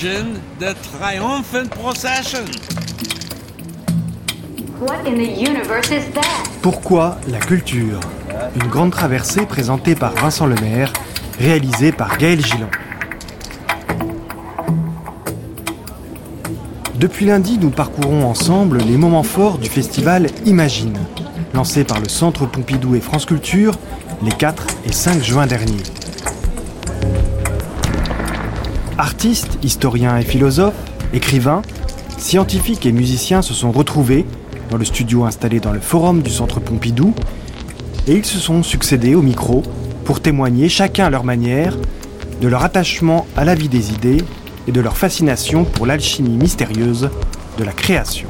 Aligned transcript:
imagine 0.00 0.40
the 0.58 0.74
triumphant 0.92 1.70
procession. 1.70 2.44
What 4.80 5.06
in 5.06 5.16
the 5.16 5.26
universe 5.26 5.90
is 5.90 6.10
that? 6.14 6.44
Pourquoi 6.62 7.18
la 7.28 7.38
culture? 7.38 8.00
Une 8.54 8.68
grande 8.68 8.92
traversée 8.92 9.46
présentée 9.46 9.94
par 9.94 10.12
Vincent 10.14 10.46
Lemaire, 10.46 10.92
réalisée 11.38 11.92
par 11.92 12.16
Gaël 12.18 12.44
Gillon. 12.44 12.68
Depuis 16.94 17.26
lundi, 17.26 17.58
nous 17.58 17.70
parcourons 17.70 18.24
ensemble 18.24 18.78
les 18.78 18.96
moments 18.96 19.22
forts 19.22 19.58
du 19.58 19.68
festival 19.68 20.28
Imagine, 20.44 20.98
lancé 21.54 21.84
par 21.84 22.00
le 22.00 22.08
Centre 22.08 22.46
Pompidou 22.46 22.94
et 22.94 23.00
France 23.00 23.26
Culture 23.26 23.74
les 24.22 24.32
4 24.32 24.66
et 24.84 24.92
5 24.92 25.22
juin 25.22 25.46
dernier. 25.46 25.82
Artistes, 28.98 29.60
historiens 29.62 30.18
et 30.18 30.24
philosophes, 30.24 30.74
écrivains, 31.12 31.62
scientifiques 32.18 32.84
et 32.84 32.90
musiciens 32.90 33.42
se 33.42 33.54
sont 33.54 33.70
retrouvés 33.70 34.26
dans 34.70 34.76
le 34.76 34.84
studio 34.84 35.24
installé 35.24 35.60
dans 35.60 35.70
le 35.70 35.78
forum 35.78 36.20
du 36.20 36.30
Centre 36.30 36.58
Pompidou 36.58 37.14
et 38.08 38.14
ils 38.14 38.24
se 38.24 38.38
sont 38.38 38.64
succédés 38.64 39.14
au 39.14 39.22
micro 39.22 39.62
pour 40.04 40.20
témoigner 40.20 40.68
chacun 40.68 41.06
à 41.06 41.10
leur 41.10 41.22
manière 41.22 41.76
de 42.40 42.48
leur 42.48 42.64
attachement 42.64 43.28
à 43.36 43.44
la 43.44 43.54
vie 43.54 43.68
des 43.68 43.92
idées 43.92 44.24
et 44.66 44.72
de 44.72 44.80
leur 44.80 44.96
fascination 44.96 45.64
pour 45.64 45.86
l'alchimie 45.86 46.36
mystérieuse 46.36 47.08
de 47.56 47.62
la 47.64 47.72
création. 47.72 48.28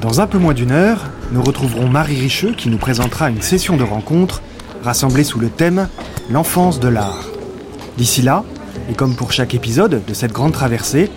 Dans 0.00 0.20
un 0.20 0.26
peu 0.26 0.38
moins 0.38 0.54
d'une 0.54 0.72
heure, 0.72 1.04
nous 1.30 1.42
retrouverons 1.42 1.88
Marie 1.88 2.20
Richeux 2.20 2.54
qui 2.54 2.68
nous 2.68 2.78
présentera 2.78 3.30
une 3.30 3.40
session 3.40 3.76
de 3.76 3.84
rencontres 3.84 4.42
rassemblée 4.82 5.24
sous 5.24 5.38
le 5.38 5.48
thème 5.48 5.88
L'enfance 6.28 6.80
de 6.80 6.88
l'art. 6.88 7.31
D'ici 7.98 8.22
là, 8.22 8.44
et 8.90 8.94
comme 8.94 9.14
pour 9.14 9.32
chaque 9.32 9.54
épisode 9.54 10.02
de 10.06 10.14
cette 10.14 10.32
grande 10.32 10.52
traversée, 10.52 11.10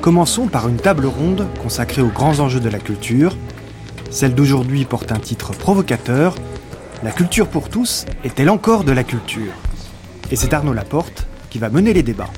commençons 0.00 0.46
par 0.46 0.68
une 0.68 0.76
table 0.76 1.06
ronde 1.06 1.46
consacrée 1.62 2.02
aux 2.02 2.08
grands 2.08 2.38
enjeux 2.38 2.60
de 2.60 2.68
la 2.68 2.78
culture. 2.78 3.36
Celle 4.10 4.34
d'aujourd'hui 4.34 4.84
porte 4.84 5.12
un 5.12 5.18
titre 5.18 5.52
provocateur 5.52 6.34
La 7.02 7.10
culture 7.10 7.48
pour 7.48 7.68
tous 7.68 8.06
est-elle 8.24 8.50
encore 8.50 8.84
de 8.84 8.92
la 8.92 9.04
culture? 9.04 9.52
Et 10.30 10.36
c'est 10.36 10.54
Arnaud 10.54 10.72
Laporte 10.72 11.26
qui 11.50 11.58
va 11.58 11.68
mener 11.68 11.92
les 11.92 12.04
débats. 12.04 12.30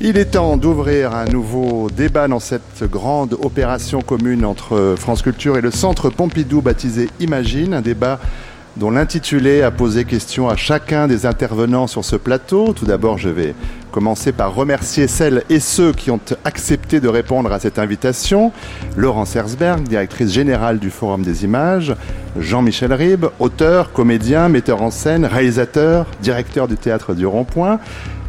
Il 0.00 0.18
est 0.18 0.32
temps 0.32 0.56
d'ouvrir 0.56 1.14
un 1.14 1.24
nouveau 1.24 1.88
débat 1.88 2.28
dans 2.28 2.40
cette 2.40 2.84
grande 2.84 3.32
opération 3.42 4.02
commune 4.02 4.44
entre 4.44 4.94
France 4.98 5.22
Culture 5.22 5.56
et 5.56 5.62
le 5.62 5.70
Centre 5.70 6.10
Pompidou 6.10 6.60
baptisé 6.60 7.08
Imagine, 7.18 7.72
un 7.72 7.80
débat 7.80 8.20
dont 8.76 8.90
l'intitulé 8.90 9.62
a 9.62 9.70
posé 9.70 10.04
question 10.04 10.48
à 10.48 10.56
chacun 10.56 11.06
des 11.06 11.26
intervenants 11.26 11.86
sur 11.86 12.04
ce 12.04 12.16
plateau. 12.16 12.72
Tout 12.74 12.84
d'abord, 12.84 13.18
je 13.18 13.28
vais 13.28 13.54
commencer 13.90 14.32
par 14.32 14.54
remercier 14.54 15.08
celles 15.08 15.42
et 15.48 15.60
ceux 15.60 15.92
qui 15.92 16.10
ont 16.10 16.20
accepté 16.44 17.00
de 17.00 17.08
répondre 17.08 17.50
à 17.52 17.58
cette 17.58 17.78
invitation. 17.78 18.52
Laurence 18.96 19.34
Herzberg, 19.34 19.82
directrice 19.84 20.30
générale 20.30 20.78
du 20.78 20.90
Forum 20.90 21.22
des 21.22 21.44
images, 21.44 21.94
Jean-Michel 22.38 22.92
Ribes, 22.92 23.26
auteur, 23.38 23.92
comédien, 23.92 24.48
metteur 24.48 24.82
en 24.82 24.90
scène, 24.90 25.24
réalisateur, 25.24 26.06
directeur 26.20 26.68
du 26.68 26.76
théâtre 26.76 27.14
du 27.14 27.26
Rond-Point, 27.26 27.80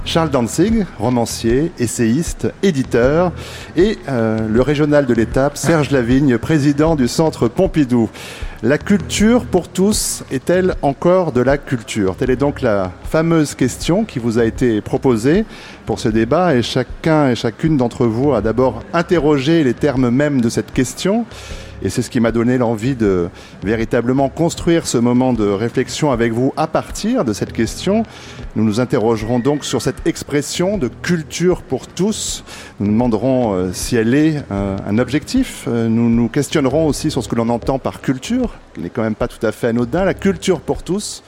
Charles 0.07 0.29
Danzig, 0.29 0.85
romancier, 0.97 1.73
essayiste, 1.79 2.47
éditeur, 2.63 3.33
et 3.75 3.97
euh, 4.07 4.39
le 4.47 4.61
régional 4.61 5.05
de 5.05 5.13
l'étape, 5.13 5.57
Serge 5.57 5.91
Lavigne, 5.91 6.37
président 6.37 6.95
du 6.95 7.09
Centre 7.09 7.49
Pompidou. 7.49 8.09
La 8.63 8.79
culture 8.79 9.45
pour 9.45 9.67
tous 9.67 10.23
est-elle 10.31 10.73
encore 10.81 11.31
de 11.31 11.41
la 11.41 11.59
culture? 11.59 12.15
Telle 12.15 12.31
est 12.31 12.37
donc 12.37 12.63
la 12.63 12.91
fameuse 13.03 13.53
question 13.53 14.03
qui 14.03 14.17
vous 14.17 14.39
a 14.39 14.45
été 14.45 14.81
proposée 14.81 15.45
pour 15.85 15.99
ce 15.99 16.09
débat 16.09 16.55
et 16.55 16.63
chacun 16.63 17.29
et 17.29 17.35
chacune 17.35 17.77
d'entre 17.77 18.07
vous 18.07 18.33
a 18.33 18.41
d'abord 18.41 18.81
interrogé 18.93 19.63
les 19.63 19.75
termes 19.75 20.09
mêmes 20.09 20.41
de 20.41 20.49
cette 20.49 20.73
question. 20.73 21.27
Et 21.83 21.89
c'est 21.89 22.01
ce 22.01 22.09
qui 22.09 22.19
m'a 22.19 22.31
donné 22.31 22.57
l'envie 22.57 22.95
de 22.95 23.29
véritablement 23.63 24.29
construire 24.29 24.87
ce 24.87 24.97
moment 24.97 25.33
de 25.33 25.45
réflexion 25.45 26.11
avec 26.11 26.33
vous 26.33 26.53
à 26.57 26.67
partir 26.67 27.23
de 27.23 27.33
cette 27.33 27.53
question. 27.53 28.03
Nous 28.55 28.63
nous 28.63 28.79
interrogerons 28.79 29.39
donc 29.39 29.63
sur 29.63 29.81
cette 29.81 30.07
expression 30.07 30.77
de 30.77 30.87
culture 30.87 31.61
pour 31.61 31.87
tous. 31.87 32.43
Nous 32.79 32.87
demanderons 32.87 33.53
euh, 33.53 33.73
si 33.73 33.95
elle 33.95 34.15
est 34.15 34.43
euh, 34.51 34.77
un 34.87 34.97
objectif. 34.97 35.65
Euh, 35.67 35.87
nous 35.87 36.09
nous 36.09 36.29
questionnerons 36.29 36.87
aussi 36.87 37.11
sur 37.11 37.23
ce 37.23 37.27
que 37.27 37.35
l'on 37.35 37.49
entend 37.49 37.77
par 37.79 38.01
culture, 38.01 38.55
qui 38.73 38.81
n'est 38.81 38.89
quand 38.89 39.03
même 39.03 39.15
pas 39.15 39.27
tout 39.27 39.45
à 39.45 39.51
fait 39.51 39.67
anodin. 39.67 40.03
La 40.03 40.13
culture 40.13 40.61
pour 40.61 40.83
tous. 40.83 41.23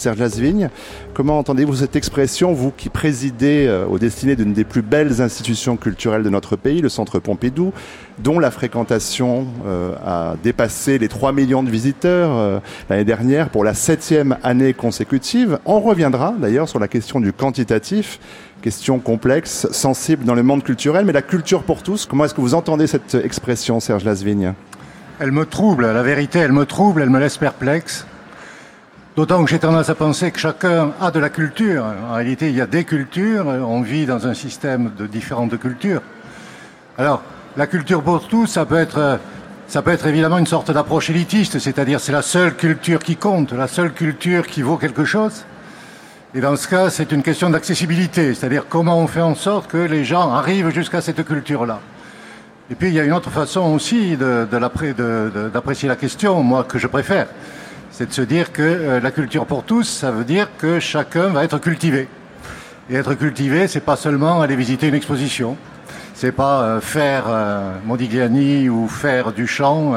Serge 0.00 0.18
Lasvigne. 0.18 0.70
Comment 1.12 1.38
entendez-vous 1.38 1.76
cette 1.76 1.94
expression, 1.94 2.52
vous 2.52 2.72
qui 2.74 2.88
présidez 2.88 3.66
euh, 3.66 3.84
aux 3.84 3.98
destinées 3.98 4.34
d'une 4.34 4.54
des 4.54 4.64
plus 4.64 4.80
belles 4.80 5.20
institutions 5.20 5.76
culturelles 5.76 6.22
de 6.22 6.30
notre 6.30 6.56
pays, 6.56 6.80
le 6.80 6.88
Centre 6.88 7.18
Pompidou, 7.18 7.72
dont 8.18 8.38
la 8.38 8.50
fréquentation 8.50 9.46
euh, 9.66 9.94
a 10.02 10.36
dépassé 10.42 10.98
les 10.98 11.08
3 11.08 11.32
millions 11.32 11.62
de 11.62 11.70
visiteurs 11.70 12.30
euh, 12.32 12.60
l'année 12.88 13.04
dernière 13.04 13.50
pour 13.50 13.62
la 13.62 13.74
septième 13.74 14.38
année 14.42 14.72
consécutive? 14.72 15.58
On 15.66 15.80
reviendra 15.80 16.34
d'ailleurs 16.40 16.68
sur 16.68 16.78
la 16.78 16.88
question 16.88 17.20
du 17.20 17.32
quantitatif 17.32 18.18
question 18.62 18.98
complexe, 18.98 19.66
sensible 19.70 20.24
dans 20.26 20.34
le 20.34 20.42
monde 20.42 20.62
culturel, 20.62 21.06
mais 21.06 21.12
la 21.12 21.22
culture 21.22 21.62
pour 21.62 21.82
tous, 21.82 22.04
comment 22.04 22.26
est-ce 22.26 22.34
que 22.34 22.42
vous 22.42 22.52
entendez 22.52 22.86
cette 22.86 23.14
expression, 23.14 23.80
Serge 23.80 24.04
Lasvigne 24.04 24.52
Elle 25.18 25.32
me 25.32 25.46
trouble, 25.46 25.86
la 25.90 26.02
vérité, 26.02 26.40
elle 26.40 26.52
me 26.52 26.66
trouble, 26.66 27.00
elle 27.00 27.08
me 27.08 27.18
laisse 27.18 27.38
perplexe. 27.38 28.04
D'autant 29.16 29.42
que 29.44 29.50
j'ai 29.50 29.58
tendance 29.58 29.90
à 29.90 29.96
penser 29.96 30.30
que 30.30 30.38
chacun 30.38 30.92
a 31.00 31.10
de 31.10 31.18
la 31.18 31.30
culture. 31.30 31.84
En 32.08 32.14
réalité, 32.14 32.48
il 32.48 32.54
y 32.54 32.60
a 32.60 32.66
des 32.66 32.84
cultures. 32.84 33.44
On 33.44 33.80
vit 33.80 34.06
dans 34.06 34.28
un 34.28 34.34
système 34.34 34.92
de 34.96 35.08
différentes 35.08 35.58
cultures. 35.58 36.00
Alors, 36.96 37.20
la 37.56 37.66
culture 37.66 38.04
pour 38.04 38.28
tous, 38.28 38.46
ça 38.46 38.64
peut 38.64 38.78
être, 38.78 39.18
ça 39.66 39.82
peut 39.82 39.90
être 39.90 40.06
évidemment 40.06 40.38
une 40.38 40.46
sorte 40.46 40.70
d'approche 40.70 41.10
élitiste, 41.10 41.58
c'est-à-dire 41.58 41.98
c'est 41.98 42.12
la 42.12 42.22
seule 42.22 42.54
culture 42.54 43.00
qui 43.00 43.16
compte, 43.16 43.52
la 43.52 43.66
seule 43.66 43.92
culture 43.92 44.46
qui 44.46 44.62
vaut 44.62 44.76
quelque 44.76 45.04
chose. 45.04 45.44
Et 46.32 46.40
dans 46.40 46.54
ce 46.54 46.68
cas, 46.68 46.88
c'est 46.88 47.10
une 47.10 47.24
question 47.24 47.50
d'accessibilité, 47.50 48.32
c'est-à-dire 48.34 48.66
comment 48.68 49.00
on 49.00 49.08
fait 49.08 49.22
en 49.22 49.34
sorte 49.34 49.68
que 49.68 49.78
les 49.78 50.04
gens 50.04 50.32
arrivent 50.32 50.70
jusqu'à 50.70 51.00
cette 51.00 51.24
culture-là. 51.24 51.80
Et 52.70 52.76
puis, 52.76 52.88
il 52.88 52.94
y 52.94 53.00
a 53.00 53.04
une 53.04 53.12
autre 53.12 53.30
façon 53.30 53.72
aussi 53.74 54.16
d'apprécier 54.16 55.88
la 55.88 55.96
question, 55.96 56.40
moi, 56.44 56.62
que 56.62 56.78
je 56.78 56.86
préfère 56.86 57.26
c'est 57.90 58.08
de 58.08 58.12
se 58.12 58.22
dire 58.22 58.52
que 58.52 58.62
euh, 58.62 59.00
la 59.00 59.10
culture 59.10 59.46
pour 59.46 59.64
tous, 59.64 59.84
ça 59.84 60.10
veut 60.10 60.24
dire 60.24 60.48
que 60.58 60.80
chacun 60.80 61.28
va 61.28 61.44
être 61.44 61.58
cultivé. 61.58 62.08
Et 62.88 62.94
être 62.94 63.14
cultivé, 63.14 63.68
c'est 63.68 63.80
pas 63.80 63.96
seulement 63.96 64.40
aller 64.40 64.56
visiter 64.56 64.88
une 64.88 64.94
exposition, 64.94 65.56
c'est 66.14 66.32
pas 66.32 66.62
euh, 66.62 66.80
faire 66.80 67.24
euh, 67.28 67.74
Modigliani 67.84 68.68
ou 68.68 68.88
faire 68.88 69.32
du 69.32 69.46
chant 69.46 69.94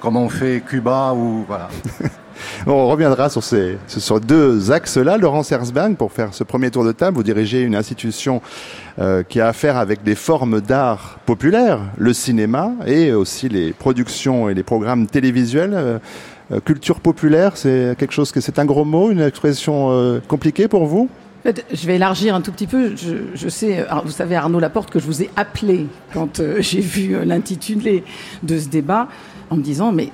comme 0.00 0.16
on 0.16 0.28
fait 0.28 0.62
Cuba 0.66 1.12
ou 1.14 1.44
voilà. 1.46 1.68
On 2.66 2.86
reviendra 2.88 3.30
sur 3.30 3.42
ces 3.42 3.78
sur 3.86 4.20
deux 4.20 4.70
axes-là. 4.70 5.16
Laurence 5.16 5.50
Herzberg, 5.50 5.96
pour 5.96 6.12
faire 6.12 6.34
ce 6.34 6.44
premier 6.44 6.70
tour 6.70 6.84
de 6.84 6.92
table, 6.92 7.16
vous 7.16 7.22
dirigez 7.22 7.62
une 7.62 7.74
institution 7.74 8.42
qui 9.28 9.40
a 9.40 9.48
affaire 9.48 9.78
avec 9.78 10.02
des 10.02 10.14
formes 10.14 10.60
d'art 10.60 11.18
populaires, 11.24 11.80
le 11.96 12.12
cinéma 12.12 12.72
et 12.86 13.12
aussi 13.12 13.48
les 13.48 13.72
productions 13.72 14.50
et 14.50 14.54
les 14.54 14.62
programmes 14.62 15.06
télévisuels. 15.06 15.74
Euh, 15.74 15.98
culture 16.64 17.00
populaire, 17.00 17.56
c'est 17.56 17.96
quelque 17.98 18.12
chose 18.12 18.32
que 18.32 18.40
c'est 18.40 18.58
un 18.58 18.64
gros 18.64 18.84
mot, 18.84 19.10
une 19.10 19.20
expression 19.20 19.90
euh, 19.90 20.20
compliquée 20.26 20.68
pour 20.68 20.86
vous? 20.86 21.08
Je 21.44 21.86
vais 21.86 21.94
élargir 21.96 22.34
un 22.34 22.40
tout 22.40 22.50
petit 22.50 22.66
peu. 22.66 22.94
Je, 22.96 23.48
sais, 23.48 23.86
vous 24.04 24.10
savez, 24.10 24.34
Arnaud 24.34 24.58
Laporte, 24.58 24.90
que 24.90 24.98
je 24.98 25.06
vous 25.06 25.22
ai 25.22 25.30
appelé 25.36 25.86
quand 26.12 26.40
euh, 26.40 26.56
j'ai 26.60 26.80
vu 26.80 27.24
l'intitulé 27.24 28.02
de 28.42 28.58
ce 28.58 28.68
débat 28.68 29.08
en 29.50 29.56
me 29.56 29.62
disant, 29.62 29.92
mais 29.92 30.10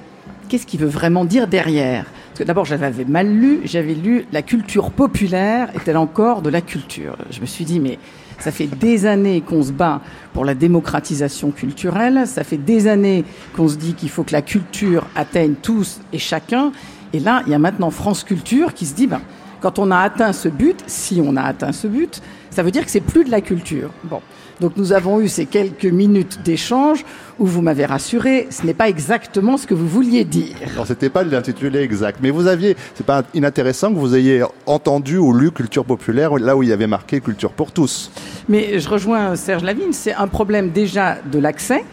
qu'est-ce 0.48 0.66
qu'il 0.66 0.80
veut 0.80 0.88
vraiment 0.88 1.24
dire 1.24 1.46
derrière? 1.46 2.04
Parce 2.04 2.40
que 2.40 2.44
d'abord, 2.44 2.64
j'avais 2.64 3.04
mal 3.04 3.28
lu, 3.28 3.60
j'avais 3.64 3.94
lu 3.94 4.26
La 4.32 4.42
culture 4.42 4.90
populaire 4.90 5.70
est-elle 5.74 5.96
encore 5.96 6.42
de 6.42 6.50
la 6.50 6.60
culture? 6.60 7.16
Je 7.30 7.40
me 7.40 7.46
suis 7.46 7.64
dit, 7.64 7.80
mais 7.80 7.98
ça 8.42 8.50
fait 8.50 8.66
des 8.66 9.06
années 9.06 9.40
qu'on 9.40 9.62
se 9.62 9.70
bat 9.70 10.00
pour 10.32 10.44
la 10.44 10.54
démocratisation 10.54 11.52
culturelle. 11.52 12.26
Ça 12.26 12.42
fait 12.42 12.56
des 12.56 12.88
années 12.88 13.24
qu'on 13.54 13.68
se 13.68 13.76
dit 13.76 13.94
qu'il 13.94 14.08
faut 14.08 14.24
que 14.24 14.32
la 14.32 14.42
culture 14.42 15.06
atteigne 15.14 15.54
tous 15.54 16.00
et 16.12 16.18
chacun. 16.18 16.72
Et 17.12 17.20
là, 17.20 17.44
il 17.46 17.52
y 17.52 17.54
a 17.54 17.60
maintenant 17.60 17.90
France 17.90 18.24
Culture 18.24 18.74
qui 18.74 18.84
se 18.86 18.94
dit, 18.94 19.06
ben, 19.06 19.20
quand 19.60 19.78
on 19.78 19.92
a 19.92 19.98
atteint 19.98 20.32
ce 20.32 20.48
but, 20.48 20.82
si 20.88 21.22
on 21.24 21.36
a 21.36 21.42
atteint 21.42 21.70
ce 21.70 21.86
but, 21.86 22.20
ça 22.50 22.64
veut 22.64 22.72
dire 22.72 22.84
que 22.84 22.90
c'est 22.90 23.00
plus 23.00 23.22
de 23.22 23.30
la 23.30 23.42
culture. 23.42 23.90
Bon. 24.02 24.20
Donc 24.60 24.72
nous 24.76 24.92
avons 24.92 25.20
eu 25.20 25.28
ces 25.28 25.46
quelques 25.46 25.84
minutes 25.84 26.40
d'échange 26.44 27.04
où 27.38 27.46
vous 27.46 27.62
m'avez 27.62 27.86
rassuré, 27.86 28.46
ce 28.50 28.64
n'est 28.64 28.74
pas 28.74 28.88
exactement 28.88 29.56
ce 29.56 29.66
que 29.66 29.74
vous 29.74 29.88
vouliez 29.88 30.24
dire. 30.24 30.54
Non, 30.76 30.84
c'était 30.84 31.08
pas 31.08 31.24
l'intitulé 31.24 31.80
exact, 31.80 32.18
mais 32.22 32.30
vous 32.30 32.46
aviez, 32.46 32.76
c'est 32.94 33.06
pas 33.06 33.24
inintéressant 33.34 33.92
que 33.92 33.98
vous 33.98 34.14
ayez 34.14 34.44
entendu 34.66 35.16
ou 35.16 35.32
lu 35.32 35.50
culture 35.50 35.84
populaire 35.84 36.36
là 36.36 36.56
où 36.56 36.62
il 36.62 36.68
y 36.68 36.72
avait 36.72 36.86
marqué 36.86 37.20
culture 37.20 37.50
pour 37.50 37.72
tous. 37.72 38.10
Mais 38.48 38.78
je 38.78 38.88
rejoins 38.88 39.36
Serge 39.36 39.64
Lavigne, 39.64 39.92
c'est 39.92 40.14
un 40.14 40.28
problème 40.28 40.70
déjà 40.70 41.18
de 41.30 41.38
l'accès. 41.38 41.84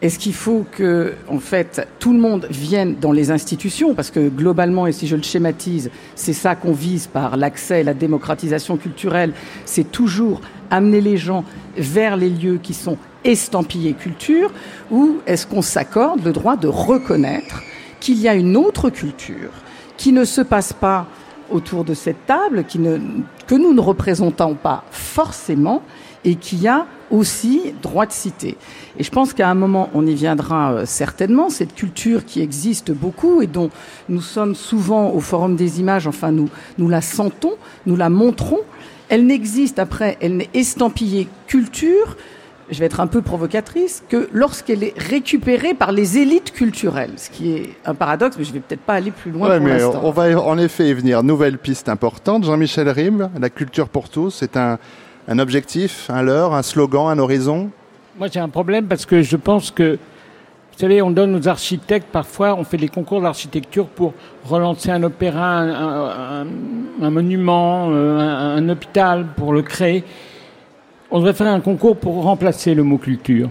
Est-ce 0.00 0.20
qu'il 0.20 0.34
faut 0.34 0.64
que, 0.70 1.14
en 1.28 1.40
fait, 1.40 1.88
tout 1.98 2.12
le 2.12 2.20
monde 2.20 2.46
vienne 2.50 2.94
dans 3.00 3.10
les 3.10 3.32
institutions? 3.32 3.94
Parce 3.96 4.12
que 4.12 4.28
globalement, 4.28 4.86
et 4.86 4.92
si 4.92 5.08
je 5.08 5.16
le 5.16 5.24
schématise, 5.24 5.90
c'est 6.14 6.32
ça 6.32 6.54
qu'on 6.54 6.70
vise 6.72 7.08
par 7.08 7.36
l'accès, 7.36 7.82
la 7.82 7.94
démocratisation 7.94 8.76
culturelle, 8.76 9.32
c'est 9.64 9.90
toujours 9.90 10.40
amener 10.70 11.00
les 11.00 11.16
gens 11.16 11.44
vers 11.76 12.16
les 12.16 12.30
lieux 12.30 12.58
qui 12.62 12.74
sont 12.74 12.96
estampillés 13.24 13.94
culture, 13.94 14.52
ou 14.90 15.18
est-ce 15.26 15.46
qu'on 15.46 15.62
s'accorde 15.62 16.24
le 16.24 16.32
droit 16.32 16.56
de 16.56 16.68
reconnaître 16.68 17.62
qu'il 18.00 18.18
y 18.18 18.28
a 18.28 18.34
une 18.34 18.56
autre 18.56 18.90
culture 18.90 19.50
qui 19.96 20.12
ne 20.12 20.24
se 20.24 20.40
passe 20.40 20.72
pas 20.72 21.06
autour 21.50 21.84
de 21.84 21.94
cette 21.94 22.26
table, 22.26 22.64
qui 22.64 22.78
ne, 22.78 22.98
que 23.46 23.54
nous 23.54 23.72
ne 23.72 23.80
représentons 23.80 24.54
pas 24.54 24.84
forcément, 24.90 25.82
et 26.24 26.34
qui 26.34 26.66
a 26.68 26.86
aussi 27.10 27.72
droit 27.80 28.04
de 28.04 28.12
citer. 28.12 28.56
Et 28.98 29.04
je 29.04 29.10
pense 29.10 29.32
qu'à 29.32 29.48
un 29.48 29.54
moment, 29.54 29.88
on 29.94 30.06
y 30.06 30.14
viendra 30.14 30.72
euh, 30.72 30.82
certainement, 30.84 31.48
cette 31.48 31.74
culture 31.74 32.24
qui 32.24 32.42
existe 32.42 32.90
beaucoup 32.90 33.40
et 33.40 33.46
dont 33.46 33.70
nous 34.08 34.20
sommes 34.20 34.54
souvent 34.54 35.10
au 35.10 35.20
Forum 35.20 35.56
des 35.56 35.80
images, 35.80 36.06
enfin 36.06 36.30
nous, 36.32 36.48
nous 36.76 36.88
la 36.88 37.00
sentons, 37.00 37.54
nous 37.86 37.96
la 37.96 38.10
montrons, 38.10 38.60
elle 39.08 39.26
n'existe 39.26 39.78
après, 39.78 40.16
elle 40.20 40.36
n'est 40.36 40.50
estampillée 40.54 41.28
culture, 41.46 42.16
je 42.70 42.78
vais 42.78 42.84
être 42.86 43.00
un 43.00 43.06
peu 43.06 43.22
provocatrice, 43.22 44.02
que 44.10 44.28
lorsqu'elle 44.32 44.84
est 44.84 44.92
récupérée 44.98 45.72
par 45.74 45.90
les 45.92 46.18
élites 46.18 46.52
culturelles, 46.52 47.12
ce 47.16 47.30
qui 47.30 47.52
est 47.52 47.70
un 47.86 47.94
paradoxe, 47.94 48.36
mais 48.38 48.44
je 48.44 48.52
vais 48.52 48.60
peut-être 48.60 48.82
pas 48.82 48.94
aller 48.94 49.10
plus 49.10 49.30
loin 49.30 49.48
Ouais, 49.48 49.56
pour 49.58 49.66
mais 49.66 49.78
l'instant. 49.78 50.00
on 50.04 50.10
va 50.10 50.38
en 50.40 50.58
effet 50.58 50.88
y 50.90 50.92
venir. 50.92 51.22
Nouvelle 51.22 51.56
piste 51.58 51.88
importante. 51.88 52.44
Jean-Michel 52.44 52.88
Rime, 52.90 53.30
la 53.40 53.48
culture 53.48 53.88
pour 53.88 54.10
tous, 54.10 54.30
c'est 54.30 54.56
un, 54.58 54.78
un 55.28 55.38
objectif, 55.38 56.10
un 56.10 56.20
leurre, 56.22 56.54
un 56.54 56.62
slogan, 56.62 57.08
un 57.08 57.18
horizon? 57.18 57.70
Moi, 58.18 58.28
j'ai 58.30 58.40
un 58.40 58.48
problème 58.50 58.84
parce 58.86 59.06
que 59.06 59.22
je 59.22 59.36
pense 59.36 59.70
que, 59.70 59.98
vous 60.78 60.82
savez, 60.82 61.02
on 61.02 61.10
donne 61.10 61.34
aux 61.34 61.48
architectes, 61.48 62.06
parfois, 62.12 62.54
on 62.56 62.62
fait 62.62 62.76
des 62.76 62.86
concours 62.86 63.20
d'architecture 63.20 63.88
pour 63.88 64.14
relancer 64.44 64.92
un 64.92 65.02
opéra, 65.02 65.58
un, 65.58 67.10
monument, 67.10 67.88
euh, 67.90 68.56
un, 68.56 68.68
hôpital, 68.68 69.26
pour 69.36 69.52
le 69.52 69.62
créer. 69.62 70.04
On 71.10 71.18
devrait 71.18 71.32
faire 71.32 71.48
un 71.48 71.58
concours 71.58 71.96
pour 71.96 72.22
remplacer 72.22 72.76
le 72.76 72.84
mot 72.84 72.96
culture. 72.96 73.50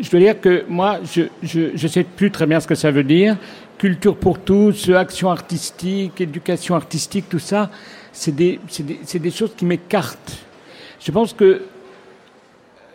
Je 0.00 0.10
dois 0.10 0.18
dire 0.18 0.40
que 0.40 0.64
moi, 0.68 0.98
je 1.04 1.22
je 1.44 1.86
sais 1.86 2.02
plus 2.02 2.32
très 2.32 2.46
bien 2.46 2.58
ce 2.58 2.66
que 2.66 2.74
ça 2.74 2.90
veut 2.90 3.04
dire. 3.04 3.36
Culture 3.78 4.16
pour 4.16 4.40
tous, 4.40 4.90
action 4.90 5.30
artistique, 5.30 6.20
éducation 6.20 6.74
artistique, 6.74 7.26
tout 7.28 7.38
ça, 7.38 7.70
c'est 8.10 8.34
des, 8.34 8.58
des 9.14 9.30
choses 9.30 9.52
qui 9.56 9.64
m'écartent. 9.64 10.44
Je 10.98 11.12
pense 11.12 11.34
que 11.34 11.62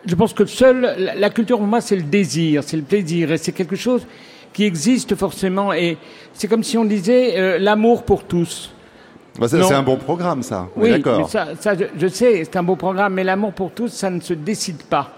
je 0.08 0.14
pense 0.14 0.32
que 0.32 0.46
seule 0.46 1.14
la, 1.16 1.30
culture 1.30 1.58
pour 1.58 1.66
moi 1.66 1.80
c'est 1.80 1.96
le 1.96 2.02
désir, 2.02 2.62
c'est 2.64 2.76
le 2.76 2.82
plaisir 2.82 3.30
et 3.30 3.36
c'est 3.36 3.52
quelque 3.52 3.76
chose 3.76 4.06
qui 4.52 4.64
existe 4.64 5.14
forcément 5.14 5.72
et 5.72 5.98
c'est 6.32 6.48
comme 6.48 6.64
si 6.64 6.78
on 6.78 6.84
disait 6.84 7.38
euh, 7.38 7.58
l'amour 7.58 8.04
pour 8.04 8.24
tous. 8.24 8.72
Bah. 9.38 9.46
C'est 9.46 9.72
un 9.72 9.82
bon 9.82 9.96
programme, 9.96 10.42
ça. 10.42 10.66
On 10.74 10.82
Oui, 10.82 10.90
d'accord. 10.90 11.28
ça, 11.28 11.48
ça, 11.60 11.74
je, 11.76 11.84
je 11.96 12.08
sais, 12.08 12.42
c'est 12.42 12.56
un 12.56 12.64
beau 12.64 12.74
programme, 12.74 13.14
mais 13.14 13.22
l'amour 13.22 13.52
pour 13.52 13.70
tous, 13.70 13.88
ça 13.88 14.10
ne 14.10 14.20
se 14.20 14.34
décide 14.34 14.82
pas. 14.82 15.12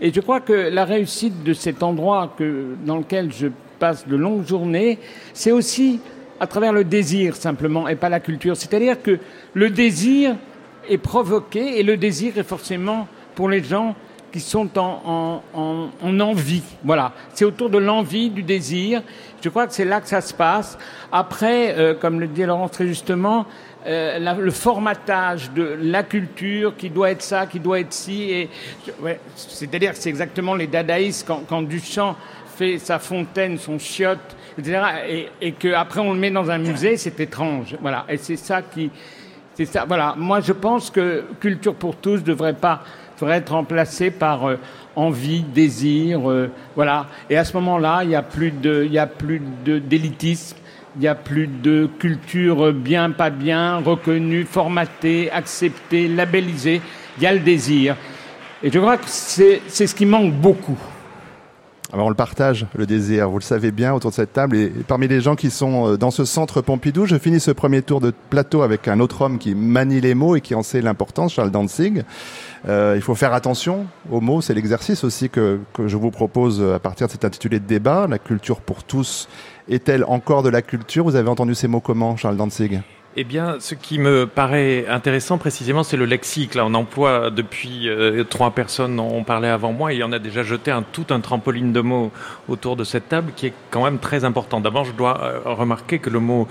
Et 0.00 0.10
je 0.10 0.20
crois 0.20 0.40
que 0.40 0.52
la 0.52 0.86
réussite 0.86 1.42
de 1.42 1.52
cet 1.52 1.82
endroit 1.82 2.32
que, 2.38 2.74
dans 2.86 2.96
lequel 2.96 3.32
je 3.32 3.48
passe 3.78 4.06
de 4.08 4.16
longues 4.16 4.46
journées, 4.46 4.98
c'est 5.34 5.52
aussi 5.52 6.00
à 6.40 6.46
travers 6.46 6.72
le 6.72 6.84
désir 6.84 7.36
simplement 7.36 7.88
et 7.88 7.96
pas 7.96 8.08
la 8.08 8.20
culture. 8.20 8.56
C'est-à-dire 8.56 9.02
que 9.02 9.18
le 9.54 9.70
désir 9.70 10.36
est 10.88 10.98
provoqué 10.98 11.78
et 11.78 11.82
le 11.82 11.96
désir 11.96 12.38
est 12.38 12.44
forcément 12.44 13.08
pour 13.34 13.48
les 13.48 13.62
gens 13.62 13.94
qui 14.32 14.40
sont 14.40 14.78
en, 14.78 15.42
en, 15.54 15.58
en, 15.58 15.88
en 16.02 16.20
envie. 16.20 16.62
Voilà, 16.84 17.12
c'est 17.34 17.44
autour 17.44 17.70
de 17.70 17.78
l'envie, 17.78 18.30
du 18.30 18.42
désir. 18.42 19.02
Je 19.42 19.48
crois 19.48 19.66
que 19.66 19.72
c'est 19.72 19.84
là 19.84 20.00
que 20.00 20.08
ça 20.08 20.20
se 20.20 20.34
passe. 20.34 20.76
Après, 21.12 21.74
euh, 21.78 21.94
comme 21.94 22.20
le 22.20 22.26
dit 22.26 22.44
Laurence 22.44 22.72
très 22.72 22.86
justement, 22.86 23.46
euh, 23.86 24.18
le 24.18 24.50
formatage 24.50 25.52
de 25.52 25.78
la 25.80 26.02
culture 26.02 26.76
qui 26.76 26.90
doit 26.90 27.12
être 27.12 27.22
ça, 27.22 27.46
qui 27.46 27.60
doit 27.60 27.78
être 27.80 27.92
ci. 27.92 28.30
Et, 28.32 28.50
ouais, 29.00 29.20
c'est-à-dire 29.36 29.92
que 29.92 29.98
c'est 29.98 30.08
exactement 30.08 30.54
les 30.54 30.66
dadaïstes 30.66 31.24
quand, 31.26 31.42
quand 31.48 31.62
Duchamp 31.62 32.16
fait 32.56 32.78
sa 32.78 32.98
fontaine, 32.98 33.58
son 33.58 33.78
chiotte, 33.78 34.36
etc. 34.58 34.80
Et, 35.08 35.28
et 35.40 35.52
qu'après 35.52 36.00
on 36.00 36.12
le 36.12 36.18
met 36.18 36.30
dans 36.30 36.50
un 36.50 36.58
musée, 36.58 36.96
c'est 36.96 37.20
étrange. 37.20 37.76
Voilà, 37.80 38.04
et 38.08 38.16
c'est 38.16 38.36
ça 38.36 38.62
qui, 38.62 38.90
c'est 39.54 39.66
ça. 39.66 39.84
Voilà, 39.86 40.14
moi 40.16 40.40
je 40.40 40.52
pense 40.52 40.90
que 40.90 41.24
culture 41.38 41.74
pour 41.74 41.96
tous 41.96 42.24
devrait 42.24 42.54
pas 42.54 42.82
devrait 43.20 43.38
être 43.38 43.52
remplacée 43.52 44.10
par 44.10 44.48
euh, 44.48 44.56
envie, 44.94 45.42
désir, 45.42 46.30
euh, 46.30 46.50
voilà. 46.74 47.06
Et 47.30 47.36
à 47.36 47.44
ce 47.44 47.54
moment-là, 47.56 48.00
il 48.04 48.10
y 48.10 48.14
a 48.14 48.22
plus 48.22 48.50
de, 48.50 48.84
il 48.84 48.92
y 48.92 48.98
a 48.98 49.06
plus 49.06 49.42
de 49.64 49.78
d'élitisme, 49.78 50.56
il 50.96 51.02
y 51.02 51.08
a 51.08 51.14
plus 51.14 51.46
de 51.46 51.88
culture 51.98 52.72
bien, 52.72 53.10
pas 53.10 53.30
bien, 53.30 53.78
reconnue, 53.78 54.44
formatée, 54.44 55.30
acceptée, 55.30 56.08
labellisée. 56.08 56.80
Il 57.18 57.22
y 57.22 57.26
a 57.26 57.32
le 57.32 57.40
désir. 57.40 57.96
Et 58.62 58.70
je 58.70 58.78
crois 58.78 58.96
que 58.96 59.04
c'est 59.06 59.62
c'est 59.68 59.86
ce 59.86 59.94
qui 59.94 60.06
manque 60.06 60.32
beaucoup. 60.32 60.78
Alors 61.92 62.06
on 62.06 62.08
le 62.08 62.16
partage, 62.16 62.66
le 62.74 62.84
désir, 62.84 63.30
vous 63.30 63.38
le 63.38 63.44
savez 63.44 63.70
bien, 63.70 63.94
autour 63.94 64.10
de 64.10 64.16
cette 64.16 64.32
table. 64.32 64.56
Et 64.56 64.68
parmi 64.88 65.06
les 65.06 65.20
gens 65.20 65.36
qui 65.36 65.50
sont 65.50 65.92
euh, 65.92 65.96
dans 65.96 66.10
ce 66.10 66.24
centre 66.24 66.60
Pompidou, 66.60 67.06
je 67.06 67.16
finis 67.16 67.38
ce 67.38 67.52
premier 67.52 67.80
tour 67.80 68.00
de 68.00 68.12
plateau 68.28 68.62
avec 68.62 68.88
un 68.88 68.98
autre 68.98 69.22
homme 69.22 69.38
qui 69.38 69.54
manie 69.54 70.00
les 70.00 70.14
mots 70.14 70.34
et 70.34 70.40
qui 70.40 70.56
en 70.56 70.64
sait 70.64 70.82
l'importance, 70.82 71.34
Charles 71.34 71.52
Danzig. 71.52 72.02
Euh, 72.66 72.94
il 72.96 73.02
faut 73.02 73.14
faire 73.14 73.32
attention 73.32 73.86
aux 74.10 74.20
mots, 74.20 74.40
c'est 74.40 74.54
l'exercice 74.54 75.04
aussi 75.04 75.30
que, 75.30 75.60
que 75.74 75.86
je 75.86 75.96
vous 75.96 76.10
propose 76.10 76.60
à 76.60 76.80
partir 76.80 77.06
de 77.06 77.12
cet 77.12 77.24
intitulé 77.24 77.60
de 77.60 77.66
débat. 77.66 78.08
La 78.08 78.18
culture 78.18 78.60
pour 78.60 78.82
tous 78.82 79.28
est-elle 79.68 80.02
encore 80.04 80.42
de 80.42 80.48
la 80.48 80.62
culture? 80.62 81.04
Vous 81.04 81.14
avez 81.14 81.28
entendu 81.28 81.54
ces 81.54 81.68
mots 81.68 81.80
comment, 81.80 82.16
Charles 82.16 82.36
Danzig 82.36 82.80
Eh 83.18 83.24
bien, 83.24 83.56
ce 83.60 83.74
qui 83.74 83.98
me 83.98 84.26
paraît 84.26 84.86
intéressant 84.88 85.38
précisément, 85.38 85.82
c'est 85.82 85.96
le 85.96 86.04
lexique. 86.04 86.54
Là, 86.54 86.66
on 86.66 86.74
emploie 86.74 87.30
depuis 87.30 87.88
euh, 87.88 88.24
trois 88.24 88.50
personnes 88.50 89.00
ont 89.00 89.24
parlé 89.24 89.48
avant 89.48 89.72
moi, 89.72 89.90
et 89.90 89.96
il 89.96 90.00
y 90.00 90.04
en 90.04 90.12
a 90.12 90.18
déjà 90.18 90.42
jeté 90.42 90.70
un, 90.70 90.82
tout 90.82 91.06
un 91.08 91.20
trampoline 91.20 91.72
de 91.72 91.80
mots 91.80 92.12
autour 92.46 92.76
de 92.76 92.84
cette 92.84 93.08
table 93.08 93.32
qui 93.34 93.46
est 93.46 93.54
quand 93.70 93.82
même 93.82 94.00
très 94.00 94.26
important. 94.26 94.60
D'abord, 94.60 94.84
je 94.84 94.92
dois 94.92 95.18
euh, 95.22 95.40
remarquer 95.46 95.98
que 95.98 96.10
le 96.10 96.20
mot 96.20 96.46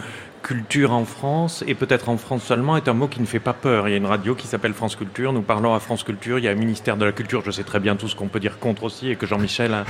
culture 0.46 0.94
en 0.94 1.06
France, 1.06 1.64
et 1.66 1.74
peut-être 1.74 2.08
en 2.08 2.18
France 2.18 2.44
seulement, 2.44 2.78
est 2.78 2.88
un 2.88 2.94
mot 2.94 3.08
qui 3.08 3.20
ne 3.20 3.26
fait 3.26 3.40
pas 3.40 3.54
peur. 3.54 3.88
Il 3.88 3.92
y 3.92 3.94
a 3.96 3.98
une 3.98 4.06
radio 4.06 4.36
qui 4.36 4.46
s'appelle 4.46 4.74
France 4.74 4.96
Culture, 4.96 5.34
nous 5.34 5.42
parlons 5.42 5.74
à 5.74 5.80
France 5.80 6.04
Culture, 6.04 6.38
il 6.38 6.46
y 6.46 6.48
a 6.48 6.52
un 6.52 6.56
ministère 6.56 6.98
de 6.98 7.06
la 7.06 7.12
Culture, 7.12 7.42
je 7.44 7.50
sais 7.50 7.64
très 7.64 7.80
bien 7.80 7.96
tout 7.96 8.08
ce 8.08 8.16
qu'on 8.16 8.28
peut 8.28 8.40
dire 8.40 8.60
contre 8.60 8.84
aussi, 8.84 9.10
et 9.10 9.16
que 9.16 9.26
Jean-Michel 9.26 9.74
a, 9.74 9.86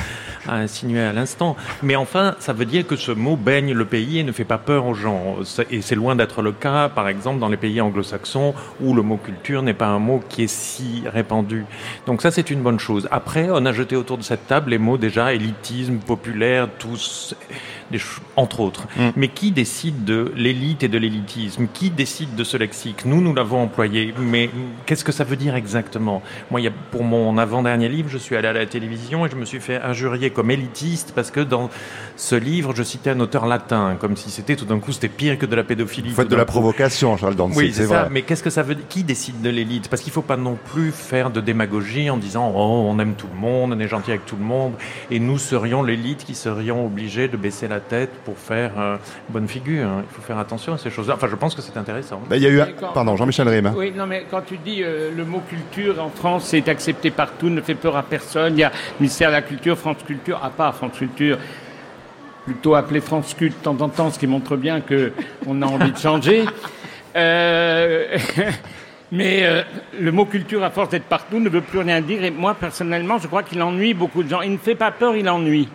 a 0.48 0.56
insinué 0.56 1.02
à 1.02 1.12
l'instant. 1.12 1.58
Mais 1.84 1.98
enfin, 1.98 2.36
ça 2.40 2.54
veut 2.54 2.64
dire 2.64 2.88
que 2.88 2.96
ce 2.96 3.12
mot 3.12 3.36
baigne 3.36 3.74
le 3.74 3.84
pays 3.84 4.20
et 4.20 4.24
ne 4.24 4.32
fait 4.32 4.46
pas 4.46 4.58
peur 4.58 4.86
aux 4.86 4.94
gens. 4.94 5.36
Et 5.72 5.82
c'est 5.82 5.96
loin 5.96 6.16
d'être 6.16 6.42
le 6.42 6.54
cas, 6.54 6.88
par 6.88 7.10
exemple, 7.10 7.40
dans 7.40 7.50
les 7.50 7.58
pays 7.58 7.82
anglo-saxons, 7.82 8.54
où 8.80 8.94
le 8.94 9.02
mot 9.02 9.18
culture 9.18 9.62
n'est 9.62 9.74
pas 9.74 9.88
un 9.88 10.00
mot 10.00 10.24
qui 10.30 10.44
est 10.44 10.48
si 10.48 11.04
répandu. 11.06 11.66
Donc 12.08 12.22
ça, 12.22 12.32
c'est 12.32 12.50
une 12.50 12.62
bonne 12.62 12.80
chose. 12.80 13.10
Après, 13.12 13.50
on 13.52 13.66
a 13.66 13.74
jeté 13.74 13.98
autour 13.98 14.18
de 14.18 14.24
cette 14.24 14.48
table 14.48 14.70
les 14.70 14.78
mots 14.78 14.98
déjà 14.98 15.34
élitisme, 15.34 15.98
populaire, 15.98 16.70
tous, 16.80 17.36
des 17.92 18.00
entre 18.38 18.62
autres. 18.62 18.88
Mais 19.18 19.28
qui 19.28 19.52
décide 19.52 20.06
de 20.06 20.32
l'élite 20.46 20.84
et 20.84 20.88
de 20.88 20.98
l'élitisme 21.00 21.68
Qui 21.74 21.90
décide 21.90 22.36
de 22.36 22.44
ce 22.44 22.56
lexique? 22.56 23.06
Nous, 23.06 23.20
nous 23.20 23.34
l'avons 23.34 23.64
employé, 23.64 24.14
mais 24.20 24.50
qu'est-ce 24.86 25.04
que 25.04 25.12
ça 25.12 25.24
veut 25.24 25.36
dire 25.36 25.56
exactement? 25.56 26.22
Moi, 26.52 26.62
il 26.62 26.66
y 26.66 26.68
a, 26.68 26.72
pour 26.92 27.04
mon 27.04 27.38
avant-dernier 27.38 27.90
livre, 27.90 28.10
je 28.10 28.20
suis 28.20 28.36
allé 28.36 28.48
à 28.48 28.54
la 28.54 28.68
télévision 28.68 29.26
et 29.26 29.30
je 29.30 29.36
me 29.36 29.46
suis 29.46 29.60
fait 29.60 29.82
injurier 29.82 30.30
comme 30.30 30.52
élitiste 30.52 31.14
parce 31.16 31.32
que 31.32 31.40
dans 31.40 31.70
ce 32.16 32.36
livre, 32.36 32.76
je 32.76 32.84
citais 32.84 33.10
un 33.10 33.20
auteur 33.22 33.48
latin, 33.48 33.98
comme 34.00 34.16
si 34.16 34.30
c'était 34.30 34.56
tout 34.56 34.66
d'un 34.66 34.80
coup, 34.80 34.92
c'était 34.92 35.08
pire 35.08 35.40
que 35.40 35.48
de 35.48 35.56
la 35.56 35.64
pédophilie. 35.64 36.10
Vous 36.10 36.16
faites 36.16 36.28
de 36.28 36.36
la 36.36 36.46
coup. 36.46 36.52
provocation, 36.52 37.18
Charles 37.18 37.36
Danzig, 37.36 37.58
Oui, 37.58 37.72
c'est 37.74 37.86
vrai. 37.86 38.08
Mais 38.12 38.22
qu'est-ce 38.22 38.44
que 38.44 38.52
ça 38.52 38.62
veut 38.62 38.76
dire? 38.76 38.86
Qui 38.88 39.04
décide 39.04 39.42
de 39.42 39.50
l'élite? 39.50 39.90
Parce 39.90 40.04
qu'il 40.04 40.12
ne 40.12 40.16
faut 40.16 40.22
pas 40.22 40.38
non 40.38 40.58
plus 40.72 40.92
faire 40.92 41.32
de 41.32 41.42
démagogie 41.42 42.10
en 42.12 42.18
disant 42.18 42.54
oh, 42.56 42.86
on 42.88 43.00
aime 43.00 43.16
tout 43.16 43.28
le 43.34 43.40
monde, 43.40 43.74
on 43.74 43.80
est 43.80 43.88
gentil 43.88 44.12
avec 44.12 44.28
tout 44.28 44.38
le 44.38 44.44
monde, 44.46 44.74
et 45.10 45.20
nous 45.20 45.40
serions 45.40 45.82
l'élite 45.82 46.24
qui 46.24 46.36
serions 46.36 46.86
obligés 46.86 47.28
de 47.28 47.38
baisser 47.38 47.68
la 47.68 47.80
tête 47.80 48.12
pour 48.26 48.38
faire 48.38 48.74
euh, 48.78 48.98
bonne 49.30 49.48
figure. 49.48 49.90
Il 50.08 50.16
faut 50.16 50.22
faire 50.22 50.35
attention 50.40 50.74
à 50.74 50.78
ces 50.78 50.90
choses-là. 50.90 51.16
Enfin, 51.16 51.28
je 51.30 51.36
pense 51.36 51.56
que 51.56 51.62
c'est 51.62 51.78
intéressant. 51.78 52.22
Bah, 52.30 52.38
il 52.38 52.44
y 52.44 52.48
a 52.48 52.50
eu 52.50 52.62
quand- 52.80 52.94
Pardon, 52.94 53.16
Jean-Michel 53.16 53.48
Rime. 53.48 53.74
Oui, 53.76 53.92
non, 53.96 54.06
mais 54.06 54.26
quand 54.30 54.42
tu 54.42 54.58
dis 54.58 54.82
euh, 54.84 55.12
le 55.16 55.26
mot 55.26 55.42
culture 55.50 56.02
en 56.04 56.10
France, 56.10 56.46
c'est 56.46 56.68
accepté 56.70 57.12
partout, 57.12 57.50
ne 57.50 57.62
fait 57.62 57.76
peur 57.76 57.96
à 57.98 58.04
personne. 58.04 58.58
Il 58.58 58.60
y 58.62 58.64
a 58.64 58.70
le 58.70 58.76
ministère 59.00 59.30
de 59.30 59.36
la 59.36 59.42
Culture, 59.42 59.78
France 59.78 59.98
Culture, 60.06 60.40
à 60.44 60.50
part 60.50 60.76
France 60.76 60.98
Culture, 60.98 61.38
plutôt 62.46 62.76
appelé 62.76 63.02
France 63.02 63.34
Cult 63.34 63.58
de 63.58 63.64
temps 63.64 63.78
en 63.82 63.90
temps, 63.90 64.12
ce 64.12 64.20
qui 64.20 64.28
montre 64.28 64.56
bien 64.58 64.82
que 64.82 65.12
on 65.48 65.62
a 65.62 65.66
envie 65.66 65.92
de 65.92 65.98
changer. 65.98 66.46
Euh, 67.16 68.18
mais 69.12 69.44
euh, 69.44 69.64
le 70.00 70.12
mot 70.12 70.26
culture, 70.26 70.64
à 70.64 70.70
force 70.70 70.90
d'être 70.90 71.06
partout, 71.06 71.40
ne 71.40 71.50
veut 71.50 71.62
plus 71.62 71.80
rien 71.80 72.02
dire. 72.02 72.24
Et 72.24 72.32
moi, 72.32 72.54
personnellement, 72.54 73.18
je 73.18 73.28
crois 73.28 73.44
qu'il 73.44 73.62
ennuie 73.62 73.94
beaucoup 73.94 74.24
de 74.24 74.30
gens. 74.30 74.42
Il 74.42 74.52
ne 74.54 74.58
fait 74.58 74.76
pas 74.76 74.92
peur, 74.92 75.16
il 75.16 75.30
ennuie. 75.30 75.70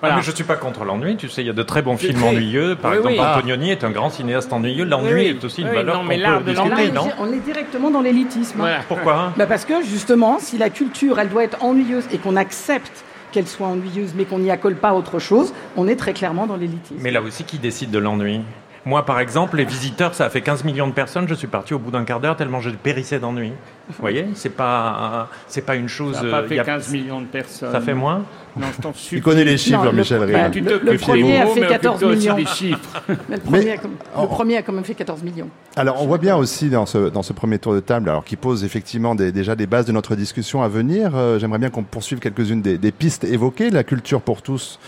Voilà. 0.00 0.14
Ah, 0.14 0.18
mais 0.18 0.22
je 0.24 0.30
ne 0.30 0.36
suis 0.36 0.44
pas 0.44 0.54
contre 0.54 0.84
l'ennui, 0.84 1.16
tu 1.16 1.28
sais, 1.28 1.42
il 1.42 1.46
y 1.48 1.50
a 1.50 1.52
de 1.52 1.62
très 1.64 1.82
bons 1.82 1.96
films 1.96 2.22
ennuyeux. 2.22 2.76
Par 2.76 2.92
Oui, 2.92 2.98
exemple, 2.98 3.14
oui. 3.16 3.20
Antonioni 3.20 3.70
est 3.72 3.82
un 3.82 3.90
grand 3.90 4.10
cinéaste 4.10 4.52
ennuyeux. 4.52 4.84
L'ennui 4.84 5.12
Oui, 5.12 5.26
est 5.26 5.44
aussi 5.44 5.62
une 5.62 5.68
valeur 5.68 6.00
qu'on 6.00 6.06
peut 6.06 6.14
de 6.14 6.50
discuter, 6.52 6.90
on, 6.90 6.94
non 6.94 7.06
est- 7.08 7.14
on 7.18 7.32
est 7.32 7.40
directement 7.44 7.90
dans 7.90 8.00
l'élitisme. 8.00 8.58
Voilà. 8.58 8.78
Pourquoi? 8.86 9.32
Bah 9.36 9.46
parce 9.46 9.64
que 9.64 9.82
justement, 9.82 10.38
si 10.38 10.56
la 10.56 10.70
culture, 10.70 11.18
elle 11.18 11.28
doit 11.30 11.42
être 11.42 11.64
ennuyeuse 11.64 12.04
et 12.12 12.18
qu'on 12.18 12.36
accepte 12.36 13.04
qu'elle 13.32 13.48
soit 13.48 13.66
ennuyeuse, 13.66 14.12
mais 14.16 14.24
qu'on 14.24 14.38
n'y 14.38 14.50
accole 14.52 14.76
pas 14.76 14.94
autre 14.94 15.18
chose, 15.18 15.52
on 15.76 15.88
est 15.88 15.96
très 15.96 16.12
clairement 16.12 16.46
dans 16.46 16.56
l'élitisme. 16.56 17.00
Mais 17.00 17.10
là 17.10 17.20
aussi, 17.20 17.42
qui 17.44 17.58
décide 17.58 17.90
de 17.90 17.98
l'ennui? 17.98 18.40
Moi, 18.84 19.04
par 19.04 19.20
exemple, 19.20 19.56
les 19.56 19.64
visiteurs, 19.64 20.14
ça 20.14 20.26
a 20.26 20.30
fait 20.30 20.40
15 20.40 20.64
millions 20.64 20.86
de 20.86 20.92
personnes. 20.92 21.28
Je 21.28 21.34
suis 21.34 21.46
parti 21.46 21.74
au 21.74 21.78
bout 21.78 21.90
d'un 21.90 22.04
quart 22.04 22.20
d'heure 22.20 22.36
tellement 22.36 22.60
je 22.60 22.70
périssais 22.70 23.18
d'ennui. 23.18 23.52
Vous 23.88 23.94
voyez, 24.00 24.26
c'est 24.34 24.48
pas, 24.54 25.28
c'est 25.46 25.62
pas 25.64 25.76
une 25.76 25.88
chose. 25.88 26.14
Ça 26.16 26.22
n'a 26.22 26.30
pas 26.30 26.36
euh, 26.40 26.48
fait 26.48 26.56
y 26.56 26.60
a- 26.60 26.64
15 26.64 26.90
millions 26.92 27.20
de 27.20 27.26
personnes. 27.26 27.72
Ça 27.72 27.80
fait 27.80 27.94
moins. 27.94 28.22
Non, 28.56 28.66
je 28.76 28.82
t'en 28.82 28.92
supplie. 28.92 29.18
Il 29.18 29.22
connaît 29.22 29.44
les 29.44 29.56
chiffres, 29.58 29.84
Non, 29.84 29.90
le- 29.92 29.98
Michel 29.98 30.32
bah. 30.32 30.50
Tu 30.50 30.60
Le- 30.60 30.80
le 30.82 30.96
premier 30.98 31.38
a 31.40 31.46
fait 31.46 31.60
mais 31.60 31.66
14 31.68 32.02
occupe-toi 32.02 32.08
aussi 32.16 32.20
millions. 32.28 32.34
des 32.36 32.46
chiffres. 32.46 33.02
Mais 33.28 33.36
le, 33.36 33.42
premier 33.42 33.64
Mais- 33.64 33.70
a, 33.72 33.76
comme- 33.78 33.96
le 34.20 34.26
premier 34.26 34.56
a 34.56 34.62
quand 34.62 34.72
même 34.72 34.84
fait 34.84 34.94
14 34.94 35.22
millions. 35.22 35.48
Alors, 35.76 36.02
on 36.02 36.06
voit 36.06 36.18
bien 36.18 36.36
aussi 36.36 36.68
dans 36.70 36.86
ce, 36.86 37.08
dans 37.10 37.22
ce 37.22 37.32
premier 37.32 37.58
tour 37.58 37.74
de 37.74 37.80
table, 37.80 38.08
alors 38.08 38.24
qui 38.24 38.36
pose 38.36 38.64
effectivement 38.64 39.14
des- 39.14 39.32
déjà 39.32 39.54
des 39.54 39.66
bases 39.66 39.86
de 39.86 39.92
notre 39.92 40.16
discussion 40.16 40.62
à 40.62 40.68
venir. 40.68 41.12
euh, 41.14 41.38
J'aimerais 41.38 41.58
bien 41.58 41.70
qu'on 41.70 41.82
poursuive 41.84 42.18
quelques-unes 42.18 42.62
des, 42.62 42.78
des 42.78 42.92
pistes 42.92 43.24
évoquées. 43.24 43.70
La 43.70 43.84
culture 43.84 44.20
pour 44.22 44.42
tous, 44.42 44.78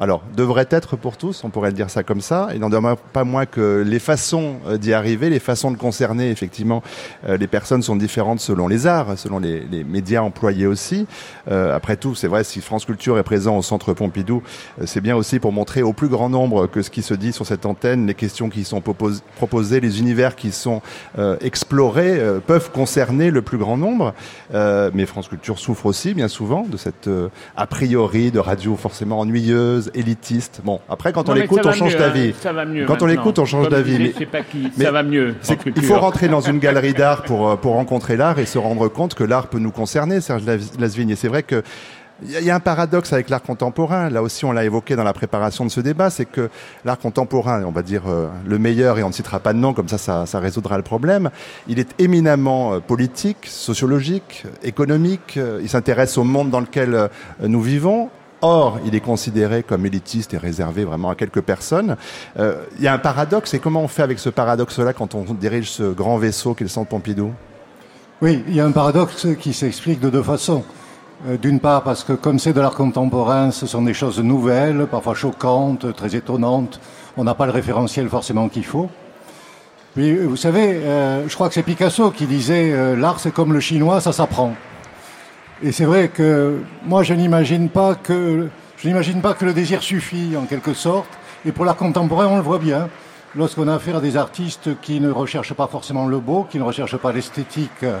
alors, 0.00 0.22
devrait 0.36 0.66
être 0.70 0.96
pour 0.96 1.16
tous, 1.16 1.44
on 1.44 1.50
pourrait 1.50 1.70
le 1.70 1.76
dire 1.76 1.88
ça 1.88 2.02
comme 2.02 2.20
ça. 2.20 2.48
Il 2.52 2.58
n'en 2.58 2.68
demeure 2.68 2.96
pas 2.96 3.22
moins 3.22 3.46
que 3.46 3.84
les 3.86 4.00
façons 4.00 4.56
euh, 4.66 4.76
d'y 4.76 4.92
arriver, 4.92 5.30
les 5.30 5.38
façons 5.38 5.70
de 5.70 5.76
concerner, 5.76 6.30
effectivement, 6.30 6.82
euh, 7.28 7.36
les 7.36 7.46
personnes 7.46 7.80
sont 7.80 7.94
différentes 7.94 8.40
selon 8.40 8.66
les 8.66 8.88
arts, 8.88 9.16
selon 9.16 9.38
les, 9.38 9.62
médias 9.84 10.22
employés 10.22 10.66
aussi. 10.66 11.06
Euh, 11.48 11.76
après 11.76 11.96
tout, 11.96 12.16
c'est 12.16 12.26
vrai, 12.26 12.42
si 12.42 12.60
France 12.60 12.86
Culture 12.86 13.18
est 13.18 13.22
présent 13.22 13.56
au 13.56 13.62
Centre 13.62 13.92
Pompidou, 13.92 14.42
c'est 14.84 15.00
bien 15.00 15.14
aussi 15.14 15.38
pour 15.38 15.52
montrer 15.52 15.82
au 15.82 15.92
plus 15.92 16.08
grand 16.08 16.28
nombre 16.28 16.66
que 16.66 16.82
ce 16.82 16.90
qui 16.90 17.02
se 17.02 17.14
dit 17.14 17.32
sur 17.32 17.46
cette 17.46 17.64
antenne, 17.64 18.06
les 18.06 18.14
questions 18.14 18.48
qui 18.48 18.64
sont 18.64 18.80
propos- 18.80 19.20
proposées, 19.36 19.80
les 19.80 20.00
univers 20.00 20.34
qui 20.34 20.50
sont 20.50 20.80
explorés 21.40 22.20
peuvent 22.46 22.70
concerner 22.70 23.30
le 23.30 23.42
plus 23.42 23.58
grand 23.58 23.76
nombre. 23.76 24.14
Mais 24.52 25.06
France 25.06 25.28
Culture 25.28 25.58
souffre 25.58 25.86
aussi 25.86 26.14
bien 26.14 26.28
souvent 26.28 26.66
de 26.68 26.76
cette 26.76 27.08
a 27.56 27.66
priori 27.66 28.30
de 28.30 28.38
radio 28.38 28.76
forcément 28.76 29.20
ennuyeuse, 29.20 29.83
élitiste. 29.94 30.60
Bon, 30.64 30.80
après 30.88 31.12
quand 31.12 31.22
on 31.28 31.32
Non, 31.32 31.34
mais 31.34 31.40
l'écoute, 31.42 31.60
on 31.64 31.72
change 31.72 31.96
d'avis. 31.96 32.32
hein. 32.44 32.84
Quand 32.86 33.02
on 33.02 33.06
l'écoute, 33.06 33.38
on 33.38 33.44
change 33.44 33.68
d'avis, 33.68 33.98
mais- 33.98 34.12
je 34.12 34.18
sais 34.18 34.26
pas 34.26 34.42
qui. 34.42 34.70
mais 34.76 34.84
Ça 34.84 34.90
va 34.92 35.02
mieux. 35.02 35.34
Culture. 35.62 35.82
faut 35.84 35.98
rentrer 36.00 36.28
dans 36.28 36.40
une 36.40 36.58
galerie 36.58 36.94
d'art 36.94 37.22
pour, 37.22 37.48
euh, 37.48 37.56
pour 37.56 37.74
rencontrer 37.74 38.16
l'art 38.16 38.38
et 38.38 38.46
se 38.46 38.58
rendre 38.58 38.88
compte 38.88 39.14
que 39.14 39.24
l'art 39.24 39.48
peut 39.48 39.58
nous 39.58 39.70
concerner, 39.70 40.20
Serge 40.20 40.44
Las- 40.44 40.78
Lasvigne. 40.78 41.10
Et 41.10 41.16
c'est 41.16 41.28
vrai 41.28 41.42
que 41.42 41.62
il 42.24 42.30
y 42.30 42.36
a- 42.36 42.40
il 42.40 42.50
un 42.50 42.60
paradoxe 42.60 43.12
avec 43.12 43.28
l'art 43.28 43.42
contemporain. 43.42 44.08
Là 44.08 44.22
aussi, 44.22 44.44
on 44.44 44.52
l'a 44.52 44.64
évoqué 44.64 44.94
dans 44.94 45.02
la 45.02 45.12
préparation 45.12 45.64
de 45.64 45.70
ce 45.70 45.80
débat, 45.80 46.10
c'est 46.10 46.24
que 46.26 46.48
l'art 46.84 46.98
contemporain, 46.98 47.64
on 47.64 47.72
va 47.72 47.82
dire 47.82 48.02
euh, 48.08 48.28
le 48.46 48.58
meilleur, 48.58 48.98
et 48.98 49.02
on 49.02 49.08
ne 49.08 49.12
citera 49.12 49.40
pas 49.40 49.52
de 49.52 49.58
nom, 49.58 49.72
comme 49.74 49.88
ça, 49.88 49.98
ça, 49.98 50.24
ça 50.24 50.38
résoudra 50.38 50.76
le 50.76 50.84
problème. 50.84 51.30
Il 51.66 51.78
est 51.80 51.90
éminemment 52.00 52.74
euh, 52.74 52.78
politique, 52.80 53.38
sociologique, 53.46 54.44
économique. 54.62 55.36
euh, 55.36 55.58
Il 55.62 55.68
s'intéresse 55.68 56.16
au 56.16 56.24
monde 56.24 56.50
dans 56.50 56.60
lequel 56.60 57.08
nous 57.42 57.60
vivons. 57.60 58.10
Or, 58.46 58.78
il 58.84 58.94
est 58.94 59.00
considéré 59.00 59.62
comme 59.62 59.86
élitiste 59.86 60.34
et 60.34 60.36
réservé 60.36 60.84
vraiment 60.84 61.08
à 61.08 61.14
quelques 61.14 61.40
personnes. 61.40 61.96
Euh, 62.38 62.62
il 62.76 62.84
y 62.84 62.88
a 62.88 62.92
un 62.92 62.98
paradoxe, 62.98 63.54
et 63.54 63.58
comment 63.58 63.80
on 63.80 63.88
fait 63.88 64.02
avec 64.02 64.18
ce 64.18 64.28
paradoxe-là 64.28 64.92
quand 64.92 65.14
on 65.14 65.24
dirige 65.32 65.70
ce 65.70 65.94
grand 65.94 66.18
vaisseau 66.18 66.52
qu'est 66.52 66.64
le 66.64 66.68
Centre 66.68 66.90
Pompidou? 66.90 67.32
Oui, 68.20 68.44
il 68.46 68.54
y 68.54 68.60
a 68.60 68.66
un 68.66 68.70
paradoxe 68.70 69.28
qui 69.40 69.54
s'explique 69.54 69.98
de 69.98 70.10
deux 70.10 70.22
façons. 70.22 70.62
Euh, 71.26 71.38
D'une 71.38 71.58
part, 71.58 71.84
parce 71.84 72.04
que 72.04 72.12
comme 72.12 72.38
c'est 72.38 72.52
de 72.52 72.60
l'art 72.60 72.74
contemporain, 72.74 73.50
ce 73.50 73.66
sont 73.66 73.80
des 73.80 73.94
choses 73.94 74.20
nouvelles, 74.20 74.86
parfois 74.90 75.14
choquantes, 75.14 75.96
très 75.96 76.14
étonnantes. 76.14 76.80
On 77.16 77.24
n'a 77.24 77.34
pas 77.34 77.46
le 77.46 77.52
référentiel 77.52 78.10
forcément 78.10 78.50
qu'il 78.50 78.66
faut. 78.66 78.90
Puis, 79.94 80.10
euh, 80.10 80.26
vous 80.26 80.36
savez, 80.36 80.82
je 81.26 81.34
crois 81.34 81.48
que 81.48 81.54
c'est 81.54 81.62
Picasso 81.62 82.10
qui 82.10 82.26
disait 82.26 82.94
l'art 82.94 83.20
c'est 83.20 83.32
comme 83.32 83.54
le 83.54 83.60
chinois, 83.60 84.02
ça 84.02 84.12
s'apprend. 84.12 84.52
Et 85.62 85.72
c'est 85.72 85.84
vrai 85.84 86.08
que 86.08 86.58
moi 86.84 87.02
je 87.02 87.14
n'imagine 87.14 87.68
pas 87.68 87.94
que 87.94 88.48
je 88.76 88.88
n'imagine 88.88 89.22
pas 89.22 89.34
que 89.34 89.44
le 89.44 89.54
désir 89.54 89.82
suffit 89.82 90.36
en 90.36 90.46
quelque 90.46 90.74
sorte. 90.74 91.08
Et 91.46 91.52
pour 91.52 91.64
l'art 91.64 91.76
contemporain, 91.76 92.26
on 92.26 92.36
le 92.36 92.42
voit 92.42 92.58
bien. 92.58 92.88
Lorsqu'on 93.36 93.68
a 93.68 93.74
affaire 93.74 93.96
à 93.96 94.00
des 94.00 94.16
artistes 94.16 94.80
qui 94.80 95.00
ne 95.00 95.10
recherchent 95.10 95.54
pas 95.54 95.66
forcément 95.66 96.06
le 96.06 96.18
beau, 96.18 96.46
qui 96.48 96.58
ne 96.58 96.64
recherchent 96.64 96.96
pas 96.96 97.12
l'esthétique, 97.12 97.70
euh, 97.82 97.98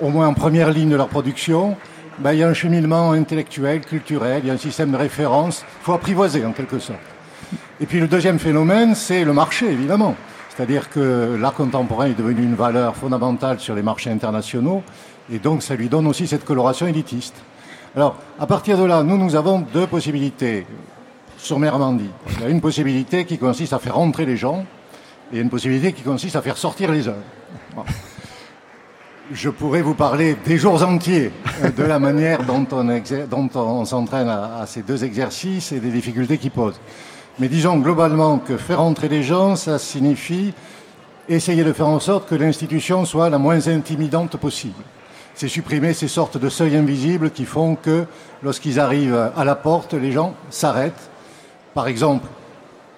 au 0.00 0.08
moins 0.08 0.28
en 0.28 0.34
première 0.34 0.70
ligne 0.70 0.88
de 0.88 0.96
leur 0.96 1.08
production, 1.08 1.76
ben, 2.18 2.32
il 2.32 2.38
y 2.38 2.42
a 2.42 2.48
un 2.48 2.54
cheminement 2.54 3.12
intellectuel, 3.12 3.80
culturel, 3.80 4.40
il 4.42 4.48
y 4.48 4.50
a 4.50 4.54
un 4.54 4.58
système 4.58 4.90
de 4.90 4.96
référence. 4.96 5.64
Il 5.82 5.84
faut 5.84 5.92
apprivoiser 5.92 6.44
en 6.44 6.52
quelque 6.52 6.78
sorte. 6.78 6.98
Et 7.80 7.86
puis 7.86 8.00
le 8.00 8.08
deuxième 8.08 8.38
phénomène, 8.38 8.94
c'est 8.94 9.24
le 9.24 9.32
marché, 9.32 9.70
évidemment. 9.70 10.16
C'est-à-dire 10.48 10.90
que 10.90 11.36
l'art 11.40 11.54
contemporain 11.54 12.06
est 12.06 12.18
devenu 12.18 12.42
une 12.42 12.56
valeur 12.56 12.96
fondamentale 12.96 13.60
sur 13.60 13.76
les 13.76 13.82
marchés 13.82 14.10
internationaux, 14.10 14.82
et 15.32 15.38
donc 15.38 15.62
ça 15.62 15.74
lui 15.74 15.88
donne 15.88 16.06
aussi 16.06 16.26
cette 16.26 16.44
coloration 16.44 16.86
élitiste. 16.86 17.34
Alors, 17.96 18.16
à 18.38 18.46
partir 18.46 18.78
de 18.78 18.84
là, 18.84 19.02
nous, 19.02 19.16
nous 19.18 19.34
avons 19.34 19.60
deux 19.72 19.86
possibilités, 19.86 20.66
sommairement 21.36 21.92
dit. 21.92 22.10
Il 22.36 22.42
y 22.42 22.46
a 22.46 22.48
une 22.48 22.60
possibilité 22.60 23.24
qui 23.24 23.38
consiste 23.38 23.72
à 23.72 23.78
faire 23.78 23.94
rentrer 23.94 24.26
les 24.26 24.36
gens, 24.36 24.64
et 25.32 25.40
une 25.40 25.50
possibilité 25.50 25.92
qui 25.92 26.02
consiste 26.02 26.36
à 26.36 26.42
faire 26.42 26.56
sortir 26.56 26.90
les. 26.92 27.02
Bon. 27.74 27.84
Je 29.30 29.50
pourrais 29.50 29.82
vous 29.82 29.94
parler 29.94 30.36
des 30.46 30.56
jours 30.56 30.82
entiers 30.82 31.30
euh, 31.62 31.70
de 31.70 31.82
la 31.82 31.98
manière 31.98 32.44
dont 32.44 32.66
on, 32.72 32.88
exer- 32.88 33.28
dont 33.28 33.50
on 33.54 33.84
s'entraîne 33.84 34.28
à, 34.28 34.60
à 34.60 34.66
ces 34.66 34.80
deux 34.80 35.04
exercices 35.04 35.70
et 35.72 35.80
des 35.80 35.90
difficultés 35.90 36.38
qu'ils 36.38 36.50
posent. 36.50 36.80
Mais 37.38 37.48
disons 37.48 37.76
globalement 37.76 38.38
que 38.38 38.56
faire 38.56 38.80
entrer 38.80 39.08
les 39.08 39.22
gens, 39.22 39.54
ça 39.54 39.78
signifie 39.78 40.54
essayer 41.28 41.62
de 41.62 41.74
faire 41.74 41.88
en 41.88 42.00
sorte 42.00 42.26
que 42.26 42.34
l'institution 42.34 43.04
soit 43.04 43.28
la 43.28 43.36
moins 43.36 43.68
intimidante 43.68 44.38
possible. 44.38 44.82
C'est 45.38 45.46
supprimer 45.46 45.94
ces 45.94 46.08
sortes 46.08 46.36
de 46.36 46.48
seuils 46.48 46.74
invisibles 46.74 47.30
qui 47.30 47.44
font 47.44 47.76
que 47.76 48.06
lorsqu'ils 48.42 48.80
arrivent 48.80 49.30
à 49.36 49.44
la 49.44 49.54
porte, 49.54 49.94
les 49.94 50.10
gens 50.10 50.34
s'arrêtent. 50.50 51.10
Par 51.74 51.86
exemple, 51.86 52.26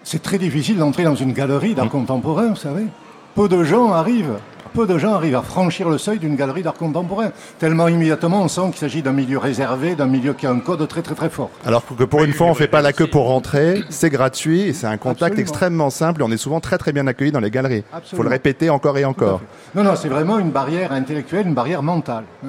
c'est 0.04 0.22
très 0.22 0.38
difficile 0.38 0.78
d'entrer 0.78 1.04
dans 1.04 1.14
une 1.14 1.34
galerie 1.34 1.74
d'art 1.74 1.90
contemporain, 1.90 2.46
vous 2.46 2.56
savez. 2.56 2.86
Peu 3.34 3.46
de 3.46 3.62
gens 3.62 3.92
arrivent, 3.92 4.38
peu 4.72 4.86
de 4.86 4.98
gens 4.98 5.14
arrivent 5.14 5.36
à 5.36 5.42
franchir 5.42 5.88
le 5.88 5.98
seuil 5.98 6.18
d'une 6.18 6.36
galerie 6.36 6.62
d'art 6.62 6.74
contemporain. 6.74 7.30
Tellement 7.58 7.88
immédiatement 7.88 8.42
on 8.42 8.48
sent 8.48 8.62
qu'il 8.70 8.78
s'agit 8.78 9.02
d'un 9.02 9.12
milieu 9.12 9.38
réservé, 9.38 9.94
d'un 9.94 10.06
milieu 10.06 10.32
qui 10.32 10.46
a 10.46 10.50
un 10.50 10.60
code 10.60 10.86
très 10.88 11.02
très 11.02 11.14
très 11.14 11.28
fort. 11.30 11.50
Alors 11.66 11.82
que 11.84 12.04
pour 12.04 12.24
une 12.24 12.32
fois, 12.32 12.46
on 12.46 12.54
fait 12.54 12.68
pas 12.68 12.82
la 12.82 12.92
queue 12.92 13.06
pour 13.06 13.26
rentrer, 13.26 13.82
c'est 13.90 14.10
gratuit 14.10 14.62
et 14.62 14.72
c'est 14.72 14.86
un 14.86 14.96
contact 14.96 15.22
Absolument. 15.32 15.40
extrêmement 15.40 15.90
simple 15.90 16.20
et 16.22 16.24
on 16.24 16.30
est 16.30 16.36
souvent 16.36 16.60
très 16.60 16.78
très 16.78 16.92
bien 16.92 17.06
accueillis 17.06 17.32
dans 17.32 17.40
les 17.40 17.50
galeries. 17.50 17.84
Il 18.12 18.16
faut 18.16 18.22
le 18.22 18.28
répéter 18.28 18.70
encore 18.70 18.96
et 18.98 19.04
encore. 19.04 19.40
Non, 19.74 19.82
non, 19.84 19.96
c'est 19.96 20.08
vraiment 20.08 20.38
une 20.38 20.50
barrière 20.50 20.92
intellectuelle, 20.92 21.46
une 21.46 21.54
barrière 21.54 21.82
mentale. 21.82 22.24
hein. 22.44 22.48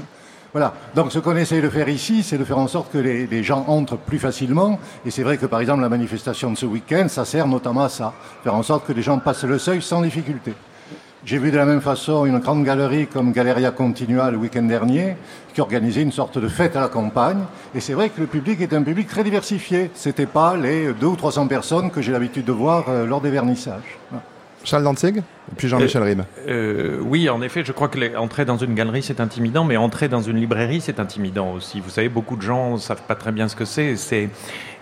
Voilà. 0.54 0.74
Donc, 0.96 1.14
ce 1.14 1.20
qu'on 1.20 1.38
essaye 1.38 1.62
de 1.62 1.70
faire 1.70 1.88
ici, 1.88 2.24
c'est 2.24 2.38
de 2.38 2.44
faire 2.44 2.58
en 2.58 2.68
sorte 2.68 2.92
que 2.92 2.98
les, 2.98 3.26
les 3.26 3.42
gens 3.42 3.64
entrent 3.70 3.96
plus 3.96 4.20
facilement. 4.20 4.80
Et 5.06 5.10
c'est 5.10 5.24
vrai 5.24 5.38
que, 5.38 5.46
par 5.46 5.62
exemple, 5.62 5.82
la 5.82 5.88
manifestation 5.88 6.52
de 6.52 6.58
ce 6.58 6.66
week-end, 6.66 7.06
ça 7.08 7.24
sert 7.24 7.48
notamment 7.48 7.84
à 7.84 7.90
ça. 7.90 8.12
Faire 8.44 8.56
en 8.56 8.62
sorte 8.62 8.86
que 8.86 8.92
les 8.92 9.02
gens 9.02 9.18
passent 9.20 9.46
le 9.46 9.58
seuil 9.58 9.82
sans 9.82 10.02
difficulté. 10.02 10.54
J'ai 11.24 11.38
vu 11.38 11.52
de 11.52 11.58
la 11.58 11.66
même 11.66 11.82
façon 11.82 12.26
une 12.26 12.40
grande 12.40 12.64
galerie 12.64 13.06
comme 13.06 13.32
Galeria 13.32 13.70
Continua 13.70 14.32
le 14.32 14.38
week-end 14.38 14.64
dernier, 14.64 15.16
qui 15.54 15.62
organisait 15.62 16.02
une 16.02 16.12
sorte 16.12 16.40
de 16.40 16.48
fête 16.48 16.76
à 16.76 16.82
la 16.82 16.88
campagne. 16.88 17.44
Et 17.76 17.80
c'est 17.80 17.94
vrai 17.94 18.10
que 18.10 18.20
le 18.20 18.26
public 18.26 18.60
est 18.60 18.74
un 18.74 18.82
public 18.82 19.08
très 19.08 19.24
diversifié. 19.24 19.92
C'était 19.94 20.26
pas 20.26 20.58
les 20.58 20.94
deux 20.94 21.06
ou 21.06 21.16
300 21.16 21.46
personnes 21.46 21.92
que 21.92 22.02
j'ai 22.02 22.12
l'habitude 22.12 22.46
de 22.46 22.52
voir 22.52 22.86
euh, 22.90 23.06
lors 23.06 23.22
des 23.22 23.30
vernissages. 23.30 24.00
Charles 24.64 24.84
Dantzig? 24.84 25.22
Puis 25.58 25.68
Jean-Michel 25.68 26.04
Rime. 26.04 26.26
Euh, 26.48 26.98
oui, 27.02 27.30
en 27.30 27.42
effet, 27.42 27.64
je 27.66 27.72
crois 27.72 27.88
que 27.88 28.00
les- 28.00 28.16
entrer 28.16 28.46
dans 28.46 28.58
une 28.58 28.74
galerie, 28.76 29.04
c'est 29.04 29.20
intimidant, 29.20 29.64
mais 29.64 29.78
entrer 29.78 30.08
dans 30.08 30.22
une 30.22 30.38
librairie, 30.38 30.82
c'est 30.82 31.00
intimidant 31.00 31.52
aussi. 31.54 31.80
Vous 31.80 31.90
savez, 31.90 32.10
beaucoup 32.10 32.36
de 32.36 32.42
gens 32.42 32.74
ne 32.74 32.78
savent 32.78 33.02
pas 33.08 33.16
très 33.16 33.32
bien 33.32 33.48
ce 33.48 33.56
que 33.56 33.66
c'est, 33.66 33.86
et, 33.86 33.96
c'est- 33.98 34.30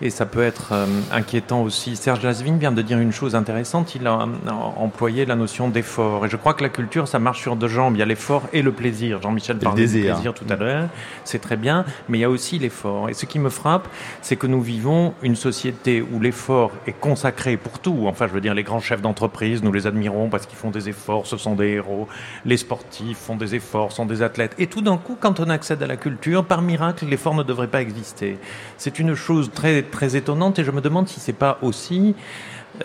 et 0.02 0.10
ça 0.10 0.26
peut 0.26 0.44
être 0.44 0.70
euh, 0.72 0.86
inquiétant 1.12 1.62
aussi. 1.64 1.96
Serge 1.96 2.24
Lasvigne 2.24 2.58
vient 2.58 2.72
de 2.72 2.82
dire 2.82 3.00
une 3.00 3.12
chose 3.12 3.36
intéressante, 3.36 3.96
il 3.96 4.08
a 4.08 4.14
euh, 4.22 4.52
employé 4.78 5.26
la 5.26 5.36
notion 5.36 5.68
d'effort. 5.70 6.26
Et 6.26 6.30
je 6.30 6.38
crois 6.38 6.54
que 6.54 6.64
la 6.64 6.70
culture, 6.70 7.08
ça 7.08 7.20
marche 7.20 7.42
sur 7.42 7.56
deux 7.56 7.68
jambes. 7.68 7.96
Il 7.96 8.00
y 8.00 8.02
a 8.02 8.06
l'effort 8.06 8.44
et 8.54 8.62
le 8.62 8.72
plaisir. 8.72 9.22
Jean-Michel 9.22 9.58
parlait 9.66 9.84
du 9.88 9.90
plaisir 10.14 10.34
tout 10.34 10.46
à 10.50 10.56
l'heure, 10.56 10.88
c'est 11.26 11.40
très 11.40 11.58
bien, 11.58 11.84
mais 12.08 12.18
il 12.18 12.22
y 12.22 12.26
a 12.26 12.30
aussi 12.30 12.60
l'effort. 12.60 13.10
Et 13.10 13.14
ce 13.14 13.26
qui 13.26 13.40
me 13.40 13.50
frappe, 13.50 13.88
c'est 14.22 14.36
que 14.38 14.48
nous 14.48 14.62
vivons 14.62 15.14
une 15.22 15.36
société 15.36 16.02
où 16.02 16.20
l'effort 16.20 16.72
est 16.88 16.94
consacré 16.94 17.58
pour 17.58 17.80
tout. 17.80 18.06
Enfin, 18.08 18.28
je 18.28 18.34
veux 18.34 18.42
dire, 18.42 18.54
les 18.54 18.64
grands 18.64 18.80
chefs 18.80 19.02
d'entreprise, 19.02 19.64
nous 19.64 19.72
les 19.72 19.86
admirons 19.88 20.30
parce 20.30 20.46
qu'ils 20.46 20.58
font 20.60 20.70
des 20.70 20.90
efforts, 20.90 21.26
ce 21.26 21.38
sont 21.38 21.56
des 21.56 21.70
héros. 21.70 22.08
Les 22.46 22.58
sportifs 22.58 23.18
font 23.18 23.36
des 23.36 23.56
efforts, 23.56 23.92
sont 23.92 24.06
des 24.06 24.22
athlètes. 24.22 24.56
Et 24.60 24.68
tout 24.68 24.82
d'un 24.82 24.98
coup, 24.98 25.18
quand 25.20 25.40
on 25.40 25.50
accède 25.50 25.82
à 25.82 25.88
la 25.88 25.98
culture, 25.98 26.46
par 26.46 26.62
miracle, 26.62 27.06
l'effort 27.06 27.34
ne 27.34 27.44
devrait 27.44 27.68
pas 27.68 27.82
exister. 27.82 28.38
C'est 28.78 29.00
une 29.00 29.16
chose 29.16 29.52
très, 29.54 29.82
très 29.84 30.16
étonnante 30.16 30.60
et 30.60 30.64
je 30.64 30.72
me 30.72 30.82
demande 30.82 31.08
si 31.08 31.20
c'est 31.20 31.34
pas 31.34 31.58
aussi 31.62 32.16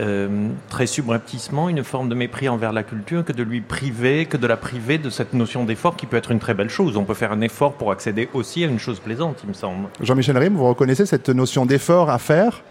euh, 0.00 0.48
très 0.70 0.86
subrepticement 0.86 1.68
une 1.68 1.84
forme 1.84 2.08
de 2.08 2.14
mépris 2.14 2.48
envers 2.48 2.72
la 2.72 2.82
culture 2.82 3.24
que 3.24 3.32
de 3.32 3.42
lui 3.42 3.60
priver, 3.60 4.24
que 4.24 4.36
de 4.36 4.46
la 4.46 4.56
priver 4.56 4.98
de 4.98 5.10
cette 5.10 5.34
notion 5.34 5.64
d'effort 5.64 5.94
qui 5.96 6.06
peut 6.06 6.16
être 6.16 6.30
une 6.30 6.38
très 6.38 6.54
belle 6.54 6.70
chose. 6.70 6.96
On 6.96 7.04
peut 7.04 7.14
faire 7.14 7.32
un 7.32 7.40
effort 7.42 7.74
pour 7.74 7.92
accéder 7.92 8.28
aussi 8.32 8.64
à 8.64 8.66
une 8.66 8.78
chose 8.78 8.98
plaisante, 8.98 9.40
il 9.44 9.50
me 9.50 9.54
semble. 9.54 9.88
Jean-Michel 10.00 10.38
Rime, 10.38 10.54
vous 10.54 10.66
reconnaissez 10.66 11.06
cette 11.06 11.28
notion 11.28 11.66
d'effort 11.66 12.10
à 12.10 12.18
faire 12.18 12.62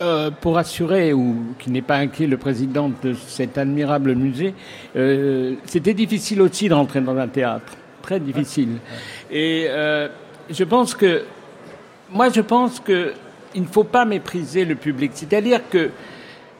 Euh, 0.00 0.30
pour 0.30 0.56
assurer, 0.58 1.12
ou 1.12 1.34
qui 1.58 1.72
n'est 1.72 1.82
pas 1.82 1.96
inquiet, 1.96 2.28
le 2.28 2.36
président 2.36 2.88
de 3.02 3.14
cet 3.14 3.58
admirable 3.58 4.14
musée, 4.14 4.54
euh, 4.94 5.56
c'était 5.64 5.92
difficile 5.92 6.40
aussi 6.40 6.68
de 6.68 6.74
rentrer 6.74 7.00
dans 7.00 7.16
un 7.16 7.26
théâtre. 7.26 7.72
Très 8.00 8.20
difficile. 8.20 8.76
Et 9.28 9.66
euh, 9.68 10.06
je 10.50 10.62
pense 10.62 10.94
que 10.94 11.24
moi, 12.12 12.28
je 12.28 12.40
pense 12.42 12.78
que 12.78 13.12
il 13.56 13.62
ne 13.62 13.66
faut 13.66 13.82
pas 13.82 14.04
mépriser 14.04 14.64
le 14.64 14.76
public. 14.76 15.10
C'est-à-dire 15.14 15.68
que 15.68 15.90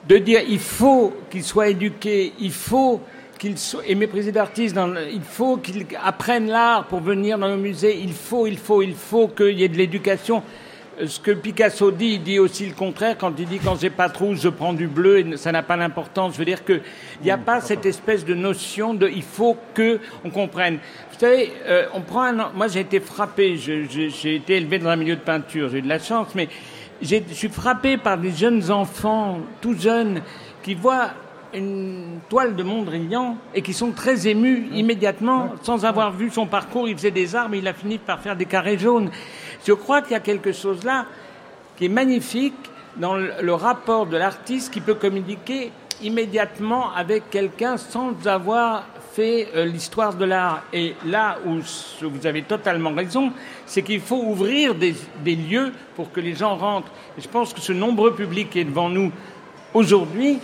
de 0.08 0.18
dire 0.18 0.40
il 0.48 0.58
faut 0.58 1.14
qu'il 1.30 1.44
soit 1.44 1.68
éduqué, 1.68 2.32
il 2.40 2.50
faut 2.50 3.00
qu'il 3.38 3.56
soit 3.56 3.86
et 3.86 3.94
mépriser 3.94 4.32
d'artistes, 4.32 4.76
il 5.12 5.22
faut 5.22 5.58
qu'il 5.58 5.86
apprenne 6.04 6.48
l'art 6.48 6.86
pour 6.86 6.98
venir 6.98 7.38
dans 7.38 7.46
le 7.46 7.56
musée, 7.56 8.00
il 8.02 8.12
faut, 8.12 8.48
il 8.48 8.58
faut, 8.58 8.82
il 8.82 8.94
faut 8.94 9.28
qu'il 9.28 9.60
y 9.60 9.62
ait 9.62 9.68
de 9.68 9.76
l'éducation. 9.76 10.42
Ce 11.06 11.20
que 11.20 11.30
Picasso 11.30 11.92
dit, 11.92 12.14
il 12.14 12.22
dit 12.22 12.38
aussi 12.40 12.66
le 12.66 12.74
contraire 12.74 13.16
quand 13.16 13.32
il 13.38 13.46
dit 13.46 13.60
quand 13.60 13.76
j'ai 13.80 13.90
pas 13.90 14.08
de 14.08 14.18
rouge, 14.18 14.40
je 14.42 14.48
prends 14.48 14.72
du 14.72 14.88
bleu 14.88 15.18
et 15.18 15.36
ça 15.36 15.52
n'a 15.52 15.62
pas 15.62 15.76
d'importance. 15.76 16.32
Je 16.32 16.38
veux 16.38 16.44
dire 16.44 16.64
qu'il 16.64 16.82
n'y 17.22 17.30
a 17.30 17.38
pas 17.38 17.60
cette 17.60 17.86
espèce 17.86 18.24
de 18.24 18.34
notion 18.34 18.94
de 18.94 19.08
il 19.08 19.22
faut 19.22 19.56
que 19.74 20.00
on 20.24 20.30
comprenne. 20.30 20.78
Vous 21.12 21.18
savez, 21.18 21.52
euh, 21.66 21.86
on 21.94 22.00
prend 22.00 22.22
un, 22.22 22.50
moi 22.52 22.66
j'ai 22.66 22.80
été 22.80 22.98
frappé, 22.98 23.56
j'ai 23.56 24.34
été 24.34 24.56
élevé 24.56 24.80
dans 24.80 24.88
un 24.88 24.96
milieu 24.96 25.14
de 25.14 25.20
peinture, 25.20 25.68
j'ai 25.68 25.78
eu 25.78 25.82
de 25.82 25.88
la 25.88 26.00
chance, 26.00 26.34
mais 26.34 26.48
je 27.00 27.20
suis 27.30 27.48
frappé 27.48 27.96
par 27.96 28.18
des 28.18 28.32
jeunes 28.32 28.70
enfants, 28.70 29.38
tout 29.60 29.74
jeunes, 29.78 30.22
qui 30.64 30.74
voient 30.74 31.10
une 31.54 32.20
toile 32.28 32.56
de 32.56 32.62
Mondrian 32.62 33.36
et 33.54 33.62
qui 33.62 33.72
sont 33.72 33.92
très 33.92 34.28
émus 34.28 34.68
immédiatement, 34.72 35.52
sans 35.62 35.84
avoir 35.84 36.12
vu 36.12 36.30
son 36.30 36.46
parcours. 36.46 36.88
Il 36.88 36.96
faisait 36.96 37.10
des 37.10 37.34
arbres, 37.34 37.54
il 37.54 37.66
a 37.66 37.72
fini 37.72 37.98
par 37.98 38.20
faire 38.20 38.36
des 38.36 38.44
carrés 38.44 38.78
jaunes. 38.78 39.10
Je 39.66 39.72
crois 39.72 40.02
qu'il 40.02 40.12
y 40.12 40.16
a 40.16 40.20
quelque 40.20 40.52
chose 40.52 40.84
là 40.84 41.06
qui 41.76 41.86
est 41.86 41.90
magnifique 41.90 42.54
dans 42.96 43.14
le 43.16 43.54
rapport 43.54 44.06
de 44.06 44.16
l'artiste 44.16 44.72
qui 44.72 44.80
peut 44.80 44.94
communiquer 44.94 45.70
immédiatement 46.02 46.92
avec 46.94 47.30
quelqu'un 47.30 47.76
sans 47.76 48.14
avoir 48.26 48.84
fait 49.12 49.48
euh, 49.54 49.64
l'histoire 49.64 50.14
de 50.14 50.24
l'art. 50.24 50.62
Et 50.72 50.94
là 51.04 51.38
où 51.44 51.58
vous 52.02 52.26
avez 52.26 52.42
totalement 52.42 52.94
raison, 52.94 53.32
c'est 53.66 53.82
qu'il 53.82 54.00
faut 54.00 54.22
ouvrir 54.22 54.74
des, 54.74 54.94
lieux 55.24 55.72
pour 55.96 56.12
que 56.12 56.20
les 56.20 56.34
gens 56.34 56.56
rentrent. 56.56 56.92
Et 57.16 57.20
je 57.20 57.28
pense 57.28 57.52
que 57.52 57.60
ce 57.60 57.72
nombreux 57.72 58.14
public 58.14 58.50
qui 58.50 58.60
est 58.60 58.64
devant 58.64 58.88
nous 58.88 59.10
aujourd'hui 59.74 60.38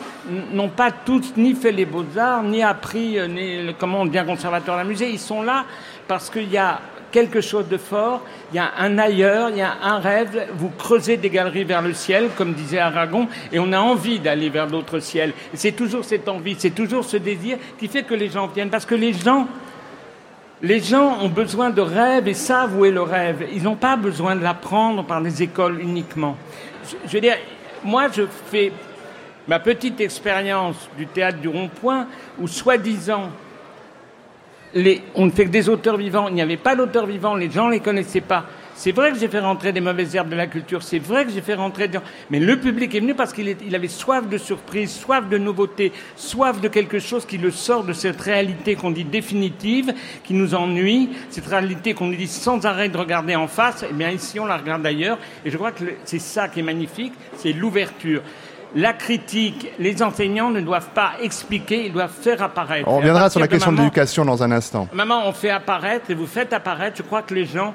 n'ont 0.52 0.68
pas 0.68 0.90
tous 0.90 1.34
ni 1.36 1.54
fait 1.54 1.72
les 1.72 1.86
beaux-arts, 1.86 2.42
ni 2.42 2.62
appris 2.62 3.18
euh, 3.18 3.28
ni, 3.28 3.74
comment 3.78 4.00
on 4.02 4.06
devient 4.06 4.24
conservateur 4.26 4.76
d'un 4.76 4.84
musée. 4.84 5.10
Ils 5.10 5.20
sont 5.20 5.42
là 5.42 5.64
parce 6.08 6.28
qu'il 6.28 6.50
y 6.50 6.58
a 6.58 6.80
quelque 7.14 7.40
chose 7.40 7.68
de 7.68 7.76
fort, 7.76 8.22
il 8.52 8.56
y 8.56 8.58
a 8.58 8.72
un 8.76 8.98
ailleurs, 8.98 9.50
il 9.50 9.58
y 9.58 9.62
a 9.62 9.76
un 9.84 10.00
rêve, 10.00 10.48
vous 10.56 10.68
creusez 10.76 11.16
des 11.16 11.30
galeries 11.30 11.62
vers 11.62 11.80
le 11.80 11.94
ciel, 11.94 12.28
comme 12.36 12.54
disait 12.54 12.80
Aragon, 12.80 13.28
et 13.52 13.60
on 13.60 13.72
a 13.72 13.78
envie 13.78 14.18
d'aller 14.18 14.48
vers 14.50 14.66
d'autres 14.66 14.98
ciels. 14.98 15.32
C'est 15.54 15.76
toujours 15.76 16.04
cette 16.04 16.28
envie, 16.28 16.56
c'est 16.58 16.74
toujours 16.74 17.04
ce 17.04 17.16
désir 17.16 17.56
qui 17.78 17.86
fait 17.86 18.02
que 18.02 18.14
les 18.14 18.30
gens 18.30 18.48
viennent, 18.48 18.68
parce 18.68 18.84
que 18.84 18.96
les 18.96 19.12
gens, 19.12 19.46
les 20.60 20.80
gens 20.80 21.20
ont 21.22 21.28
besoin 21.28 21.70
de 21.70 21.80
rêve 21.80 22.26
et 22.26 22.34
savent 22.34 22.76
où 22.76 22.84
est 22.84 22.90
le 22.90 23.02
rêve? 23.02 23.46
Ils 23.54 23.62
n'ont 23.62 23.76
pas 23.76 23.94
besoin 23.94 24.34
de 24.34 24.42
l'apprendre 24.42 25.04
par 25.04 25.20
les 25.20 25.40
écoles 25.40 25.80
uniquement. 25.80 26.36
Je, 27.06 27.12
veux 27.12 27.20
dire, 27.20 27.36
moi 27.84 28.08
je 28.12 28.22
fais 28.50 28.72
ma 29.46 29.60
petite 29.60 30.00
expérience 30.00 30.90
du 30.98 31.06
théâtre 31.06 31.38
du 31.38 31.46
rond-point, 31.46 32.08
où 32.40 32.48
soi-disant 32.48 33.30
on 35.14 35.26
ne 35.26 35.30
fait 35.30 35.44
que 35.44 35.50
des 35.50 35.68
auteurs 35.68 35.96
vivants. 35.96 36.28
Il 36.28 36.34
n'y 36.34 36.42
avait 36.42 36.56
pas 36.56 36.76
d'auteurs 36.76 37.06
vivants, 37.06 37.34
les 37.34 37.50
gens 37.50 37.66
ne 37.66 37.72
les 37.72 37.80
connaissaient 37.80 38.20
pas. 38.20 38.46
C'est 38.76 38.90
vrai 38.90 39.12
que 39.12 39.18
j'ai 39.18 39.28
fait 39.28 39.38
rentrer 39.38 39.72
des 39.72 39.80
mauvaises 39.80 40.16
herbes 40.16 40.30
de 40.30 40.34
la 40.34 40.48
culture, 40.48 40.82
c'est 40.82 40.98
vrai 40.98 41.24
que 41.24 41.30
j'ai 41.30 41.42
fait 41.42 41.54
rentrer 41.54 41.86
des... 41.86 42.00
Mais 42.28 42.40
le 42.40 42.58
public 42.58 42.92
est 42.94 43.00
venu 43.00 43.14
parce 43.14 43.32
qu'il 43.32 43.56
avait 43.72 43.88
soif 43.88 44.28
de 44.28 44.36
surprise, 44.36 44.90
soif 44.90 45.28
de 45.28 45.38
nouveauté, 45.38 45.92
soif 46.16 46.60
de 46.60 46.66
quelque 46.66 46.98
chose 46.98 47.24
qui 47.24 47.38
le 47.38 47.52
sort 47.52 47.84
de 47.84 47.92
cette 47.92 48.20
réalité 48.20 48.74
qu'on 48.74 48.90
dit 48.90 49.04
définitive, 49.04 49.94
qui 50.24 50.34
nous 50.34 50.56
ennuie, 50.56 51.10
cette 51.30 51.46
réalité 51.46 51.94
qu'on 51.94 52.06
nous 52.06 52.16
dit 52.16 52.26
sans 52.26 52.66
arrêt 52.66 52.88
de 52.88 52.96
regarder 52.96 53.36
en 53.36 53.46
face. 53.46 53.84
Eh 53.88 53.92
bien 53.92 54.10
ici, 54.10 54.40
on 54.40 54.46
la 54.46 54.56
regarde 54.56 54.84
ailleurs. 54.84 55.18
Et 55.44 55.50
je 55.50 55.56
crois 55.56 55.70
que 55.70 55.84
c'est 56.04 56.18
ça 56.18 56.48
qui 56.48 56.58
est 56.58 56.64
magnifique, 56.64 57.12
c'est 57.36 57.52
l'ouverture 57.52 58.22
la 58.74 58.92
critique, 58.92 59.68
les 59.78 60.02
enseignants 60.02 60.50
ne 60.50 60.60
doivent 60.60 60.90
pas 60.94 61.12
expliquer, 61.22 61.86
ils 61.86 61.92
doivent 61.92 62.10
faire 62.12 62.42
apparaître. 62.42 62.88
On 62.88 62.98
reviendra 62.98 63.30
sur 63.30 63.40
la 63.40 63.48
question 63.48 63.72
de 63.72 63.78
l'éducation 63.78 64.24
dans 64.24 64.42
un 64.42 64.50
instant. 64.50 64.88
Maman, 64.92 65.22
on 65.26 65.32
fait 65.32 65.50
apparaître 65.50 66.10
et 66.10 66.14
vous 66.14 66.26
faites 66.26 66.52
apparaître. 66.52 66.96
Je 66.98 67.02
crois 67.02 67.22
que 67.22 67.34
les 67.34 67.44
gens 67.46 67.74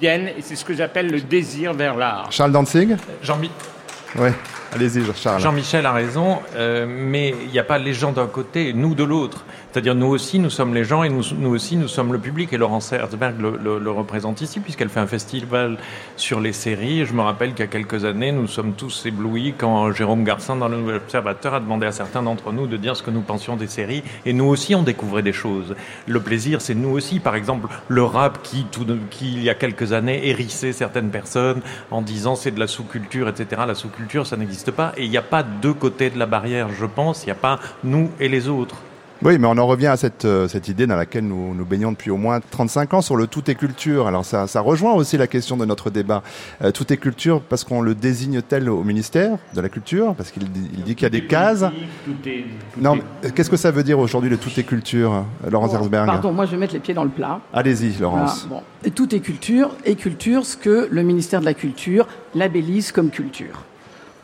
viennent 0.00 0.28
et 0.28 0.40
c'est 0.40 0.56
ce 0.56 0.64
que 0.64 0.74
j'appelle 0.74 1.10
le 1.10 1.20
désir 1.20 1.74
vers 1.74 1.96
l'art. 1.96 2.28
Charles 2.30 2.52
Danzig 2.52 2.96
Jean 3.22 3.38
Oui, 4.16 4.28
allez-y, 4.74 5.02
Charles. 5.14 5.40
Jean-Michel 5.40 5.84
a 5.84 5.92
raison, 5.92 6.38
euh, 6.56 6.86
mais 6.88 7.34
il 7.44 7.50
n'y 7.50 7.58
a 7.58 7.64
pas 7.64 7.78
les 7.78 7.92
gens 7.92 8.12
d'un 8.12 8.26
côté 8.26 8.68
et 8.68 8.72
nous 8.72 8.94
de 8.94 9.04
l'autre. 9.04 9.44
C'est-à-dire 9.72 9.94
nous 9.94 10.08
aussi, 10.08 10.38
nous 10.38 10.50
sommes 10.50 10.74
les 10.74 10.84
gens 10.84 11.02
et 11.02 11.08
nous, 11.08 11.50
aussi, 11.50 11.76
nous 11.78 11.88
sommes 11.88 12.12
le 12.12 12.18
public. 12.18 12.52
Et 12.52 12.58
Laurence 12.58 12.92
Herzberg 12.92 13.40
le, 13.40 13.90
représente 13.90 14.42
ici 14.42 14.60
puisqu'elle 14.60 14.90
fait 14.90 15.00
un 15.00 15.06
festival 15.06 15.78
sur 16.18 16.40
les 16.40 16.52
séries. 16.52 17.06
Je 17.06 17.14
me 17.14 17.22
rappelle 17.22 17.52
qu'il 17.52 17.60
y 17.60 17.62
a 17.62 17.68
quelques 17.68 18.04
années, 18.04 18.32
nous 18.32 18.46
sommes 18.46 18.74
tous 18.74 19.06
éblouis 19.06 19.54
quand 19.56 19.90
Jérôme 19.92 20.24
Garcin, 20.24 20.56
dans 20.56 20.68
le 20.68 20.76
Nouvel 20.76 20.96
Observateur, 20.96 21.54
a 21.54 21.60
demandé 21.60 21.86
à 21.86 21.92
certains 21.92 22.22
d'entre 22.22 22.52
nous 22.52 22.66
de 22.66 22.76
dire 22.76 22.94
ce 22.96 23.02
que 23.02 23.10
nous 23.10 23.22
pensions 23.22 23.56
des 23.56 23.66
séries. 23.66 24.02
Et 24.26 24.34
nous 24.34 24.44
aussi, 24.44 24.74
on 24.74 24.82
découvrait 24.82 25.22
des 25.22 25.32
choses. 25.32 25.74
Le 26.06 26.20
plaisir, 26.20 26.60
c'est 26.60 26.74
nous 26.74 26.90
aussi. 26.90 27.18
Par 27.18 27.34
exemple, 27.34 27.68
le 27.88 28.02
rap 28.02 28.42
qui, 28.42 28.66
qui, 29.10 29.32
il 29.32 29.42
y 29.42 29.48
a 29.48 29.54
quelques 29.54 29.94
années, 29.94 30.28
hérissait 30.28 30.72
certaines 30.72 31.08
personnes 31.08 31.62
en 31.90 32.02
disant 32.02 32.34
c'est 32.34 32.50
de 32.50 32.60
la 32.60 32.66
sous-culture, 32.66 33.26
etc. 33.26 33.62
La 33.66 33.74
sous-culture, 33.74 34.26
ça 34.26 34.36
n'existe 34.36 34.70
pas. 34.70 34.92
Et 34.98 35.04
il 35.04 35.10
n'y 35.10 35.16
a 35.16 35.22
pas 35.22 35.42
deux 35.42 35.72
côtés 35.72 36.10
de 36.10 36.18
la 36.18 36.26
barrière, 36.26 36.68
je 36.78 36.84
pense. 36.84 37.22
Il 37.22 37.28
n'y 37.28 37.32
a 37.32 37.36
pas 37.36 37.58
nous 37.84 38.10
et 38.20 38.28
les 38.28 38.50
autres. 38.50 38.76
Oui, 39.24 39.38
mais 39.38 39.46
on 39.46 39.56
en 39.56 39.66
revient 39.68 39.86
à 39.86 39.96
cette, 39.96 40.24
euh, 40.24 40.48
cette 40.48 40.66
idée 40.66 40.88
dans 40.88 40.96
laquelle 40.96 41.24
nous, 41.24 41.54
nous 41.54 41.64
baignons 41.64 41.92
depuis 41.92 42.10
au 42.10 42.16
moins 42.16 42.40
35 42.40 42.94
ans 42.94 43.02
sur 43.02 43.14
le 43.14 43.28
tout 43.28 43.48
est 43.48 43.54
culture. 43.54 44.08
Alors 44.08 44.24
ça, 44.24 44.48
ça 44.48 44.60
rejoint 44.60 44.94
aussi 44.94 45.16
la 45.16 45.28
question 45.28 45.56
de 45.56 45.64
notre 45.64 45.90
débat. 45.90 46.24
Euh, 46.60 46.72
tout 46.72 46.92
est 46.92 46.96
culture 46.96 47.40
parce 47.40 47.62
qu'on 47.62 47.82
le 47.82 47.94
désigne 47.94 48.42
tel 48.42 48.68
au 48.68 48.82
ministère 48.82 49.38
de 49.54 49.60
la 49.60 49.68
Culture, 49.68 50.16
parce 50.16 50.32
qu'il 50.32 50.42
il 50.74 50.82
dit 50.82 50.96
qu'il 50.96 51.04
y 51.04 51.06
a 51.06 51.10
des 51.10 51.26
cases. 51.26 51.64
non, 52.76 52.98
qu'est-ce 53.34 53.50
que 53.50 53.56
ça 53.56 53.70
veut 53.70 53.84
dire 53.84 54.00
aujourd'hui 54.00 54.28
le 54.28 54.38
tout 54.38 54.50
est 54.56 54.64
culture, 54.64 55.24
Laurence 55.48 55.72
Herzberg 55.72 56.06
Pardon, 56.06 56.32
moi 56.32 56.46
je 56.46 56.52
vais 56.52 56.56
mettre 56.56 56.74
les 56.74 56.80
pieds 56.80 56.94
dans 56.94 57.04
le 57.04 57.10
plat. 57.10 57.40
Allez-y, 57.52 58.00
Laurence. 58.00 58.46
Voilà, 58.48 58.64
bon. 58.82 58.90
Tout 58.90 59.14
est 59.14 59.20
culture, 59.20 59.70
et 59.84 59.94
culture 59.94 60.44
ce 60.44 60.56
que 60.56 60.88
le 60.90 61.02
ministère 61.02 61.38
de 61.40 61.44
la 61.44 61.54
Culture 61.54 62.08
labellise 62.34 62.90
comme 62.90 63.10
culture. 63.10 63.64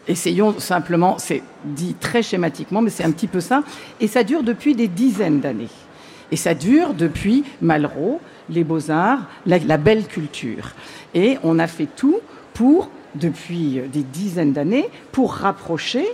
Essayons 0.08 0.58
simplement, 0.58 1.16
c'est 1.18 1.42
dit 1.64 1.94
très 1.94 2.22
schématiquement, 2.22 2.80
mais 2.80 2.90
c'est 2.90 3.04
un 3.04 3.10
petit 3.10 3.26
peu 3.26 3.40
ça. 3.40 3.62
Et 4.00 4.08
ça 4.08 4.24
dure 4.24 4.42
depuis 4.42 4.74
des 4.74 4.88
dizaines 4.88 5.40
d'années. 5.40 5.68
Et 6.30 6.36
ça 6.36 6.54
dure 6.54 6.94
depuis 6.94 7.44
Malraux, 7.60 8.20
les 8.50 8.64
beaux-arts, 8.64 9.20
la, 9.46 9.76
belle 9.76 10.06
culture. 10.06 10.72
Et 11.14 11.36
on 11.42 11.58
a 11.58 11.66
fait 11.66 11.88
tout 11.94 12.18
pour, 12.54 12.90
depuis 13.14 13.80
des 13.92 14.02
dizaines 14.02 14.52
d'années, 14.52 14.88
pour 15.12 15.34
rapprocher, 15.34 16.06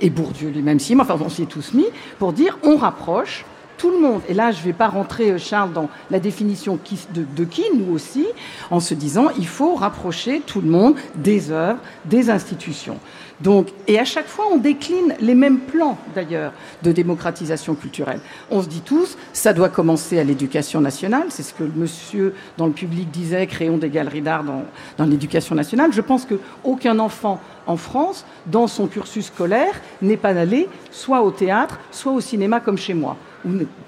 et 0.00 0.10
Bourdieu 0.10 0.48
lui-même 0.48 0.78
si, 0.78 0.94
mais 0.94 1.02
enfin 1.02 1.18
on 1.20 1.28
s'y 1.28 1.42
est 1.42 1.46
tous 1.46 1.74
mis, 1.74 1.86
pour 2.18 2.32
dire 2.32 2.58
on 2.62 2.76
rapproche 2.76 3.44
tout 3.76 3.90
le 3.90 3.98
monde. 3.98 4.20
Et 4.28 4.34
là, 4.34 4.52
je 4.52 4.60
ne 4.60 4.64
vais 4.64 4.72
pas 4.72 4.88
rentrer, 4.88 5.36
Charles, 5.38 5.72
dans 5.72 5.88
la 6.10 6.20
définition 6.20 6.78
de, 7.12 7.24
de, 7.36 7.44
qui, 7.44 7.64
nous 7.74 7.92
aussi, 7.92 8.26
en 8.70 8.80
se 8.80 8.94
disant 8.94 9.26
il 9.38 9.46
faut 9.46 9.74
rapprocher 9.74 10.40
tout 10.46 10.60
le 10.60 10.68
monde 10.68 10.94
des 11.16 11.50
œuvres, 11.50 11.80
des 12.04 12.30
institutions. 12.30 12.98
Donc, 13.40 13.68
et 13.88 13.98
à 13.98 14.04
chaque 14.04 14.28
fois, 14.28 14.46
on 14.52 14.58
décline 14.58 15.14
les 15.20 15.34
mêmes 15.34 15.58
plans, 15.58 15.98
d'ailleurs, 16.14 16.52
de 16.82 16.92
démocratisation 16.92 17.74
culturelle. 17.74 18.20
On 18.50 18.62
se 18.62 18.68
dit 18.68 18.80
tous, 18.80 19.16
ça 19.32 19.52
doit 19.52 19.68
commencer 19.68 20.18
à 20.18 20.24
l'éducation 20.24 20.80
nationale. 20.80 21.26
C'est 21.30 21.42
ce 21.42 21.52
que 21.52 21.64
le 21.64 21.72
monsieur 21.74 22.34
dans 22.56 22.66
le 22.66 22.72
public 22.72 23.10
disait, 23.10 23.46
créons 23.46 23.76
des 23.76 23.90
galeries 23.90 24.22
d'art 24.22 24.44
dans, 24.44 24.62
dans 24.96 25.04
l'éducation 25.04 25.54
nationale. 25.54 25.92
Je 25.92 26.00
pense 26.00 26.26
qu'aucun 26.26 26.98
enfant 26.98 27.40
en 27.66 27.76
France, 27.76 28.24
dans 28.46 28.66
son 28.66 28.86
cursus 28.86 29.26
scolaire, 29.26 29.80
n'est 30.00 30.16
pas 30.16 30.36
allé 30.36 30.68
soit 30.90 31.22
au 31.22 31.30
théâtre, 31.30 31.80
soit 31.90 32.12
au 32.12 32.20
cinéma 32.20 32.60
comme 32.60 32.78
chez 32.78 32.94
moi. 32.94 33.16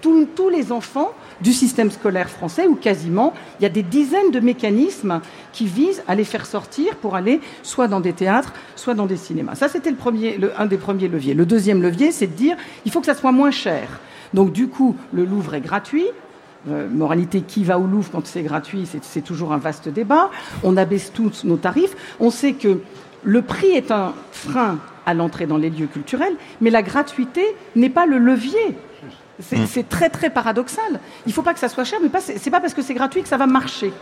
Tous 0.03 0.51
les 0.51 0.73
enfants 0.73 1.13
du 1.41 1.53
système 1.53 1.91
scolaire 1.91 2.29
français, 2.29 2.67
ou 2.67 2.75
quasiment, 2.75 3.35
il 3.61 3.65
y 3.65 3.67
a 3.67 3.71
des 3.71 3.83
dizaines 3.83 4.31
de 4.31 4.41
mécanismes 4.41 5.21
qui 5.53 5.67
visent 5.67 6.03
à 6.09 6.15
les 6.15 6.25
faire 6.25 6.47
sortir 6.47 6.97
pour 6.97 7.15
aller 7.15 7.41
soit 7.63 7.89
dans 7.89 8.01
des 8.01 8.13
théâtres, 8.13 8.53
soit 8.75 8.95
dans 8.95 9.07
des 9.07 9.17
cinémas. 9.17 9.55
Ça, 9.55 9.69
c'était 9.69 9.91
le 9.91 9.97
premier, 9.97 10.39
un 10.57 10.67
des 10.67 10.79
premiers 10.79 11.09
leviers. 11.09 11.35
Le 11.35 11.47
deuxième 11.47 11.83
levier, 11.83 12.13
c'est 12.13 12.27
de 12.27 12.33
dire 12.35 12.57
il 12.85 12.93
faut 12.93 13.01
que 13.01 13.07
ça 13.07 13.15
soit 13.15 13.33
moins 13.33 13.51
cher. 13.51 14.01
Donc, 14.35 14.53
du 14.53 14.69
coup, 14.69 14.97
le 15.13 15.25
Louvre 15.25 15.55
est 15.55 15.61
gratuit. 15.61 16.07
Euh, 16.69 16.89
moralité, 16.89 17.43
qui 17.43 17.63
va 17.63 17.79
au 17.79 17.87
Louvre 17.87 18.11
quand 18.11 18.27
c'est 18.27 18.43
gratuit, 18.43 18.89
c'est 19.03 19.21
toujours 19.21 19.53
un 19.53 19.59
vaste 19.59 19.89
débat. 19.89 20.31
On 20.65 20.77
abaisse 20.77 21.13
tous 21.13 21.45
nos 21.45 21.57
tarifs. 21.57 21.95
On 22.19 22.31
sait 22.31 22.55
que 22.55 22.81
le 23.23 23.43
prix 23.43 23.69
est 23.69 23.91
un 23.91 24.15
frein 24.33 24.79
à 25.05 25.15
l'entrée 25.15 25.47
dans 25.47 25.57
les 25.57 25.71
lieux 25.71 25.87
culturels, 25.87 26.35
mais 26.61 26.71
la 26.71 26.83
gratuité 26.83 27.43
n'est 27.77 27.91
pas 27.91 28.07
le 28.07 28.19
levier. 28.19 28.77
C'est 29.41 29.59
mmh. 29.59 29.85
très 29.89 30.09
très 30.09 30.31
paradoxal. 30.31 31.01
Il 31.27 31.29
ne 31.29 31.33
faut 31.33 31.43
pas 31.43 31.53
que 31.53 31.61
ça 31.61 31.69
soit 31.69 31.85
cher, 31.85 31.99
mais 32.03 32.09
ce 32.21 32.33
n'est 32.33 32.51
pas 32.51 32.61
parce 32.61 32.75
que 32.75 32.83
c'est 32.83 32.95
gratuit 32.95 33.23
que 33.23 33.29
ça 33.29 33.37
va 33.37 33.47
marcher. 33.47 33.93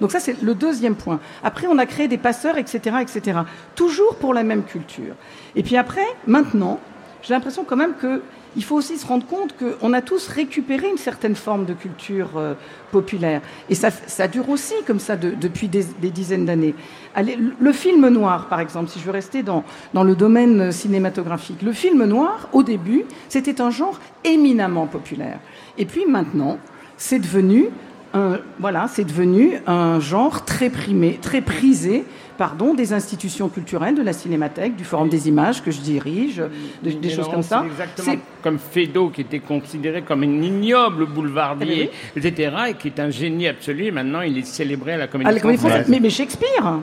Donc 0.00 0.10
ça, 0.10 0.20
c'est 0.20 0.42
le 0.42 0.54
deuxième 0.54 0.96
point. 0.96 1.20
Après, 1.44 1.66
on 1.66 1.78
a 1.78 1.86
créé 1.86 2.08
des 2.08 2.18
passeurs, 2.18 2.58
etc., 2.58 2.96
etc. 3.00 3.40
Toujours 3.74 4.16
pour 4.16 4.34
la 4.34 4.42
même 4.42 4.64
culture. 4.64 5.14
Et 5.54 5.62
puis 5.62 5.76
après, 5.76 6.06
maintenant, 6.26 6.80
j'ai 7.22 7.34
l'impression 7.34 7.64
quand 7.64 7.76
même 7.76 7.94
qu'il 7.98 8.20
il 8.56 8.64
faut 8.64 8.76
aussi 8.76 8.98
se 8.98 9.06
rendre 9.06 9.26
compte 9.26 9.54
qu'on 9.56 9.92
a 9.92 10.02
tous 10.02 10.28
récupéré 10.28 10.88
une 10.88 10.98
certaine 10.98 11.34
forme 11.34 11.64
de 11.64 11.74
culture 11.74 12.30
euh, 12.36 12.54
populaire. 12.90 13.40
Et 13.68 13.74
ça, 13.74 14.28
dure 14.28 14.48
aussi 14.50 14.74
comme 14.86 14.98
ça 14.98 15.16
de, 15.16 15.30
depuis 15.30 15.68
des, 15.68 15.84
des 16.00 16.10
dizaines 16.10 16.46
d'années. 16.46 16.74
Le 17.16 17.72
film 17.72 18.08
noir, 18.08 18.48
par 18.48 18.60
exemple, 18.60 18.90
si 18.90 18.98
je 18.98 19.04
veux 19.04 19.12
rester 19.12 19.42
dans, 19.42 19.64
dans 19.94 20.04
le 20.04 20.14
domaine 20.14 20.72
cinématographique, 20.72 21.62
le 21.62 21.72
film 21.72 22.04
noir, 22.04 22.48
au 22.52 22.62
début, 22.62 23.04
c'était 23.28 23.60
un 23.60 23.70
genre 23.70 23.98
éminemment 24.24 24.86
populaire. 24.86 25.38
Et 25.78 25.86
puis 25.86 26.06
maintenant, 26.06 26.58
c'est 26.96 27.18
devenu 27.18 27.70
un, 28.14 28.38
voilà, 28.58 28.88
c'est 28.88 29.04
devenu 29.04 29.58
un 29.66 30.00
genre 30.00 30.44
très 30.44 30.70
primé, 30.70 31.18
très 31.20 31.40
prisé 31.40 32.04
pardon, 32.42 32.74
des 32.74 32.92
institutions 32.92 33.48
culturelles, 33.48 33.94
de 33.94 34.02
la 34.02 34.12
Cinémathèque, 34.12 34.74
du 34.74 34.82
Forum 34.82 35.08
des 35.08 35.28
images 35.28 35.62
que 35.62 35.70
je 35.70 35.80
dirige, 35.80 36.42
des 36.82 37.10
choses 37.10 37.28
comme 37.28 37.44
ça. 37.44 37.64
Exactement 37.64 38.16
comme 38.42 38.58
Feydeau, 38.58 39.08
qui 39.08 39.22
était 39.22 39.38
considéré 39.38 40.02
comme 40.02 40.22
un 40.22 40.42
ignoble 40.42 41.06
boulevardier, 41.06 41.90
eh 42.16 42.18
etc., 42.18 42.52
et 42.68 42.74
qui 42.74 42.88
est 42.88 43.00
un 43.00 43.10
génie 43.10 43.48
absolu. 43.48 43.86
Et 43.86 43.90
maintenant, 43.90 44.20
il 44.20 44.36
est 44.36 44.46
célébré 44.46 44.94
à 44.94 44.96
la 44.98 45.06
Comédie, 45.06 45.38
française. 45.58 45.86
Mais, 45.88 46.10
Shakespeare, 46.10 46.80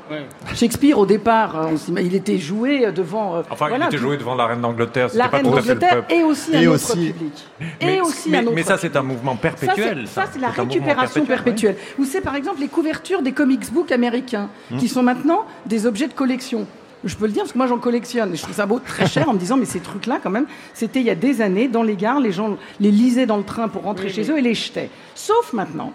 Shakespeare 0.56 0.98
au 0.98 1.06
départ, 1.06 1.68
euh, 1.68 2.02
il 2.02 2.16
était 2.16 2.38
joué 2.38 2.92
devant. 2.92 3.36
Euh, 3.36 3.42
enfin, 3.50 3.68
il 3.76 3.84
était 3.84 3.98
joué 3.98 4.18
devant 4.18 4.36
la 4.36 4.48
reine 4.48 4.62
d'Angleterre. 4.62 5.10
La 5.14 5.28
reine 5.28 5.44
d'Angleterre 5.44 6.06
et 6.10 6.24
aussi 6.24 6.56
un 6.56 6.68
autre 6.68 6.94
public. 6.94 7.34
Mais, 7.82 7.96
et 7.96 8.02
aussi 8.02 8.36
un 8.36 8.44
autre 8.44 8.54
mais 8.56 8.64
ça, 8.64 8.78
c'est 8.78 8.96
un 8.96 9.04
mouvement 9.04 9.36
perpétuel. 9.36 10.08
Ça, 10.08 10.24
c'est 10.32 10.40
la 10.40 10.50
récupération 10.50 11.26
perpétuelle. 11.26 11.76
Vous 11.98 12.06
savez, 12.06 12.24
par 12.24 12.36
exemple, 12.36 12.62
les 12.62 12.68
couvertures 12.68 13.22
des 13.22 13.34
comics 13.34 13.72
books 13.72 13.92
américains, 13.92 14.50
qui 14.80 14.86
hmm. 14.86 14.88
sont 14.88 15.04
maintenant 15.04 15.46
des 15.66 15.86
objets 15.86 16.08
de 16.08 16.14
collection. 16.14 16.68
Je 17.04 17.16
peux 17.16 17.26
le 17.26 17.32
dire 17.32 17.44
parce 17.44 17.54
que 17.54 17.58
moi 17.58 17.68
j'en 17.68 17.78
collectionne. 17.78 18.34
Et 18.34 18.36
je 18.36 18.42
trouve 18.42 18.56
ça 18.56 18.66
beau 18.66 18.80
très 18.80 19.08
cher 19.08 19.30
en 19.30 19.34
me 19.34 19.40
disant 19.40 19.58
mais 19.58 19.66
ces 19.66 19.80
trucs-là 19.80 20.20
quand 20.22 20.30
même, 20.30 20.48
c'était 20.74 21.00
il 21.00 21.06
y 21.06 21.10
a 21.10 21.16
des 21.16 21.42
années 21.42 21.68
dans 21.68 21.84
les 21.84 21.96
gares, 21.96 22.20
les 22.20 22.32
gens 22.32 22.58
les 22.80 22.92
lisaient 22.92 23.26
dans 23.26 23.38
le 23.38 23.44
train 23.44 23.68
pour 23.70 23.84
rentrer 23.84 24.10
chez 24.10 24.30
eux 24.30 24.38
et 24.38 24.42
les 24.42 24.54
jetaient. 24.54 24.90
Sauf 25.16 25.54
maintenant, 25.54 25.94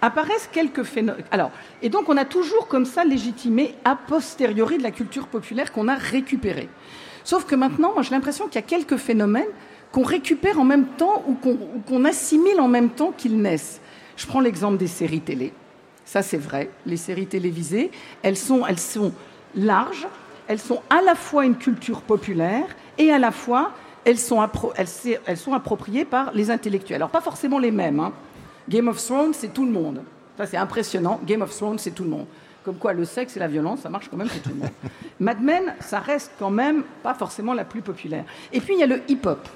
apparaissent 0.00 0.48
quelques 0.52 0.84
phénomènes. 0.84 1.24
Alors, 1.30 1.50
et 1.82 1.88
donc 1.88 2.08
on 2.08 2.16
a 2.16 2.24
toujours 2.24 2.68
comme 2.68 2.84
ça 2.84 3.04
légitimé 3.04 3.74
a 3.84 3.96
posteriori 3.96 4.78
de 4.78 4.82
la 4.82 4.92
culture 4.92 5.26
populaire 5.26 5.72
qu'on 5.72 5.88
a 5.88 5.96
récupérée. 5.96 6.68
Sauf 7.24 7.44
que 7.44 7.56
maintenant, 7.56 7.92
moi 7.94 8.02
j'ai 8.02 8.10
l'impression 8.10 8.46
qu'il 8.46 8.56
y 8.56 8.58
a 8.58 8.62
quelques 8.62 8.96
phénomènes 8.96 9.48
qu'on 9.92 10.02
récupère 10.02 10.60
en 10.60 10.64
même 10.64 10.86
temps 10.86 11.24
ou 11.26 11.34
qu'on 11.34 12.04
assimile 12.04 12.60
en 12.60 12.68
même 12.68 12.90
temps 12.90 13.12
qu'ils 13.16 13.40
naissent. 13.40 13.80
Je 14.16 14.26
prends 14.26 14.40
l'exemple 14.40 14.76
des 14.76 14.86
séries 14.86 15.20
télé. 15.20 15.52
Ça, 16.08 16.22
c'est 16.22 16.38
vrai. 16.38 16.70
Les 16.86 16.96
séries 16.96 17.26
télévisées, 17.26 17.90
elles 18.22 18.38
sont, 18.38 18.64
elles 18.66 18.78
sont 18.78 19.12
larges, 19.54 20.08
elles 20.46 20.58
sont 20.58 20.80
à 20.88 21.02
la 21.02 21.14
fois 21.14 21.44
une 21.44 21.56
culture 21.56 22.00
populaire 22.00 22.64
et 22.96 23.12
à 23.12 23.18
la 23.18 23.30
fois 23.30 23.72
elles 24.06 24.16
sont, 24.16 24.42
elles, 25.26 25.36
sont 25.36 25.52
appropriées 25.52 26.06
par 26.06 26.32
les 26.32 26.50
intellectuels. 26.50 26.96
Alors 26.96 27.10
pas 27.10 27.20
forcément 27.20 27.58
les 27.58 27.70
mêmes. 27.70 28.00
Hein. 28.00 28.14
Game 28.70 28.88
of 28.88 29.04
Thrones, 29.04 29.34
c'est 29.34 29.52
tout 29.52 29.66
le 29.66 29.70
monde. 29.70 30.00
Ça 30.38 30.46
c'est 30.46 30.56
impressionnant. 30.56 31.20
Game 31.26 31.42
of 31.42 31.54
Thrones, 31.54 31.78
c'est 31.78 31.90
tout 31.90 32.04
le 32.04 32.10
monde. 32.10 32.26
Comme 32.64 32.76
quoi 32.76 32.94
le 32.94 33.04
sexe 33.04 33.36
et 33.36 33.40
la 33.40 33.48
violence, 33.48 33.80
ça 33.80 33.90
marche 33.90 34.08
quand 34.10 34.16
même 34.16 34.30
c'est 34.32 34.42
tout 34.42 34.48
le 34.48 34.60
monde. 34.60 34.70
Mad 35.20 35.42
Men, 35.42 35.74
ça 35.80 35.98
reste 35.98 36.32
quand 36.38 36.50
même 36.50 36.84
pas 37.02 37.12
forcément 37.12 37.52
la 37.52 37.66
plus 37.66 37.82
populaire. 37.82 38.24
Et 38.50 38.62
puis 38.62 38.72
il 38.72 38.80
y 38.80 38.82
a 38.82 38.86
le 38.86 39.02
hip-hop. 39.08 39.46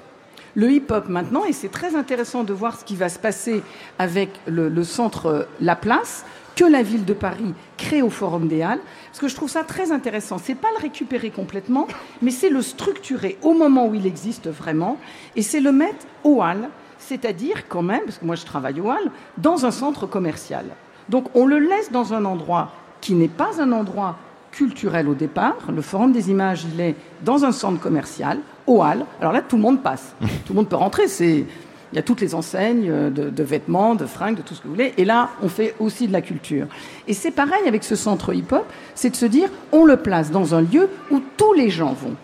Le 0.53 0.71
hip-hop 0.71 1.09
maintenant, 1.09 1.45
et 1.45 1.53
c'est 1.53 1.69
très 1.69 1.95
intéressant 1.95 2.43
de 2.43 2.53
voir 2.53 2.79
ce 2.79 2.85
qui 2.85 2.95
va 2.95 3.09
se 3.09 3.17
passer 3.17 3.63
avec 3.97 4.29
le, 4.45 4.69
le 4.69 4.83
centre 4.83 5.47
La 5.59 5.75
Place, 5.75 6.25
que 6.55 6.65
la 6.65 6.83
ville 6.83 7.05
de 7.05 7.13
Paris 7.13 7.53
crée 7.77 8.01
au 8.01 8.09
Forum 8.09 8.47
des 8.47 8.61
Halles, 8.61 8.81
parce 9.07 9.19
que 9.19 9.27
je 9.27 9.35
trouve 9.35 9.49
ça 9.49 9.63
très 9.63 9.91
intéressant. 9.91 10.37
C'est 10.37 10.55
pas 10.55 10.69
le 10.77 10.81
récupérer 10.81 11.29
complètement, 11.29 11.87
mais 12.21 12.31
c'est 12.31 12.49
le 12.49 12.61
structurer 12.61 13.37
au 13.41 13.53
moment 13.53 13.87
où 13.87 13.95
il 13.95 14.05
existe 14.05 14.49
vraiment, 14.49 14.97
et 15.35 15.41
c'est 15.41 15.59
le 15.59 15.71
mettre 15.71 16.05
au 16.23 16.41
Halles, 16.41 16.69
c'est-à-dire 16.97 17.67
quand 17.67 17.81
même, 17.81 18.01
parce 18.05 18.17
que 18.17 18.25
moi 18.25 18.35
je 18.35 18.45
travaille 18.45 18.79
au 18.79 18.89
Halles, 18.89 19.11
dans 19.37 19.65
un 19.65 19.71
centre 19.71 20.05
commercial. 20.05 20.65
Donc 21.09 21.27
on 21.35 21.45
le 21.45 21.59
laisse 21.59 21.91
dans 21.91 22.13
un 22.13 22.25
endroit 22.25 22.71
qui 23.01 23.13
n'est 23.13 23.27
pas 23.27 23.61
un 23.61 23.71
endroit 23.71 24.17
culturel 24.51 25.09
au 25.09 25.15
départ. 25.15 25.57
Le 25.73 25.81
Forum 25.81 26.11
des 26.11 26.29
images, 26.29 26.65
il 26.73 26.79
est 26.79 26.95
dans 27.23 27.43
un 27.43 27.51
centre 27.51 27.81
commercial, 27.81 28.39
au 28.67 28.81
Halles. 28.81 29.05
Alors 29.19 29.33
là, 29.33 29.41
tout 29.41 29.57
le 29.57 29.61
monde 29.61 29.81
passe. 29.81 30.15
Tout 30.21 30.53
le 30.53 30.55
monde 30.55 30.69
peut 30.69 30.77
rentrer. 30.77 31.07
C'est 31.07 31.45
il 31.93 31.95
y 31.97 31.99
a 31.99 32.01
toutes 32.01 32.21
les 32.21 32.33
enseignes 32.33 32.89
euh, 32.89 33.09
de, 33.11 33.43
vêtements, 33.43 33.93
de 33.93 34.07
fringues, 34.07 34.37
de 34.37 34.41
tout 34.41 34.55
ce 34.55 34.61
que 34.61 34.67
vous 34.67 34.73
voulez. 34.73 34.93
Et 34.97 35.05
là, 35.05 35.29
on 35.43 35.47
fait 35.47 35.75
aussi 35.79 36.07
de 36.07 36.11
la 36.11 36.23
culture. 36.23 36.65
Et 37.07 37.13
c'est 37.13 37.29
pareil 37.29 37.67
avec 37.67 37.83
ce 37.83 37.95
centre 37.95 38.33
hip-hop, 38.33 38.65
c'est 38.95 39.11
de 39.11 39.15
se 39.15 39.27
dire, 39.27 39.47
on 39.71 39.85
le 39.85 39.97
place 39.97 40.31
dans 40.31 40.55
un 40.55 40.61
lieu 40.61 40.89
où 41.11 41.21
tous 41.37 41.53
les 41.53 41.69
gens 41.69 41.93
vont. 41.93 42.15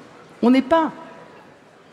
On 0.41 0.49
n'est 0.49 0.63
pas, 0.63 0.91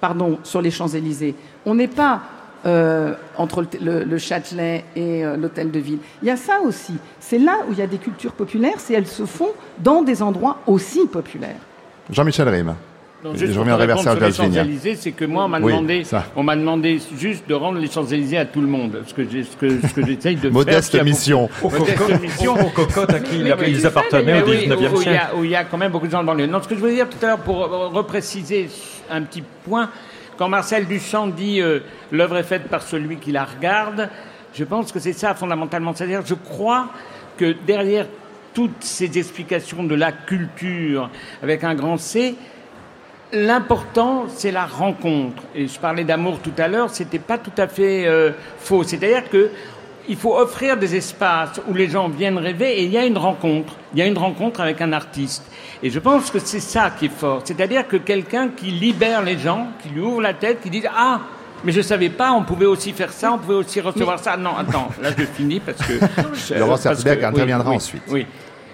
pardon, 0.00 0.38
sur 0.42 0.62
les 0.62 0.70
Champs-Élysées. 0.70 1.34
On 1.66 1.74
n'est 1.74 1.86
pas 1.86 2.22
euh, 2.64 3.12
entre 3.36 3.66
le, 3.82 4.18
Châtelet 4.18 4.84
et 4.96 5.22
euh, 5.22 5.36
l'hôtel 5.36 5.70
de 5.70 5.78
ville. 5.78 5.98
Il 6.22 6.28
y 6.28 6.30
a 6.30 6.38
ça 6.38 6.60
aussi. 6.62 6.94
C'est 7.20 7.38
là 7.38 7.58
où 7.68 7.72
il 7.72 7.78
y 7.78 7.82
a 7.82 7.86
des 7.86 7.98
cultures 7.98 8.32
populaires, 8.32 8.78
c'est 8.78 8.94
elles 8.94 9.06
se 9.06 9.26
font 9.26 9.50
dans 9.80 10.00
des 10.00 10.22
endroits 10.22 10.60
aussi 10.66 11.06
populaires. 11.06 11.60
Jean-Michel 12.10 12.48
Rime 12.48 12.74
je 13.24 13.58
reviendrai 13.58 13.86
vers 13.86 13.98
Serge 13.98 14.18
c'est 14.98 15.12
que 15.12 15.24
moi, 15.24 15.44
on 15.44 15.48
m'a 15.48 15.60
demandé, 15.60 16.02
on 16.36 16.42
m'a 16.42 16.56
demandé 16.56 17.00
juste 17.18 17.48
de 17.48 17.54
rendre 17.54 17.78
les 17.78 17.90
Champs-Élysées 17.90 18.38
à 18.38 18.44
tout 18.44 18.60
le 18.60 18.66
monde. 18.66 19.02
Ce 19.06 19.14
que, 19.14 19.22
ce 19.24 19.56
que, 19.56 19.86
ce 19.86 19.94
que 19.94 20.06
j'essaye 20.06 20.36
de 20.36 20.48
Modeste 20.50 20.92
faire. 20.92 21.04
mission. 21.04 21.48
Modeste 21.62 22.20
mission. 22.20 22.54
Aux 22.54 22.70
cocottes 22.70 23.14
à 23.14 23.20
qui 23.20 23.38
ils 23.38 23.86
appartenaient 23.86 24.42
au 24.42 24.48
19e 24.48 24.96
siècle. 24.96 25.26
Où 25.36 25.44
il 25.44 25.50
y 25.50 25.56
a 25.56 25.64
quand 25.64 25.78
même 25.78 25.92
beaucoup 25.92 26.06
de 26.06 26.12
gens 26.12 26.24
dans 26.24 26.34
le 26.34 26.46
Non, 26.46 26.62
ce 26.62 26.68
que 26.68 26.74
je 26.74 26.80
voulais 26.80 26.94
dire 26.94 27.08
tout 27.08 27.18
à 27.22 27.28
l'heure, 27.28 27.38
pour 27.38 27.56
repréciser 27.92 28.68
un 29.10 29.22
petit 29.22 29.42
point, 29.64 29.90
quand 30.36 30.48
Marcel 30.48 30.86
Duchamp 30.86 31.28
dit 31.28 31.60
euh, 31.60 31.80
l'œuvre 32.12 32.36
est 32.36 32.42
faite 32.42 32.68
par 32.68 32.82
celui 32.82 33.16
qui 33.16 33.32
la 33.32 33.44
regarde, 33.44 34.10
je 34.54 34.64
pense 34.64 34.92
que 34.92 34.98
c'est 35.00 35.12
ça 35.12 35.34
fondamentalement. 35.34 35.94
C'est-à-dire, 35.94 36.22
je 36.24 36.34
crois 36.34 36.88
que 37.38 37.54
derrière 37.66 38.06
toutes 38.54 38.82
ces 38.82 39.18
explications 39.18 39.84
de 39.84 39.94
la 39.94 40.12
culture 40.12 41.10
avec 41.42 41.62
un 41.64 41.74
grand 41.74 41.98
C, 41.98 42.34
L'important, 43.32 44.26
c'est 44.28 44.52
la 44.52 44.66
rencontre. 44.66 45.42
Et 45.54 45.66
je 45.66 45.78
parlais 45.78 46.04
d'amour 46.04 46.38
tout 46.40 46.52
à 46.58 46.68
l'heure, 46.68 46.90
c'était 46.90 47.18
pas 47.18 47.38
tout 47.38 47.52
à 47.58 47.66
fait 47.66 48.06
euh, 48.06 48.30
faux. 48.58 48.84
C'est-à-dire 48.84 49.28
que 49.28 49.50
il 50.08 50.16
faut 50.16 50.36
offrir 50.36 50.76
des 50.76 50.94
espaces 50.94 51.60
où 51.68 51.74
les 51.74 51.88
gens 51.88 52.08
viennent 52.08 52.38
rêver 52.38 52.78
et 52.78 52.84
il 52.84 52.90
y 52.90 52.98
a 52.98 53.04
une 53.04 53.18
rencontre. 53.18 53.74
Il 53.92 53.98
y 53.98 54.02
a 54.02 54.06
une 54.06 54.18
rencontre 54.18 54.60
avec 54.60 54.80
un 54.80 54.92
artiste. 54.92 55.44
Et 55.82 55.90
je 55.90 55.98
pense 55.98 56.30
que 56.30 56.38
c'est 56.38 56.60
ça 56.60 56.90
qui 56.96 57.06
est 57.06 57.10
fort. 57.10 57.42
C'est-à-dire 57.44 57.88
que 57.88 57.96
quelqu'un 57.96 58.48
qui 58.48 58.66
libère 58.66 59.22
les 59.22 59.38
gens, 59.38 59.68
qui 59.82 59.88
lui 59.88 60.00
ouvre 60.00 60.20
la 60.20 60.34
tête, 60.34 60.60
qui 60.62 60.70
dit 60.70 60.82
Ah, 60.94 61.20
mais 61.64 61.72
je 61.72 61.80
savais 61.80 62.10
pas, 62.10 62.32
on 62.32 62.44
pouvait 62.44 62.66
aussi 62.66 62.92
faire 62.92 63.12
ça, 63.12 63.32
on 63.32 63.38
pouvait 63.38 63.54
aussi 63.56 63.80
recevoir 63.80 64.18
ça. 64.18 64.36
Non, 64.36 64.56
attends, 64.56 64.88
là 65.02 65.10
je 65.16 65.24
finis 65.24 65.60
parce 65.60 65.78
que. 65.78 66.54
Laurent 66.58 66.76
Sertberg 66.76 67.24
interviendra 67.24 67.70
ensuite. 67.70 68.02
Oui. 68.08 68.26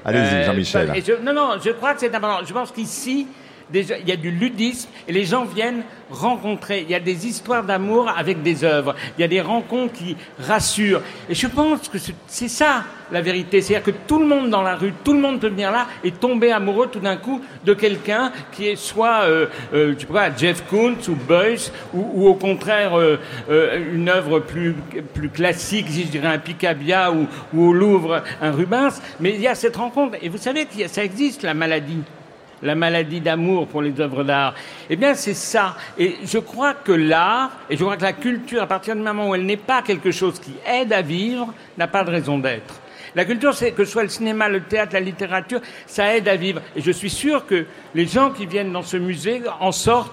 Allez-y, 0.05 0.23
euh, 0.23 0.47
Jean-Michel. 0.47 0.93
non, 1.23 1.33
non, 1.33 1.49
je 1.65 1.71
crois 1.71 1.95
que 1.95 2.01
c'est 2.01 2.15
important. 2.15 2.45
Je 2.45 2.53
pense 2.53 2.73
qu'ici, 2.73 3.27
il 3.75 4.09
y 4.09 4.13
a 4.13 4.17
du 4.17 4.31
ludisme 4.31 4.89
et 5.09 5.13
les 5.13 5.25
gens 5.25 5.45
viennent 5.45 5.83
rencontrer. 6.11 6.83
Il 6.83 6.91
y 6.91 6.95
a 6.95 7.01
des 7.01 7.27
histoires 7.27 7.65
d'amour 7.65 8.09
avec 8.09 8.43
des 8.43 8.65
œuvres. 8.65 8.95
Il 9.17 9.23
y 9.23 9.25
a 9.25 9.29
des 9.29 9.41
rencontres 9.41 9.95
qui 9.95 10.17
rassurent. 10.39 11.03
Et 11.29 11.35
je 11.35 11.47
pense 11.47 11.89
que 11.89 11.99
c'est 12.27 12.49
ça 12.49 12.85
la 13.11 13.21
vérité. 13.21 13.61
C'est-à-dire 13.61 13.85
que 13.85 13.99
tout 14.07 14.19
le 14.19 14.27
monde 14.27 14.51
dans 14.51 14.63
la 14.63 14.77
rue, 14.77 14.93
tout 15.05 15.13
le 15.13 15.21
monde 15.21 15.41
peut 15.41 15.49
venir 15.49 15.71
là 15.71 15.87
et 16.03 16.11
tomber 16.11 16.51
amoureux 16.51 16.89
tout 16.91 17.01
d'un 17.01 17.17
coup 17.17 17.41
de 17.65 17.75
quelqu'un 17.75 18.33
qui 18.53 18.69
est 18.69 18.77
soit, 18.77 19.23
euh, 19.25 19.47
euh, 19.75 19.95
pas, 20.11 20.35
Jeff 20.35 20.65
Koons 20.69 20.97
ou 21.09 21.15
Beuys 21.15 21.71
ou, 21.93 22.27
au 22.27 22.35
contraire 22.35 22.99
euh, 22.99 23.19
euh, 23.51 23.95
une 23.95 24.09
œuvre 24.09 24.41
plus, 24.41 24.75
plus 25.15 25.29
classique, 25.29 25.87
je 25.91 26.03
dirais 26.05 26.29
un 26.29 26.39
Picabia 26.39 27.13
ou, 27.13 27.27
ou 27.55 27.69
au 27.69 27.73
Louvre 27.73 28.23
un 28.41 28.51
Rubens. 28.51 29.01
Mais 29.21 29.35
il 29.35 29.41
y 29.41 29.49
a 29.49 29.55
cette 29.55 29.77
rencontre. 29.77 30.17
Et 30.23 30.29
vous 30.29 30.39
savez 30.39 30.67
que 30.67 30.89
ça 30.89 31.05
existe, 31.05 31.43
la 31.43 31.55
maladie 31.55 32.03
la 32.63 32.75
maladie 32.75 33.21
d'amour 33.21 33.67
pour 33.67 33.83
les 33.83 34.01
œuvres 34.01 34.25
d'art. 34.25 34.55
Eh 34.89 34.97
bien, 34.97 35.15
c'est 35.15 35.35
ça. 35.35 35.77
Et 35.99 36.17
je 36.25 36.39
crois 36.39 36.75
que 36.75 36.93
l'art, 36.93 37.51
et 37.69 37.77
je 37.77 37.83
crois 37.83 37.97
que 37.97 38.03
la 38.03 38.13
culture, 38.13 38.63
à 38.63 38.67
partir 38.67 38.95
du 38.95 39.03
moment 39.03 39.29
où 39.29 39.35
elle 39.35 39.47
n'est 39.47 39.57
pas 39.57 39.83
quelque 39.83 40.11
chose 40.11 40.39
qui 40.39 40.55
aide 40.67 40.93
à 40.93 41.03
vivre, 41.03 41.53
n'a 41.77 41.89
pas 41.89 42.05
de 42.05 42.11
raison 42.11 42.39
d'être. 42.39 42.81
La 43.15 43.25
culture, 43.25 43.55
c'est 43.55 43.73
que 43.73 43.85
ce 43.85 43.93
soit 43.93 44.05
le 44.05 44.09
cinéma, 44.09 44.49
le 44.49 44.63
théâtre, 44.63 44.95
la 44.95 45.01
littérature, 45.01 45.61
ça 45.87 46.17
aide 46.17 46.29
à 46.29 46.37
vivre. 46.37 46.63
Et 46.77 46.81
je 46.81 46.91
suis 46.91 47.11
sûr 47.11 47.47
que 47.47 47.67
les 47.95 48.07
gens 48.07 48.31
qui 48.31 48.47
viennent 48.47 48.73
dans 48.73 48.83
ce 48.83 48.97
musée 48.97 49.43
en 49.61 49.73
sortent 49.73 50.13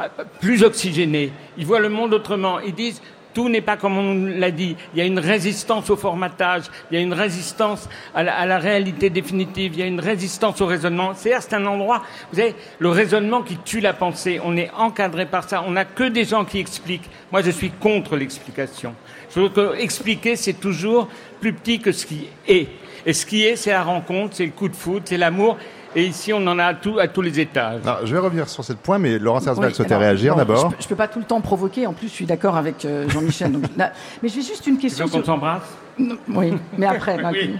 euh, 0.00 0.06
plus 0.40 0.62
oxygénés. 0.62 1.32
Ils 1.56 1.66
voient 1.66 1.80
le 1.80 1.88
monde 1.88 2.14
autrement. 2.14 2.60
Ils 2.60 2.74
disent, 2.74 3.02
tout 3.34 3.48
n'est 3.48 3.60
pas 3.60 3.76
comme 3.76 3.98
on 3.98 4.38
l'a 4.38 4.50
dit. 4.50 4.76
Il 4.94 4.98
y 4.98 5.02
a 5.02 5.04
une 5.04 5.18
résistance 5.18 5.90
au 5.90 5.96
formatage, 5.96 6.64
il 6.90 6.94
y 6.94 6.98
a 6.98 7.02
une 7.02 7.12
résistance 7.12 7.88
à 8.14 8.22
la, 8.22 8.58
réalité 8.58 9.10
définitive, 9.10 9.72
il 9.74 9.80
y 9.80 9.82
a 9.82 9.86
une 9.86 10.00
résistance 10.00 10.60
au 10.60 10.66
raisonnement. 10.66 11.12
C'est-à-dire, 11.14 11.42
c'est 11.42 11.54
un 11.54 11.66
endroit, 11.66 12.02
vous 12.30 12.38
savez, 12.38 12.54
le 12.78 12.88
raisonnement 12.88 13.42
qui 13.42 13.56
tue 13.58 13.80
la 13.80 13.92
pensée. 13.92 14.40
On 14.44 14.56
est 14.56 14.70
encadré 14.76 15.26
par 15.26 15.48
ça. 15.48 15.64
On 15.66 15.72
n'a 15.72 15.84
que 15.84 16.04
des 16.04 16.24
gens 16.24 16.44
qui 16.44 16.58
expliquent. 16.58 17.08
Moi, 17.32 17.42
je 17.42 17.50
suis 17.50 17.70
contre 17.70 18.16
l'explication. 18.16 18.94
Je 19.30 19.40
trouve 19.40 19.52
que 19.52 19.76
expliquer, 19.78 20.36
c'est 20.36 20.54
toujours 20.54 21.08
plus 21.40 21.52
petit 21.52 21.78
que 21.78 21.92
ce 21.92 22.06
qui 22.06 22.28
est. 22.46 22.68
Et 23.06 23.12
ce 23.12 23.24
qui 23.24 23.44
est, 23.44 23.56
c'est 23.56 23.70
la 23.70 23.82
rencontre, 23.82 24.36
c'est 24.36 24.46
le 24.46 24.52
coup 24.52 24.68
de 24.68 24.76
foot, 24.76 25.02
c'est 25.06 25.16
l'amour. 25.16 25.56
Et 25.96 26.04
ici, 26.06 26.32
on 26.32 26.46
en 26.46 26.58
a 26.58 26.66
à, 26.66 26.74
tout, 26.74 26.98
à 26.98 27.08
tous 27.08 27.22
les 27.22 27.40
étages. 27.40 27.80
Je 28.04 28.12
vais 28.12 28.20
revenir 28.20 28.48
sur 28.48 28.62
ce 28.62 28.74
point, 28.74 28.98
mais 28.98 29.18
Laurent 29.18 29.40
Sarsberg 29.40 29.70
Oui, 29.70 29.74
souhaitait 29.74 29.96
réagir 29.96 30.36
d'abord. 30.36 30.70
Je 30.78 30.84
ne 30.84 30.88
peux 30.88 30.94
pas 30.96 31.08
tout 31.08 31.18
le 31.18 31.24
temps 31.24 31.40
provoquer. 31.40 31.86
En 31.86 31.92
plus, 31.94 32.08
je 32.08 32.12
suis 32.12 32.26
d'accord 32.26 32.56
avec 32.56 32.84
euh, 32.84 33.08
Jean-Michel. 33.08 33.52
mais 34.22 34.28
j'ai 34.28 34.42
juste 34.42 34.66
une 34.66 34.76
Tu 34.76 34.82
question. 34.82 35.06
veux 35.06 35.10
qu'on 35.10 35.24
s'embrasse 35.24 35.62
Oui, 36.28 36.52
mais 36.76 36.86
après. 36.86 37.16
bah, 37.20 37.30
Oui. 37.32 37.54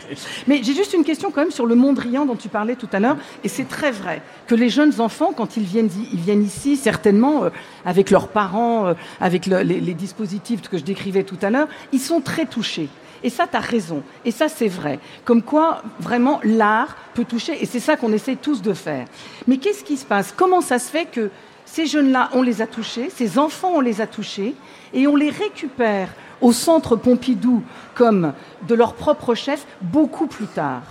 Mais 0.46 0.60
j'ai 0.62 0.74
juste 0.74 0.92
une 0.92 1.04
question 1.04 1.30
quand 1.30 1.40
même 1.40 1.50
sur 1.50 1.64
le 1.66 1.74
Mondrian 1.74 2.26
dont 2.26 2.36
tu 2.36 2.48
parlais 2.50 2.76
tout 2.76 2.88
à 2.92 3.00
l'heure. 3.00 3.16
Et 3.44 3.48
c'est 3.48 3.66
très 3.66 3.90
vrai 3.92 4.20
que 4.46 4.54
les 4.54 4.68
jeunes 4.68 5.00
enfants, 5.00 5.32
quand 5.34 5.56
ils 5.56 5.64
viennent, 5.64 5.86
i- 5.88 6.08
ils 6.12 6.20
viennent 6.20 6.44
ici, 6.44 6.76
certainement 6.76 7.44
euh, 7.44 7.50
avec 7.86 8.10
leurs 8.10 8.28
parents, 8.28 8.86
euh, 8.88 8.94
avec 9.22 9.46
le- 9.46 9.62
les, 9.62 9.80
les 9.80 9.94
dispositifs 9.94 10.60
que 10.68 10.76
je 10.76 10.84
décrivais 10.84 11.22
tout 11.24 11.38
à 11.42 11.48
l'heure, 11.50 11.68
ils 11.92 12.00
sont 12.00 12.20
très 12.20 12.44
touchés. 12.44 12.88
Et 13.22 13.30
ça, 13.30 13.46
tu 13.46 13.56
as 13.56 13.60
raison. 13.60 14.02
Et 14.24 14.30
ça, 14.30 14.48
c'est 14.48 14.68
vrai. 14.68 14.98
Comme 15.24 15.42
quoi, 15.42 15.82
vraiment, 16.00 16.40
l'art 16.44 16.96
peut 17.14 17.24
toucher. 17.24 17.62
Et 17.62 17.66
c'est 17.66 17.80
ça 17.80 17.96
qu'on 17.96 18.12
essaie 18.12 18.36
tous 18.36 18.62
de 18.62 18.72
faire. 18.72 19.06
Mais 19.46 19.56
qu'est-ce 19.58 19.82
qui 19.84 19.96
se 19.96 20.04
passe? 20.04 20.32
Comment 20.36 20.60
ça 20.60 20.78
se 20.78 20.90
fait 20.90 21.06
que 21.06 21.30
ces 21.64 21.86
jeunes-là, 21.86 22.30
on 22.32 22.42
les 22.42 22.62
a 22.62 22.66
touchés, 22.66 23.10
ces 23.14 23.38
enfants, 23.38 23.72
on 23.74 23.80
les 23.80 24.00
a 24.00 24.06
touchés, 24.06 24.54
et 24.94 25.06
on 25.06 25.16
les 25.16 25.30
récupère 25.30 26.08
au 26.40 26.52
centre 26.52 26.96
Pompidou 26.96 27.62
comme 27.94 28.32
de 28.66 28.74
leur 28.74 28.94
propre 28.94 29.34
chef 29.34 29.66
beaucoup 29.82 30.26
plus 30.26 30.46
tard? 30.46 30.82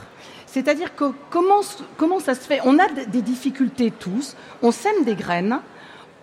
C'est-à-dire 0.46 0.96
que 0.96 1.06
comment, 1.30 1.62
ça 2.20 2.36
se 2.36 2.42
fait? 2.42 2.60
On 2.66 2.78
a 2.80 2.88
des 3.08 3.22
difficultés 3.22 3.92
tous, 3.92 4.36
on 4.62 4.72
sème 4.72 5.04
des 5.04 5.16
graines, 5.16 5.60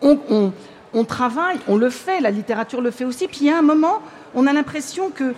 on, 0.03 0.19
on- 0.31 0.53
on 0.97 1.05
travaille, 1.05 1.59
on 1.67 1.77
le 1.77 1.91
fait, 1.91 2.21
la 2.21 2.31
littérature 2.31 2.81
le 2.81 2.93
fait 2.93 3.05
aussi, 3.05 3.27
puis 3.27 3.39
il 3.43 3.47
y 3.49 3.51
a 3.51 3.59
un 3.59 3.63
moment, 3.63 4.01
on 4.35 4.47
a 4.47 4.53
l'impression 4.53 5.11
que 5.11 5.35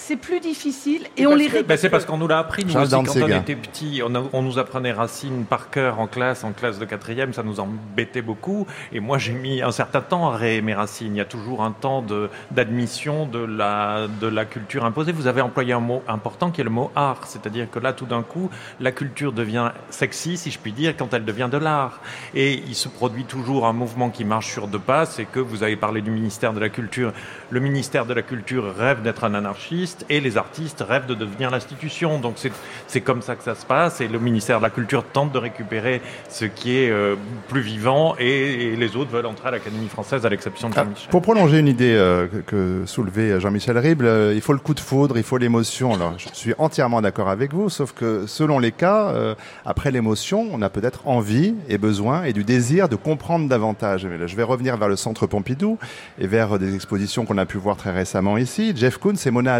c'est 0.00 0.16
plus 0.16 0.40
difficile 0.40 1.02
et 1.16 1.26
on 1.26 1.34
les 1.34 1.46
Ben, 1.46 1.52
récupère. 1.52 1.78
c'est 1.78 1.90
parce 1.90 2.04
qu'on 2.04 2.16
nous 2.16 2.26
l'a 2.26 2.38
appris, 2.38 2.64
nous 2.64 2.72
Charles 2.72 2.84
aussi, 2.86 2.90
quand 3.20 3.22
on 3.22 3.28
était 3.40 3.54
petit. 3.54 4.00
On, 4.04 4.14
a- 4.14 4.22
on 4.32 4.42
nous 4.42 4.58
apprenait 4.58 4.92
Racine 4.92 5.44
par 5.44 5.70
cœur 5.70 6.00
en 6.00 6.06
classe, 6.06 6.42
en 6.42 6.52
classe 6.52 6.78
de 6.78 6.84
quatrième, 6.84 7.32
ça 7.32 7.42
nous 7.42 7.60
embêtait 7.60 8.22
beaucoup. 8.22 8.66
Et 8.92 9.00
moi, 9.00 9.18
j'ai 9.18 9.32
mis 9.32 9.62
un 9.62 9.70
certain 9.72 10.00
temps 10.00 10.30
à 10.30 10.36
réaimer 10.36 10.74
Racine. 10.74 11.14
Il 11.14 11.18
y 11.18 11.20
a 11.20 11.24
toujours 11.26 11.62
un 11.62 11.72
temps 11.72 12.02
de- 12.02 12.28
d'admission 12.50 13.26
de, 13.26 13.38
la, 13.38 14.06
de 14.20 14.26
la 14.26 14.44
culture 14.44 14.84
imposée. 14.84 15.12
Vous 15.12 15.26
avez 15.26 15.40
employé 15.42 15.72
un 15.72 15.80
mot 15.80 16.02
important 16.08 16.50
qui 16.50 16.60
est 16.60 16.64
le 16.64 16.70
mot 16.70 16.90
art. 16.96 17.26
C'est-à-dire 17.26 17.70
que 17.70 17.78
là, 17.78 17.92
tout 17.92 18.06
d'un 18.06 18.22
coup, 18.22 18.50
la 18.80 18.92
culture 18.92 19.32
devient 19.32 19.70
sexy, 19.90 20.36
si 20.36 20.50
je 20.50 20.58
puis 20.58 20.72
dire, 20.72 20.96
quand 20.96 21.12
elle 21.14 21.24
devient 21.24 21.48
de 21.50 21.58
l'art. 21.58 22.00
Et 22.34 22.54
il 22.66 22.74
se 22.74 22.88
produit 22.88 23.24
toujours 23.24 23.66
un 23.66 23.72
mouvement 23.72 24.10
qui 24.10 24.24
marche 24.24 24.50
sur 24.52 24.66
deux 24.66 24.78
pas, 24.78 25.04
c'est 25.06 25.24
que 25.26 25.40
vous 25.40 25.62
avez 25.62 25.76
parlé 25.76 26.00
du 26.00 26.10
ministère 26.10 26.52
de 26.52 26.60
la 26.60 26.68
Culture. 26.70 27.12
Le 27.50 27.60
ministère 27.60 28.06
de 28.06 28.14
la 28.14 28.22
Culture 28.22 28.74
rêve 28.76 29.02
d'être 29.02 29.24
un 29.24 29.34
anarchiste 29.34 29.89
et 30.08 30.20
les 30.20 30.36
artistes 30.36 30.84
rêvent 30.86 31.06
de 31.06 31.14
devenir 31.14 31.50
l'institution. 31.50 32.18
Donc 32.18 32.34
c'est- 32.36 33.00
comme 33.00 33.22
ça 33.22 33.34
que 33.36 33.42
ça 33.42 33.54
se 33.54 33.64
passe 33.64 34.00
et 34.00 34.08
le 34.08 34.18
ministère 34.18 34.58
de 34.58 34.62
la 34.64 34.70
Culture 34.70 35.04
tente 35.04 35.32
de 35.32 35.38
récupérer 35.38 36.02
ce 36.28 36.44
qui 36.44 36.76
est 36.76 36.90
euh, 36.90 37.16
plus 37.48 37.62
vivant 37.62 38.14
et, 38.18 38.72
et 38.72 38.76
les 38.76 38.94
autres 38.96 39.10
veulent 39.10 39.26
entrer 39.26 39.48
à 39.48 39.50
l'Académie 39.52 39.88
française 39.88 40.26
à 40.26 40.28
l'exception 40.28 40.68
de 40.68 40.74
Ah, 40.76 40.84
Jean-Michel. 40.84 41.10
pour 41.10 41.22
prolonger 41.22 41.58
une 41.58 41.68
idée 41.68 41.94
euh, 41.94 42.26
que, 42.26 42.36
que 42.38 42.82
soulevait 42.86 43.40
Jean-Michel 43.40 43.78
Ribble, 43.78 44.04
euh, 44.06 44.34
il 44.34 44.40
faut 44.40 44.52
le 44.52 44.58
coup 44.58 44.74
de 44.74 44.80
foudre, 44.80 45.16
il 45.16 45.22
faut 45.24 45.38
l'émotion. 45.38 45.94
Alors, 45.94 46.14
je 46.18 46.28
suis 46.32 46.54
entièrement 46.58 47.00
d'accord 47.00 47.28
avec 47.30 47.54
vous, 47.54 47.70
sauf 47.70 47.92
que 47.92 48.26
selon 48.26 48.58
les 48.58 48.72
cas, 48.72 49.08
euh, 49.08 49.34
après 49.64 49.90
l'émotion, 49.90 50.46
on 50.52 50.60
a 50.62 50.68
peut-être 50.68 51.06
envie 51.08 51.54
et 51.68 51.78
besoin 51.78 52.24
et 52.24 52.32
du 52.32 52.44
désir 52.44 52.88
de 52.88 52.96
comprendre 52.96 53.48
davantage. 53.48 54.06
Mais 54.06 54.18
là, 54.18 54.26
Je 54.26 54.36
vais 54.36 54.42
revenir 54.42 54.76
vers 54.76 54.88
le 54.88 54.96
Centre 54.96 55.26
Pompidou 55.26 55.78
et 56.20 56.26
vers 56.26 56.58
des 56.58 56.74
expositions 56.74 57.24
qu'on 57.24 57.38
a 57.38 57.46
pu 57.46 57.56
voir 57.58 57.76
très 57.76 57.90
récemment 57.92 58.36
ici. 58.36 58.72
Jeff 58.76 58.98
Koons 58.98 59.14
et 59.26 59.30
Mona 59.30 59.54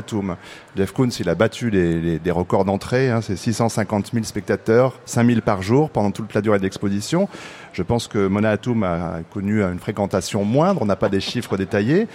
Jeff 0.77 0.92
Koons, 0.92 1.09
il 1.20 1.29
a 1.29 1.35
battu 1.35 1.70
des 1.70 2.31
records 2.31 2.64
d'entrée, 2.64 3.11
hein, 3.11 3.20
c'est 3.20 3.37
650 3.37 4.11
000 4.12 4.25
spectateurs, 4.25 4.99
5 5.05 5.27
000 5.27 5.40
par 5.40 5.62
jour 5.62 5.90
pendant 5.90 6.11
toute 6.11 6.35
la 6.35 6.40
durée 6.40 6.59
de 6.59 6.62
l'exposition. 6.62 7.29
Je 7.73 7.83
pense 7.83 8.09
que 8.09 8.27
Mona 8.27 8.51
Hatoum 8.51 8.83
a 8.83 9.20
connu 9.33 9.62
une 9.62 9.79
fréquentation 9.79 10.44
moindre, 10.44 10.83
on 10.83 10.87
n'a 10.87 10.96
pas 10.96 11.09
des 11.09 11.20
chiffres 11.20 11.57
détaillés. 11.57 12.09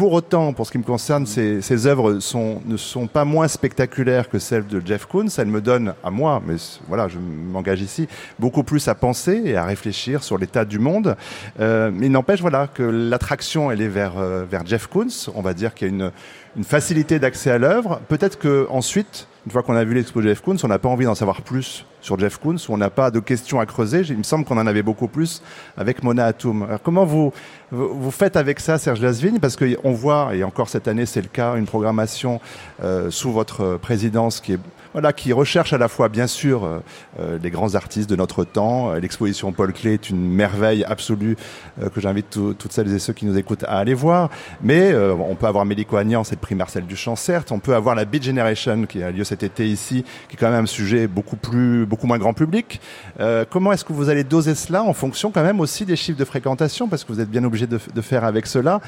Pour 0.00 0.14
autant, 0.14 0.54
pour 0.54 0.64
ce 0.66 0.72
qui 0.72 0.78
me 0.78 0.82
concerne, 0.82 1.26
ces, 1.26 1.60
ces 1.60 1.86
œuvres 1.86 2.20
sont, 2.20 2.62
ne 2.64 2.78
sont 2.78 3.06
pas 3.06 3.26
moins 3.26 3.48
spectaculaires 3.48 4.30
que 4.30 4.38
celles 4.38 4.66
de 4.66 4.80
Jeff 4.82 5.04
Koons. 5.04 5.26
Elles 5.36 5.46
me 5.46 5.60
donnent, 5.60 5.92
à 6.02 6.10
moi, 6.10 6.40
mais 6.46 6.54
voilà, 6.88 7.06
je 7.06 7.18
m'engage 7.18 7.82
ici, 7.82 8.08
beaucoup 8.38 8.62
plus 8.62 8.88
à 8.88 8.94
penser 8.94 9.42
et 9.44 9.56
à 9.56 9.66
réfléchir 9.66 10.24
sur 10.24 10.38
l'état 10.38 10.64
du 10.64 10.78
monde. 10.78 11.16
Euh, 11.60 11.90
mais 11.92 12.06
il 12.06 12.12
n'empêche, 12.12 12.40
voilà, 12.40 12.66
que 12.66 12.82
l'attraction, 12.82 13.70
elle 13.70 13.82
est 13.82 13.88
vers, 13.88 14.16
euh, 14.16 14.46
vers 14.50 14.64
Jeff 14.64 14.86
Koons. 14.86 15.28
On 15.34 15.42
va 15.42 15.52
dire 15.52 15.74
qu'il 15.74 15.88
y 15.88 15.90
a 15.90 15.92
une, 15.92 16.12
une 16.56 16.64
facilité 16.64 17.18
d'accès 17.18 17.50
à 17.50 17.58
l'œuvre. 17.58 18.00
Peut-être 18.08 18.38
que 18.38 18.66
ensuite, 18.70 19.28
une 19.44 19.52
fois 19.52 19.62
qu'on 19.62 19.76
a 19.76 19.84
vu 19.84 19.92
l'expo 19.92 20.22
de 20.22 20.28
Jeff 20.28 20.40
Koons, 20.40 20.56
on 20.62 20.68
n'a 20.68 20.78
pas 20.78 20.88
envie 20.88 21.04
d'en 21.04 21.14
savoir 21.14 21.42
plus 21.42 21.84
sur 22.00 22.18
Jeff 22.18 22.38
Koons, 22.38 22.56
ou 22.68 22.72
on 22.72 22.76
n'a 22.76 22.90
pas 22.90 23.10
de 23.10 23.20
questions 23.20 23.60
à 23.60 23.66
creuser. 23.66 24.02
Il 24.08 24.18
me 24.18 24.22
semble 24.22 24.44
qu'on 24.44 24.58
en 24.58 24.66
avait 24.66 24.82
beaucoup 24.82 25.08
plus 25.08 25.42
avec 25.76 26.02
Mona 26.02 26.26
Hatoum. 26.26 26.62
Alors 26.64 26.82
comment 26.82 27.04
vous 27.04 28.10
faites 28.10 28.36
avec 28.36 28.60
ça, 28.60 28.78
Serge 28.78 29.00
Lasvigne? 29.00 29.38
Parce 29.38 29.56
qu'on 29.56 29.92
voit, 29.92 30.34
et 30.34 30.44
encore 30.44 30.68
cette 30.68 30.88
année 30.88 31.06
c'est 31.06 31.22
le 31.22 31.28
cas, 31.28 31.56
une 31.56 31.66
programmation 31.66 32.40
euh, 32.82 33.10
sous 33.10 33.32
votre 33.32 33.76
présidence 33.76 34.40
qui 34.40 34.54
est 34.54 34.60
voilà, 34.92 35.12
qui 35.12 35.32
recherche 35.32 35.72
à 35.72 35.78
la 35.78 35.88
fois, 35.88 36.08
bien 36.08 36.26
sûr, 36.26 36.64
euh, 36.64 36.78
euh, 37.20 37.38
les 37.42 37.50
grands 37.50 37.74
artistes 37.74 38.10
de 38.10 38.16
notre 38.16 38.44
temps. 38.44 38.90
Euh, 38.92 38.98
L'exposition 39.00 39.52
Paul 39.52 39.72
Klee 39.72 39.90
est 39.94 40.10
une 40.10 40.20
merveille 40.20 40.84
absolue 40.84 41.36
euh, 41.82 41.88
que 41.88 42.00
j'invite 42.00 42.30
tout- 42.30 42.54
toutes 42.54 42.72
celles 42.72 42.92
et 42.92 42.98
ceux 42.98 43.12
qui 43.12 43.24
nous 43.26 43.38
écoutent 43.38 43.64
à 43.64 43.78
aller 43.78 43.94
voir. 43.94 44.30
Mais 44.62 44.90
euh, 44.92 45.14
on 45.14 45.34
peut 45.36 45.46
avoir 45.46 45.64
Mélico 45.64 45.96
Agnan, 45.96 46.24
c'est 46.24 46.38
prix 46.38 46.54
Marcel 46.54 46.86
Duchamp, 46.86 47.16
certes. 47.16 47.52
On 47.52 47.58
peut 47.60 47.74
avoir 47.74 47.94
la 47.94 48.04
Beat 48.04 48.24
Generation 48.24 48.84
qui 48.86 49.02
a 49.02 49.10
lieu 49.10 49.24
cet 49.24 49.42
été 49.42 49.68
ici, 49.68 50.04
qui 50.28 50.36
est 50.36 50.38
quand 50.38 50.50
même 50.50 50.64
un 50.64 50.66
sujet 50.66 51.06
beaucoup 51.06 51.36
plus, 51.36 51.86
beaucoup 51.86 52.06
moins 52.06 52.18
grand 52.18 52.34
public. 52.34 52.80
Euh, 53.20 53.44
comment 53.48 53.72
est-ce 53.72 53.84
que 53.84 53.92
vous 53.92 54.08
allez 54.08 54.24
doser 54.24 54.54
cela 54.54 54.82
en 54.82 54.92
fonction 54.92 55.30
quand 55.30 55.42
même 55.44 55.60
aussi 55.60 55.84
des 55.84 55.96
chiffres 55.96 56.18
de 56.18 56.24
fréquentation, 56.24 56.88
parce 56.88 57.04
que 57.04 57.12
vous 57.12 57.20
êtes 57.20 57.30
bien 57.30 57.44
obligé 57.44 57.66
de, 57.66 57.78
de 57.94 58.00
faire 58.00 58.24
avec 58.24 58.46
cela. 58.46 58.80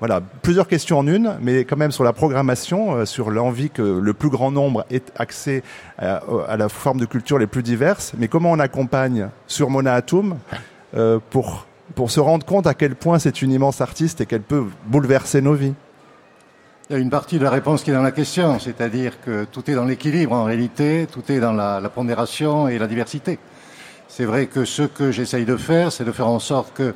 Voilà, 0.00 0.22
plusieurs 0.40 0.66
questions 0.66 0.98
en 0.98 1.06
une, 1.06 1.36
mais 1.42 1.66
quand 1.66 1.76
même 1.76 1.92
sur 1.92 2.04
la 2.04 2.14
programmation, 2.14 2.96
euh, 2.96 3.04
sur 3.04 3.30
l'envie 3.30 3.68
que 3.68 3.82
le 3.82 4.14
plus 4.14 4.30
grand 4.30 4.50
nombre 4.50 4.86
ait 4.90 5.02
accès 5.16 5.62
à, 5.98 6.22
à 6.48 6.56
la 6.56 6.70
forme 6.70 6.98
de 6.98 7.04
culture 7.04 7.38
les 7.38 7.46
plus 7.46 7.62
diverses, 7.62 8.14
mais 8.16 8.26
comment 8.26 8.50
on 8.50 8.58
accompagne 8.58 9.28
sur 9.46 9.68
Mona 9.68 9.92
Hatoum 9.92 10.38
euh, 10.96 11.18
pour, 11.28 11.66
pour 11.94 12.10
se 12.10 12.18
rendre 12.18 12.46
compte 12.46 12.66
à 12.66 12.72
quel 12.72 12.94
point 12.94 13.18
c'est 13.18 13.42
une 13.42 13.52
immense 13.52 13.82
artiste 13.82 14.22
et 14.22 14.26
qu'elle 14.26 14.40
peut 14.40 14.64
bouleverser 14.86 15.42
nos 15.42 15.52
vies? 15.52 15.74
Il 16.88 16.94
y 16.94 16.96
a 16.96 16.98
une 16.98 17.10
partie 17.10 17.38
de 17.38 17.44
la 17.44 17.50
réponse 17.50 17.82
qui 17.82 17.90
est 17.90 17.94
dans 17.94 18.02
la 18.02 18.10
question, 18.10 18.58
c'est-à-dire 18.58 19.20
que 19.20 19.44
tout 19.44 19.70
est 19.70 19.74
dans 19.74 19.84
l'équilibre 19.84 20.32
en 20.32 20.44
réalité, 20.44 21.06
tout 21.12 21.30
est 21.30 21.40
dans 21.40 21.52
la 21.52 21.88
pondération 21.90 22.68
et 22.68 22.78
la 22.78 22.86
diversité. 22.86 23.38
C'est 24.08 24.24
vrai 24.24 24.46
que 24.46 24.64
ce 24.64 24.82
que 24.82 25.12
j'essaye 25.12 25.44
de 25.44 25.56
faire, 25.56 25.92
c'est 25.92 26.04
de 26.04 26.10
faire 26.10 26.26
en 26.26 26.40
sorte 26.40 26.72
que 26.74 26.94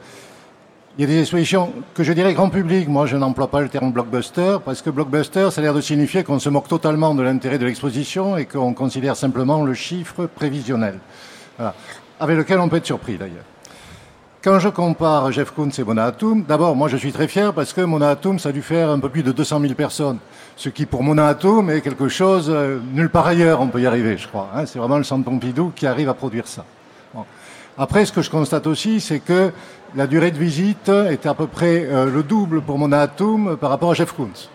il 0.97 1.01
y 1.01 1.05
a 1.05 1.07
des 1.09 1.21
expositions 1.21 1.73
que 1.95 2.05
je 2.05 2.13
dirais 2.13 2.35
grand 2.35 2.51
public. 2.51 2.89
Moi, 2.89 3.07
je 3.07 3.17
n'emploie 3.17 3.49
pas 3.49 3.61
le 3.61 3.69
terme 3.69 3.91
blockbuster 3.91 4.59
parce 4.65 4.81
que 4.81 4.91
blockbuster, 4.91 5.51
ça 5.51 5.61
a 5.61 5.65
l'air 5.65 5.75
de 5.75 5.81
signifier 5.81 6.23
qu'on 6.23 6.39
se 6.39 6.49
moque 6.49 6.69
totalement 6.69 7.15
de 7.15 7.23
l'intérêt 7.23 7.59
de 7.59 7.67
l'exposition 7.67 8.37
et 8.37 8.47
qu'on 8.47 8.75
considère 8.75 9.17
simplement 9.17 9.65
le 9.65 9.75
chiffre 9.75 10.27
prévisionnel, 10.27 11.01
voilà. 11.59 11.75
avec 12.21 12.37
lequel 12.37 12.61
on 12.61 12.69
peut 12.69 12.77
être 12.77 12.87
surpris 12.87 13.17
d'ailleurs. 13.17 13.45
Quand 14.41 14.59
je 14.59 14.69
compare 14.69 15.33
Jeff 15.33 15.51
Koons 15.53 15.71
et 15.71 15.83
Mona 15.83 16.05
Hatoum, 16.05 16.45
d'abord, 16.47 16.77
moi 16.77 16.87
je 16.89 16.99
suis 16.99 17.13
très 17.13 17.27
fier 17.29 17.53
parce 17.55 17.73
que 17.73 17.81
Mona 17.81 18.11
Hatoum, 18.11 18.39
ça 18.39 18.51
a 18.51 18.53
dû 18.53 18.61
faire 18.61 18.91
un 18.91 18.99
peu 19.01 19.09
plus 19.09 19.23
de 19.23 19.33
200 19.33 19.59
000 19.61 19.73
personnes. 19.75 20.19
Ce 20.57 20.69
qui, 20.69 20.85
pour 20.85 21.03
Mona 21.03 21.29
Hatoum, 21.29 21.71
est 21.71 21.81
quelque 21.81 22.09
chose, 22.09 22.49
euh, 22.51 22.79
nulle 22.93 23.09
part 23.09 23.27
ailleurs, 23.27 23.61
on 23.63 23.69
peut 23.69 23.81
y 23.81 23.87
arriver, 23.87 24.19
je 24.19 24.29
crois. 24.29 24.51
hein. 24.55 24.67
C'est 24.67 24.79
vraiment 24.79 24.99
le 24.99 25.03
Centre 25.03 25.25
Pompidou 25.25 25.73
qui 25.75 25.87
arrive 25.87 26.09
à 26.11 26.15
produire 26.15 26.47
ça. 26.47 26.65
Après, 27.77 28.05
ce 28.05 28.13
que 28.13 28.23
je 28.23 28.31
constate 28.31 28.69
aussi, 28.69 29.01
c'est 29.01 29.19
que 29.19 29.51
la 29.97 30.07
durée 30.07 30.31
de 30.31 30.39
visite 30.39 30.91
était 31.11 31.29
à 31.29 31.35
peu 31.35 31.47
près 31.47 31.85
euh, 31.85 32.11
le 32.11 32.23
double 32.23 32.61
pour 32.63 32.79
Mona 32.79 33.03
Hatoum 33.03 33.57
par 33.57 33.71
rapport 33.71 33.93
à 33.93 33.95
Jeff 33.95 34.13
Koons. 34.13 34.49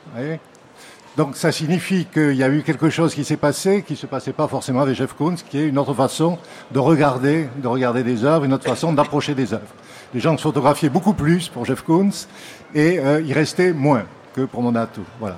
donc 1.16 1.38
ça 1.38 1.52
signifie 1.52 2.06
qu'il 2.06 2.36
y 2.36 2.44
a 2.44 2.50
eu 2.50 2.62
quelque 2.62 2.90
chose 2.90 3.14
qui 3.14 3.24
s'est 3.24 3.38
passé, 3.38 3.84
qui 3.88 3.94
ne 3.94 3.98
se 3.98 4.06
passait 4.06 4.34
pas 4.34 4.48
forcément 4.48 4.82
avec 4.82 4.96
Jeff 4.96 5.14
Koons, 5.14 5.36
qui 5.50 5.60
est 5.60 5.68
une 5.68 5.78
autre 5.78 5.94
façon 5.94 6.38
de 6.72 6.80
regarder, 6.80 7.48
de 7.58 7.68
regarder 7.68 8.04
des 8.04 8.26
œuvres, 8.26 8.46
une 8.46 8.54
autre 8.54 8.66
façon 8.66 8.92
d'approcher 8.92 9.34
des 9.34 9.54
œuvres. 9.54 9.74
Les 10.14 10.20
gens 10.20 10.36
se 10.36 10.44
photographiaient 10.44 10.90
beaucoup 10.90 11.14
plus 11.14 11.48
pour 11.48 11.66
Jeff 11.66 11.84
Koons 11.84 12.28
et 12.76 13.00
euh, 13.00 13.22
il 13.26 13.34
restait 13.34 13.72
moins 13.72 14.04
que 14.36 14.42
pour 14.42 14.62
Mona 14.62 14.82
Hatoum. 14.82 15.06
Voilà. 15.20 15.38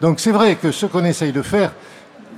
Donc 0.00 0.20
c'est 0.20 0.32
vrai 0.32 0.54
que 0.54 0.70
ce 0.70 0.86
qu'on 0.86 1.04
essaye 1.04 1.32
de 1.32 1.42
faire, 1.42 1.72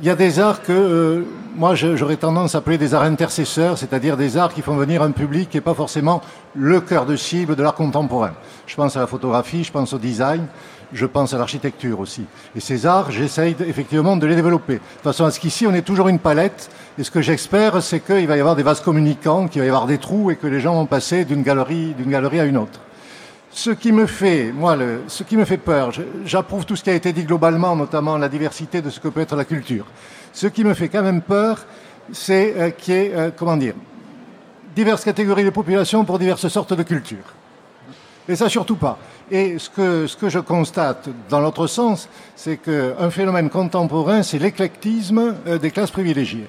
il 0.02 0.08
y 0.08 0.10
a 0.10 0.16
des 0.16 0.40
arts 0.40 0.62
que 0.62 0.72
euh, 0.72 1.22
moi 1.54 1.76
j'aurais 1.76 2.16
tendance 2.16 2.56
à 2.56 2.58
appeler 2.58 2.76
des 2.76 2.92
arts 2.92 3.04
intercesseurs, 3.04 3.78
c'est-à-dire 3.78 4.16
des 4.16 4.36
arts 4.36 4.52
qui 4.52 4.60
font 4.60 4.74
venir 4.74 5.00
un 5.00 5.12
public 5.12 5.48
qui 5.48 5.56
n'est 5.56 5.62
pas 5.62 5.74
forcément 5.74 6.20
le 6.56 6.80
cœur 6.80 7.06
de 7.06 7.14
cible 7.14 7.54
de 7.54 7.62
l'art 7.62 7.76
contemporain. 7.76 8.32
Je 8.66 8.74
pense 8.74 8.96
à 8.96 9.00
la 9.00 9.06
photographie, 9.06 9.62
je 9.62 9.70
pense 9.70 9.92
au 9.92 9.98
design, 9.98 10.48
je 10.92 11.06
pense 11.06 11.34
à 11.34 11.38
l'architecture 11.38 12.00
aussi. 12.00 12.24
Et 12.56 12.60
ces 12.60 12.84
arts, 12.84 13.12
j'essaye 13.12 13.54
effectivement 13.60 14.16
de 14.16 14.26
les 14.26 14.34
développer. 14.34 14.74
De 14.74 15.02
façon 15.04 15.24
à 15.24 15.30
ce 15.30 15.38
qu'ici, 15.38 15.68
on 15.68 15.74
ait 15.74 15.82
toujours 15.82 16.08
une 16.08 16.18
palette. 16.18 16.68
Et 16.98 17.04
ce 17.04 17.12
que 17.12 17.22
j'espère, 17.22 17.80
c'est 17.80 18.00
qu'il 18.00 18.26
va 18.26 18.36
y 18.36 18.40
avoir 18.40 18.56
des 18.56 18.64
vases 18.64 18.80
communicants, 18.80 19.46
qu'il 19.46 19.60
va 19.60 19.66
y 19.66 19.68
avoir 19.68 19.86
des 19.86 19.98
trous 19.98 20.32
et 20.32 20.36
que 20.36 20.48
les 20.48 20.58
gens 20.58 20.74
vont 20.74 20.86
passer 20.86 21.24
d'une 21.24 21.42
galerie 21.44 21.94
à 22.40 22.44
une 22.44 22.56
autre. 22.56 22.80
Ce 23.54 23.70
qui 23.70 23.92
me 23.92 24.06
fait, 24.06 24.50
moi, 24.50 24.78
ce 25.08 25.22
qui 25.24 25.36
me 25.36 25.44
fait 25.44 25.58
peur, 25.58 25.92
j'approuve 26.24 26.64
tout 26.64 26.74
ce 26.74 26.82
qui 26.82 26.88
a 26.88 26.94
été 26.94 27.12
dit 27.12 27.24
globalement, 27.24 27.76
notamment 27.76 28.16
la 28.16 28.30
diversité 28.30 28.80
de 28.80 28.88
ce 28.88 28.98
que 28.98 29.08
peut 29.08 29.20
être 29.20 29.36
la 29.36 29.44
culture. 29.44 29.84
Ce 30.32 30.46
qui 30.46 30.64
me 30.64 30.72
fait 30.72 30.88
quand 30.88 31.02
même 31.02 31.20
peur, 31.20 31.58
c'est 32.12 32.54
euh, 32.56 32.70
qu'il 32.70 32.94
y 32.94 32.96
ait, 32.96 33.12
euh, 33.14 33.72
diverses 34.74 35.04
catégories 35.04 35.44
de 35.44 35.50
population 35.50 36.02
pour 36.06 36.18
diverses 36.18 36.48
sortes 36.48 36.72
de 36.72 36.82
cultures. 36.82 37.34
Et 38.26 38.36
ça, 38.36 38.48
surtout 38.48 38.76
pas. 38.76 38.98
Et 39.30 39.58
ce 39.58 39.68
que, 39.68 40.06
ce 40.06 40.16
que 40.16 40.30
je 40.30 40.38
constate 40.38 41.10
dans 41.28 41.40
l'autre 41.40 41.66
sens, 41.66 42.08
c'est 42.34 42.56
qu'un 42.56 43.10
phénomène 43.10 43.50
contemporain, 43.50 44.22
c'est 44.22 44.38
l'éclectisme 44.38 45.34
euh, 45.46 45.58
des 45.58 45.70
classes 45.70 45.90
privilégiées. 45.90 46.46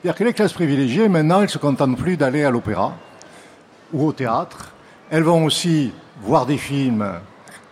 C'est-à-dire 0.00 0.16
que 0.16 0.24
les 0.24 0.32
classes 0.32 0.52
privilégiées, 0.52 1.08
maintenant, 1.08 1.38
elles 1.38 1.46
ne 1.46 1.48
se 1.48 1.58
contentent 1.58 1.96
plus 1.96 2.16
d'aller 2.16 2.44
à 2.44 2.50
l'opéra 2.50 2.94
ou 3.92 4.06
au 4.06 4.12
théâtre. 4.12 4.72
Elles 5.10 5.24
vont 5.24 5.44
aussi 5.44 5.92
voir 6.22 6.46
des 6.46 6.58
films, 6.58 7.06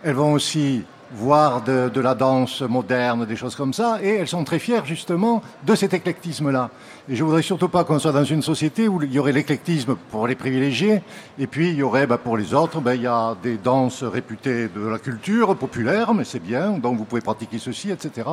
elles 0.03 0.15
vont 0.15 0.33
aussi 0.33 0.83
voir 1.11 1.63
de, 1.63 1.99
la 1.99 2.13
danse 2.13 2.61
moderne, 2.61 3.25
des 3.25 3.35
choses 3.35 3.55
comme 3.55 3.73
ça, 3.73 3.97
et 4.01 4.15
elles 4.15 4.27
sont 4.27 4.43
très 4.43 4.59
fières 4.59 4.85
justement 4.85 5.41
de 5.65 5.73
cet 5.75 5.93
éclectisme-là. 5.93 6.69
Et 7.09 7.15
je 7.15 7.23
voudrais 7.23 7.41
surtout 7.41 7.69
pas 7.69 7.83
qu'on 7.83 7.97
soit 7.97 8.11
dans 8.11 8.23
une 8.23 8.43
société 8.43 8.87
où 8.87 9.01
il 9.01 9.11
y 9.11 9.17
aurait 9.17 9.31
l'éclectisme 9.31 9.95
pour 10.11 10.27
les 10.27 10.35
privilégiés, 10.35 11.01
et 11.39 11.47
puis 11.47 11.69
il 11.69 11.75
y 11.75 11.83
aurait 11.83 12.05
bah, 12.05 12.19
pour 12.19 12.37
les 12.37 12.53
autres, 12.53 12.79
bah, 12.79 12.95
il 12.95 13.01
y 13.01 13.07
a 13.07 13.35
des 13.41 13.57
danses 13.57 14.03
réputées 14.03 14.67
de 14.67 14.85
la 14.85 14.99
culture 14.99 15.55
populaire, 15.55 16.13
mais 16.13 16.25
c'est 16.25 16.43
bien, 16.43 16.71
donc 16.71 16.97
vous 16.97 17.05
pouvez 17.05 17.21
pratiquer 17.21 17.57
ceci, 17.57 17.91
etc., 17.91 18.27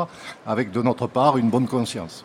avec 0.47 0.71
de 0.71 0.83
notre 0.83 1.07
part 1.07 1.39
une 1.39 1.49
bonne 1.49 1.67
conscience. 1.67 2.25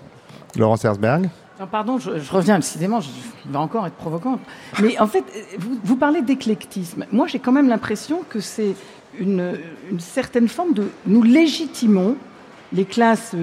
Laurence 0.58 0.84
Herzberg 0.84 1.30
pardon, 1.68 1.98
je, 1.98 2.20
je, 2.20 2.32
reviens, 2.32 2.58
décidément, 2.60 3.02
je 3.02 3.10
vais 3.46 3.58
encore 3.58 3.86
être 3.88 3.96
provocante. 3.96 4.40
Mais 4.82 5.00
en 5.00 5.08
fait, 5.08 5.24
vous, 5.84 5.96
parlez 5.96 6.22
d'éclectisme. 6.22 7.06
Moi, 7.12 7.28
j'ai 7.28 7.40
quand 7.40 7.52
même 7.52 7.68
l'impression 7.68 8.22
que 8.30 8.40
c'est 8.40 8.76
une, 9.20 9.58
certaine 10.00 10.48
forme 10.48 10.74
de... 10.74 10.88
Nous 11.06 11.24
légitimons, 11.24 12.16
les 12.74 12.86
classes 12.86 13.36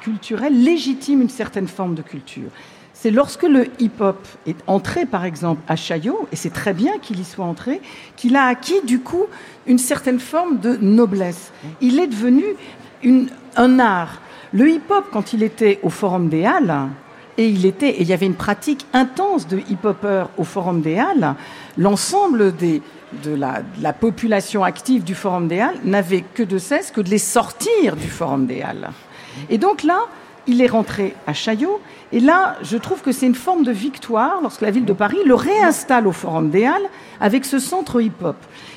culturelles 0.00 0.62
légitiment 0.62 1.22
une 1.22 1.28
certaine 1.28 1.66
forme 1.66 1.94
de 1.94 2.02
culture. 2.02 2.48
C'est 2.92 3.10
lorsque 3.10 3.42
le 3.42 3.66
hip-hop 3.78 4.26
est 4.46 4.56
entré, 4.66 5.04
par 5.04 5.24
exemple, 5.24 5.60
à 5.68 5.76
Chaillot, 5.76 6.28
et 6.32 6.36
c'est 6.36 6.52
très 6.52 6.72
bien 6.72 6.98
qu'il 6.98 7.20
y 7.20 7.24
soit 7.24 7.44
entré, 7.44 7.82
qu'il 8.16 8.36
a 8.36 8.44
acquis, 8.44 8.80
du 8.84 9.00
coup, 9.00 9.24
une 9.66 9.78
certaine 9.78 10.20
forme 10.20 10.60
de 10.60 10.76
noblesse. 10.76 11.52
Il 11.80 12.00
est 12.00 12.06
devenu 12.06 12.44
un 13.56 13.78
art. 13.78 14.20
Le 14.52 14.70
hip-hop, 14.70 15.06
quand 15.12 15.32
il 15.34 15.42
était 15.42 15.78
au 15.82 15.90
Forum 15.90 16.28
des 16.28 16.46
Halles, 16.46 16.88
et 17.38 17.48
il 17.48 17.66
était, 17.66 17.90
et 17.90 18.02
il 18.02 18.08
y 18.08 18.12
avait 18.12 18.26
une 18.26 18.34
pratique 18.34 18.86
intense 18.92 19.46
de 19.46 19.58
hip-hopers 19.58 20.30
au 20.36 20.44
Forum 20.44 20.80
des 20.80 20.98
Halles, 20.98 21.34
l'ensemble 21.76 22.56
de 22.56 22.80
la, 23.34 23.62
de 23.62 23.82
la, 23.82 23.92
population 23.92 24.64
active 24.64 25.04
du 25.04 25.14
Forum 25.14 25.48
des 25.48 25.60
Halles 25.60 25.78
n'avait 25.84 26.24
que 26.34 26.42
de 26.42 26.58
cesse 26.58 26.90
que 26.90 27.00
de 27.00 27.10
les 27.10 27.18
sortir 27.18 27.96
du 27.96 28.08
Forum 28.08 28.46
des 28.46 28.62
Halles. 28.62 28.90
Et 29.50 29.58
donc 29.58 29.82
là, 29.82 30.00
il 30.46 30.62
est 30.62 30.66
rentré 30.66 31.14
à 31.26 31.32
Chaillot, 31.32 31.80
et 32.12 32.20
là, 32.20 32.56
je 32.62 32.76
trouve 32.76 33.02
que 33.02 33.12
c'est 33.12 33.26
une 33.26 33.34
forme 33.34 33.64
de 33.64 33.72
victoire 33.72 34.40
lorsque 34.40 34.60
la 34.60 34.70
ville 34.70 34.84
de 34.84 34.92
Paris 34.92 35.18
le 35.24 35.34
réinstalle 35.34 36.06
au 36.06 36.12
Forum 36.12 36.50
des 36.50 36.64
Halles 36.64 36.88
avec 37.20 37.44
ce 37.44 37.58
centre 37.58 38.00
hip-hop. 38.00 38.36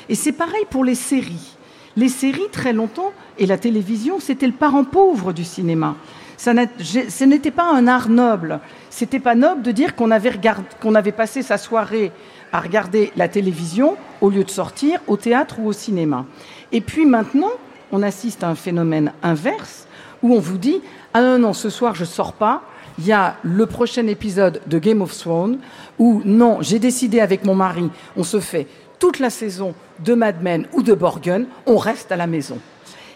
Et 0.10 0.15
c'est 0.15 0.32
pareil 0.32 0.65
pour 0.69 0.84
les 0.84 0.95
séries. 0.95 1.56
Les 1.95 2.10
séries, 2.10 2.50
très 2.52 2.74
longtemps, 2.74 3.12
et 3.38 3.45
la 3.45 3.58
télévision, 3.58 4.19
c'était 4.19 4.48
le 4.48 4.54
parent 4.54 4.84
pauvre 4.84 5.34
du 5.34 5.43
cinéma. 5.43 5.95
Ce 6.39 7.23
n'était 7.25 7.52
pas 7.52 7.69
un 7.69 7.86
art 7.88 8.08
noble. 8.08 8.62
C'était 8.89 9.19
pas 9.19 9.36
noble 9.36 9.62
de 9.62 9.71
dire 9.71 9.93
qu'on 9.93 10.10
avait, 10.10 10.30
regard, 10.30 10.62
qu'on 10.82 10.95
avait 10.95 11.12
passé 11.12 11.41
sa 11.41 11.58
soirée 11.58 12.13
à 12.54 12.62
regarder 12.62 13.12
la 13.17 13.28
télévision 13.28 13.97
au 14.21 14.30
lieu 14.30 14.45
de 14.45 14.49
sortir 14.49 15.02
au 15.08 15.17
théâtre 15.17 15.60
ou 15.60 15.67
au 15.67 15.73
cinéma. 15.73 16.25
Et 16.71 16.80
puis 16.80 17.06
maintenant, 17.06 17.52
on 17.91 18.02
assiste 18.02 18.45
à 18.45 18.47
un 18.47 18.56
phénomène 18.56 19.12
inverse 19.21 19.86
où 20.23 20.34
on 20.34 20.39
vous 20.39 20.58
dit 20.58 20.82
ah 21.13 21.21
non 21.21 21.39
non 21.39 21.54
ce 21.54 21.69
soir 21.69 21.93
je 21.93 22.06
sors 22.06 22.32
pas. 22.32 22.62
Il 22.99 23.06
y 23.06 23.12
a 23.12 23.36
le 23.43 23.65
prochain 23.65 24.08
épisode 24.08 24.62
de 24.65 24.80
Game 24.80 25.02
of 25.02 25.17
Thrones 25.17 25.60
où 25.97 26.21
non 26.23 26.60
j'ai 26.62 26.80
décidé 26.80 27.19
avec 27.19 27.43
mon 27.43 27.56
mari 27.56 27.89
on 28.15 28.23
se 28.23 28.39
fait 28.39 28.67
toute 28.97 29.19
la 29.19 29.30
saison 29.30 29.73
de 30.04 30.13
Mad 30.13 30.41
Men 30.41 30.67
ou 30.73 30.84
de 30.84 30.93
Borgen, 30.93 31.47
on 31.65 31.78
reste 31.78 32.12
à 32.12 32.17
la 32.17 32.28
maison. 32.28 32.60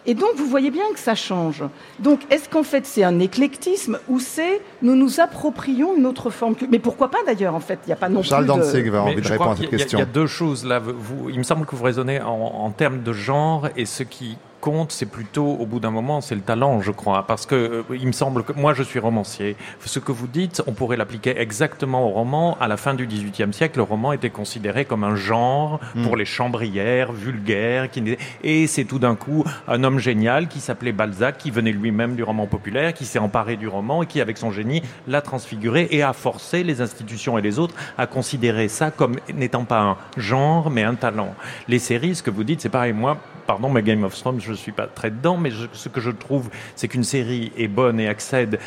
Et 0.05 0.13
donc, 0.15 0.31
vous 0.35 0.47
voyez 0.47 0.69
bien 0.69 0.83
que 0.93 0.99
ça 0.99 1.15
change. 1.15 1.63
Donc, 1.99 2.21
est-ce 2.29 2.49
qu'en 2.49 2.63
fait, 2.63 2.85
c'est 2.85 3.03
un 3.03 3.19
éclectisme 3.19 3.99
ou 4.09 4.19
c'est 4.19 4.61
nous 4.81 4.95
nous 4.95 5.19
approprions 5.19 5.95
une 5.95 6.05
autre 6.05 6.29
forme 6.29 6.55
que... 6.55 6.65
Mais 6.65 6.79
pourquoi 6.79 7.09
pas 7.09 7.19
d'ailleurs, 7.25 7.55
en 7.55 7.61
fait 7.61 7.79
Il 7.85 7.87
n'y 7.87 7.93
a 7.93 7.97
pas 7.97 8.09
non 8.09 8.21
Charles 8.21 8.45
plus. 8.45 8.47
Danzig 8.55 8.89
va 8.89 9.03
envie 9.03 9.21
de 9.21 9.27
répondre 9.27 9.51
à 9.51 9.55
cette 9.55 9.69
question. 9.69 9.99
Il 9.99 10.01
y, 10.01 10.03
a 10.03 10.05
deux 10.05 10.27
choses 10.27 10.65
là. 10.65 10.79
Vous, 10.79 11.29
il 11.29 11.37
me 11.37 11.43
semble 11.43 11.65
que 11.65 11.75
vous 11.75 11.83
raisonnez 11.83 12.21
en, 12.21 12.31
en 12.31 12.69
termes 12.71 13.01
de 13.01 13.13
genre 13.13 13.69
et 13.77 13.85
ce 13.85 14.03
qui 14.03 14.37
compte, 14.63 14.93
c'est 14.93 15.05
plutôt, 15.05 15.45
au 15.45 15.65
bout 15.65 15.81
d'un 15.81 15.91
moment, 15.91 16.21
c'est 16.21 16.35
le 16.35 16.41
talent, 16.41 16.79
je 16.81 16.91
crois. 16.91 17.27
Parce 17.27 17.45
que 17.45 17.55
euh, 17.55 17.83
il 17.99 18.07
me 18.07 18.13
semble 18.13 18.43
que 18.45 18.53
moi, 18.53 18.73
je 18.73 18.81
suis 18.81 18.97
romancier. 18.97 19.57
Ce 19.83 19.99
que 19.99 20.13
vous 20.13 20.27
dites, 20.27 20.63
on 20.67 20.71
pourrait 20.71 20.95
l'appliquer 20.95 21.37
exactement 21.37 22.07
au 22.07 22.11
roman. 22.11 22.57
À 22.61 22.69
la 22.69 22.77
fin 22.77 22.93
du 22.93 23.05
XVIIIe 23.05 23.53
siècle, 23.53 23.79
le 23.79 23.83
roman 23.83 24.13
était 24.13 24.29
considéré 24.29 24.85
comme 24.85 25.03
un 25.03 25.17
genre 25.17 25.81
mm. 25.95 26.03
pour 26.03 26.15
les 26.15 26.23
chambrières, 26.23 27.11
vulgaires. 27.11 27.91
Qui... 27.91 28.15
Et 28.41 28.67
c'est 28.67 28.85
tout 28.85 28.99
d'un 28.99 29.15
coup 29.15 29.43
un 29.67 29.83
homme 29.83 29.99
génial 29.99 30.47
qui 30.47 30.61
s'appelait 30.61 30.93
Balzac, 30.93 31.39
qui 31.39 31.51
venait 31.51 31.73
lui-même 31.73 32.15
du 32.15 32.23
roman 32.23 32.47
populaire, 32.47 32.93
qui 32.93 33.03
s'est 33.03 33.19
emparé 33.19 33.57
du 33.57 33.67
roman 33.67 34.01
et 34.01 34.05
qui, 34.05 34.21
avec 34.21 34.37
son 34.37 34.51
génie, 34.51 34.81
l'a 35.09 35.21
transfiguré 35.21 35.89
et 35.91 36.03
a 36.03 36.13
forcé 36.13 36.63
les 36.63 36.79
institutions 36.79 37.37
et 37.37 37.41
les 37.41 37.59
autres 37.59 37.75
à 37.97 38.07
considérer 38.07 38.69
ça 38.69 38.91
comme 38.91 39.17
n'étant 39.33 39.65
pas 39.65 39.81
un 39.81 39.97
genre, 40.15 40.69
mais 40.69 40.83
un 40.83 40.95
talent. 40.95 41.35
Les 41.67 41.79
séries, 41.79 42.15
ce 42.15 42.23
que 42.23 42.31
vous 42.31 42.45
dites, 42.45 42.61
c'est 42.61 42.69
pareil. 42.69 42.93
Moi, 42.93 43.17
pardon, 43.45 43.69
mais 43.69 43.83
Game 43.83 44.03
of 44.03 44.15
Thrones, 44.15 44.39
je 44.39 44.51
ne 44.51 44.55
suis 44.55 44.71
pas 44.71 44.87
très 44.87 45.09
dedans, 45.09 45.37
mais 45.37 45.51
je, 45.51 45.67
ce 45.73 45.89
que 45.89 46.01
je 46.01 46.11
trouve, 46.11 46.49
c'est 46.75 46.87
qu'une 46.87 47.03
série 47.03 47.51
est 47.57 47.67
bonne 47.67 47.99
et 47.99 48.07
accède 48.07 48.59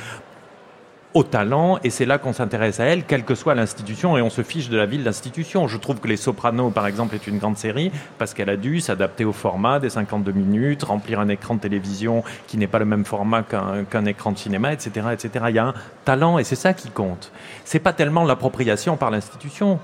au 1.16 1.22
talent, 1.22 1.78
et 1.82 1.88
c'est 1.88 2.04
là 2.04 2.18
qu'on 2.18 2.34
s'intéresse 2.34 2.78
à 2.78 2.84
elle, 2.84 3.04
quelle 3.04 3.24
que 3.24 3.34
soit 3.34 3.54
l'institution, 3.54 4.18
et 4.18 4.22
on 4.22 4.28
se 4.28 4.42
fiche 4.42 4.68
de 4.68 4.76
la 4.76 4.84
vie 4.84 4.98
de 4.98 5.04
l'institution. 5.04 5.66
Je 5.66 5.78
trouve 5.78 5.98
que 5.98 6.08
Les 6.08 6.18
Sopranos, 6.18 6.70
par 6.70 6.86
exemple, 6.86 7.14
est 7.14 7.26
une 7.26 7.38
grande 7.38 7.56
série, 7.56 7.90
parce 8.18 8.34
qu'elle 8.34 8.50
a 8.50 8.58
dû 8.58 8.80
s'adapter 8.80 9.24
au 9.24 9.32
format 9.32 9.80
des 9.80 9.88
52 9.88 10.32
minutes, 10.32 10.82
remplir 10.82 11.18
un 11.18 11.28
écran 11.28 11.54
de 11.54 11.60
télévision 11.60 12.22
qui 12.46 12.58
n'est 12.58 12.66
pas 12.66 12.78
le 12.78 12.84
même 12.84 13.06
format 13.06 13.42
qu'un 13.42 13.84
qu 13.84 14.08
écran 14.08 14.32
de 14.32 14.38
cinéma, 14.38 14.74
etc., 14.74 15.06
etc. 15.14 15.46
Il 15.48 15.54
y 15.54 15.58
a 15.58 15.68
un 15.68 15.74
talent, 16.04 16.38
et 16.38 16.44
c'est 16.44 16.54
ça 16.54 16.74
qui 16.74 16.90
compte. 16.90 17.32
C'est 17.64 17.78
pas 17.78 17.94
tellement 17.94 18.24
l'appropriation 18.24 18.98
par 18.98 19.10
l'institution. 19.10 19.78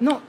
Non, 0.00 0.20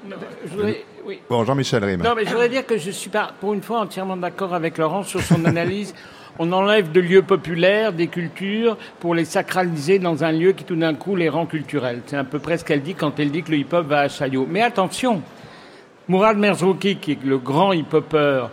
je 0.45 0.51
voudrais... 0.51 0.85
Oui. 1.05 1.19
Bon, 1.29 1.43
Jean-Michel 1.43 1.83
Rime. 1.83 2.01
Non, 2.01 2.15
mais 2.15 2.25
je 2.25 2.31
voudrais 2.31 2.49
dire 2.49 2.65
que 2.65 2.77
je 2.77 2.89
suis 2.89 3.11
pas, 3.11 3.31
pour 3.39 3.53
une 3.53 3.61
fois, 3.61 3.79
entièrement 3.79 4.17
d'accord 4.17 4.55
avec 4.55 4.77
Laurent 4.79 5.03
sur 5.03 5.21
son 5.21 5.45
analyse. 5.45 5.93
On 6.39 6.51
enlève 6.51 6.91
de 6.91 6.99
lieux 6.99 7.21
populaires, 7.21 7.93
des 7.93 8.07
cultures, 8.07 8.75
pour 8.99 9.13
les 9.13 9.23
sacraliser 9.23 9.99
dans 9.99 10.23
un 10.23 10.31
lieu 10.31 10.51
qui 10.51 10.63
tout 10.63 10.75
d'un 10.75 10.95
coup 10.95 11.15
les 11.15 11.29
rend 11.29 11.45
culturels. 11.45 12.01
C'est 12.07 12.17
à 12.17 12.23
peu 12.23 12.39
près 12.39 12.57
ce 12.57 12.65
qu'elle 12.65 12.81
dit 12.81 12.95
quand 12.95 13.19
elle 13.19 13.29
dit 13.29 13.43
que 13.43 13.51
le 13.51 13.57
hip-hop 13.57 13.85
va 13.87 13.99
à 14.01 14.09
Chaillot. 14.09 14.47
Mais 14.49 14.61
attention, 14.61 15.21
Mourad 16.07 16.37
Merzouki, 16.37 16.97
qui 16.97 17.11
est 17.13 17.23
le 17.23 17.37
grand 17.37 17.71
hip-hopper, 17.71 18.17
euh, 18.17 18.47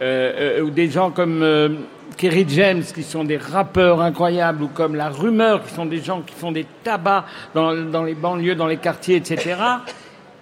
euh, 0.00 0.62
ou 0.62 0.70
des 0.70 0.88
gens 0.88 1.10
comme 1.10 1.42
euh, 1.42 1.68
Kerry 2.16 2.46
James, 2.48 2.82
qui 2.82 3.02
sont 3.02 3.24
des 3.24 3.36
rappeurs 3.36 4.00
incroyables, 4.00 4.62
ou 4.62 4.68
comme 4.68 4.96
La 4.96 5.10
Rumeur, 5.10 5.62
qui 5.62 5.74
sont 5.74 5.86
des 5.86 6.00
gens 6.00 6.22
qui 6.22 6.34
font 6.34 6.50
des 6.50 6.66
tabacs 6.82 7.26
dans, 7.54 7.74
dans 7.74 8.04
les 8.04 8.14
banlieues, 8.14 8.54
dans 8.54 8.66
les 8.66 8.78
quartiers, 8.78 9.16
etc. 9.16 9.56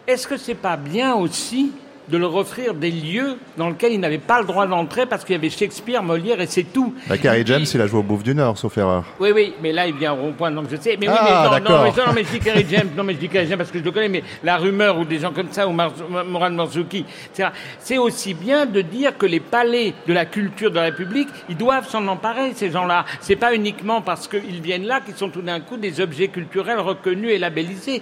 Est-ce 0.09 0.27
que 0.27 0.39
c'est 0.39 0.55
pas 0.55 0.79
bien 0.79 1.15
aussi 1.17 1.71
de 2.09 2.17
leur 2.17 2.35
offrir 2.35 2.73
des 2.73 2.91
lieux 2.91 3.37
dans 3.59 3.69
lesquels 3.69 3.93
ils 3.93 4.01
n'avaient 4.01 4.17
pas 4.17 4.41
le 4.41 4.47
droit 4.47 4.67
d'entrer 4.67 5.05
parce 5.05 5.23
qu'il 5.23 5.35
y 5.35 5.39
avait 5.39 5.51
Shakespeare, 5.51 6.03
Molière 6.03 6.41
et 6.41 6.47
c'est 6.47 6.63
tout. 6.63 6.95
Bah, 7.07 7.19
Carrie 7.19 7.43
James, 7.45 7.67
il 7.75 7.81
a 7.83 7.87
joué 7.87 7.99
au 7.99 8.03
Bouffe 8.03 8.23
du 8.23 8.35
Nord, 8.35 8.57
sauf 8.57 8.79
erreur. 8.79 9.05
Oui, 9.21 9.33
oui, 9.35 9.53
mais 9.63 9.71
là, 9.71 9.87
il 9.87 9.95
vient 9.95 10.15
au 10.15 10.17
rond-point, 10.17 10.51
donc 10.51 10.69
je 10.71 10.77
sais. 10.77 10.97
Mais 10.99 11.09
oui, 11.09 11.15
ah, 11.15 11.51
mais 11.53 11.61
non, 11.61 11.77
non, 11.77 11.83
mais, 11.83 12.07
non, 12.07 12.13
mais 12.15 12.25
je 12.25 12.31
dis 12.31 12.41
Carrie 12.41 12.67
James, 12.71 12.89
non, 12.97 13.05
mais 13.05 13.13
je 13.13 13.19
dis 13.19 13.29
Carrie 13.29 13.47
James 13.49 13.59
parce 13.59 13.71
que 13.71 13.81
je 13.81 13.85
le 13.85 13.91
connais, 13.91 14.09
mais 14.09 14.23
la 14.43 14.57
rumeur 14.57 14.99
ou 14.99 15.05
des 15.05 15.19
gens 15.19 15.33
comme 15.33 15.53
ça, 15.53 15.69
ou 15.69 15.73
Mar 15.73 15.93
Moran 16.27 16.57
c'est 17.81 17.99
aussi 17.99 18.33
bien 18.33 18.65
de 18.65 18.81
dire 18.81 19.19
que 19.19 19.27
les 19.27 19.41
palais 19.41 19.93
de 20.07 20.15
la 20.15 20.25
culture 20.25 20.71
de 20.71 20.77
la 20.77 20.85
République, 20.85 21.29
ils 21.51 21.57
doivent 21.57 21.89
s'en 21.89 22.07
emparer, 22.07 22.53
ces 22.55 22.71
gens-là. 22.71 23.05
C'est 23.21 23.37
pas 23.37 23.55
uniquement 23.55 24.01
parce 24.01 24.27
qu'ils 24.27 24.63
viennent 24.63 24.87
là 24.87 25.01
qu'ils 25.01 25.17
sont 25.17 25.29
tout 25.29 25.43
d'un 25.43 25.61
coup 25.61 25.77
des 25.77 26.01
objets 26.01 26.29
culturels 26.29 26.81
reconnus 26.81 27.33
et 27.33 27.39
labellisés 27.39 28.01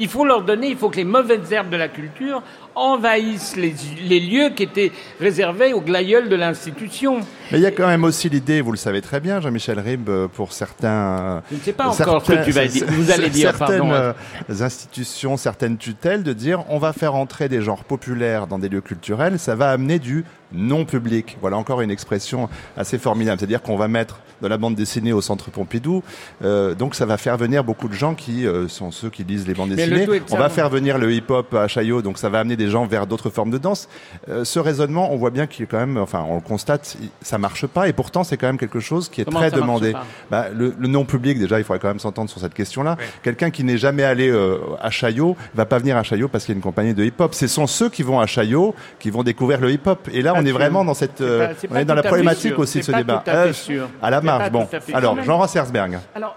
il 0.00 0.08
faut 0.08 0.24
leur 0.24 0.42
donner, 0.42 0.68
il 0.68 0.76
faut 0.76 0.88
que 0.88 0.96
les 0.96 1.04
mauvaises 1.04 1.52
herbes 1.52 1.70
de 1.70 1.76
la 1.76 1.88
culture 1.88 2.42
envahissent 2.74 3.56
les, 3.56 3.74
les 4.04 4.20
lieux 4.20 4.50
qui 4.50 4.62
étaient 4.62 4.92
réservés 5.20 5.72
aux 5.72 5.80
glaïeuls 5.80 6.28
de 6.28 6.36
l'institution. 6.36 7.20
Mais 7.50 7.58
il 7.58 7.62
y 7.62 7.66
a 7.66 7.70
quand 7.70 7.86
même 7.86 8.04
aussi 8.04 8.28
l'idée, 8.28 8.60
vous 8.60 8.70
le 8.70 8.76
savez 8.76 9.02
très 9.02 9.20
bien, 9.20 9.40
Jean-Michel 9.40 9.78
Rib, 9.80 10.08
pour 10.34 10.52
certains. 10.52 11.42
Je 11.50 11.56
ne 11.56 11.60
sais 11.60 11.72
pas 11.72 11.88
encore 11.88 12.24
ce 12.24 12.32
que 12.32 12.44
tu 12.44 12.52
vas 12.52 12.66
dire. 12.66 12.84
Vous 12.88 13.10
allez 13.10 13.28
dire, 13.28 13.54
certaines 13.56 13.78
pardon. 13.78 13.92
euh, 13.92 14.12
institutions, 14.60 15.36
certaines 15.36 15.76
tutelles, 15.76 16.22
de 16.22 16.32
dire 16.32 16.64
on 16.68 16.78
va 16.78 16.92
faire 16.92 17.14
entrer 17.14 17.48
des 17.48 17.62
genres 17.62 17.84
populaires 17.84 18.46
dans 18.46 18.58
des 18.58 18.68
lieux 18.68 18.80
culturels, 18.80 19.38
ça 19.38 19.54
va 19.54 19.70
amener 19.70 19.98
du 19.98 20.24
non 20.52 20.84
public. 20.84 21.36
Voilà 21.40 21.56
encore 21.56 21.80
une 21.80 21.90
expression 21.90 22.48
assez 22.76 22.98
formidable. 22.98 23.38
C'est-à-dire 23.38 23.62
qu'on 23.62 23.76
va 23.76 23.88
mettre 23.88 24.20
de 24.42 24.48
la 24.48 24.56
bande 24.56 24.74
dessinée 24.74 25.12
au 25.12 25.20
centre 25.20 25.50
Pompidou, 25.50 26.02
euh, 26.42 26.74
donc 26.74 26.94
ça 26.94 27.04
va 27.04 27.18
faire 27.18 27.36
venir 27.36 27.62
beaucoup 27.62 27.88
de 27.88 27.94
gens 27.94 28.14
qui 28.14 28.46
euh, 28.46 28.68
sont 28.68 28.90
ceux 28.90 29.10
qui 29.10 29.22
lisent 29.22 29.46
les 29.46 29.52
bandes 29.54 29.68
Mais 29.68 29.86
dessinées. 29.86 30.22
On 30.30 30.36
va 30.36 30.48
faire 30.48 30.70
venir 30.70 30.96
le 30.96 31.12
hip-hop 31.12 31.52
à 31.54 31.68
Chaillot, 31.68 32.00
donc 32.00 32.16
ça 32.16 32.30
va 32.30 32.40
amener 32.40 32.56
des 32.64 32.70
gens 32.70 32.86
vers 32.86 33.06
d'autres 33.06 33.30
formes 33.30 33.50
de 33.50 33.58
danse. 33.58 33.88
Euh, 34.28 34.44
ce 34.44 34.58
raisonnement, 34.58 35.12
on 35.12 35.16
voit 35.16 35.30
bien 35.30 35.46
qu'il 35.46 35.64
est 35.64 35.66
quand 35.66 35.78
même, 35.78 35.96
enfin, 35.96 36.24
on 36.28 36.36
le 36.36 36.40
constate, 36.40 36.96
ça 37.22 37.38
marche 37.38 37.66
pas. 37.66 37.88
Et 37.88 37.92
pourtant, 37.92 38.22
c'est 38.24 38.36
quand 38.36 38.46
même 38.46 38.58
quelque 38.58 38.80
chose 38.80 39.08
qui 39.08 39.20
est 39.20 39.24
Comment 39.24 39.40
très 39.40 39.50
demandé. 39.50 39.94
Bah, 40.30 40.46
le, 40.54 40.74
le 40.78 40.88
non 40.88 41.04
public, 41.04 41.38
déjà, 41.38 41.58
il 41.58 41.64
faudrait 41.64 41.80
quand 41.80 41.88
même 41.88 41.98
s'entendre 41.98 42.28
sur 42.30 42.40
cette 42.40 42.54
question-là. 42.54 42.96
Quelqu'un 43.22 43.50
qui 43.50 43.64
n'est 43.64 43.78
jamais 43.78 44.04
allé 44.04 44.28
euh, 44.30 44.58
à 44.80 44.90
Chaillot 44.90 45.36
va 45.54 45.64
pas 45.66 45.78
venir 45.78 45.96
à 45.96 46.02
Chaillot 46.02 46.28
parce 46.28 46.44
qu'il 46.44 46.52
y 46.54 46.56
a 46.56 46.58
une 46.58 46.62
compagnie 46.62 46.94
de 46.94 47.04
hip-hop. 47.04 47.34
Ce 47.34 47.46
sont 47.46 47.66
ceux 47.66 47.88
qui 47.88 48.02
vont 48.02 48.20
à 48.20 48.26
Chaillot 48.26 48.74
qui 48.98 49.10
vont 49.10 49.22
découvrir 49.22 49.60
le 49.60 49.70
hip-hop. 49.72 50.08
Et 50.12 50.22
là, 50.22 50.34
on 50.36 50.44
est 50.44 50.52
vraiment 50.52 50.84
dans 50.84 50.94
cette, 50.94 51.20
euh, 51.20 51.48
pas- 51.48 51.54
on 51.70 51.76
est 51.76 51.84
dans 51.84 51.94
la 51.94 52.02
problématique 52.02 52.50
sûr. 52.52 52.58
aussi 52.58 52.78
de 52.80 52.84
ce 52.84 52.92
débat. 52.92 53.22
tout 53.24 53.30
à 53.30 53.42
fait 53.44 53.48
Euh, 53.48 53.52
sûr. 53.52 53.88
à 54.02 54.10
la 54.10 54.20
marge, 54.20 54.50
bon. 54.50 54.66
tout 54.66 54.76
à 54.76 54.80
fait 54.80 54.94
Alors. 54.94 55.22
Jean 55.22 55.38
Rassersberg. 55.38 55.98
Alors, 56.14 56.36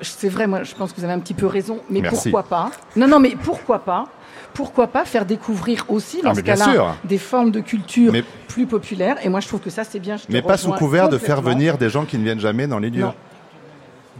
c'est 0.00 0.28
vrai, 0.28 0.46
moi, 0.46 0.62
je 0.64 0.74
pense 0.74 0.92
que 0.92 0.98
vous 0.98 1.04
avez 1.04 1.12
un 1.12 1.20
petit 1.20 1.34
peu 1.34 1.46
raison, 1.46 1.78
mais 1.90 2.00
Merci. 2.00 2.30
pourquoi 2.30 2.42
pas? 2.44 2.70
Non, 2.96 3.06
non, 3.06 3.20
mais 3.20 3.34
pourquoi 3.42 3.78
pas? 3.84 4.06
Pourquoi 4.54 4.86
pas 4.88 5.04
faire 5.04 5.24
découvrir 5.24 5.84
aussi, 5.88 6.20
dans 6.22 6.30
Ah, 6.30 6.34
ce 6.34 6.36
mais 6.36 6.42
bien 6.42 6.54
cas-là, 6.56 6.96
des 7.04 7.18
formes 7.18 7.50
de 7.50 7.60
culture 7.60 8.12
Mais- 8.12 8.24
plus 8.48 8.66
populaires 8.66 9.16
Et 9.24 9.28
moi, 9.28 9.40
je 9.40 9.48
trouve 9.48 9.60
que 9.60 9.70
ça, 9.70 9.82
c'est 9.84 9.98
bien. 10.00 10.16
je 10.16 10.24
Mais 10.28 10.42
pas 10.42 10.56
sous 10.56 10.72
couvert 10.72 11.08
de 11.08 11.18
faire 11.18 11.40
venir 11.40 11.78
des 11.78 11.88
gens 11.88 12.04
qui 12.04 12.18
ne 12.18 12.24
viennent 12.24 12.40
jamais 12.40 12.66
dans 12.66 12.78
les 12.78 12.90
lieux. 12.90 13.02
Non. 13.02 13.14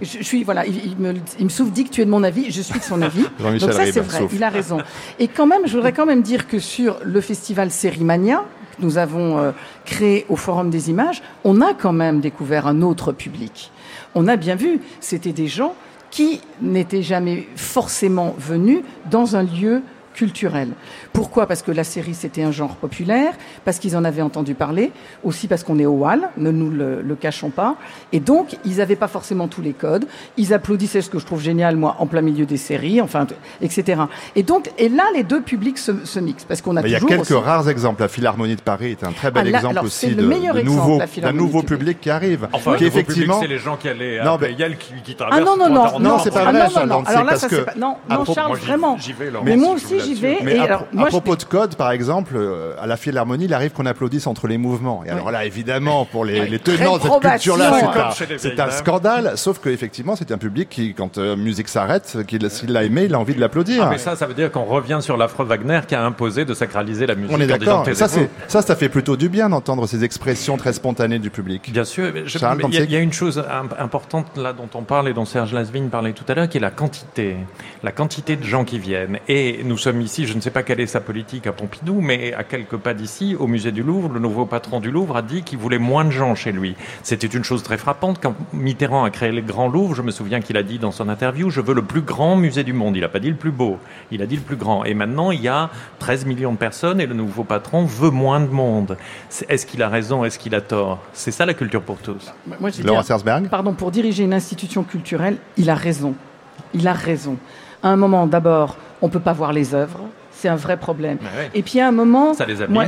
Je, 0.00 0.18
je 0.18 0.22
suis 0.22 0.42
voilà, 0.42 0.66
il, 0.66 0.84
il 0.86 0.96
me, 0.96 1.14
il 1.38 1.44
me 1.44 1.50
souffle 1.50 1.70
dit 1.70 1.84
que 1.84 1.90
tu 1.90 2.00
es 2.00 2.04
de 2.04 2.10
mon 2.10 2.24
avis, 2.24 2.50
je 2.50 2.62
suis 2.62 2.78
de 2.78 2.84
son 2.84 3.02
avis. 3.02 3.22
Donc 3.38 3.60
ça 3.60 3.72
c'est 3.84 4.00
vrai, 4.00 4.20
souffle. 4.20 4.34
il 4.34 4.42
a 4.42 4.48
raison. 4.48 4.78
Et 5.18 5.28
quand 5.28 5.46
même, 5.46 5.62
je 5.66 5.74
voudrais 5.74 5.92
quand 5.92 6.06
même 6.06 6.22
dire 6.22 6.48
que 6.48 6.58
sur 6.58 6.96
le 7.04 7.20
festival 7.20 7.70
Sérimania 7.70 8.42
que 8.78 8.82
nous 8.82 8.96
avons 8.96 9.38
euh, 9.38 9.52
créé 9.84 10.24
au 10.30 10.36
Forum 10.36 10.70
des 10.70 10.88
Images, 10.90 11.22
on 11.44 11.60
a 11.60 11.74
quand 11.74 11.92
même 11.92 12.20
découvert 12.20 12.66
un 12.66 12.80
autre 12.80 13.12
public. 13.12 13.70
On 14.14 14.26
a 14.28 14.36
bien 14.36 14.56
vu, 14.56 14.80
c'était 14.98 15.32
des 15.32 15.46
gens 15.46 15.74
qui 16.10 16.40
n'étaient 16.62 17.02
jamais 17.02 17.46
forcément 17.54 18.34
venus 18.38 18.80
dans 19.10 19.36
un 19.36 19.42
lieu 19.42 19.82
culturel. 20.14 20.68
Pourquoi? 21.12 21.46
Parce 21.46 21.62
que 21.62 21.70
la 21.72 21.84
série, 21.84 22.14
c'était 22.14 22.42
un 22.42 22.52
genre 22.52 22.76
populaire, 22.76 23.32
parce 23.64 23.78
qu'ils 23.78 23.96
en 23.96 24.04
avaient 24.04 24.22
entendu 24.22 24.54
parler, 24.54 24.92
aussi 25.24 25.48
parce 25.48 25.64
qu'on 25.64 25.78
est 25.78 25.86
au 25.86 26.04
Hall, 26.06 26.28
ne 26.36 26.50
nous 26.50 26.70
le, 26.70 27.02
le 27.02 27.14
cachons 27.14 27.50
pas. 27.50 27.76
Et 28.12 28.20
donc, 28.20 28.56
ils 28.64 28.76
n'avaient 28.76 28.96
pas 28.96 29.08
forcément 29.08 29.48
tous 29.48 29.62
les 29.62 29.72
codes. 29.72 30.06
Ils 30.36 30.52
applaudissaient 30.54 31.02
ce 31.02 31.10
que 31.10 31.18
je 31.18 31.26
trouve 31.26 31.40
génial, 31.40 31.76
moi, 31.76 31.96
en 31.98 32.06
plein 32.06 32.20
milieu 32.22 32.46
des 32.46 32.56
séries, 32.56 33.00
enfin, 33.00 33.26
etc. 33.60 34.02
Et 34.36 34.42
donc, 34.42 34.70
et 34.78 34.88
là, 34.88 35.04
les 35.14 35.22
deux 35.24 35.40
publics 35.42 35.78
se, 35.78 36.04
se 36.04 36.18
mixent, 36.20 36.44
parce 36.44 36.60
qu'on 36.62 36.76
a 36.76 36.82
Mais 36.82 36.88
il 36.88 36.92
y 36.92 36.96
a 36.96 37.00
quelques 37.00 37.20
aussi- 37.22 37.34
rares 37.34 37.68
exemples. 37.68 38.02
La 38.02 38.08
Philharmonie 38.08 38.56
de 38.56 38.60
Paris 38.62 38.90
est 38.92 39.04
un 39.04 39.12
très 39.12 39.30
bel 39.30 39.46
Ah, 39.46 39.50
là, 39.50 39.58
exemple 39.58 39.72
alors, 39.74 39.84
aussi 39.84 40.06
c'est 40.06 40.10
le 40.10 40.22
de, 40.22 40.26
meilleur 40.26 40.54
de 40.54 40.60
exemple, 40.60 40.78
nouveau, 40.78 40.98
la 40.98 41.06
d'un 41.06 41.32
nouveau 41.32 41.62
public. 41.62 41.78
public 41.78 42.00
qui 42.00 42.10
arrive. 42.10 42.48
Enfin, 42.52 42.74
qui 42.76 42.84
effectivement. 42.84 43.34
public, 43.38 43.48
c'est 43.48 43.54
les 43.54 43.58
gens 43.60 43.76
qui 43.76 43.88
allaient 43.88 44.22
Non, 44.24 44.38
mais- 44.40 44.52
Yale 44.52 44.76
qui, 44.76 44.92
qui 45.04 45.12
Ah 45.20 45.28
traversent 45.30 45.46
non, 45.46 45.56
non, 45.56 45.68
non, 45.68 45.74
Pointe-à-Pitre. 45.80 46.00
non, 46.00 46.18
c'est 46.18 46.30
pas 46.30 46.40
ah, 46.46 46.52
vrai, 46.52 46.52
non, 46.52 46.80
non, 46.80 46.86
non. 46.86 47.04
Alors 47.06 47.24
là, 47.24 47.36
ça, 47.36 47.48
c'est 47.48 47.64
pas... 47.64 47.74
Non, 47.76 47.96
non, 48.10 48.24
Charles, 48.24 48.56
vraiment. 48.58 48.96
j'y 48.98 49.12
vais, 49.12 49.30
Laurence, 49.30 49.46
Mais 49.48 49.56
moi 49.56 49.72
aussi, 49.74 50.00
j'y 50.02 50.10
l'assure. 50.14 50.28
vais. 50.28 50.38
Mais 50.44 50.56
et 50.56 50.58
à, 50.58 50.62
alors, 50.64 50.84
pro- 50.86 50.88
moi, 50.96 51.02
à 51.02 51.06
je- 51.06 51.10
propos 51.12 51.36
de 51.36 51.42
code, 51.44 51.74
par 51.76 51.90
exemple, 51.90 52.34
euh, 52.36 52.74
à 52.80 52.86
la 52.86 52.96
Philharmonie, 52.96 53.44
il 53.46 53.54
arrive 53.54 53.72
qu'on 53.72 53.86
applaudisse 53.86 54.26
entre 54.26 54.46
les 54.46 54.58
mouvements. 54.58 55.02
Et 55.06 55.10
alors 55.10 55.30
là, 55.30 55.44
évidemment, 55.44 56.04
pour 56.04 56.24
les, 56.24 56.46
les 56.48 56.58
tenants 56.58 56.98
de 56.98 57.02
cette 57.02 57.20
culture-là, 57.20 58.10
c'est 58.38 58.60
un- 58.60 58.70
scandale. 58.70 59.32
Sauf 59.36 59.58
que 59.58 59.68
effectivement, 59.68 60.16
c'est 60.16 60.32
un 60.32 60.38
public 60.38 60.68
qui, 60.68 60.94
quand 60.94 61.18
euh, 61.18 61.36
musique 61.36 61.68
s'arrête, 61.68 62.18
qu'il- 62.26 62.48
s'il 62.50 62.72
l'a 62.72 62.84
aimé, 62.84 63.04
il 63.04 63.14
a 63.14 63.18
envie 63.18 63.34
de 63.34 63.40
l'applaudir. 63.40 63.84
Ah, 63.84 63.90
mais 63.90 63.98
ça, 63.98 64.16
ça 64.16 64.26
veut 64.26 64.34
dire 64.34 64.50
qu'on 64.50 64.64
revient 64.64 64.98
sur 65.00 65.16
l'affreux 65.16 65.44
Wagner 65.44 65.80
qui 65.86 65.94
a 65.94 66.04
imposé 66.04 66.44
de 66.44 66.54
sacraliser 66.54 67.06
la 67.06 67.14
musique. 67.14 67.34
On 67.36 67.40
est 67.40 67.46
d'accord. 67.46 67.86
Ça, 67.94 68.08
c'est 68.08 68.28
ça, 68.48 68.62
ça 68.62 68.76
fait 68.76 68.88
plutôt 68.88 69.16
du 69.16 69.28
bien 69.28 69.48
d'entendre 69.48 69.86
ces 69.86 70.04
expressions 70.04 70.56
très 70.56 70.72
spontanées 70.72 71.18
du 71.18 71.30
public. 71.30 71.70
Bien 71.72 71.84
sûr, 71.84 72.06
il 72.16 72.74
y, 72.74 72.78
a- 72.78 72.84
y 72.84 73.02
une 73.02 73.12
chose 73.12 73.38
im- 73.38 73.68
importante 73.78 74.26
là 74.36 74.52
dont 74.52 74.68
on 74.74 74.82
parle 74.82 75.08
et 75.08 75.12
dont 75.12 75.24
Serge 75.24 75.52
Lasvigne 75.52 75.88
parlait 75.88 76.12
tout 76.12 76.24
à 76.28 76.34
l'heure, 76.34 76.48
qui 76.48 76.58
est 76.58 76.60
la 76.60 76.70
quantité, 76.70 77.36
la 77.82 77.92
quantité 77.92 78.36
de 78.36 78.44
gens 78.44 78.64
qui 78.64 78.78
viennent. 78.78 79.18
Et 79.28 79.60
nous 79.64 79.76
sommes 79.78 79.91
ici, 80.00 80.26
je 80.26 80.34
ne 80.34 80.40
sais 80.40 80.50
pas 80.50 80.62
quelle 80.62 80.80
est 80.80 80.86
sa 80.86 81.00
politique 81.00 81.46
à 81.46 81.52
Pompidou, 81.52 82.00
mais 82.00 82.32
à 82.34 82.44
quelques 82.44 82.76
pas 82.76 82.94
d'ici, 82.94 83.36
au 83.38 83.46
musée 83.46 83.72
du 83.72 83.82
Louvre, 83.82 84.08
le 84.08 84.20
nouveau 84.20 84.46
patron 84.46 84.80
du 84.80 84.90
Louvre 84.90 85.16
a 85.16 85.22
dit 85.22 85.42
qu'il 85.42 85.58
voulait 85.58 85.78
moins 85.78 86.04
de 86.04 86.10
gens 86.10 86.34
chez 86.34 86.52
lui. 86.52 86.76
C'était 87.02 87.26
une 87.26 87.44
chose 87.44 87.62
très 87.62 87.78
frappante 87.78 88.18
quand 88.22 88.34
Mitterrand 88.52 89.04
a 89.04 89.10
créé 89.10 89.32
le 89.32 89.42
Grand 89.42 89.68
Louvre. 89.68 89.94
Je 89.94 90.02
me 90.02 90.10
souviens 90.10 90.40
qu'il 90.40 90.56
a 90.56 90.62
dit 90.62 90.78
dans 90.78 90.92
son 90.92 91.08
interview, 91.08 91.50
je 91.50 91.60
veux 91.60 91.74
le 91.74 91.82
plus 91.82 92.02
grand 92.02 92.36
musée 92.36 92.64
du 92.64 92.72
monde. 92.72 92.96
Il 92.96 93.00
n'a 93.00 93.08
pas 93.08 93.18
dit 93.18 93.30
le 93.30 93.36
plus 93.36 93.50
beau, 93.50 93.78
il 94.10 94.22
a 94.22 94.26
dit 94.26 94.36
le 94.36 94.42
plus 94.42 94.56
grand. 94.56 94.84
Et 94.84 94.94
maintenant, 94.94 95.30
il 95.30 95.42
y 95.42 95.48
a 95.48 95.70
13 95.98 96.24
millions 96.26 96.52
de 96.52 96.58
personnes 96.58 97.00
et 97.00 97.06
le 97.06 97.14
nouveau 97.14 97.44
patron 97.44 97.84
veut 97.84 98.10
moins 98.10 98.40
de 98.40 98.48
monde. 98.48 98.96
Est-ce 99.48 99.66
qu'il 99.66 99.82
a 99.82 99.88
raison 99.88 100.24
Est-ce 100.24 100.38
qu'il 100.38 100.54
a 100.54 100.60
tort? 100.60 101.00
C'est 101.12 101.32
ça 101.32 101.46
la 101.46 101.54
culture 101.54 101.82
pour 101.82 101.98
tous. 101.98 102.32
Moi, 102.60 102.70
je 102.70 102.76
dis 102.76 102.82
Laurent 102.82 103.02
Sersberg. 103.02 103.48
Pardon, 103.48 103.74
pour 103.74 103.90
diriger 103.90 104.24
une 104.24 104.34
institution 104.34 104.84
culturelle, 104.84 105.36
il 105.56 105.70
a 105.70 105.74
raison. 105.74 106.14
Il 106.74 106.86
a 106.88 106.92
raison. 106.92 107.36
À 107.82 107.88
un 107.88 107.96
moment, 107.96 108.26
d'abord, 108.26 108.76
on 109.02 109.08
peut 109.08 109.20
pas 109.20 109.32
voir 109.34 109.52
les 109.52 109.74
œuvres. 109.74 110.00
C'est 110.30 110.48
un 110.48 110.56
vrai 110.56 110.76
problème. 110.78 111.18
Ouais. 111.20 111.50
Et 111.54 111.62
puis 111.62 111.78
à 111.80 111.88
un 111.88 111.92
moment, 111.92 112.34
Ça 112.34 112.46
les 112.46 112.62
abîme. 112.62 112.72
moi- 112.74 112.86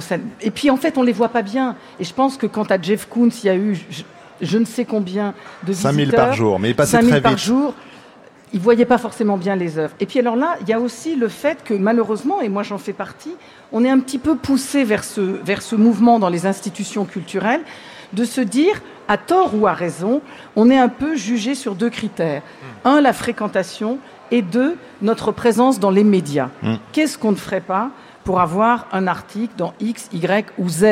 ça- 0.00 0.16
et 0.40 0.50
puis 0.50 0.70
en 0.70 0.76
fait, 0.76 0.96
on 0.98 1.02
les 1.02 1.12
voit 1.12 1.28
pas 1.28 1.42
bien. 1.42 1.76
Et 2.00 2.04
je 2.04 2.14
pense 2.14 2.36
que 2.36 2.46
quand 2.46 2.70
à 2.70 2.80
Jeff 2.80 3.06
Koons, 3.06 3.28
il 3.42 3.46
y 3.46 3.50
a 3.50 3.56
eu 3.56 3.74
je, 3.90 4.02
je 4.40 4.58
ne 4.58 4.64
sais 4.64 4.84
combien 4.84 5.34
de 5.66 5.72
5000 5.72 6.04
visiteurs, 6.06 6.26
par 6.26 6.32
jour, 6.34 6.58
mais 6.58 6.70
il 6.70 6.74
passait 6.76 6.92
5000 6.98 7.10
très 7.10 7.20
par 7.20 7.32
vite. 7.32 7.40
jour. 7.44 7.74
Ils 8.54 8.60
voyaient 8.60 8.86
pas 8.86 8.96
forcément 8.96 9.36
bien 9.36 9.56
les 9.56 9.76
œuvres. 9.78 9.92
Et 10.00 10.06
puis 10.06 10.20
alors 10.20 10.34
là, 10.36 10.56
il 10.62 10.68
y 10.68 10.72
a 10.72 10.80
aussi 10.80 11.16
le 11.16 11.28
fait 11.28 11.62
que 11.64 11.74
malheureusement, 11.74 12.40
et 12.40 12.48
moi 12.48 12.62
j'en 12.62 12.78
fais 12.78 12.94
partie, 12.94 13.34
on 13.72 13.84
est 13.84 13.90
un 13.90 13.98
petit 14.00 14.16
peu 14.18 14.36
poussé 14.36 14.84
vers 14.84 15.04
ce, 15.04 15.20
vers 15.20 15.60
ce 15.60 15.76
mouvement 15.76 16.18
dans 16.18 16.30
les 16.30 16.46
institutions 16.46 17.04
culturelles 17.04 17.60
de 18.14 18.24
se 18.24 18.40
dire, 18.40 18.80
à 19.06 19.18
tort 19.18 19.50
ou 19.54 19.66
à 19.66 19.74
raison, 19.74 20.22
on 20.56 20.70
est 20.70 20.78
un 20.78 20.88
peu 20.88 21.14
jugé 21.14 21.54
sur 21.54 21.74
deux 21.74 21.90
critères. 21.90 22.40
Un, 22.86 23.02
la 23.02 23.12
fréquentation, 23.12 23.98
et 24.30 24.42
deux, 24.42 24.76
notre 25.02 25.32
présence 25.32 25.80
dans 25.80 25.90
les 25.90 26.04
médias. 26.04 26.48
Mm. 26.62 26.74
Qu'est-ce 26.92 27.18
qu'on 27.18 27.32
ne 27.32 27.36
ferait 27.36 27.60
pas 27.60 27.90
pour 28.24 28.40
avoir 28.40 28.86
un 28.92 29.06
article 29.06 29.54
dans 29.56 29.72
X, 29.80 30.08
Y 30.12 30.52
ou 30.58 30.68
Z? 30.68 30.84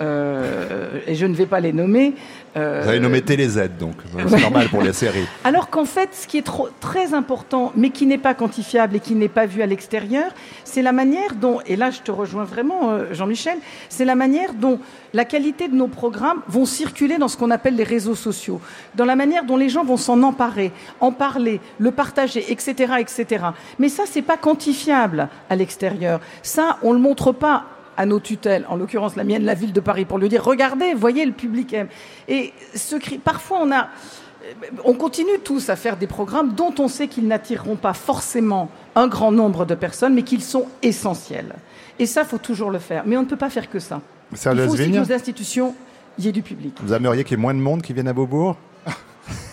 Et 0.00 1.14
je 1.14 1.26
ne 1.26 1.34
vais 1.34 1.46
pas 1.46 1.60
les 1.60 1.72
nommer. 1.72 2.14
euh, 2.56 2.80
Vous 2.82 2.88
avez 2.88 3.00
nommé 3.00 3.20
TéléZ, 3.22 3.70
donc 3.78 3.94
c'est 4.28 4.40
normal 4.40 4.68
pour 4.68 4.82
les 4.82 4.92
séries. 4.92 5.26
alors 5.44 5.68
qu'en 5.70 5.84
fait, 5.84 6.10
ce 6.14 6.26
qui 6.26 6.38
est 6.38 6.42
trop, 6.42 6.68
très 6.80 7.12
important, 7.14 7.72
mais 7.76 7.90
qui 7.90 8.06
n'est 8.06 8.18
pas 8.18 8.34
quantifiable 8.34 8.96
et 8.96 9.00
qui 9.00 9.14
n'est 9.14 9.28
pas 9.28 9.46
vu 9.46 9.62
à 9.62 9.66
l'extérieur, 9.66 10.30
c'est 10.64 10.82
la 10.82 10.92
manière 10.92 11.34
dont, 11.34 11.58
et 11.66 11.76
là 11.76 11.90
je 11.90 12.00
te 12.00 12.10
rejoins 12.10 12.44
vraiment 12.44 12.90
euh, 12.90 13.12
Jean-Michel, 13.12 13.58
c'est 13.88 14.04
la 14.04 14.14
manière 14.14 14.54
dont 14.54 14.78
la 15.12 15.24
qualité 15.24 15.68
de 15.68 15.74
nos 15.74 15.88
programmes 15.88 16.40
vont 16.48 16.64
circuler 16.64 17.18
dans 17.18 17.28
ce 17.28 17.36
qu'on 17.36 17.50
appelle 17.50 17.76
les 17.76 17.84
réseaux 17.84 18.14
sociaux, 18.14 18.60
dans 18.94 19.04
la 19.04 19.16
manière 19.16 19.44
dont 19.44 19.56
les 19.56 19.68
gens 19.68 19.84
vont 19.84 19.96
s'en 19.96 20.22
emparer, 20.22 20.72
en 21.00 21.12
parler, 21.12 21.60
le 21.78 21.90
partager, 21.90 22.50
etc., 22.50 22.94
etc. 23.00 23.44
Mais 23.78 23.88
ça, 23.88 24.04
c'est 24.06 24.22
pas 24.22 24.36
quantifiable 24.36 25.28
à 25.48 25.56
l'extérieur. 25.56 26.20
Ça, 26.42 26.78
on 26.82 26.92
le 26.92 26.98
montre 27.00 27.32
pas 27.32 27.64
à 27.96 28.06
nos 28.06 28.20
tutelles, 28.20 28.64
en 28.68 28.76
l'occurrence 28.76 29.16
la 29.16 29.24
mienne, 29.24 29.44
la 29.44 29.54
ville 29.54 29.72
de 29.72 29.80
Paris, 29.80 30.04
pour 30.04 30.18
lui 30.18 30.28
dire 30.28 30.42
regardez, 30.44 30.94
voyez, 30.94 31.24
le 31.26 31.32
public 31.32 31.72
aime. 31.72 31.88
Et 32.28 32.52
ce 32.74 32.96
cri, 32.96 33.18
parfois 33.18 33.58
on 33.62 33.70
a, 33.72 33.88
on 34.84 34.94
continue 34.94 35.38
tous 35.44 35.68
à 35.68 35.76
faire 35.76 35.96
des 35.96 36.06
programmes 36.06 36.54
dont 36.54 36.74
on 36.78 36.88
sait 36.88 37.08
qu'ils 37.08 37.26
n'attireront 37.28 37.76
pas 37.76 37.92
forcément 37.92 38.70
un 38.94 39.06
grand 39.06 39.32
nombre 39.32 39.64
de 39.66 39.74
personnes, 39.74 40.14
mais 40.14 40.22
qu'ils 40.22 40.42
sont 40.42 40.66
essentiels. 40.82 41.54
Et 41.98 42.06
ça, 42.06 42.24
faut 42.24 42.38
toujours 42.38 42.70
le 42.70 42.78
faire. 42.78 43.02
Mais 43.06 43.16
on 43.18 43.22
ne 43.22 43.26
peut 43.26 43.36
pas 43.36 43.50
faire 43.50 43.68
que 43.68 43.78
ça. 43.78 44.00
Serge 44.34 44.56
Il 44.58 44.64
faut 44.66 44.72
aussi 44.72 44.90
que 44.90 44.96
nos 44.96 45.12
institutions 45.12 45.74
y 46.18 46.28
aient 46.28 46.32
du 46.32 46.42
public. 46.42 46.74
vous 46.82 46.92
aimeriez 46.94 47.24
qu'il 47.24 47.36
y 47.36 47.40
ait 47.40 47.42
moins 47.42 47.52
de 47.54 47.58
monde 47.60 47.82
qui 47.82 47.92
vienne 47.92 48.08
à 48.08 48.12
Beaubourg? 48.14 48.56
En 48.86 48.92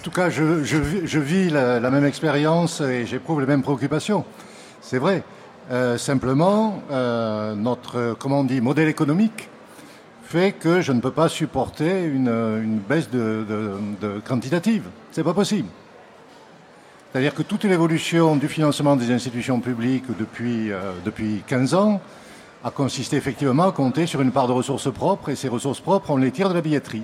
tout 0.03 0.11
cas, 0.11 0.29
je, 0.29 0.63
je 0.63 0.77
vis- 0.77 1.01
je 1.05 1.19
vis 1.19 1.49
la, 1.49 1.81
la 1.81 1.89
même 1.91 2.05
expérience 2.05 2.79
et 2.79 3.05
j'éprouve 3.05 3.41
les 3.41 3.47
mêmes 3.47 3.61
préoccupations. 3.61 4.23
C'est 4.81 4.97
vrai. 4.99 5.23
Euh, 5.70 5.97
simplement, 5.97 6.82
euh, 6.91 7.53
notre, 7.55 8.15
comment 8.18 8.39
on 8.39 8.43
dit, 8.45 8.61
modèle 8.61 8.88
économique 8.88 9.49
fait 10.24 10.53
que 10.53 10.82
je 10.82 10.91
ne 10.93 11.01
peux 11.01 11.11
pas 11.11 11.28
supporter 11.28 12.03
une, 12.05 12.30
une 12.30 12.80
baisse 12.80 13.09
de, 13.09 13.45
de, 13.47 13.74
de 14.01 14.20
quantitative. 14.20 14.84
C'est 15.11 15.24
pas 15.24 15.34
possible. 15.34 15.68
C'est-à-dire 17.11 17.34
que 17.34 17.41
toute 17.41 17.63
l'évolution 17.65 18.36
du 18.36 18.47
financement 18.47 18.95
des 18.95 19.11
institutions 19.11 19.59
publiques 19.59 20.05
depuis, 20.18 20.72
euh, 20.72 20.91
depuis 21.03 21.43
15 21.47 21.74
ans 21.74 22.01
a 22.63 22.72
consisté 22.72 23.18
effectivement 23.18 23.68
à 23.68 23.72
compter 23.72 24.05
sur 24.05 24.22
une 24.22 24.32
part 24.32 24.47
de 24.47 24.53
ressources 24.53 24.91
propres 24.91 25.30
et 25.30 25.36
ces 25.36 25.47
ressources 25.47 25.80
propres, 25.80 26.11
on 26.11 26.18
les 26.18 26.32
tire 26.32 26.49
de 26.49 26.53
la 26.53 26.61
billetterie. 26.61 27.03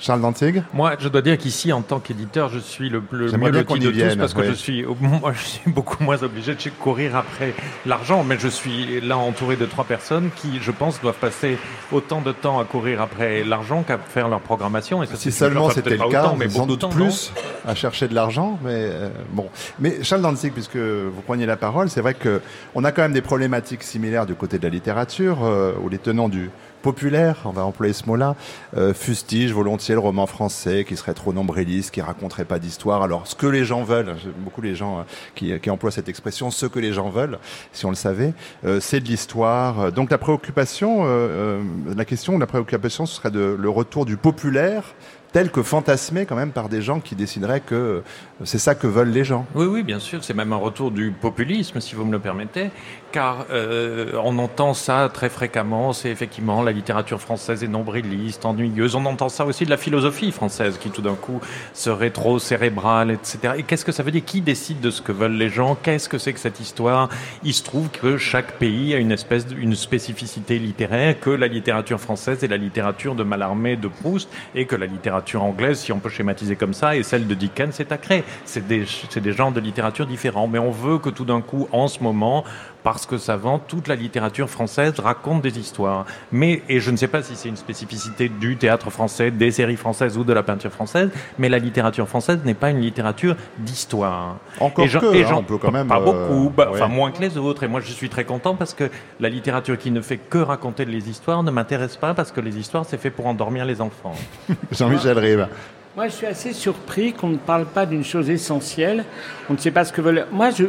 Charles 0.00 0.22
Dantig 0.22 0.62
Moi, 0.72 0.94
je 0.98 1.08
dois 1.08 1.20
dire 1.20 1.36
qu'ici, 1.36 1.72
en 1.72 1.82
tant 1.82 2.00
qu'éditeur, 2.00 2.48
je 2.48 2.58
suis 2.58 2.88
le, 2.88 3.02
le 3.12 3.30
mieux 3.32 3.50
loti 3.50 3.64
qu'on 3.66 3.76
de 3.76 3.90
tous 3.90 4.16
parce 4.16 4.32
que 4.32 4.44
je 4.44 4.52
suis, 4.52 4.84
moi, 5.00 5.32
je 5.34 5.44
suis 5.44 5.70
beaucoup 5.70 6.02
moins 6.02 6.22
obligé 6.22 6.54
de 6.54 6.60
courir 6.80 7.16
après 7.16 7.54
l'argent, 7.84 8.24
mais 8.24 8.38
je 8.38 8.48
suis 8.48 9.00
là 9.02 9.18
entouré 9.18 9.56
de 9.56 9.66
trois 9.66 9.84
personnes 9.84 10.30
qui, 10.34 10.58
je 10.60 10.70
pense, 10.70 11.00
doivent 11.02 11.18
passer 11.18 11.58
autant 11.92 12.22
de 12.22 12.32
temps 12.32 12.58
à 12.58 12.64
courir 12.64 13.02
après 13.02 13.44
l'argent 13.44 13.82
qu'à 13.82 13.98
faire 13.98 14.28
leur 14.28 14.40
programmation. 14.40 15.02
Et 15.02 15.06
ça, 15.06 15.16
Si 15.16 15.30
seulement 15.30 15.68
c'était 15.68 15.90
le 15.90 15.98
cas, 15.98 16.24
autant, 16.24 16.36
mais 16.36 16.48
sans 16.48 16.60
beaucoup 16.60 16.76
doute 16.76 16.76
de 16.76 16.86
temps, 16.86 16.88
plus 16.88 17.32
à 17.66 17.74
chercher 17.74 18.08
de 18.08 18.14
l'argent, 18.14 18.58
mais 18.64 18.70
euh, 18.74 19.10
bon. 19.32 19.48
Mais 19.78 20.02
Charles 20.02 20.22
Danzig, 20.22 20.52
puisque 20.52 20.76
vous 20.76 21.20
preniez 21.26 21.44
la 21.44 21.58
parole, 21.58 21.90
c'est 21.90 22.00
vrai 22.00 22.14
que 22.14 22.40
on 22.74 22.84
a 22.84 22.92
quand 22.92 23.02
même 23.02 23.12
des 23.12 23.20
problématiques 23.20 23.82
similaires 23.82 24.24
du 24.24 24.34
côté 24.34 24.58
de 24.58 24.62
la 24.64 24.70
littérature, 24.70 25.44
euh, 25.44 25.72
où 25.82 25.90
les 25.90 25.98
tenants 25.98 26.30
du, 26.30 26.50
populaire, 26.80 27.42
on 27.44 27.50
va 27.50 27.64
employer 27.64 27.92
ce 27.92 28.06
mot-là, 28.06 28.36
euh, 28.76 28.94
fustige 28.94 29.52
volontiers 29.52 29.94
le 29.94 30.00
roman 30.00 30.26
français 30.26 30.84
qui 30.86 30.96
serait 30.96 31.14
trop 31.14 31.32
nombriliste, 31.32 31.92
qui 31.92 32.00
raconterait 32.00 32.44
pas 32.44 32.58
d'histoire. 32.58 33.02
Alors, 33.02 33.26
ce 33.26 33.34
que 33.34 33.46
les 33.46 33.64
gens 33.64 33.82
veulent, 33.82 34.16
beaucoup 34.38 34.62
les 34.62 34.74
gens 34.74 34.98
euh, 34.98 35.02
qui, 35.34 35.58
qui 35.60 35.70
emploient 35.70 35.90
cette 35.90 36.08
expression, 36.08 36.50
ce 36.50 36.66
que 36.66 36.78
les 36.78 36.92
gens 36.92 37.10
veulent, 37.10 37.38
si 37.72 37.86
on 37.86 37.90
le 37.90 37.96
savait, 37.96 38.34
euh, 38.64 38.80
c'est 38.80 39.00
de 39.00 39.06
l'histoire. 39.06 39.92
Donc 39.92 40.10
la 40.10 40.18
préoccupation, 40.18 41.04
euh, 41.04 41.06
euh, 41.08 41.62
la 41.96 42.04
question, 42.04 42.38
la 42.38 42.46
préoccupation, 42.46 43.06
ce 43.06 43.16
serait 43.16 43.30
de, 43.30 43.56
le 43.58 43.68
retour 43.68 44.06
du 44.06 44.16
populaire 44.16 44.94
tel 45.32 45.50
que 45.50 45.62
fantasmé 45.62 46.26
quand 46.26 46.36
même 46.36 46.50
par 46.50 46.68
des 46.68 46.82
gens 46.82 47.00
qui 47.00 47.14
décideraient 47.14 47.60
que 47.60 47.74
euh, 47.74 48.02
c'est 48.44 48.58
ça 48.58 48.74
que 48.74 48.86
veulent 48.86 49.10
les 49.10 49.24
gens. 49.24 49.46
Oui, 49.54 49.66
oui, 49.66 49.82
bien 49.82 50.00
sûr, 50.00 50.24
c'est 50.24 50.34
même 50.34 50.52
un 50.52 50.56
retour 50.56 50.90
du 50.90 51.12
populisme, 51.12 51.80
si 51.80 51.94
vous 51.94 52.04
me 52.04 52.12
le 52.12 52.18
permettez, 52.18 52.70
car 53.12 53.46
euh, 53.50 54.12
on 54.22 54.38
entend 54.38 54.74
ça 54.74 55.10
très 55.12 55.28
fréquemment, 55.28 55.92
c'est 55.92 56.10
effectivement 56.10 56.62
la 56.62 56.72
littérature 56.72 57.20
française 57.20 57.64
est 57.64 57.68
nombriliste, 57.68 58.44
ennuyeuse, 58.44 58.94
on 58.94 59.04
entend 59.06 59.28
ça 59.28 59.44
aussi 59.44 59.64
de 59.64 59.70
la 59.70 59.76
philosophie 59.76 60.32
française, 60.32 60.78
qui 60.78 60.90
tout 60.90 61.02
d'un 61.02 61.14
coup 61.14 61.40
serait 61.74 62.10
trop 62.10 62.38
cérébrale, 62.38 63.10
etc. 63.10 63.54
Et 63.58 63.62
qu'est-ce 63.62 63.84
que 63.84 63.92
ça 63.92 64.02
veut 64.02 64.10
dire? 64.10 64.24
Qui 64.24 64.40
décide 64.40 64.80
de 64.80 64.90
ce 64.90 65.02
que 65.02 65.12
veulent 65.12 65.36
les 65.36 65.48
gens? 65.48 65.76
Qu'est-ce 65.82 66.08
que 66.08 66.18
c'est 66.18 66.32
que 66.32 66.40
cette 66.40 66.60
histoire? 66.60 67.08
Il 67.42 67.54
se 67.54 67.62
trouve 67.62 67.88
que 67.88 68.16
chaque 68.16 68.52
pays 68.58 68.94
a 68.94 68.98
une 68.98 69.12
espèce 69.12 69.46
une 69.56 69.74
spécificité 69.74 70.58
littéraire, 70.58 71.18
que 71.20 71.30
la 71.30 71.46
littérature 71.46 72.00
française 72.00 72.44
est 72.44 72.48
la 72.48 72.56
littérature 72.56 73.14
de 73.14 73.22
Mallarmé, 73.22 73.76
de 73.76 73.88
Proust, 73.88 74.28
et 74.54 74.66
que 74.66 74.76
la 74.76 74.86
littérature 74.86 75.42
anglaise, 75.42 75.78
si 75.78 75.92
on 75.92 75.98
peut 75.98 76.08
schématiser 76.08 76.56
comme 76.56 76.74
ça, 76.74 76.96
et 76.96 77.02
celle 77.02 77.26
de 77.26 77.34
Dickens, 77.34 77.74
c'est 77.74 77.86
Thackeray. 77.86 78.24
C'est 78.44 78.66
des, 78.66 78.84
c'est 79.08 79.20
des 79.20 79.32
genres 79.32 79.52
de 79.52 79.60
littérature 79.60 80.06
différents. 80.06 80.48
Mais 80.48 80.58
on 80.58 80.70
veut 80.70 80.98
que 80.98 81.10
tout 81.10 81.24
d'un 81.24 81.40
coup, 81.40 81.68
en 81.72 81.88
ce 81.88 82.02
moment, 82.02 82.44
parce 82.82 83.06
que 83.06 83.18
ça 83.18 83.36
vend, 83.36 83.58
toute 83.58 83.88
la 83.88 83.94
littérature 83.94 84.48
française 84.48 84.94
raconte 84.98 85.42
des 85.42 85.58
histoires. 85.58 86.06
Mais, 86.32 86.62
et 86.68 86.80
je 86.80 86.90
ne 86.90 86.96
sais 86.96 87.08
pas 87.08 87.22
si 87.22 87.36
c'est 87.36 87.48
une 87.48 87.56
spécificité 87.56 88.28
du 88.28 88.56
théâtre 88.56 88.90
français, 88.90 89.30
des 89.30 89.50
séries 89.50 89.76
françaises 89.76 90.16
ou 90.16 90.24
de 90.24 90.32
la 90.32 90.42
peinture 90.42 90.70
française, 90.72 91.10
mais 91.38 91.48
la 91.48 91.58
littérature 91.58 92.08
française 92.08 92.38
n'est 92.44 92.54
pas 92.54 92.70
une 92.70 92.80
littérature 92.80 93.36
d'histoire. 93.58 94.36
Encore 94.58 94.84
Et 94.84 94.88
j'en- 94.88 95.00
que, 95.00 95.14
et 95.14 95.24
hein, 95.24 95.34
on 95.36 95.42
peut 95.42 95.58
quand 95.58 95.70
même, 95.72 95.88
Pas 95.88 96.00
euh, 96.00 96.04
beaucoup, 96.04 96.50
bah, 96.50 96.70
ouais. 96.70 96.80
enfin 96.80 96.88
moins 96.88 97.10
que 97.12 97.20
les 97.20 97.36
autres. 97.36 97.62
Et 97.62 97.68
moi, 97.68 97.80
je 97.80 97.92
suis 97.92 98.08
très 98.08 98.24
content 98.24 98.54
parce 98.54 98.74
que 98.74 98.90
la 99.20 99.28
littérature 99.28 99.78
qui 99.78 99.90
ne 99.90 100.00
fait 100.00 100.16
que 100.18 100.38
raconter 100.38 100.84
les 100.84 101.08
histoires 101.08 101.42
ne 101.42 101.50
m'intéresse 101.50 101.96
pas 101.96 102.14
parce 102.14 102.32
que 102.32 102.40
les 102.40 102.58
histoires, 102.58 102.84
c'est 102.86 102.98
fait 103.00 103.10
pour 103.10 103.26
endormir 103.26 103.64
les 103.64 103.80
enfants. 103.80 104.14
Jean-Michel 104.72 105.18
Rive. 105.18 105.48
Moi, 105.96 106.06
je 106.08 106.12
suis 106.14 106.26
assez 106.26 106.52
surpris 106.52 107.12
qu'on 107.12 107.28
ne 107.28 107.36
parle 107.36 107.66
pas 107.66 107.84
d'une 107.84 108.04
chose 108.04 108.30
essentielle. 108.30 109.04
On 109.48 109.54
ne 109.54 109.58
sait 109.58 109.70
pas 109.72 109.84
ce 109.84 109.92
que 109.92 110.00
veulent. 110.00 110.26
Moi, 110.32 110.50
je, 110.50 110.66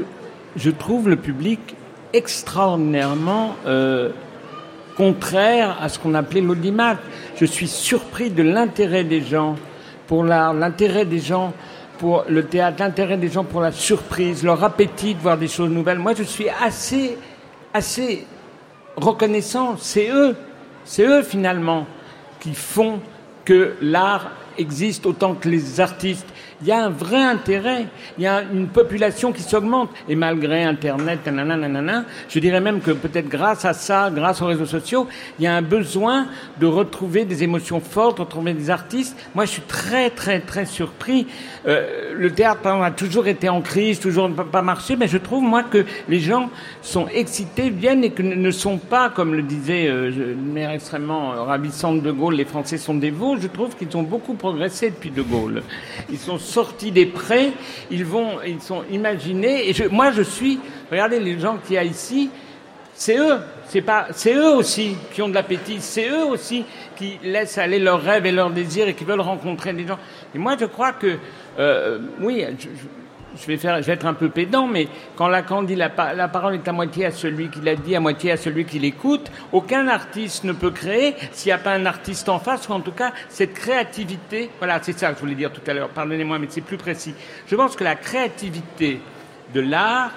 je 0.55 0.69
trouve 0.71 1.09
le 1.09 1.15
public 1.15 1.75
extraordinairement 2.13 3.55
euh, 3.65 4.09
contraire 4.97 5.77
à 5.81 5.89
ce 5.89 5.99
qu'on 5.99 6.13
appelait 6.13 6.41
l'audimat. 6.41 6.97
Je 7.35 7.45
suis 7.45 7.67
surpris 7.67 8.29
de 8.29 8.43
l'intérêt 8.43 9.03
des 9.03 9.21
gens 9.21 9.55
pour 10.07 10.23
l'art, 10.23 10.53
l'intérêt 10.53 11.05
des 11.05 11.19
gens 11.19 11.53
pour 11.97 12.25
le 12.27 12.45
théâtre, 12.45 12.77
l'intérêt 12.79 13.17
des 13.17 13.29
gens 13.29 13.43
pour 13.43 13.61
la 13.61 13.71
surprise, 13.71 14.43
leur 14.43 14.63
appétit 14.63 15.15
de 15.15 15.19
voir 15.19 15.37
des 15.37 15.47
choses 15.47 15.69
nouvelles. 15.69 15.99
Moi, 15.99 16.13
je 16.15 16.23
suis 16.23 16.47
assez, 16.49 17.17
assez 17.73 18.25
reconnaissant. 18.95 19.75
C'est 19.77 20.09
eux, 20.09 20.35
c'est 20.83 21.05
eux 21.05 21.21
finalement 21.21 21.85
qui 22.39 22.53
font 22.53 22.99
que 23.45 23.75
l'art 23.81 24.31
existe 24.57 25.05
autant 25.05 25.35
que 25.35 25.47
les 25.47 25.79
artistes. 25.79 26.27
Il 26.61 26.67
y 26.67 26.71
a 26.71 26.85
un 26.85 26.89
vrai 26.89 27.21
intérêt, 27.21 27.87
il 28.17 28.23
y 28.23 28.27
a 28.27 28.41
une 28.41 28.67
population 28.67 29.31
qui 29.31 29.41
s'augmente. 29.41 29.89
Et 30.07 30.15
malgré 30.15 30.63
Internet, 30.63 31.25
nanana, 31.25 31.57
nanana, 31.57 32.05
je 32.29 32.39
dirais 32.39 32.61
même 32.61 32.81
que 32.81 32.91
peut-être 32.91 33.27
grâce 33.27 33.65
à 33.65 33.73
ça, 33.73 34.09
grâce 34.13 34.41
aux 34.41 34.45
réseaux 34.45 34.65
sociaux, 34.65 35.07
il 35.39 35.45
y 35.45 35.47
a 35.47 35.55
un 35.55 35.61
besoin 35.61 36.27
de 36.59 36.65
retrouver 36.65 37.25
des 37.25 37.43
émotions 37.43 37.79
fortes, 37.79 38.17
de 38.17 38.21
retrouver 38.21 38.53
des 38.53 38.69
artistes. 38.69 39.17
Moi, 39.35 39.45
je 39.45 39.51
suis 39.51 39.61
très, 39.63 40.09
très, 40.09 40.39
très 40.39 40.65
surpris. 40.65 41.27
Euh, 41.67 42.13
le 42.15 42.31
théâtre, 42.31 42.61
par 42.61 42.73
exemple, 42.75 42.93
a 42.93 42.95
toujours 42.95 43.27
été 43.27 43.49
en 43.49 43.61
crise, 43.61 43.99
toujours 43.99 44.29
ne 44.29 44.35
pas 44.35 44.61
marcher, 44.61 44.95
mais 44.95 45.07
je 45.07 45.17
trouve, 45.17 45.43
moi, 45.43 45.63
que 45.63 45.85
les 46.07 46.19
gens 46.19 46.49
sont 46.81 47.07
excités, 47.07 47.69
viennent 47.69 48.03
et 48.03 48.11
que 48.11 48.21
ne 48.21 48.51
sont 48.51 48.77
pas, 48.77 49.09
comme 49.09 49.33
le 49.33 49.41
disait 49.41 49.87
euh, 49.87 50.33
une 50.33 50.53
mère 50.53 50.71
extrêmement 50.71 51.33
euh, 51.33 51.43
ravissante 51.43 52.01
de 52.01 52.11
Gaulle, 52.11 52.35
les 52.35 52.45
Français 52.45 52.77
sont 52.77 52.97
veaux. 53.09 53.37
Je 53.39 53.47
trouve 53.47 53.75
qu'ils 53.75 53.95
ont 53.97 54.03
beaucoup 54.03 54.33
progressé 54.33 54.89
depuis 54.89 55.09
de 55.09 55.21
Gaulle. 55.21 55.63
Ils 56.11 56.19
sont 56.19 56.37
sortis 56.51 56.91
des 56.91 57.05
prés, 57.05 57.51
ils 57.89 58.05
vont, 58.05 58.41
ils 58.45 58.61
sont 58.61 58.83
imaginés. 58.91 59.69
Et 59.69 59.73
moi, 59.89 60.11
je 60.11 60.21
suis, 60.21 60.59
regardez 60.91 61.19
les 61.19 61.39
gens 61.39 61.57
qu'il 61.65 61.75
y 61.75 61.77
a 61.77 61.83
ici, 61.83 62.29
c'est 62.93 63.17
eux, 63.17 63.37
c'est 63.67 63.81
pas, 63.81 64.07
c'est 64.13 64.33
eux 64.35 64.51
aussi 64.53 64.95
qui 65.13 65.21
ont 65.21 65.29
de 65.29 65.33
l'appétit, 65.33 65.77
c'est 65.79 66.09
eux 66.09 66.25
aussi 66.25 66.65
qui 66.97 67.17
laissent 67.23 67.57
aller 67.57 67.79
leurs 67.79 68.01
rêves 68.01 68.25
et 68.25 68.31
leurs 68.31 68.51
désirs 68.51 68.87
et 68.87 68.93
qui 68.93 69.05
veulent 69.05 69.21
rencontrer 69.21 69.73
des 69.73 69.87
gens. 69.87 69.97
Et 70.35 70.37
moi, 70.37 70.55
je 70.59 70.65
crois 70.65 70.91
que, 70.93 71.17
euh, 71.57 71.99
oui, 72.19 72.45
je- 72.59 72.67
je 73.39 73.47
vais 73.47 73.57
faire, 73.57 73.77
être 73.89 74.05
un 74.05 74.13
peu 74.13 74.29
pédant, 74.29 74.67
mais 74.67 74.87
quand 75.15 75.27
Lacan 75.27 75.63
dit 75.63 75.75
la, 75.75 75.91
la 76.15 76.27
parole 76.27 76.55
est 76.55 76.67
à 76.67 76.71
moitié 76.71 77.05
à 77.05 77.11
celui 77.11 77.49
qui 77.49 77.61
l'a 77.61 77.75
dit, 77.75 77.95
à 77.95 77.99
moitié 77.99 78.31
à 78.31 78.37
celui 78.37 78.65
qui 78.65 78.79
l'écoute, 78.79 79.31
aucun 79.51 79.87
artiste 79.87 80.43
ne 80.43 80.53
peut 80.53 80.71
créer 80.71 81.15
s'il 81.31 81.49
n'y 81.49 81.53
a 81.53 81.57
pas 81.57 81.73
un 81.73 81.85
artiste 81.85 82.29
en 82.29 82.39
face, 82.39 82.67
ou 82.69 82.73
en 82.73 82.81
tout 82.81 82.91
cas 82.91 83.11
cette 83.29 83.53
créativité. 83.53 84.49
Voilà, 84.59 84.79
c'est 84.81 84.97
ça 84.97 85.09
que 85.09 85.15
je 85.15 85.21
voulais 85.21 85.35
dire 85.35 85.51
tout 85.51 85.61
à 85.67 85.73
l'heure. 85.73 85.89
Pardonnez-moi, 85.89 86.39
mais 86.39 86.47
c'est 86.49 86.61
plus 86.61 86.77
précis. 86.77 87.13
Je 87.47 87.55
pense 87.55 87.75
que 87.75 87.83
la 87.83 87.95
créativité 87.95 88.99
de 89.53 89.61
l'art 89.61 90.11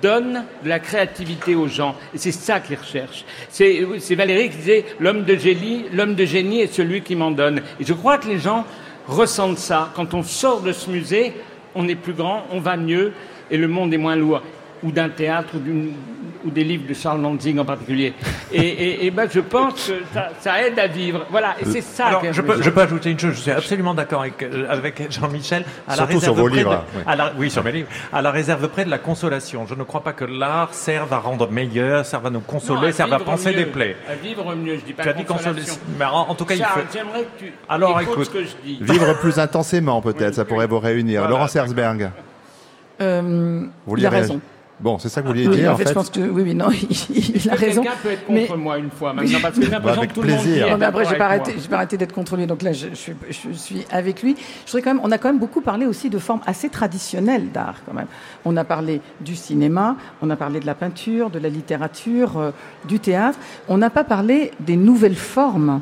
donne 0.00 0.44
de 0.62 0.68
la 0.68 0.78
créativité 0.78 1.54
aux 1.54 1.68
gens. 1.68 1.96
Et 2.14 2.18
c'est 2.18 2.32
ça 2.32 2.60
qu'ils 2.60 2.78
recherchent. 2.78 3.24
C'est 3.50 3.86
c'est 3.98 4.14
Valérie 4.14 4.50
qui 4.50 4.56
disait 4.56 4.84
l'homme 5.00 5.24
de 5.24 5.36
génie, 5.36 5.86
l'homme 5.92 6.14
de 6.14 6.24
génie 6.24 6.60
est 6.60 6.72
celui 6.72 7.02
qui 7.02 7.16
m'en 7.16 7.30
donne. 7.30 7.60
Et 7.78 7.84
je 7.84 7.92
crois 7.92 8.18
que 8.18 8.28
les 8.28 8.38
gens 8.38 8.64
ressentent 9.06 9.58
ça. 9.58 9.90
Quand 9.94 10.14
on 10.14 10.22
sort 10.22 10.62
de 10.62 10.72
ce 10.72 10.88
musée, 10.88 11.34
on 11.74 11.88
est 11.88 11.94
plus 11.94 12.12
grand, 12.12 12.44
on 12.50 12.60
va 12.60 12.76
mieux 12.76 13.12
et 13.50 13.56
le 13.56 13.68
monde 13.68 13.92
est 13.92 13.98
moins 13.98 14.16
lourd. 14.16 14.42
Ou 14.82 14.90
d'un 14.90 15.08
théâtre 15.10 15.54
ou, 16.44 16.50
des 16.50 16.64
livres 16.64 16.88
de 16.88 16.94
Charles 16.94 17.20
Lanzing 17.22 17.56
en 17.60 17.64
particulier. 17.64 18.14
Et, 18.52 18.58
et, 18.60 19.06
et 19.06 19.10
ben, 19.12 19.28
je 19.32 19.38
pense 19.38 19.86
que 19.86 19.92
ça, 20.12 20.30
ça 20.40 20.66
aide 20.66 20.76
à 20.76 20.88
vivre. 20.88 21.24
Voilà, 21.30 21.54
et 21.60 21.64
c'est 21.66 21.80
ça. 21.82 22.06
Alors, 22.06 22.24
je 22.32 22.42
peux, 22.42 22.60
je 22.60 22.68
peux 22.68 22.80
ajouter 22.80 23.12
une 23.12 23.18
chose. 23.20 23.34
Je 23.36 23.40
suis 23.42 23.50
absolument 23.52 23.94
d'accord 23.94 24.22
avec, 24.22 24.42
euh, 24.42 24.66
avec 24.68 25.08
Jean-Michel. 25.12 25.64
à 25.86 25.94
Surtout 25.94 26.20
sur 26.20 26.34
vos 26.34 26.48
livres, 26.48 26.84
de- 26.94 26.98
oui. 26.98 27.02
à 27.06 27.14
la- 27.14 27.32
oui, 27.38 27.48
sur 27.48 27.62
mes 27.62 27.70
livres. 27.70 27.88
À 28.12 28.22
la 28.22 28.32
réserve 28.32 28.66
près 28.70 28.84
de 28.84 28.90
la 28.90 28.98
consolation. 28.98 29.66
Je 29.68 29.76
ne 29.76 29.84
crois 29.84 30.02
pas 30.02 30.14
que 30.14 30.24
l'art 30.24 30.74
serve 30.74 31.12
à 31.12 31.18
rendre 31.18 31.48
meilleur, 31.48 32.04
serve 32.04 32.26
à 32.26 32.30
nous 32.30 32.40
Non, 32.40 32.44
consoler, 32.44 32.90
serve 32.90 33.12
à 33.12 33.20
penser 33.20 33.50
mieux. 33.50 33.56
des 33.58 33.66
plaies. 33.66 33.96
À 34.10 34.16
vivre 34.16 34.52
mieux, 34.56 34.78
je 34.78 34.84
dis 34.84 34.94
pas 34.94 35.04
Tu 35.04 35.08
as 35.10 35.12
dit 35.12 35.24
consoler. 35.24 35.60
consolation. 35.60 35.78
Mais 35.96 36.06
en, 36.06 36.10
en 36.28 36.34
tout 36.34 36.44
cas, 36.44 36.54
il 36.56 36.64
faut. 36.64 36.80
j'aimerais 36.92 37.20
que 37.22 37.38
tu 37.44 37.52
Alors, 37.68 38.00
écoute. 38.00 38.24
ce 38.24 38.30
que 38.30 38.42
je 38.42 38.50
dis. 38.64 38.78
Vivre 38.80 39.16
plus 39.20 39.38
intensément, 39.38 40.00
peut-être, 40.02 40.34
ça 40.34 40.44
pourrait 40.44 40.66
vous 40.66 40.80
réunir. 40.80 41.20
Voilà. 41.20 41.30
Laurence 41.36 41.54
Herzberg, 41.54 42.10
Euh, 43.00 43.66
vous 43.86 43.96
il 43.96 44.06
a 44.06 44.10
raison. 44.10 44.40
Bon, 44.82 44.98
c'est 44.98 45.08
ça 45.08 45.22
que 45.22 45.28
vous 45.28 45.32
vouliez 45.32 45.46
Oui, 45.46 45.56
dire, 45.58 45.72
en 45.72 45.76
fait, 45.76 45.88
je 45.88 45.92
pense 45.94 46.10
que 46.10 46.18
oui, 46.20 46.42
oui, 46.42 46.54
non, 46.56 46.68
il, 46.72 47.36
il 47.44 47.50
a 47.50 47.54
raison. 47.54 47.82
Quelqu'un 47.82 47.96
peut 48.02 48.10
être 48.10 48.24
Mais- 48.28 48.46
contre 48.46 48.58
moi 48.58 48.78
une 48.78 48.90
fois 48.90 49.12
maintenant 49.12 49.38
parce 49.40 49.56
que 49.56 49.62
j'ai 49.64 49.70
l'impression 49.70 49.98
avec 50.00 50.10
que 50.10 50.14
tout 50.16 50.22
le 50.22 50.28
monde 50.32 50.42
plaisir. 50.42 50.70
Non, 50.70 50.76
mais 50.76 50.86
après, 50.86 51.04
j'ai 51.04 51.16
pas 51.16 51.26
arrêté, 51.26 51.54
j'ai 51.56 51.68
pas 51.68 51.76
arrêté 51.76 51.96
d'être 51.96 52.12
contrôlé. 52.12 52.46
Donc 52.46 52.62
là, 52.62 52.72
je, 52.72 52.88
je 52.90 52.94
suis, 52.94 53.12
je 53.30 53.52
suis 53.52 53.84
avec 53.92 54.22
lui. 54.22 54.34
Je 54.66 54.72
voudrais 54.72 54.82
quand 54.82 54.94
même, 54.94 55.00
on 55.04 55.10
a 55.12 55.18
quand 55.18 55.28
même 55.28 55.38
beaucoup 55.38 55.60
parlé 55.60 55.86
aussi 55.86 56.10
de 56.10 56.18
formes 56.18 56.40
assez 56.46 56.68
traditionnelles 56.68 57.50
d'art, 57.52 57.76
quand 57.86 57.94
même. 57.94 58.06
On 58.44 58.56
a 58.56 58.64
parlé 58.64 59.00
du 59.20 59.36
cinéma, 59.36 59.96
on 60.20 60.28
a 60.30 60.36
parlé 60.36 60.58
de 60.58 60.66
la 60.66 60.74
peinture, 60.74 61.30
de 61.30 61.38
la 61.38 61.48
littérature, 61.48 62.38
euh, 62.38 62.50
du 62.86 62.98
théâtre. 62.98 63.38
On 63.68 63.78
n'a 63.78 63.90
pas 63.90 64.04
parlé 64.04 64.50
des 64.60 64.76
nouvelles 64.76 65.14
formes. 65.16 65.80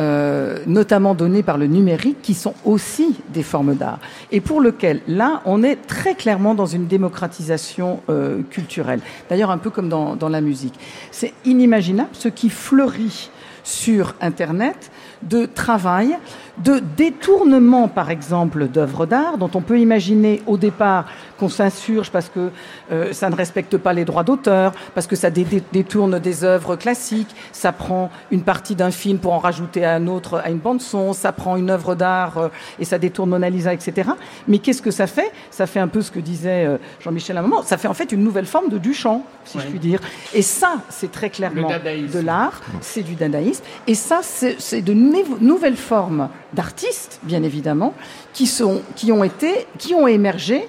Euh, 0.00 0.58
notamment 0.66 1.14
données 1.14 1.42
par 1.42 1.58
le 1.58 1.66
numérique, 1.66 2.22
qui 2.22 2.34
sont 2.34 2.54
aussi 2.64 3.16
des 3.28 3.42
formes 3.42 3.74
d'art, 3.74 3.98
et 4.30 4.40
pour 4.40 4.60
lequel, 4.60 5.00
là, 5.08 5.42
on 5.44 5.62
est 5.62 5.76
très 5.76 6.14
clairement 6.14 6.54
dans 6.54 6.66
une 6.66 6.86
démocratisation 6.86 8.00
euh, 8.08 8.42
culturelle. 8.50 9.00
D'ailleurs, 9.28 9.50
un 9.50 9.58
peu 9.58 9.70
comme 9.70 9.88
dans, 9.88 10.16
dans 10.16 10.28
la 10.28 10.40
musique. 10.40 10.74
C'est 11.10 11.34
inimaginable 11.44 12.10
ce 12.12 12.28
qui 12.28 12.50
fleurit 12.50 13.30
sur 13.64 14.14
Internet 14.20 14.90
de 15.22 15.46
travail, 15.46 16.16
de 16.58 16.82
détournement, 16.96 17.88
par 17.88 18.10
exemple, 18.10 18.68
d'œuvres 18.68 19.06
d'art, 19.06 19.38
dont 19.38 19.50
on 19.54 19.60
peut 19.62 19.78
imaginer 19.78 20.42
au 20.46 20.56
départ 20.56 21.06
qu'on 21.38 21.48
s'insurge 21.48 22.10
parce 22.10 22.28
que 22.28 22.50
euh, 22.92 23.12
ça 23.12 23.30
ne 23.30 23.34
respecte 23.34 23.76
pas 23.78 23.92
les 23.92 24.04
droits 24.04 24.22
d'auteur, 24.22 24.72
parce 24.94 25.06
que 25.06 25.16
ça 25.16 25.30
dé- 25.30 25.44
dé- 25.44 25.62
détourne 25.72 26.18
des 26.18 26.44
œuvres 26.44 26.76
classiques, 26.76 27.34
ça 27.52 27.72
prend 27.72 28.10
une 28.30 28.42
partie 28.42 28.74
d'un 28.74 28.90
film 28.90 29.18
pour 29.18 29.32
en 29.32 29.38
rajouter 29.38 29.84
à 29.84 29.94
un 29.94 30.06
autre, 30.06 30.42
à 30.44 30.50
une 30.50 30.58
bande-son, 30.58 31.12
ça 31.12 31.32
prend 31.32 31.56
une 31.56 31.70
œuvre 31.70 31.94
d'art 31.94 32.38
euh, 32.38 32.48
et 32.78 32.84
ça 32.84 32.98
détourne 32.98 33.30
Mona 33.30 33.48
Lisa, 33.50 33.72
etc. 33.72 34.10
Mais 34.46 34.58
qu'est-ce 34.58 34.82
que 34.82 34.90
ça 34.90 35.06
fait? 35.06 35.32
Ça 35.50 35.66
fait 35.66 35.80
un 35.80 35.88
peu 35.88 36.02
ce 36.02 36.10
que 36.10 36.20
disait 36.20 36.66
euh, 36.66 36.76
Jean-Michel 37.00 37.36
à 37.36 37.40
un 37.40 37.44
moment, 37.44 37.62
ça 37.62 37.78
fait 37.78 37.88
en 37.88 37.94
fait 37.94 38.12
une 38.12 38.22
nouvelle 38.22 38.46
forme 38.46 38.68
de 38.68 38.78
Duchamp, 38.78 39.24
si 39.44 39.58
je 39.58 39.66
puis 39.66 39.78
dire. 39.78 40.00
Et 40.34 40.42
ça, 40.42 40.76
c'est 40.90 41.10
très 41.10 41.30
clairement 41.30 41.68
de 42.12 42.20
l'art, 42.20 42.60
c'est 42.80 43.02
du 43.02 43.14
dadaïsme. 43.14 43.64
Et 43.86 43.94
ça, 43.94 44.20
c'est 44.22 44.82
de 44.82 44.92
nou- 44.92 45.38
nouvelles 45.40 45.76
formes 45.76 46.28
d'artistes, 46.54 47.20
bien 47.22 47.42
évidemment, 47.42 47.94
qui, 48.32 48.46
sont, 48.46 48.82
qui, 48.96 49.12
ont 49.12 49.24
été, 49.24 49.66
qui 49.78 49.94
ont 49.94 50.06
émergé 50.06 50.68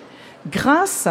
grâce, 0.50 1.08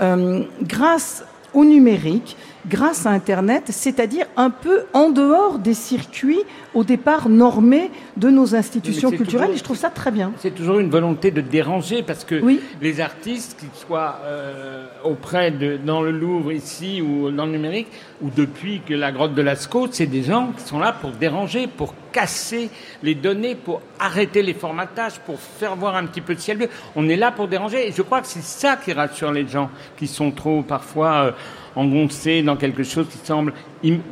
euh, 0.00 0.42
grâce 0.62 1.24
au 1.52 1.64
numérique 1.64 2.36
grâce 2.66 3.04
à 3.04 3.10
Internet, 3.10 3.64
c'est-à-dire 3.68 4.24
un 4.38 4.48
peu 4.48 4.84
en 4.94 5.10
dehors 5.10 5.58
des 5.58 5.74
circuits 5.74 6.40
au 6.72 6.82
départ 6.82 7.28
normés 7.28 7.90
de 8.16 8.30
nos 8.30 8.54
institutions 8.56 9.10
culturelles. 9.10 9.42
toujours- 9.48 9.54
Et 9.54 9.58
je 9.58 9.62
trouve 9.62 9.76
ça 9.76 9.90
très 9.90 10.10
bien. 10.10 10.32
C'est 10.38 10.54
toujours 10.54 10.78
une 10.80 10.88
volonté 10.88 11.30
de 11.30 11.42
déranger 11.42 12.02
parce 12.02 12.24
que 12.24 12.40
Oui. 12.40 12.60
les 12.80 13.02
artistes, 13.02 13.58
qu'ils 13.60 13.68
soient 13.86 14.18
euh, 14.24 14.86
auprès 15.04 15.50
de 15.50 15.76
dans 15.76 16.00
le 16.00 16.10
Louvre 16.10 16.52
ici 16.52 17.02
ou 17.02 17.30
dans 17.30 17.44
le 17.44 17.52
numérique 17.52 17.88
ou 18.22 18.30
depuis 18.34 18.80
que 18.80 18.94
la 18.94 19.12
grotte 19.12 19.34
de 19.34 19.42
Lascaux, 19.42 19.88
c'est 19.90 20.06
des 20.06 20.22
gens 20.22 20.52
qui 20.56 20.64
sont 20.64 20.78
là 20.78 20.92
pour 20.98 21.10
déranger, 21.10 21.66
pour 21.66 21.92
casser 22.14 22.70
les 23.02 23.16
données, 23.16 23.56
pour 23.56 23.82
arrêter 23.98 24.40
les 24.42 24.54
formatages, 24.54 25.18
pour 25.26 25.38
faire 25.38 25.74
voir 25.74 25.96
un 25.96 26.06
petit 26.06 26.20
peu 26.20 26.34
de 26.34 26.40
ciel 26.40 26.56
bleu. 26.56 26.68
On 26.94 27.08
est 27.08 27.16
là 27.16 27.32
pour 27.32 27.48
déranger 27.48 27.88
et 27.88 27.92
je 27.92 28.02
crois 28.02 28.20
que 28.20 28.28
c'est 28.28 28.42
ça 28.42 28.76
qui 28.76 28.92
rassure 28.92 29.32
les 29.32 29.46
gens 29.46 29.68
qui 29.98 30.06
sont 30.06 30.30
trop 30.30 30.62
parfois 30.62 31.12
euh, 31.12 31.32
engoncés 31.74 32.42
dans 32.42 32.56
quelque 32.56 32.84
chose 32.84 33.08
qui 33.10 33.18
semble 33.18 33.52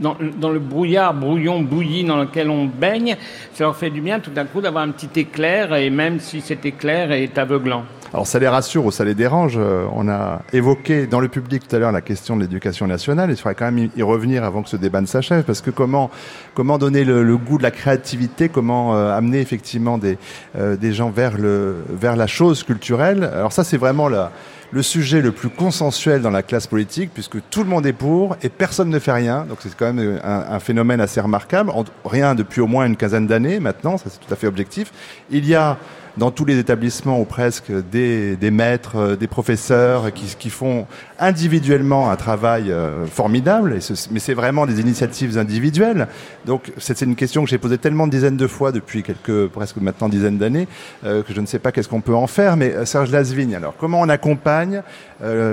dans 0.00 0.50
le 0.50 0.58
brouillard, 0.58 1.14
brouillon, 1.14 1.62
bouilli 1.62 2.04
dans 2.04 2.16
lequel 2.16 2.50
on 2.50 2.66
baigne. 2.66 3.16
Ça 3.54 3.64
leur 3.64 3.76
fait 3.76 3.90
du 3.90 4.00
bien 4.00 4.18
tout 4.18 4.30
d'un 4.30 4.44
coup 4.44 4.60
d'avoir 4.60 4.84
un 4.84 4.90
petit 4.90 5.20
éclair 5.20 5.74
et 5.74 5.88
même 5.88 6.18
si 6.18 6.40
cet 6.40 6.66
éclair 6.66 7.12
est 7.12 7.38
aveuglant. 7.38 7.84
Alors 8.14 8.26
ça 8.26 8.38
les 8.38 8.48
rassure 8.48 8.84
ou 8.84 8.90
ça 8.90 9.04
les 9.04 9.14
dérange. 9.14 9.54
Euh, 9.56 9.86
On 9.94 10.06
a 10.08 10.42
évoqué 10.52 11.06
dans 11.06 11.18
le 11.20 11.28
public 11.28 11.66
tout 11.66 11.74
à 11.74 11.78
l'heure 11.78 11.92
la 11.92 12.02
question 12.02 12.36
de 12.36 12.42
l'éducation 12.42 12.86
nationale. 12.86 13.30
Il 13.30 13.36
faudrait 13.36 13.54
quand 13.54 13.70
même 13.72 13.88
y- 13.96 14.02
revenir 14.02 14.44
avant 14.44 14.62
que 14.62 14.68
ce 14.68 14.76
débat 14.76 15.00
ne 15.00 15.06
s'achève, 15.06 15.44
parce 15.44 15.62
que 15.62 15.70
comment 15.70 16.10
comment 16.54 16.76
donner 16.76 17.04
le, 17.04 17.22
le 17.22 17.36
goût 17.38 17.56
de 17.56 17.62
la 17.62 17.70
créativité, 17.70 18.50
comment 18.50 18.94
euh, 18.94 19.16
amener 19.16 19.40
effectivement 19.40 19.96
des 19.96 20.18
euh, 20.58 20.76
des 20.76 20.92
gens 20.92 21.08
vers 21.08 21.38
le 21.38 21.76
vers 21.88 22.16
la 22.16 22.26
chose 22.26 22.62
culturelle. 22.64 23.24
Alors 23.24 23.52
ça 23.52 23.64
c'est 23.64 23.78
vraiment 23.78 24.08
la 24.10 24.30
le 24.72 24.82
sujet 24.82 25.20
le 25.20 25.32
plus 25.32 25.50
consensuel 25.50 26.20
dans 26.22 26.30
la 26.30 26.42
classe 26.42 26.66
politique, 26.66 27.10
puisque 27.14 27.36
tout 27.50 27.62
le 27.62 27.68
monde 27.68 27.84
est 27.86 27.92
pour 27.94 28.36
et 28.42 28.48
personne 28.50 28.88
ne 28.90 28.98
fait 28.98 29.12
rien. 29.12 29.46
Donc 29.48 29.58
c'est 29.60 29.74
quand 29.74 29.90
même 29.92 30.18
un, 30.22 30.44
un 30.54 30.60
phénomène 30.60 31.00
assez 31.00 31.20
remarquable. 31.20 31.70
En- 31.70 31.84
rien 32.04 32.34
depuis 32.34 32.60
au 32.60 32.66
moins 32.66 32.84
une 32.84 32.96
quinzaine 32.96 33.26
d'années 33.26 33.58
maintenant, 33.58 33.96
ça 33.96 34.04
c'est 34.10 34.20
tout 34.20 34.32
à 34.32 34.36
fait 34.36 34.46
objectif. 34.46 34.92
Il 35.30 35.46
y 35.46 35.54
a 35.54 35.78
dans 36.16 36.30
tous 36.30 36.44
les 36.44 36.58
établissements 36.58 37.20
ou 37.20 37.24
presque 37.24 37.72
des, 37.90 38.36
maîtres, 38.50 38.96
euh, 38.96 39.16
des 39.16 39.26
professeurs 39.26 40.12
qui, 40.12 40.50
font 40.50 40.86
individuellement 41.18 42.10
un 42.10 42.16
travail 42.16 42.70
euh, 42.70 43.06
formidable, 43.06 43.78
mais 44.10 44.20
c'est 44.20 44.34
vraiment 44.34 44.66
des 44.66 44.80
initiatives 44.80 45.38
individuelles. 45.38 46.08
Donc 46.44 46.72
c'est 46.76 47.00
une 47.00 47.14
question 47.14 47.44
que 47.44 47.48
j'ai 47.48 47.58
posée 47.58 47.78
tellement 47.78 48.06
de 48.06 48.12
dizaines 48.12 48.36
de 48.36 48.46
fois 48.46 48.72
depuis 48.72 49.02
quelques 49.02 49.46
presque 49.48 49.76
maintenant 49.78 50.08
dizaines 50.08 50.36
d'années 50.36 50.68
euh, 51.04 51.22
que 51.22 51.32
je 51.32 51.40
ne 51.40 51.46
sais 51.46 51.58
pas 51.58 51.72
qu'est-ce 51.72 51.88
qu'on 51.88 52.00
peut 52.00 52.14
en 52.14 52.26
faire. 52.26 52.56
Mais 52.56 52.84
Serge 52.84 53.10
Lasvigne, 53.10 53.54
alors 53.54 53.74
comment 53.78 54.00
on 54.00 54.08
accompagne, 54.08 54.82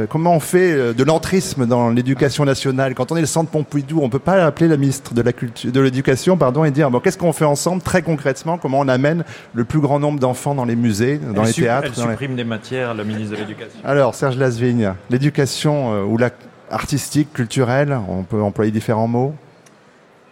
comment 0.09 0.33
on 0.35 0.39
fait 0.39 0.93
de 0.93 1.03
l'entrisme 1.03 1.65
dans 1.65 1.89
l'éducation 1.89 2.43
nationale? 2.43 2.95
Quand 2.95 3.11
on 3.11 3.17
est 3.17 3.21
le 3.21 3.27
centre 3.27 3.51
Pompidou, 3.51 3.99
on 4.01 4.09
peut 4.09 4.19
pas 4.19 4.45
appeler 4.45 4.67
la 4.67 4.77
ministre 4.77 5.13
de 5.13 5.21
de 5.21 5.79
l'éducation, 5.79 6.37
pardon, 6.37 6.63
et 6.63 6.71
dire 6.71 6.89
bon 6.89 6.99
qu'est-ce 6.99 7.17
qu'on 7.17 7.33
fait 7.33 7.45
ensemble 7.45 7.81
très 7.81 8.01
concrètement 8.01 8.57
Comment 8.57 8.79
on 8.79 8.87
amène 8.87 9.23
le 9.53 9.63
plus 9.63 9.79
grand 9.79 9.99
nombre 9.99 10.19
d'enfants 10.19 10.48
dans 10.55 10.65
les 10.65 10.75
musées, 10.75 11.17
dans 11.17 11.41
elle 11.43 11.47
les 11.47 11.53
théâtres 11.53 11.87
Elle 11.91 11.93
dans 12.03 12.05
les- 12.07 12.11
supprime 12.13 12.35
des 12.35 12.43
matières, 12.43 12.93
la 12.93 13.03
ministre 13.03 13.31
de 13.35 13.41
l'Éducation. 13.41 13.79
Alors 13.83 14.15
Serge 14.15 14.37
Lasvigne, 14.37 14.93
l'éducation 15.09 15.93
euh, 15.93 16.03
ou 16.03 16.17
la 16.17 16.29
artistique, 16.71 17.33
culturelle, 17.33 17.97
on 18.07 18.23
peut 18.23 18.41
employer 18.41 18.71
différents 18.71 19.07
mots? 19.07 19.33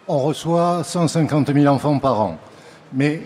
On 0.06 0.18
reçoit 0.18 0.82
150 0.84 1.52
000 1.52 1.66
enfants 1.66 1.98
par 1.98 2.20
an. 2.20 2.38
Mais 2.92 3.22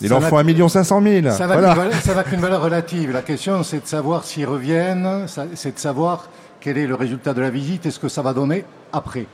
Il 0.00 0.12
en 0.12 0.20
faut 0.20 0.36
un 0.36 0.42
million 0.42 0.68
cinq 0.68 0.84
cent 0.84 1.00
mille. 1.00 1.30
Ça 1.32 1.46
n'a 1.46 1.54
Voilà. 1.56 2.24
qu'une 2.24 2.40
valeur- 2.40 2.60
relative. 2.62 3.12
La 3.12 3.22
question, 3.22 3.62
c'est 3.62 3.82
de 3.82 3.86
savoir 3.86 4.24
s'ils 4.24 4.46
reviennent, 4.46 5.26
c'est 5.54 5.74
de 5.74 5.78
savoir 5.78 6.28
quel 6.60 6.76
est 6.76 6.86
le 6.86 6.94
résultat 6.94 7.32
de 7.34 7.40
la 7.40 7.50
visite 7.50 7.86
et 7.86 7.90
ce 7.90 7.98
que 7.98 8.08
ça 8.08 8.20
va 8.20 8.32
donner 8.34 8.64
après. 8.92 9.26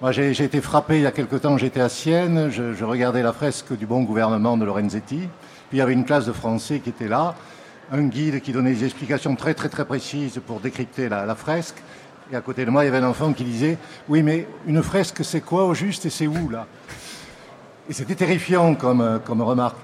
Moi, 0.00 0.12
j'ai 0.12 0.32
j'ai 0.32 0.44
été 0.44 0.60
frappé 0.60 0.96
il 0.96 1.02
y 1.02 1.06
a 1.06 1.10
quelque 1.12 1.36
temps, 1.36 1.58
j'étais 1.58 1.80
à 1.80 1.88
Sienne, 1.88 2.48
je, 2.50 2.72
je 2.72 2.84
regardais 2.84 3.22
la 3.22 3.32
fresque 3.32 3.76
du 3.76 3.84
bon 3.84 4.02
gouvernement 4.04 4.56
de 4.56 4.64
Lorenzetti, 4.64 5.28
puis 5.68 5.78
il 5.78 5.80
y 5.80 5.82
avait 5.82 5.92
une 5.92 6.04
classe 6.04 6.26
de 6.26 6.32
français 6.32 6.80
qui 6.80 6.90
était 6.90 7.08
là, 7.08 7.34
un 7.92 8.02
guide 8.02 8.40
qui 8.40 8.52
donnait 8.52 8.72
des 8.72 8.84
explications 8.84 9.34
très 9.34 9.54
très 9.54 9.68
très 9.68 9.84
précises 9.84 10.40
pour 10.46 10.60
décrypter 10.60 11.08
la, 11.08 11.34
fresque, 11.34 11.76
et 12.32 12.36
à 12.36 12.40
côté 12.40 12.64
de 12.64 12.70
moi, 12.70 12.84
il 12.84 12.86
y 12.86 12.88
avait 12.88 13.04
un 13.04 13.08
enfant 13.08 13.32
qui 13.32 13.44
disait 13.44 13.78
«Oui, 14.08 14.22
mais 14.22 14.46
une 14.66 14.82
fresque, 14.82 15.24
c'est 15.24 15.40
quoi 15.40 15.64
au 15.64 15.74
juste 15.74 16.04
et 16.06 16.10
c'est 16.10 16.26
où, 16.26 16.50
là?» 16.50 16.66
Et 17.88 17.94
c'était 17.94 18.14
terrifiant 18.14 18.74
comme, 18.74 19.00
euh, 19.00 19.18
comme 19.18 19.40
remarque. 19.40 19.78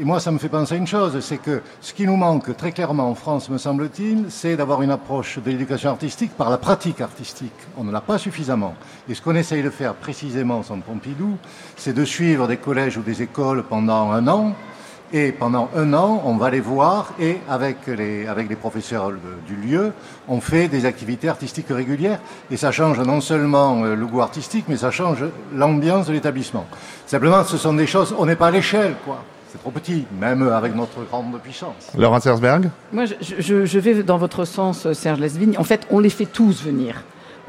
Et 0.00 0.04
moi, 0.04 0.20
ça 0.20 0.30
me 0.30 0.38
fait 0.38 0.48
penser 0.48 0.74
à 0.74 0.78
une 0.78 0.86
chose, 0.86 1.20
c'est 1.20 1.36
que 1.36 1.60
ce 1.82 1.92
qui 1.92 2.06
nous 2.06 2.16
manque 2.16 2.56
très 2.56 2.72
clairement 2.72 3.10
en 3.10 3.14
France, 3.14 3.50
me 3.50 3.58
semble-t-il, 3.58 4.30
c'est 4.30 4.56
d'avoir 4.56 4.80
une 4.80 4.90
approche 4.90 5.38
de 5.38 5.50
l'éducation 5.50 5.90
artistique 5.90 6.32
par 6.34 6.48
la 6.48 6.56
pratique 6.56 7.02
artistique. 7.02 7.52
On 7.76 7.84
ne 7.84 7.92
l'a 7.92 8.00
pas 8.00 8.16
suffisamment. 8.16 8.74
Et 9.06 9.14
ce 9.14 9.20
qu'on 9.20 9.34
essaye 9.34 9.62
de 9.62 9.68
faire 9.68 9.94
précisément 9.94 10.62
Centre 10.62 10.82
Pompidou, 10.82 11.36
c'est 11.76 11.92
de 11.92 12.04
suivre 12.06 12.48
des 12.48 12.56
collèges 12.56 12.96
ou 12.96 13.02
des 13.02 13.20
écoles 13.20 13.64
pendant 13.64 14.10
un 14.12 14.26
an. 14.28 14.54
Et 15.14 15.30
pendant 15.30 15.68
un 15.76 15.92
an, 15.92 16.22
on 16.24 16.36
va 16.36 16.48
les 16.50 16.60
voir 16.60 17.12
et 17.20 17.38
avec 17.48 17.86
les, 17.86 18.26
avec 18.26 18.48
les 18.48 18.56
professeurs 18.56 19.12
du 19.46 19.56
lieu, 19.56 19.92
on 20.26 20.40
fait 20.40 20.68
des 20.68 20.86
activités 20.86 21.28
artistiques 21.28 21.66
régulières. 21.68 22.18
Et 22.50 22.56
ça 22.56 22.72
change 22.72 22.98
non 23.00 23.20
seulement 23.20 23.84
euh, 23.84 23.94
le 23.94 24.06
goût 24.06 24.22
artistique, 24.22 24.64
mais 24.68 24.76
ça 24.76 24.90
change 24.90 25.24
l'ambiance 25.54 26.06
de 26.06 26.14
l'établissement. 26.14 26.64
Simplement, 27.06 27.44
ce 27.44 27.58
sont 27.58 27.74
des 27.74 27.86
choses, 27.86 28.14
on 28.18 28.24
n'est 28.24 28.36
pas 28.36 28.46
à 28.46 28.50
l'échelle, 28.52 28.94
quoi. 29.04 29.22
C'est 29.50 29.58
trop 29.58 29.70
petit, 29.70 30.06
même 30.18 30.48
avec 30.48 30.74
notre 30.74 31.04
grande 31.10 31.38
puissance. 31.42 31.92
Laurent 31.98 32.20
Sersberg 32.20 32.70
Moi, 32.90 33.04
je, 33.04 33.14
je- 33.38 33.66
je 33.66 33.78
vais 33.78 34.02
dans 34.02 34.16
votre 34.16 34.46
sens, 34.46 34.86
euh, 34.86 34.94
Serge 34.94 35.20
Lesvigne. 35.20 35.56
En 35.58 35.64
fait, 35.64 35.86
on 35.90 35.98
les 35.98 36.08
fait 36.08 36.24
tous 36.24 36.62
venir. 36.64 37.02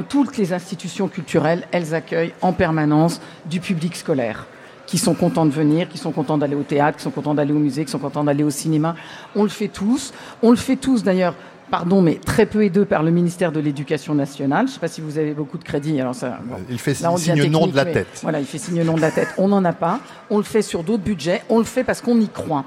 Toutes 0.10 0.36
les 0.38 0.52
institutions 0.52 1.08
culturelles, 1.08 1.64
elles 1.72 1.94
accueillent 1.96 2.34
en 2.42 2.52
permanence 2.52 3.22
du 3.46 3.62
public 3.62 3.96
scolaire 3.96 4.48
qui 4.86 4.98
sont 4.98 5.14
contents 5.14 5.46
de 5.46 5.52
venir, 5.52 5.90
qui 5.90 5.98
sont 5.98 6.12
contents 6.12 6.38
d'aller 6.38 6.56
au 6.56 6.64
théâtre, 6.64 6.98
qui 6.98 7.04
sont 7.04 7.12
contents 7.12 7.34
d'aller 7.34 7.54
au 7.54 7.60
musée, 7.60 7.86
qui 7.86 7.92
sont 7.92 8.00
contents 8.00 8.24
d'aller 8.24 8.44
au 8.44 8.50
cinéma. 8.50 8.96
On 9.36 9.44
le 9.44 9.50
fait 9.50 9.68
tous. 9.68 10.14
On 10.42 10.50
le 10.52 10.56
fait 10.58 10.76
tous 10.76 11.04
d'ailleurs, 11.04 11.36
pardon, 11.72 12.02
mais 12.02 12.16
très 12.16 12.46
peu 12.46 12.64
aideux 12.64 12.86
par 12.86 13.02
le 13.02 13.12
ministère 13.12 13.52
de 13.52 13.60
l'Éducation 13.60 14.14
nationale. 14.14 14.68
Je 14.68 14.72
ne 14.72 14.74
sais 14.76 14.80
pas 14.80 14.88
si 14.88 15.02
vous 15.02 15.18
avez 15.18 15.34
beaucoup 15.34 15.58
de 15.58 15.64
crédit. 15.64 16.00
Alors 16.00 16.16
ça, 16.16 16.40
bon. 16.44 16.58
Il 16.70 16.80
fait 16.80 17.00
Là, 17.02 17.16
signe 17.18 17.46
non 17.50 17.68
de 17.68 17.76
la 17.76 17.86
tête. 17.86 18.20
Voilà, 18.22 18.40
il 18.40 18.46
fait 18.46 18.58
signe 18.58 18.84
non 18.84 18.96
de 18.96 19.02
la 19.02 19.12
tête. 19.12 19.30
On 19.38 19.48
n'en 19.48 19.64
a 19.64 19.74
pas. 19.74 20.00
On 20.30 20.38
le 20.38 20.44
fait 20.44 20.62
sur 20.62 20.84
d'autres 20.84 21.04
budgets. 21.04 21.42
On 21.50 21.58
le 21.60 21.66
fait 21.66 21.84
parce 21.84 22.02
qu'on 22.02 22.20
y 22.20 22.28
croit. 22.28 22.66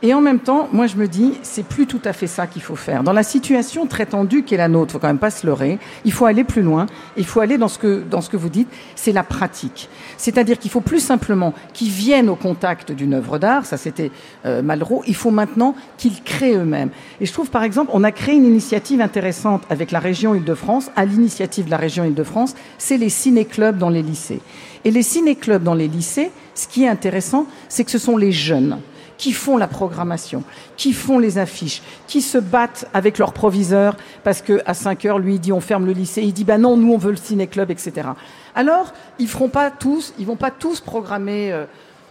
Et 0.00 0.14
en 0.14 0.20
même 0.20 0.38
temps, 0.38 0.68
moi, 0.72 0.86
je 0.86 0.96
me 0.96 1.08
dis, 1.08 1.34
c'est 1.42 1.64
plus 1.64 1.88
tout 1.88 2.00
à 2.04 2.12
fait 2.12 2.28
ça 2.28 2.46
qu'il 2.46 2.62
faut 2.62 2.76
faire. 2.76 3.02
Dans 3.02 3.12
la 3.12 3.24
situation 3.24 3.86
très 3.86 4.06
tendue 4.06 4.44
qu'est 4.44 4.56
la 4.56 4.68
nôtre, 4.68 4.92
faut 4.92 5.00
quand 5.00 5.08
même 5.08 5.18
pas 5.18 5.30
se 5.30 5.44
leurrer. 5.44 5.80
Il 6.04 6.12
faut 6.12 6.24
aller 6.24 6.44
plus 6.44 6.62
loin. 6.62 6.86
Il 7.16 7.26
faut 7.26 7.40
aller 7.40 7.58
dans 7.58 7.66
ce 7.66 7.80
que, 7.80 8.04
dans 8.08 8.20
ce 8.20 8.30
que 8.30 8.36
vous 8.36 8.48
dites, 8.48 8.68
c'est 8.94 9.10
la 9.10 9.24
pratique. 9.24 9.88
C'est-à-dire 10.16 10.56
qu'il 10.56 10.70
faut 10.70 10.80
plus 10.80 11.00
simplement 11.00 11.52
qu'ils 11.72 11.90
viennent 11.90 12.28
au 12.28 12.36
contact 12.36 12.92
d'une 12.92 13.14
œuvre 13.14 13.38
d'art. 13.38 13.66
Ça, 13.66 13.76
c'était 13.76 14.12
euh, 14.46 14.62
Malraux. 14.62 15.02
Il 15.08 15.16
faut 15.16 15.32
maintenant 15.32 15.74
qu'ils 15.96 16.22
créent 16.22 16.54
eux-mêmes. 16.54 16.90
Et 17.20 17.26
je 17.26 17.32
trouve, 17.32 17.50
par 17.50 17.64
exemple, 17.64 17.90
on 17.92 18.04
a 18.04 18.12
créé 18.12 18.36
une 18.36 18.46
initiative 18.46 19.00
intéressante 19.00 19.64
avec 19.68 19.90
la 19.90 19.98
région 19.98 20.32
Île-de-France, 20.32 20.92
à 20.94 21.04
l'initiative 21.06 21.64
de 21.64 21.70
la 21.72 21.76
région 21.76 22.04
Île-de-France, 22.04 22.54
c'est 22.78 22.98
les 22.98 23.08
ciné-clubs 23.08 23.78
dans 23.78 23.90
les 23.90 24.02
lycées. 24.02 24.40
Et 24.84 24.92
les 24.92 25.02
ciné-clubs 25.02 25.64
dans 25.64 25.74
les 25.74 25.88
lycées, 25.88 26.30
ce 26.54 26.68
qui 26.68 26.84
est 26.84 26.88
intéressant, 26.88 27.46
c'est 27.68 27.82
que 27.82 27.90
ce 27.90 27.98
sont 27.98 28.16
les 28.16 28.30
jeunes 28.30 28.78
qui 29.18 29.32
font 29.32 29.56
la 29.56 29.66
programmation, 29.66 30.42
qui 30.76 30.92
font 30.92 31.18
les 31.18 31.36
affiches, 31.38 31.82
qui 32.06 32.22
se 32.22 32.38
battent 32.38 32.86
avec 32.94 33.18
leur 33.18 33.32
proviseur 33.32 33.96
parce 34.24 34.40
que 34.40 34.62
à 34.64 34.74
5 34.74 35.04
heures, 35.04 35.18
lui, 35.18 35.34
il 35.34 35.40
dit 35.40 35.52
on 35.52 35.60
ferme 35.60 35.84
le 35.86 35.92
lycée, 35.92 36.22
il 36.22 36.32
dit 36.32 36.44
bah 36.44 36.56
non, 36.56 36.76
nous 36.76 36.92
on 36.92 36.98
veut 36.98 37.10
le 37.10 37.16
ciné-club, 37.16 37.70
etc. 37.70 38.08
Alors, 38.54 38.92
ils 39.18 39.28
feront 39.28 39.48
pas 39.48 39.70
tous, 39.70 40.14
ils 40.18 40.26
vont 40.26 40.36
pas 40.36 40.50
tous 40.50 40.80
programmer. 40.80 41.52
euh, 41.52 41.64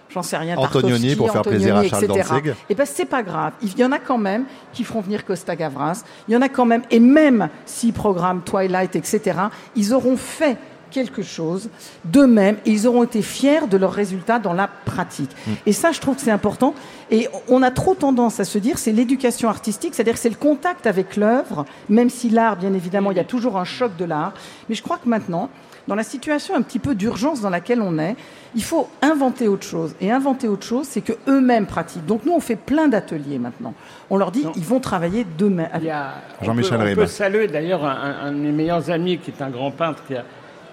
J'en 0.09 0.23
sais 0.23 0.37
rien. 0.37 0.55
Antonioni 0.57 1.15
pour 1.17 1.31
faire 1.31 1.41
plaisir 1.41 1.75
à 1.75 1.83
Charles 1.83 2.05
etc. 2.05 2.29
Et 2.69 2.75
ben 2.75 2.85
c'est 2.85 3.05
pas 3.05 3.23
grave. 3.23 3.51
Il 3.61 3.77
y 3.77 3.83
en 3.83 3.91
a 3.91 3.99
quand 3.99 4.17
même 4.17 4.45
qui 4.71 4.85
feront 4.85 5.01
venir 5.01 5.25
Costa 5.25 5.55
Gavras. 5.55 6.03
Il 6.27 6.33
y 6.33 6.37
en 6.37 6.41
a 6.41 6.47
quand 6.47 6.65
même, 6.65 6.83
et 6.91 6.99
même 7.01 7.49
s'ils 7.65 7.91
programment 7.93 8.39
Twilight, 8.41 8.95
etc. 8.95 9.37
Ils 9.75 9.93
auront 9.93 10.15
fait 10.15 10.57
quelque 10.89 11.21
chose 11.21 11.69
d'eux-mêmes 12.05 12.55
et 12.65 12.71
ils 12.71 12.87
auront 12.87 13.03
été 13.03 13.21
fiers 13.21 13.67
de 13.69 13.75
leurs 13.75 13.91
résultats 13.91 14.39
dans 14.39 14.53
la 14.53 14.69
pratique. 14.85 15.31
Et 15.65 15.73
ça, 15.73 15.91
je 15.91 15.99
trouve 15.99 16.15
que 16.15 16.21
c'est 16.21 16.31
important. 16.31 16.73
Et 17.09 17.29
on 17.47 17.63
a 17.63 17.71
trop 17.71 17.95
tendance 17.95 18.39
à 18.39 18.43
se 18.45 18.57
dire 18.57 18.77
c'est 18.77 18.91
l'éducation 18.91 19.47
artistique, 19.49 19.95
c'est-à-dire 19.95 20.13
que 20.13 20.19
c'est 20.19 20.29
le 20.29 20.35
contact 20.35 20.85
avec 20.87 21.15
l'œuvre, 21.15 21.65
même 21.89 22.09
si 22.09 22.29
l'art, 22.29 22.57
bien 22.57 22.73
évidemment, 22.73 23.11
il 23.11 23.17
y 23.17 23.21
a 23.21 23.23
toujours 23.25 23.57
un 23.57 23.63
choc 23.65 23.95
de 23.97 24.03
l'art. 24.05 24.33
Mais 24.67 24.75
je 24.75 24.83
crois 24.83 24.97
que 24.97 25.07
maintenant, 25.07 25.49
dans 25.87 25.95
la 25.95 26.03
situation 26.03 26.53
un 26.53 26.61
petit 26.61 26.79
peu 26.79 26.95
d'urgence 26.95 27.39
dans 27.39 27.49
laquelle 27.49 27.81
on 27.81 27.97
est, 27.97 28.17
il 28.55 28.63
faut 28.63 28.89
inventer 29.01 29.47
autre 29.47 29.65
chose. 29.65 29.95
Et 30.01 30.11
inventer 30.11 30.49
autre 30.49 30.65
chose, 30.65 30.85
c'est 30.85 30.99
que 30.99 31.13
eux-mêmes 31.29 31.65
pratiquent. 31.65 32.05
Donc 32.05 32.25
nous, 32.25 32.33
on 32.33 32.41
fait 32.41 32.57
plein 32.57 32.89
d'ateliers 32.89 33.39
maintenant. 33.39 33.73
On 34.09 34.17
leur 34.17 34.31
dit, 34.31 34.43
Non. 34.43 34.51
ils 34.57 34.65
vont 34.65 34.81
travailler 34.81 35.25
demain. 35.37 35.67
Il 35.79 35.85
y 35.85 35.89
a- 35.89 36.15
on 36.41 36.45
Jean-Michel 36.45 36.77
peut- 36.79 36.91
On 36.91 36.95
peut 36.95 37.07
saluer 37.07 37.47
d'ailleurs 37.47 37.85
un, 37.85 38.15
un 38.25 38.31
de 38.33 38.37
mes 38.37 38.51
meilleurs 38.51 38.89
amis 38.89 39.17
qui 39.17 39.31
est 39.31 39.41
un 39.41 39.49
grand 39.49 39.71
peintre 39.71 40.03
qui 40.05 40.15
a, 40.15 40.25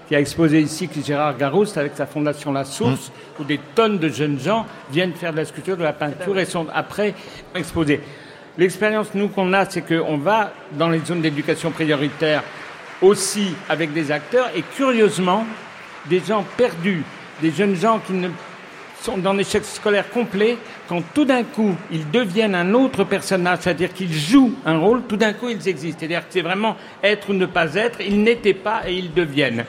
qui 0.09 0.15
a 0.15 0.21
exposé 0.21 0.61
ici, 0.61 0.89
qui 0.89 1.01
est 1.01 1.07
Gérard 1.07 1.37
Garouste, 1.37 1.79
avec 1.79 1.93
sa 1.97 2.07
fondation 2.07 2.53
La 2.53 2.65
Source, 2.65 3.11
où 3.39 3.45
des 3.45 3.61
tonnes 3.75 3.99
de 3.99 4.09
jeunes 4.09 4.39
gens 4.39 4.67
viennent 4.91 5.15
faire 5.15 5.33
de 5.33 5.39
la 5.39 5.45
sculpture, 5.45 5.77
de 5.77 5.83
la 5.83 5.93
peinture 5.93 6.39
et 6.39 6.45
sont 6.45 6.67
après 6.75 7.15
exposés. 7.55 8.01
L'expérience, 8.59 9.09
nous, 9.15 9.29
qu'on 9.29 9.53
a, 9.53 9.65
c'est 9.69 9.83
qu'on 9.83 10.19
va 10.19 10.53
dans 10.73 10.89
les 10.89 11.01
zones 11.01 11.21
d'éducation 11.21 11.71
prioritaire 11.71 12.43
aussi 13.03 13.55
avec 13.69 13.93
des 13.93 14.13
acteurs 14.13 14.51
et 14.55 14.63
curieusement, 14.77 15.45
des 16.09 16.21
gens 16.21 16.45
perdus, 16.57 17.03
des 17.41 17.51
jeunes 17.51 17.75
gens 17.75 17.99
qui 18.07 18.13
ne 18.13 18.29
sont 19.01 19.19
dans 19.19 19.33
l'échec 19.33 19.65
scolaire 19.65 20.09
complet, 20.11 20.57
quand 20.89 21.03
tout 21.13 21.25
d'un 21.25 21.43
coup 21.43 21.75
ils 21.91 22.11
deviennent 22.11 22.55
un 22.55 22.73
autre 22.75 23.05
personnage, 23.05 23.59
c'est-à-dire 23.63 23.93
qu'ils 23.93 24.13
jouent 24.13 24.55
un 24.65 24.79
rôle, 24.79 25.03
tout 25.03 25.17
d'un 25.17 25.33
coup 25.33 25.49
ils 25.49 25.69
existent. 25.69 25.99
C'est-à-dire 26.01 26.21
que 26.21 26.33
c'est 26.33 26.41
vraiment 26.41 26.77
être 27.03 27.31
ou 27.31 27.33
ne 27.35 27.47
pas 27.47 27.75
être, 27.75 28.01
ils 28.01 28.23
n'étaient 28.23 28.55
pas 28.55 28.83
et 28.89 28.95
ils 28.95 29.13
deviennent. 29.13 29.65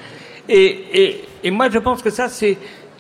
Et, 0.50 1.04
et, 1.04 1.24
et 1.44 1.52
moi 1.52 1.70
je 1.70 1.80
pense 1.80 2.02
que 2.02 2.10
ça 2.10 2.30
c'est 2.30 2.58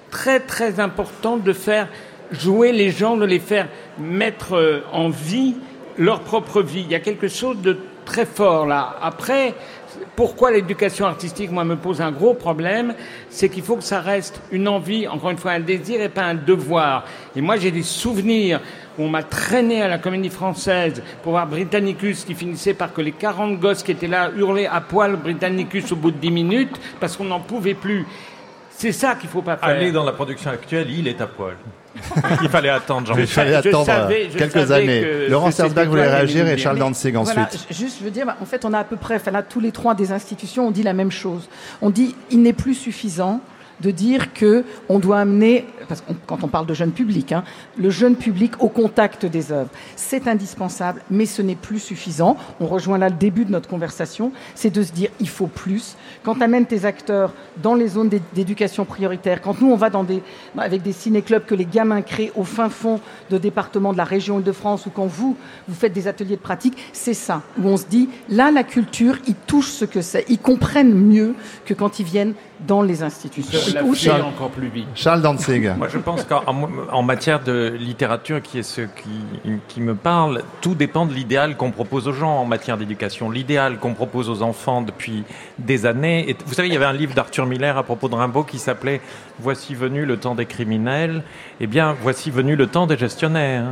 très 0.09 0.39
très 0.39 0.79
important 0.79 1.37
de 1.37 1.53
faire 1.53 1.87
jouer 2.31 2.71
les 2.71 2.91
gens, 2.91 3.17
de 3.17 3.25
les 3.25 3.39
faire 3.39 3.67
mettre 3.99 4.53
euh, 4.53 4.81
en 4.91 5.09
vie 5.09 5.55
leur 5.97 6.21
propre 6.21 6.61
vie. 6.61 6.81
Il 6.81 6.91
y 6.91 6.95
a 6.95 6.99
quelque 6.99 7.27
chose 7.27 7.61
de 7.61 7.77
très 8.05 8.25
fort 8.25 8.65
là. 8.65 8.97
Après, 9.01 9.53
pourquoi 10.15 10.51
l'éducation 10.51 11.05
artistique, 11.05 11.51
moi, 11.51 11.63
me 11.63 11.75
pose 11.75 12.01
un 12.01 12.11
gros 12.11 12.33
problème, 12.33 12.93
c'est 13.29 13.49
qu'il 13.49 13.63
faut 13.63 13.75
que 13.75 13.83
ça 13.83 13.99
reste 13.99 14.41
une 14.51 14.67
envie, 14.67 15.07
encore 15.07 15.29
une 15.29 15.37
fois, 15.37 15.51
un 15.51 15.59
désir 15.59 16.01
et 16.01 16.09
pas 16.09 16.23
un 16.23 16.35
devoir. 16.35 17.05
Et 17.35 17.41
moi, 17.41 17.57
j'ai 17.57 17.71
des 17.71 17.83
souvenirs 17.83 18.61
où 18.97 19.03
on 19.03 19.09
m'a 19.09 19.23
traîné 19.23 19.81
à 19.81 19.87
la 19.87 19.97
comédie 19.97 20.29
française 20.29 21.01
pour 21.23 21.31
voir 21.33 21.47
Britannicus 21.47 22.23
qui 22.23 22.33
finissait 22.35 22.73
par 22.73 22.93
que 22.93 23.01
les 23.01 23.11
40 23.11 23.59
gosses 23.59 23.83
qui 23.83 23.91
étaient 23.91 24.07
là 24.07 24.29
hurlaient 24.35 24.67
à 24.67 24.81
poil 24.81 25.15
Britannicus 25.17 25.91
au 25.91 25.95
bout 25.95 26.11
de 26.11 26.17
10 26.17 26.31
minutes 26.31 26.75
parce 26.99 27.17
qu'on 27.17 27.25
n'en 27.25 27.39
pouvait 27.41 27.73
plus. 27.73 28.05
C'est 28.77 28.91
ça 28.91 29.15
qu'il 29.15 29.29
faut 29.29 29.41
pas 29.41 29.55
faire. 29.57 29.69
Aller 29.69 29.91
dans 29.91 30.03
la 30.03 30.11
production 30.11 30.51
actuelle, 30.51 30.87
il 30.89 31.07
est 31.07 31.21
à 31.21 31.27
poil. 31.27 31.55
il 32.41 32.49
fallait 32.49 32.67
attendre, 32.67 33.03
Il 33.03 33.07
Jean-Michel. 33.15 33.27
fallait 33.27 33.51
je 33.63 33.69
attendre 33.69 33.85
savais- 33.85 34.27
je 34.29 34.37
quelques 34.37 34.69
années. 34.71 35.01
que- 35.01 35.31
Laurent 35.31 35.49
Sersberg 35.51 35.87
voulait 35.87 36.09
réagir 36.09 36.45
et 36.45 36.57
Charles 36.57 36.75
dire. 36.75 36.85
Danzig 36.85 37.15
ensuite. 37.15 37.35
Voilà, 37.35 37.49
juste, 37.71 37.99
je 37.99 38.03
veux 38.03 38.11
dire, 38.11 38.25
en 38.41 38.45
fait, 38.45 38.65
on 38.65 38.73
a 38.73 38.79
à 38.79 38.83
peu 38.83 38.97
près, 38.97 39.15
enfin 39.15 39.31
là, 39.31 39.43
tous 39.43 39.61
les 39.61 39.71
trois 39.71 39.95
des 39.95 40.11
institutions, 40.11 40.67
on 40.67 40.71
dit 40.71 40.83
la 40.83 40.91
même 40.91 41.09
chose. 41.11 41.47
On 41.81 41.89
dit, 41.89 42.13
il 42.31 42.41
n'est 42.41 42.51
plus 42.51 42.73
suffisant 42.75 43.39
de 43.81 43.91
dire 43.91 44.33
que 44.33 44.63
on 44.89 44.99
doit 44.99 45.19
amener, 45.19 45.65
parce 45.87 46.03
quand 46.27 46.43
on 46.43 46.47
parle 46.47 46.65
de 46.65 46.73
jeune 46.73 46.91
public, 46.91 47.31
hein, 47.31 47.43
le 47.77 47.89
jeune 47.89 48.15
public 48.15 48.53
au 48.61 48.69
contact 48.69 49.25
des 49.25 49.51
œuvres. 49.51 49.69
C'est 49.95 50.27
indispensable, 50.27 51.01
mais 51.09 51.25
ce 51.25 51.41
n'est 51.41 51.55
plus 51.55 51.79
suffisant. 51.79 52.37
On 52.59 52.67
rejoint 52.67 52.97
là 52.97 53.09
le 53.09 53.15
début 53.15 53.45
de 53.45 53.51
notre 53.51 53.69
conversation, 53.69 54.31
c'est 54.53 54.69
de 54.69 54.83
se 54.83 54.91
dire, 54.91 55.09
il 55.19 55.29
faut 55.29 55.47
plus. 55.47 55.95
Quand 56.23 56.35
tu 56.35 56.43
amènes 56.43 56.65
tes 56.65 56.85
acteurs 56.85 57.33
dans 57.61 57.75
les 57.75 57.87
zones 57.87 58.09
d'é- 58.09 58.21
d'éducation 58.33 58.85
prioritaire, 58.85 59.41
quand 59.41 59.61
nous 59.61 59.71
on 59.71 59.75
va 59.75 59.89
avec 60.57 60.81
des 60.81 60.91
ciné-clubs 60.91 61.45
que 61.45 61.55
les 61.55 61.65
gamins 61.65 62.01
créent 62.01 62.31
au 62.35 62.43
fin 62.43 62.69
fond 62.69 62.99
de 63.29 63.37
départements 63.37 63.93
de 63.93 63.97
la 63.97 64.03
région 64.03 64.39
Île-de-France, 64.39 64.85
ou 64.87 64.89
quand 64.89 65.05
vous, 65.05 65.37
vous 65.67 65.75
faites 65.75 65.93
des 65.93 66.07
ateliers 66.07 66.35
de 66.35 66.41
pratique, 66.41 66.75
c'est 66.91 67.13
ça, 67.13 67.43
où 67.61 67.67
on 67.67 67.77
se 67.77 67.85
dit, 67.85 68.09
là, 68.29 68.51
la 68.51 68.63
culture, 68.63 69.17
ils 69.27 69.35
touchent 69.35 69.69
ce 69.71 69.85
que 69.85 70.01
c'est, 70.01 70.25
ils 70.27 70.39
comprennent 70.39 70.93
mieux 70.93 71.35
que 71.65 71.73
quand 71.73 71.99
ils 71.99 72.05
viennent 72.05 72.33
dans 72.61 72.81
les 72.81 73.03
institutions. 73.03 73.59
Fais 73.93 74.11
encore 74.21 74.49
plus 74.49 74.67
vite. 74.69 74.87
Charles 74.95 75.21
Danzig. 75.21 75.71
Moi, 75.77 75.87
je 75.91 75.97
pense 75.97 76.23
qu'en 76.23 76.41
en- 76.47 76.69
en 76.91 77.03
matière 77.03 77.43
de 77.43 77.75
littérature, 77.77 78.41
qui 78.41 78.59
est 78.59 78.63
ce 78.63 78.81
qui, 78.81 79.51
qui 79.67 79.81
me 79.81 79.93
parle, 79.95 80.41
tout 80.61 80.73
dépend 80.75 81.05
de 81.05 81.13
l'idéal 81.13 81.57
qu'on 81.57 81.71
propose 81.71 82.07
aux 82.07 82.13
gens 82.13 82.31
en 82.39 82.45
matière 82.45 82.77
d'éducation. 82.77 83.29
L'idéal 83.29 83.77
qu'on 83.77 83.93
propose 83.93 84.29
aux 84.29 84.41
enfants 84.41 84.81
depuis 84.81 85.23
des 85.59 85.85
années. 85.85 86.29
Et 86.29 86.35
vous 86.45 86.53
savez, 86.53 86.67
il 86.69 86.73
y 86.73 86.77
avait 86.77 86.85
un 86.85 86.93
livre 86.93 87.13
d'Arthur 87.13 87.45
Miller 87.45 87.77
à 87.77 87.83
propos 87.83 88.07
de 88.09 88.15
Rimbaud 88.15 88.43
qui 88.43 88.57
s'appelait 88.59 89.01
Voici 89.39 89.75
venu 89.75 90.05
le 90.05 90.15
temps 90.17 90.33
des 90.35 90.45
criminels. 90.45 91.21
Eh 91.59 91.67
bien, 91.67 91.93
voici 92.01 92.31
venu 92.31 92.55
le 92.55 92.67
temps 92.67 92.87
des 92.87 92.97
gestionnaires. 92.97 93.65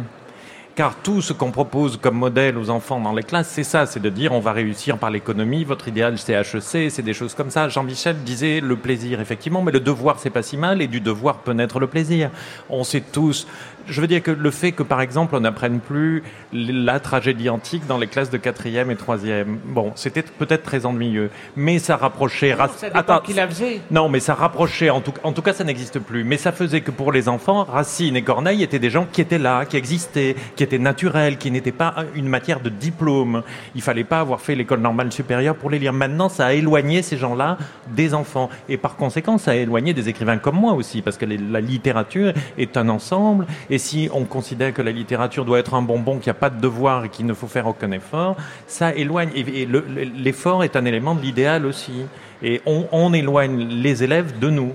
Car 0.76 0.95
tout 0.95 1.21
ce 1.21 1.34
qu'on 1.34 1.51
propose 1.51 1.97
comme 1.97 2.17
modèle 2.17 2.57
aux 2.57 2.71
enfants 2.71 2.99
dans 2.99 3.13
les 3.13 3.21
classes, 3.21 3.49
c'est 3.49 3.63
ça, 3.63 3.86
c'est 3.86 3.99
de 3.99 4.09
dire 4.09 4.32
on 4.32 4.39
va 4.39 4.53
réussir 4.53 4.97
par 4.97 5.11
l'économie, 5.11 5.63
votre 5.63 5.88
idéal 5.88 6.17
c'est 6.17 6.34
HEC, 6.34 6.89
c'est 6.89 7.03
des 7.03 7.13
choses 7.13 7.36
comme 7.36 7.51
ça. 7.51 7.69
Jean-Michel 7.69 8.24
disait 8.24 8.59
le 8.59 8.76
plaisir, 8.76 9.21
effectivement, 9.21 9.61
mais 9.61 9.71
le 9.71 9.80
devoir 9.80 10.17
c'est 10.17 10.32
pas 10.32 10.41
si 10.41 10.57
mal 10.57 10.82
et 10.82 10.88
du 10.88 10.99
devoir 10.99 11.38
peut 11.38 11.53
naître 11.53 11.80
le 11.80 11.86
plaisir. 11.86 12.32
On 12.71 12.84
sait 12.84 13.01
tous, 13.01 13.45
je 13.88 14.01
veux 14.01 14.07
dire 14.07 14.21
que 14.23 14.31
le 14.31 14.51
fait 14.51 14.71
que 14.71 14.84
par 14.84 15.01
exemple 15.01 15.36
on 15.36 15.39
n'apprenne 15.41 15.79
plus 15.79 16.23
la 16.53 16.99
tragédie 16.99 17.49
antique 17.49 17.86
dans 17.88 17.97
les 17.97 18.07
classes 18.07 18.29
de 18.29 18.38
quatrième 18.38 18.91
et 18.91 18.95
troisième, 18.95 19.57
bon, 19.65 19.91
c'était 19.95 20.21
peut-être 20.23 20.63
très 20.63 20.86
ennuyeux, 20.86 21.29
mais 21.55 21.79
ça 21.79 21.95
rapprochait... 21.97 22.53
ra- 22.53 22.69
Ça 22.69 22.88
Attends, 22.93 23.19
qui 23.19 23.34
la 23.34 23.47
faisait. 23.47 23.81
non, 23.91 24.09
mais 24.09 24.19
ça 24.19 24.34
rapprochait, 24.34 24.89
en 24.89 25.01
tout, 25.01 25.13
en 25.23 25.31
tout 25.31 25.41
cas 25.41 25.53
ça 25.53 25.63
n'existe 25.63 25.99
plus, 25.99 26.23
mais 26.23 26.38
ça 26.38 26.51
faisait 26.51 26.81
que 26.81 26.91
pour 26.91 27.11
les 27.11 27.27
enfants, 27.29 27.63
Racine 27.63 28.15
et 28.15 28.21
Corneille 28.21 28.63
étaient 28.63 28.79
des 28.79 28.89
gens 28.89 29.05
qui 29.11 29.21
étaient 29.21 29.38
là, 29.39 29.65
qui 29.65 29.77
existaient, 29.77 30.36
qui 30.55 30.63
étaient 30.63 30.77
naturels, 30.79 31.38
qui 31.38 31.51
n'étaient 31.51 31.71
pas 31.71 31.95
une 32.15 32.27
matière 32.27 32.59
de 32.59 32.69
diplôme. 32.69 33.43
Il 33.75 33.81
fallait 33.81 34.03
pas 34.03 34.19
avoir 34.19 34.41
fait 34.41 34.55
l'école 34.55 34.79
normale 34.79 35.11
supérieure 35.11 35.55
pour 35.55 35.69
les 35.69 35.79
lire. 35.79 35.93
Maintenant, 35.93 36.29
ça 36.29 36.47
a 36.47 36.53
éloigné 36.53 37.01
ces 37.01 37.17
gens-là 37.17 37.57
des 37.89 38.13
enfants. 38.13 38.49
Et 38.69 38.77
par 38.77 38.95
conséquent, 38.95 39.38
ça 39.38 39.51
a 39.51 39.55
éloigné 39.55 39.93
des 39.93 40.09
écrivains 40.09 40.38
comme 40.38 40.55
moi 40.55 40.73
aussi, 40.73 41.01
parce 41.01 41.17
que 41.17 41.25
les- 41.25 41.38
la 41.38 41.61
littérature 41.61 42.34
est 42.57 42.77
un 42.77 42.89
ensemble, 42.89 43.45
et 43.69 43.72
si 43.78 44.09
on 44.13 44.24
considère 44.26 44.74
que 44.74 44.82
la 44.82 44.91
littérature 44.91 45.45
doit 45.45 45.59
être 45.59 45.74
un 45.74 45.82
bonbon, 45.82 46.17
qu'il 46.17 46.28
n'y 46.32 46.38
a 46.38 46.39
pas 46.39 46.49
de 46.49 46.59
devoir 46.59 47.05
et 47.05 47.09
qu'il 47.09 47.26
ne 47.26 47.34
faut 47.34 47.47
faire 47.47 47.67
aucun 47.67 47.91
effort, 47.91 48.36
ça 48.67 48.93
éloigne. 48.93 49.30
Et, 49.36 49.61
et 49.61 49.65
le- 49.65 49.86
le- 49.88 50.03
l'effort 50.03 50.63
est 50.63 50.76
un 50.76 50.86
élément 50.86 51.15
de 51.15 51.21
l'idéal 51.21 51.65
aussi. 51.65 51.93
Et 52.41 52.61
on, 52.65 52.86
on 52.91 53.13
éloigne 53.13 53.57
les 53.69 54.03
élèves 54.03 54.38
de 54.39 54.49
nous. 54.49 54.74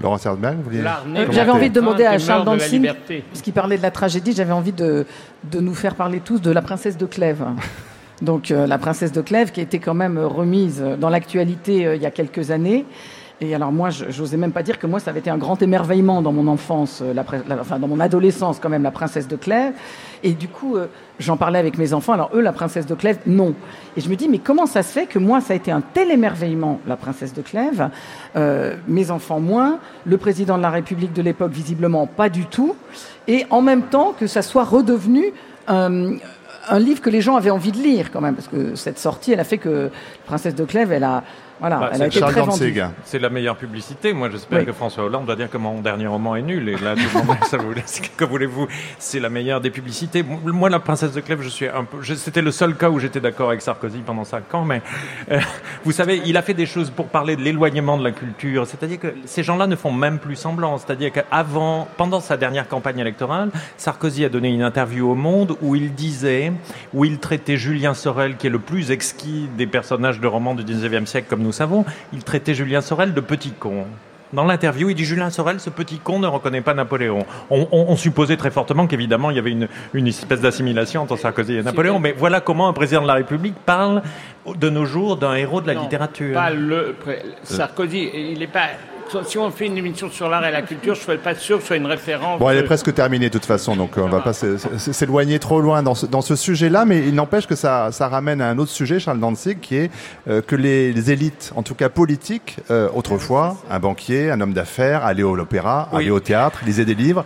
Laurent 0.00 0.18
Sersberg, 0.18 0.56
vous 0.62 0.70
J'avais 1.32 1.50
envie 1.50 1.70
de 1.70 1.74
demander 1.74 2.04
à 2.04 2.18
Charles 2.20 2.44
Dancing, 2.44 2.82
parce 3.30 3.42
qu'il 3.42 3.52
parlait 3.52 3.78
de 3.78 3.82
la 3.82 3.90
tragédie, 3.90 4.32
j'avais 4.32 4.52
envie 4.52 4.72
de, 4.72 5.06
de 5.50 5.60
nous 5.60 5.74
faire 5.74 5.94
parler 5.96 6.20
tous 6.20 6.40
de 6.40 6.50
la 6.52 6.62
princesse 6.62 6.96
de 6.96 7.06
Clèves. 7.06 7.44
Donc 8.22 8.50
euh, 8.50 8.66
la 8.66 8.78
princesse 8.78 9.12
de 9.12 9.20
Clèves 9.20 9.50
qui 9.52 9.60
a 9.60 9.62
été 9.62 9.78
quand 9.80 9.94
même 9.94 10.18
remise 10.18 10.82
dans 11.00 11.08
l'actualité 11.08 11.86
euh, 11.86 11.96
il 11.96 12.02
y 12.02 12.06
a 12.06 12.10
quelques 12.10 12.50
années. 12.50 12.84
Et 13.40 13.54
alors 13.54 13.70
moi, 13.70 13.90
je 13.90 14.04
n'osais 14.20 14.36
même 14.36 14.50
pas 14.50 14.64
dire 14.64 14.80
que 14.80 14.88
moi, 14.88 14.98
ça 14.98 15.10
avait 15.10 15.20
été 15.20 15.30
un 15.30 15.38
grand 15.38 15.62
émerveillement 15.62 16.22
dans 16.22 16.32
mon 16.32 16.48
enfance, 16.48 17.02
euh, 17.02 17.14
la, 17.14 17.24
la- 17.48 17.60
enfin 17.60 17.78
dans 17.78 17.86
mon 17.86 18.00
adolescence 18.00 18.58
quand 18.60 18.68
même, 18.68 18.82
la 18.82 18.90
princesse 18.90 19.28
de 19.28 19.36
Clèves. 19.36 19.74
Et 20.24 20.32
du 20.32 20.48
coup, 20.48 20.76
euh, 20.76 20.88
j'en 21.20 21.36
parlais 21.36 21.60
avec 21.60 21.78
mes 21.78 21.92
enfants. 21.92 22.14
Alors 22.14 22.30
eux, 22.34 22.40
la 22.40 22.52
princesse 22.52 22.84
de 22.86 22.96
Clèves, 22.96 23.20
non. 23.26 23.54
Et 23.96 24.00
je 24.00 24.08
me 24.10 24.16
dis, 24.16 24.28
mais 24.28 24.38
comment 24.38 24.66
ça 24.66 24.82
se 24.82 24.90
fait 24.92 25.06
que 25.06 25.20
moi, 25.20 25.40
ça 25.40 25.52
a 25.52 25.56
été 25.56 25.70
un 25.70 25.80
tel 25.82 26.10
émerveillement, 26.10 26.80
la 26.88 26.96
princesse 26.96 27.32
de 27.32 27.42
Clèves, 27.42 27.88
euh, 28.34 28.74
mes 28.88 29.12
enfants 29.12 29.38
moins, 29.38 29.78
le 30.04 30.18
président 30.18 30.56
de 30.56 30.62
la 30.62 30.70
République 30.70 31.12
de 31.12 31.22
l'époque 31.22 31.52
visiblement 31.52 32.08
pas 32.08 32.30
du 32.30 32.44
tout, 32.46 32.74
et 33.28 33.46
en 33.50 33.62
même 33.62 33.82
temps 33.82 34.14
que 34.18 34.26
ça 34.26 34.42
soit 34.42 34.64
redevenu 34.64 35.26
un, 35.68 36.14
un 36.68 36.78
livre 36.80 37.00
que 37.00 37.10
les 37.10 37.20
gens 37.20 37.36
avaient 37.36 37.50
envie 37.50 37.70
de 37.70 37.78
lire 37.78 38.10
quand 38.10 38.20
même, 38.20 38.34
parce 38.34 38.48
que 38.48 38.74
cette 38.74 38.98
sortie, 38.98 39.30
elle 39.32 39.40
a 39.40 39.44
fait 39.44 39.58
que 39.58 39.90
Princesse 40.26 40.56
de 40.56 40.64
Clèves, 40.64 40.90
elle 40.90 41.04
a, 41.04 41.22
voilà, 41.60 41.76
Bah, 41.78 41.90
elle 41.92 41.94
a 41.94 42.04
c'est 42.04 42.06
été 42.08 42.18
Charles 42.20 42.32
très 42.32 42.40
vendue. 42.42 42.82
C'est 43.04 43.18
la 43.18 43.30
meilleure 43.30 43.56
publicité. 43.56 44.12
Moi, 44.12 44.28
j'espère 44.30 44.60
Oui. 44.60 44.66
que 44.66 44.72
François 44.72 45.04
Hollande 45.04 45.26
va 45.26 45.36
dire 45.36 45.50
que 45.50 45.56
mon 45.58 45.80
dernier 45.80 46.06
roman 46.06 46.36
est 46.36 46.42
nul. 46.42 46.68
Et 46.68 46.76
là, 46.76 46.94
tout 46.94 47.18
le 47.18 47.24
monde, 47.24 47.36
ça 47.44 47.56
vous 47.56 47.72
laisse- 47.72 48.00
que 48.16 48.24
voulez-vous 48.24 48.66
C'est 48.98 49.20
la 49.20 49.28
meilleure 49.28 49.60
des 49.60 49.70
publicités. 49.70 50.22
Moi, 50.22 50.70
la 50.70 50.78
princesse 50.78 51.12
de 51.12 51.20
Clèves, 51.20 51.42
je 51.42 51.48
suis 51.48 51.66
un 51.68 51.84
peu. 51.84 51.98
C'était 52.14 52.42
le 52.42 52.50
seul 52.52 52.74
cas 52.76 52.90
où 52.90 52.98
j'étais 52.98 53.20
d'accord 53.20 53.48
avec 53.48 53.62
Sarkozy 53.62 53.98
pendant 54.04 54.24
cinq 54.24 54.52
ans. 54.54 54.64
Mais 54.64 54.82
euh, 55.30 55.40
vous 55.84 55.92
savez, 55.92 56.22
il 56.24 56.36
a 56.36 56.42
fait 56.42 56.54
des 56.54 56.66
choses 56.66 56.90
pour 56.90 57.06
parler 57.06 57.36
de 57.36 57.42
l'éloignement 57.42 57.98
de 57.98 58.04
la 58.04 58.12
culture. 58.12 58.66
C'est-à-dire 58.66 58.98
que 59.00 59.14
ces 59.24 59.42
gens-là 59.42 59.66
ne 59.66 59.76
font 59.76 59.92
même 59.92 60.18
plus 60.18 60.36
semblant. 60.36 60.78
C'est-à-dire 60.78 61.12
qu'avant, 61.12 61.88
pendant 61.96 62.20
sa 62.20 62.36
dernière 62.36 62.68
campagne 62.68 62.98
électorale, 62.98 63.50
Sarkozy 63.76 64.24
a 64.24 64.28
donné 64.28 64.48
une 64.48 64.62
interview 64.62 65.10
au 65.10 65.14
Monde 65.14 65.56
où 65.62 65.74
il 65.74 65.94
disait, 65.94 66.52
où 66.94 67.04
il 67.04 67.18
traitait 67.18 67.56
Julien 67.56 67.94
Sorel, 67.94 68.36
qui 68.36 68.46
est 68.46 68.50
le 68.50 68.58
plus 68.58 68.90
exquis 68.90 69.48
des 69.56 69.66
personnages 69.66 70.20
de 70.20 70.26
romans 70.26 70.54
du 70.54 70.62
19e 70.64 71.06
siècle, 71.06 71.26
comme 71.28 71.42
nous 71.48 71.52
savons, 71.52 71.86
il 72.12 72.22
traitait 72.24 72.52
Julien 72.54 72.82
Sorel 72.82 73.14
de 73.14 73.20
petit 73.22 73.52
con. 73.52 73.86
Dans 74.34 74.44
l'interview, 74.44 74.90
il 74.90 74.94
dit 74.94 75.06
Julien 75.06 75.30
Sorel, 75.30 75.58
ce 75.58 75.70
petit 75.70 75.98
con 75.98 76.18
ne 76.18 76.26
reconnaît 76.26 76.60
pas 76.60 76.74
Napoléon. 76.74 77.24
On, 77.48 77.66
on- 77.72 77.86
on 77.88 77.96
supposait 77.96 78.36
très 78.36 78.50
fortement 78.50 78.86
qu'évidemment, 78.86 79.30
il 79.30 79.36
y 79.36 79.38
avait 79.38 79.52
une, 79.52 79.68
une 79.94 80.06
espèce 80.06 80.42
d'assimilation 80.42 81.00
entre 81.00 81.16
Sarkozy 81.16 81.54
et 81.56 81.62
Napoléon, 81.62 81.98
mais 81.98 82.12
voilà 82.12 82.42
comment 82.42 82.68
un 82.68 82.74
président 82.74 83.00
de 83.00 83.06
la 83.06 83.14
République 83.14 83.54
parle 83.64 84.02
de 84.54 84.68
nos 84.68 84.84
jours 84.84 85.16
d'un 85.16 85.34
héros 85.34 85.62
de 85.62 85.68
la 85.68 85.74
Non, 85.74 85.82
littérature. 85.84 86.34
Pas 86.34 86.50
le 86.50 86.94
Sarkozy, 87.42 88.10
il 88.32 88.42
est 88.42 88.46
pas. 88.46 88.66
Si 89.24 89.38
on 89.38 89.50
fait 89.50 89.66
une 89.66 89.76
émission 89.78 90.10
sur 90.10 90.28
l'art 90.28 90.44
et 90.44 90.50
la 90.52 90.62
culture, 90.62 90.94
je 90.94 91.00
ne 91.00 91.06
suis 91.08 91.16
pas 91.18 91.34
sûr 91.34 91.56
que 91.56 91.62
ce 91.62 91.68
soit 91.68 91.76
une 91.76 91.86
référence. 91.86 92.38
Bon, 92.38 92.50
elle 92.50 92.58
est 92.58 92.62
de- 92.62 92.66
presque 92.66 92.92
terminée 92.92 93.28
de 93.28 93.32
toute 93.32 93.46
façon, 93.46 93.74
donc 93.76 93.96
euh, 93.96 94.02
on 94.02 94.08
va 94.08 94.20
pas 94.20 94.32
s'é- 94.32 94.58
s'é- 94.58 94.92
s'éloigner 94.92 95.38
trop 95.38 95.60
loin 95.60 95.82
dans 95.82 95.94
ce, 95.94 96.06
dans 96.06 96.20
ce 96.20 96.36
sujet-là, 96.36 96.84
mais 96.84 96.98
il 97.06 97.14
n'empêche 97.14 97.46
que 97.46 97.54
ça, 97.54 97.90
ça 97.92 98.08
ramène 98.08 98.40
à 98.40 98.48
un 98.50 98.58
autre 98.58 98.70
sujet, 98.70 99.00
Charles 99.00 99.20
Danzig, 99.20 99.60
qui 99.60 99.76
est 99.76 99.90
euh, 100.28 100.42
que 100.42 100.56
les, 100.56 100.92
les 100.92 101.10
élites, 101.10 101.52
en 101.56 101.62
tout 101.62 101.74
cas 101.74 101.88
politiques, 101.88 102.58
euh, 102.70 102.88
autrefois, 102.94 103.56
un 103.70 103.78
banquier, 103.78 104.30
un 104.30 104.40
homme 104.40 104.52
d'affaires, 104.52 105.04
aller 105.04 105.22
à 105.22 105.34
l'opéra, 105.34 105.88
Oui. 105.92 106.02
aller 106.02 106.10
au 106.10 106.20
théâtre, 106.20 106.60
lisaient 106.66 106.84
des 106.84 106.94
livres, 106.94 107.24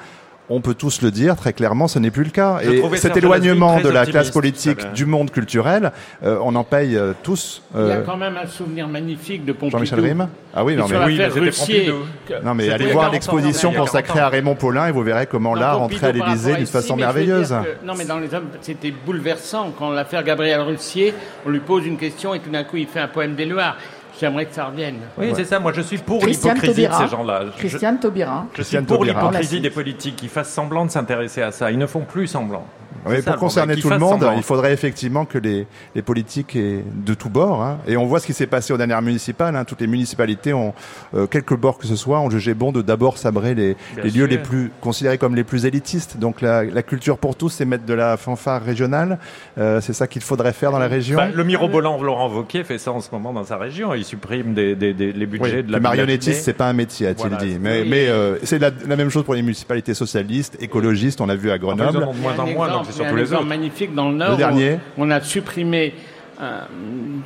on 0.55 0.61
peut 0.61 0.75
tous 0.75 1.03
le 1.03 1.11
dire 1.11 1.37
très 1.37 1.53
clairement, 1.53 1.89
ce 1.89 1.99
n'est 1.99 2.11
plus 2.11 2.25
le 2.25 2.31
cas. 2.31 2.59
Je 2.63 2.71
Et 2.71 2.97
cet 2.97 3.17
éloignement 3.17 3.81
de 3.81 3.89
la 3.89 4.07
classe 4.07 4.31
politique 4.31 4.81
à 4.81 4.85
l'heure. 4.85 4.93
du 4.93 5.07
monde 5.07 5.31
culturel, 5.31 5.93
euh, 6.23 6.39
on 6.43 6.55
en 6.55 6.65
paye 6.65 6.97
euh, 6.97 7.13
tous. 7.23 7.63
Il 7.75 7.81
y 7.81 7.85
a 7.85 7.87
euh, 7.87 8.03
quand 8.05 8.17
même 8.17 8.37
un 8.37 8.47
souvenir 8.47 8.87
magnifique 8.89 9.45
de 9.45 9.53
Pompidou. 9.53 9.79
Jean-Michel 9.79 10.01
Rime 10.01 10.29
Ah 10.55 10.65
oui, 10.65 10.77
non 10.77 10.87
mais, 10.89 10.97
oui, 11.07 11.19
mais 11.19 12.41
non 12.45 12.55
mais 12.55 12.71
allez 12.71 12.87
voir 12.87 13.05
40 13.05 13.09
ans, 13.09 13.13
l'exposition 13.13 13.71
il 13.71 13.73
y 13.73 13.77
a 13.77 13.79
40 13.79 13.89
consacrée 13.89 14.21
à 14.21 14.29
Raymond 14.29 14.55
Paulin 14.55 14.87
et 14.89 14.93
vous 14.93 15.03
verrez 15.03 15.27
comment 15.27 15.55
l'art 15.55 15.81
entrait 15.81 16.09
à 16.09 16.13
l'Élysée 16.13 16.57
d'une 16.57 16.67
façon 16.67 16.97
merveilleuse. 16.97 17.51
que- 17.51 17.87
non, 17.87 17.95
mais 17.97 18.05
dans 18.05 18.19
les 18.19 18.33
hommes, 18.35 18.49
c'était 18.61 18.91
bouleversant. 18.91 19.73
Quand 19.79 19.91
l'affaire 19.91 20.23
Gabriel 20.23 20.61
Russier, 20.61 21.15
on 21.47 21.51
lui 21.51 21.61
pose 21.61 21.87
une 21.87 21.97
question 21.97 22.35
et 22.35 22.41
tout 22.41 22.51
d'un 22.51 22.65
coup, 22.65 22.77
il 22.77 22.87
fait 22.87 23.01
un 23.01 23.09
poème 23.09 23.35
des 23.35 23.47
Loirs. 23.47 23.77
J'aimerais 24.23 24.47
que 24.47 24.55
ça 24.55 24.67
revienne. 24.67 24.99
Oui, 25.19 25.33
c'est 25.35 25.45
ça. 25.45 25.59
Moi, 25.59 25.73
je 25.75 25.81
suis 25.81 25.99
pour 25.99 26.21
Christiane 26.21 26.55
l'hypocrisie 26.55 26.87
de 26.87 26.93
ces 26.95 27.09
gens-là. 27.09 27.41
Je- 27.57 27.59
Christiane 27.59 27.99
Taubira. 27.99 28.45
Je 28.53 28.63
suis 28.63 28.77
Christiane 28.77 28.87
pour 28.87 29.05
l'hypocrisie 29.05 29.61
des 29.61 29.71
politiques 29.71 30.15
qui 30.15 30.29
fassent 30.29 30.53
semblant 30.53 30.87
de 30.87 30.91
s'intéresser 30.93 31.43
à 31.43 31.51
ça. 31.51 31.73
Ils 31.73 31.79
ne 31.79 31.87
font 31.87 32.03
plus 32.03 32.29
semblant. 32.29 32.65
Oui, 33.07 33.17
ça, 33.23 33.33
pour 33.33 33.41
concerner 33.41 33.77
tout 33.77 33.91
le 33.91 33.99
monde, 33.99 34.25
il 34.37 34.43
faudrait 34.43 34.73
effectivement 34.73 35.25
que 35.25 35.39
les, 35.39 35.67
les 35.95 36.03
politiques 36.03 36.57
aient 36.57 36.85
de 36.95 37.15
tous 37.15 37.29
bords. 37.29 37.63
hein. 37.63 37.79
Et 37.87 37.97
on 37.97 38.07
voit 38.07 38.21
ce 38.21 38.27
qui 38.27 38.33
s'est 38.33 38.47
passé 38.47 38.73
aux 38.73 38.77
dernières 38.77 39.03
municipales. 39.03 39.57
hein. 39.57 39.65
Toutes 39.65 39.81
les 39.81 39.87
municipalités 39.87 40.53
ont, 40.53 40.73
euh, 41.15 41.27
quelque 41.27 41.55
bord 41.55 41.79
que 41.79 41.87
ce 41.87 41.97
soit, 41.97 42.21
ont 42.21 42.31
jugé 42.31 42.55
bon 42.55 42.73
de 42.73 42.83
d'abord 42.83 43.19
sabrer 43.19 43.55
les, 43.55 43.77
les 44.03 44.11
lieux 44.11 44.27
les 44.27 44.39
plus 44.39 44.71
considérés 44.81 45.19
comme 45.19 45.35
les 45.35 45.45
plus 45.45 45.67
élitistes. 45.67 46.17
Donc 46.19 46.41
la, 46.41 46.65
la 46.65 46.83
culture 46.83 47.19
pour 47.19 47.37
tous, 47.37 47.49
c'est 47.51 47.65
mettre 47.65 47.85
de 47.87 47.95
la 47.95 48.17
fanfare 48.17 48.63
régionale. 48.63 49.19
Euh, 49.59 49.81
c'est 49.81 49.93
ça 49.93 50.07
qu'il 50.07 50.23
faudrait 50.23 50.53
faire 50.53 50.71
dans 50.73 50.79
la 50.79 50.89
région. 50.89 51.17
Bah, 51.17 51.29
le 51.33 51.45
mirobolant 51.45 52.01
Laurent 52.03 52.29
Wauquiez 52.31 52.65
fait 52.65 52.79
ça 52.79 52.93
en 52.93 53.01
ce 53.01 53.11
moment 53.13 53.33
dans 53.33 53.45
sa 53.45 53.57
région. 53.57 53.95
Il 53.95 54.05
supprime 54.05 54.55
des, 54.55 54.75
des- 54.75 54.95
des- 54.95 55.13
les 55.13 55.27
budgets 55.27 55.57
Oui, 55.57 55.63
de 55.65 55.73
la 55.73 55.79
le 55.79 55.83
marionnettiste, 55.83 56.43
c'est 56.43 56.53
pas 56.53 56.69
un 56.69 56.73
métier, 56.73 57.07
a-t-il 57.09 57.29
Voilà. 57.29 57.45
dit. 57.45 57.59
Mais, 57.61 57.85
mais 57.85 58.09
euh, 58.09 58.37
c'est 58.45 58.59
la, 58.59 58.71
la 58.87 58.97
même 58.97 59.11
chose 59.11 59.25
pour 59.25 59.35
les 59.35 59.43
municipalités 59.43 59.95
socialistes, 59.95 60.57
écologistes. 60.61 61.21
On 61.21 61.27
l'a 61.27 61.35
vu 61.37 61.51
à 61.51 61.55
Enfin, 61.55 61.61
ils 61.63 61.73
en 61.73 61.77
Grenoble. 61.77 62.05
ont 62.05 62.13
de 62.13 62.19
moins 62.53 62.73
en 62.75 62.83
Il 62.83 62.92
c'est 62.93 62.99
surtout 62.99 63.15
un 63.15 63.19
les 63.19 63.33
autres. 63.33 63.45
magnifique 63.45 63.95
dans 63.95 64.11
le 64.11 64.17
Nord. 64.17 64.31
Le 64.33 64.37
dernier. 64.37 64.75
où 64.97 65.03
On 65.05 65.11
a 65.11 65.21
supprimé 65.21 65.95
euh, 66.41 66.61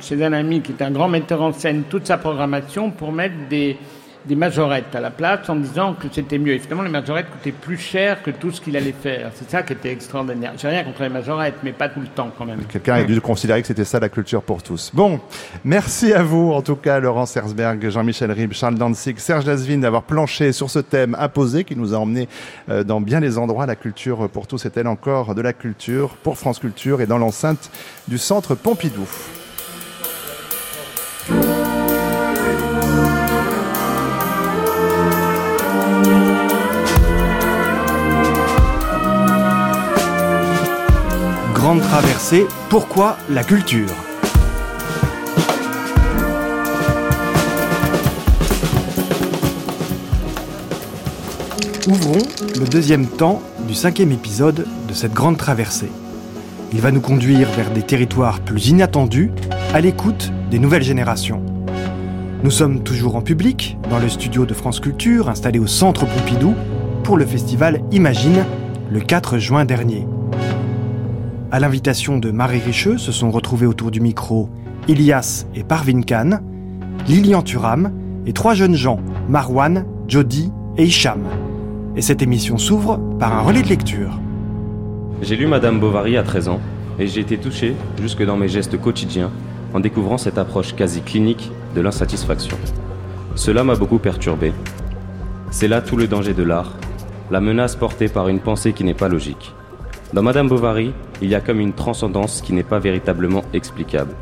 chez 0.01 0.23
un 0.23 0.33
ami 0.33 0.61
qui 0.61 0.71
est 0.71 0.81
un 0.83 0.91
grand 0.91 1.07
metteur 1.07 1.41
en 1.41 1.53
scène 1.53 1.83
toute 1.89 2.07
sa 2.07 2.17
programmation 2.17 2.91
pour 2.91 3.11
mettre 3.11 3.35
des, 3.49 3.77
des 4.27 4.35
majorettes 4.35 4.93
à 4.95 4.99
la 4.99 5.09
place 5.09 5.49
en 5.49 5.55
disant 5.55 5.93
que 5.93 6.07
c'était 6.11 6.37
mieux. 6.37 6.53
Et 6.53 6.59
finalement, 6.59 6.83
les 6.83 6.89
majorettes 6.89 7.29
coûtaient 7.29 7.51
plus 7.51 7.77
cher 7.77 8.21
que 8.21 8.31
tout 8.31 8.51
ce 8.51 8.59
qu'il 8.61 8.75
allait 8.75 8.91
faire. 8.91 9.31
C'est 9.35 9.49
ça 9.49 9.63
qui 9.63 9.73
était 9.73 9.91
extraordinaire. 9.91 10.53
J'ai 10.57 10.67
rien 10.67 10.83
contre 10.83 11.03
les 11.03 11.09
majorettes, 11.09 11.55
mais 11.63 11.71
pas 11.71 11.89
tout 11.89 12.01
le 12.01 12.07
temps 12.07 12.31
quand 12.37 12.45
même. 12.45 12.59
Quelqu'un 12.65 12.95
a 12.95 13.03
dû 13.03 13.19
considérer 13.21 13.61
que 13.61 13.67
c'était 13.67 13.85
ça 13.85 13.99
la 13.99 14.09
culture 14.09 14.43
pour 14.43 14.61
tous. 14.61 14.91
Bon, 14.93 15.19
merci 15.63 16.13
à 16.13 16.23
vous 16.23 16.51
en 16.51 16.61
tout 16.61 16.75
cas, 16.75 16.99
Laurent 16.99 17.25
Sersberg, 17.25 17.89
Jean-Michel 17.89 18.31
Ribes, 18.31 18.53
Charles 18.53 18.75
Danzig, 18.75 19.17
Serge 19.17 19.45
Lasvine 19.45 19.81
d'avoir 19.81 20.03
planché 20.03 20.51
sur 20.51 20.69
ce 20.69 20.79
thème 20.79 21.15
imposé 21.19 21.63
qui 21.63 21.75
nous 21.75 21.93
a 21.93 21.97
emmené 21.97 22.27
euh, 22.69 22.83
dans 22.83 23.01
bien 23.01 23.21
des 23.21 23.37
endroits. 23.37 23.65
La 23.65 23.75
culture 23.75 24.29
pour 24.29 24.47
tous 24.47 24.65
est-elle 24.65 24.87
encore 24.87 25.35
de 25.35 25.41
la 25.41 25.53
culture 25.53 26.09
pour 26.23 26.37
France 26.37 26.59
Culture 26.59 27.01
et 27.01 27.05
dans 27.05 27.17
l'enceinte 27.17 27.71
du 28.07 28.17
centre 28.17 28.55
Pompidou. 28.55 29.07
Grande 41.67 41.81
traversée, 41.81 42.47
pourquoi 42.69 43.17
la 43.29 43.43
culture? 43.43 43.93
Ouvrons 51.89 52.19
le 52.57 52.65
deuxième 52.69 53.05
temps 53.05 53.41
du 53.67 53.75
cinquième 53.75 54.13
épisode 54.13 54.65
de 54.87 54.93
cette 54.93 55.11
grande 55.11 55.35
traversée. 55.35 55.91
Il 56.71 56.79
va 56.79 56.91
nous 56.91 57.01
conduire 57.01 57.49
vers 57.49 57.69
des 57.71 57.81
territoires 57.81 58.39
plus 58.39 58.69
inattendus, 58.69 59.33
à 59.73 59.81
l'écoute 59.81 60.31
des 60.49 60.59
nouvelles 60.59 60.83
générations. 60.83 61.43
Nous 62.45 62.51
sommes 62.51 62.81
toujours 62.81 63.17
en 63.17 63.21
public, 63.21 63.77
dans 63.89 63.99
le 63.99 64.07
studio 64.07 64.45
de 64.45 64.53
France 64.53 64.79
Culture, 64.79 65.27
installé 65.27 65.59
au 65.59 65.67
Centre 65.67 66.05
Pompidou, 66.05 66.55
pour 67.03 67.17
le 67.17 67.25
festival 67.25 67.81
Imagine, 67.91 68.45
le 68.89 69.01
4 69.01 69.37
juin 69.37 69.65
dernier. 69.65 70.07
À 71.49 71.61
l'invitation 71.61 72.17
de 72.17 72.29
Marie 72.29 72.59
Richeux 72.59 72.97
se 72.97 73.13
sont 73.13 73.31
retrouvés 73.31 73.67
autour 73.67 73.89
du 73.89 74.01
micro 74.01 74.49
Ilias 74.89 75.45
et 75.55 75.63
Parvin 75.63 76.01
Khan, 76.01 76.41
Lilian 77.07 77.41
Thuram 77.41 77.93
et 78.25 78.33
trois 78.33 78.53
jeunes 78.53 78.75
gens, 78.75 78.99
Marwan, 79.29 79.85
Jody 80.09 80.51
et 80.77 80.83
Hicham. 80.83 81.23
Et 81.95 82.01
cette 82.01 82.21
émission 82.21 82.57
s'ouvre 82.57 82.99
par 83.17 83.33
un 83.33 83.39
relais 83.43 83.61
de 83.61 83.69
lecture. 83.69 84.19
J'ai 85.21 85.37
lu 85.37 85.47
Madame 85.47 85.79
Bovary 85.79 86.17
à 86.17 86.23
13 86.23 86.49
ans 86.49 86.59
et 86.99 87.07
j'ai 87.07 87.21
été 87.21 87.37
touché, 87.37 87.75
jusque 88.01 88.25
dans 88.25 88.35
mes 88.35 88.49
gestes 88.49 88.77
quotidiens, 88.77 89.31
en 89.73 89.79
découvrant 89.79 90.17
cette 90.17 90.37
approche 90.37 90.75
quasi 90.75 90.99
clinique 90.99 91.49
de 91.75 91.79
l'insatisfaction. 91.79 92.57
Cela 93.35 93.63
m'a 93.63 93.75
beaucoup 93.75 93.99
perturbé. 93.99 94.51
C'est 95.49 95.69
là 95.69 95.79
tout 95.79 95.95
le 95.95 96.07
danger 96.07 96.33
de 96.33 96.43
l'art, 96.43 96.73
la 97.31 97.39
menace 97.39 97.77
portée 97.77 98.09
par 98.09 98.27
une 98.27 98.39
pensée 98.39 98.73
qui 98.73 98.83
n'est 98.83 98.93
pas 98.93 99.07
logique. 99.07 99.53
Dans 100.13 100.23
Madame 100.23 100.47
Bovary, 100.47 100.93
il 101.21 101.29
y 101.29 101.35
a 101.35 101.41
comme 101.41 101.59
une 101.59 101.73
transcendance 101.73 102.41
qui 102.41 102.53
n'est 102.53 102.63
pas 102.63 102.79
véritablement 102.79 103.43
explicable. 103.53 104.13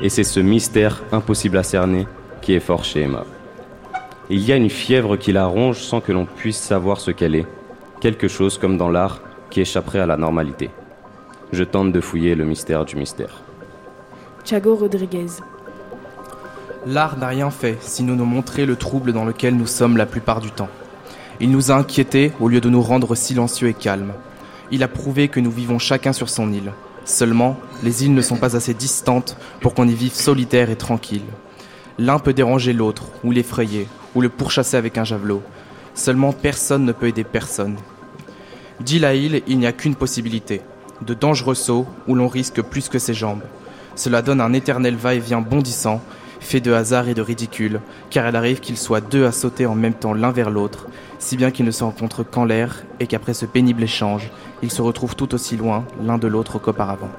Et 0.00 0.08
c'est 0.08 0.22
ce 0.22 0.38
mystère 0.38 1.02
impossible 1.10 1.58
à 1.58 1.64
cerner 1.64 2.06
qui 2.40 2.54
est 2.54 2.60
fort 2.60 2.84
chez 2.84 3.02
Emma. 3.02 3.24
Il 4.30 4.44
y 4.44 4.52
a 4.52 4.56
une 4.56 4.70
fièvre 4.70 5.16
qui 5.16 5.32
la 5.32 5.46
ronge 5.46 5.78
sans 5.78 6.00
que 6.00 6.12
l'on 6.12 6.24
puisse 6.24 6.58
savoir 6.58 7.00
ce 7.00 7.10
qu'elle 7.10 7.34
est, 7.34 7.46
quelque 8.00 8.28
chose 8.28 8.58
comme 8.58 8.78
dans 8.78 8.90
l'art 8.90 9.22
qui 9.50 9.60
échapperait 9.60 9.98
à 9.98 10.06
la 10.06 10.16
normalité. 10.16 10.70
Je 11.52 11.64
tente 11.64 11.92
de 11.92 12.00
fouiller 12.00 12.34
le 12.36 12.44
mystère 12.44 12.84
du 12.84 12.96
mystère. 12.96 13.42
Thiago 14.44 14.76
Rodriguez. 14.76 15.26
L'art 16.86 17.16
n'a 17.18 17.28
rien 17.28 17.50
fait, 17.50 17.78
sinon 17.80 18.14
nous 18.14 18.24
montrer 18.24 18.66
le 18.66 18.76
trouble 18.76 19.12
dans 19.12 19.24
lequel 19.24 19.56
nous 19.56 19.66
sommes 19.66 19.96
la 19.96 20.06
plupart 20.06 20.40
du 20.40 20.50
temps. 20.50 20.68
Il 21.40 21.50
nous 21.50 21.72
a 21.72 21.74
inquiétés 21.74 22.32
au 22.40 22.48
lieu 22.48 22.60
de 22.60 22.70
nous 22.70 22.82
rendre 22.82 23.14
silencieux 23.14 23.68
et 23.68 23.74
calmes. 23.74 24.12
Il 24.70 24.82
a 24.82 24.88
prouvé 24.88 25.28
que 25.28 25.40
nous 25.40 25.50
vivons 25.50 25.78
chacun 25.78 26.12
sur 26.12 26.28
son 26.28 26.52
île. 26.52 26.72
Seulement, 27.04 27.58
les 27.82 28.04
îles 28.04 28.14
ne 28.14 28.22
sont 28.22 28.36
pas 28.36 28.56
assez 28.56 28.74
distantes 28.74 29.36
pour 29.60 29.74
qu'on 29.74 29.88
y 29.88 29.94
vive 29.94 30.14
solitaire 30.14 30.70
et 30.70 30.76
tranquille. 30.76 31.24
L'un 31.98 32.18
peut 32.18 32.32
déranger 32.32 32.72
l'autre, 32.72 33.04
ou 33.22 33.30
l'effrayer, 33.30 33.86
ou 34.14 34.20
le 34.20 34.28
pourchasser 34.28 34.76
avec 34.76 34.96
un 34.98 35.04
javelot. 35.04 35.42
Seulement 35.94 36.32
personne 36.32 36.84
ne 36.84 36.92
peut 36.92 37.08
aider 37.08 37.24
personne. 37.24 37.76
Dit 38.80 38.98
la 38.98 39.14
île, 39.14 39.42
il 39.46 39.58
n'y 39.58 39.66
a 39.66 39.72
qu'une 39.72 39.94
possibilité. 39.94 40.62
De 41.02 41.14
dangereux 41.14 41.54
sauts 41.54 41.86
où 42.08 42.14
l'on 42.14 42.28
risque 42.28 42.62
plus 42.62 42.88
que 42.88 42.98
ses 42.98 43.14
jambes. 43.14 43.42
Cela 43.94 44.22
donne 44.22 44.40
un 44.40 44.52
éternel 44.52 44.96
va-et-vient 44.96 45.40
bondissant, 45.40 46.02
fait 46.44 46.60
de 46.60 46.72
hasard 46.72 47.08
et 47.08 47.14
de 47.14 47.22
ridicule, 47.22 47.80
car 48.10 48.28
il 48.28 48.36
arrive 48.36 48.60
qu'ils 48.60 48.76
soient 48.76 49.00
deux 49.00 49.24
à 49.24 49.32
sauter 49.32 49.66
en 49.66 49.74
même 49.74 49.94
temps 49.94 50.14
l'un 50.14 50.30
vers 50.30 50.50
l'autre, 50.50 50.86
si 51.18 51.36
bien 51.36 51.50
qu'ils 51.50 51.64
ne 51.64 51.70
se 51.70 51.84
rencontrent 51.84 52.22
qu'en 52.22 52.44
l'air 52.44 52.84
et 53.00 53.06
qu'après 53.06 53.34
ce 53.34 53.46
pénible 53.46 53.82
échange, 53.82 54.30
ils 54.62 54.70
se 54.70 54.82
retrouvent 54.82 55.16
tout 55.16 55.34
aussi 55.34 55.56
loin 55.56 55.84
l'un 56.02 56.18
de 56.18 56.28
l'autre 56.28 56.58
qu'auparavant. 56.58 57.10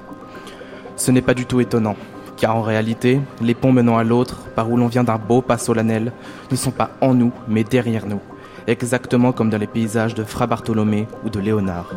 Ce 0.96 1.12
n'est 1.12 1.22
pas 1.22 1.34
du 1.34 1.46
tout 1.46 1.60
étonnant, 1.60 1.96
car 2.38 2.56
en 2.56 2.62
réalité, 2.62 3.20
les 3.42 3.56
ponts 3.56 3.72
menant 3.72 3.98
à 3.98 4.04
l'autre, 4.04 4.44
par 4.56 4.70
où 4.70 4.78
l'on 4.78 4.88
vient 4.88 5.04
d'un 5.04 5.18
beau 5.18 5.42
pas 5.42 5.58
solennel, 5.58 6.12
ne 6.52 6.56
sont 6.56 6.72
pas 6.72 6.92
en 7.02 7.14
nous, 7.14 7.32
mais 7.48 7.64
derrière 7.64 8.06
nous, 8.06 8.22
exactement 8.68 9.32
comme 9.32 9.50
dans 9.50 9.58
les 9.58 9.68
paysages 9.68 10.16
de 10.16 10.24
Fra 10.24 10.48
Bartholomé 10.48 11.08
ou 11.24 11.30
de 11.30 11.40
Léonard. 11.40 11.96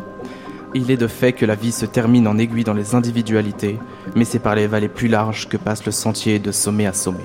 Il 0.75 0.91
est 0.91 0.97
de 0.97 1.07
fait 1.07 1.33
que 1.33 1.47
la 1.47 1.55
vie 1.55 1.71
se 1.71 1.87
termine 1.87 2.27
en 2.27 2.37
aiguille 2.37 2.63
dans 2.63 2.75
les 2.75 2.93
individualités, 2.93 3.79
mais 4.15 4.23
c'est 4.23 4.37
par 4.37 4.53
les 4.53 4.67
vallées 4.67 4.87
plus 4.87 5.07
larges 5.07 5.49
que 5.49 5.57
passe 5.57 5.83
le 5.83 5.91
sentier 5.91 6.37
de 6.37 6.51
sommet 6.51 6.85
à 6.85 6.93
sommet. 6.93 7.17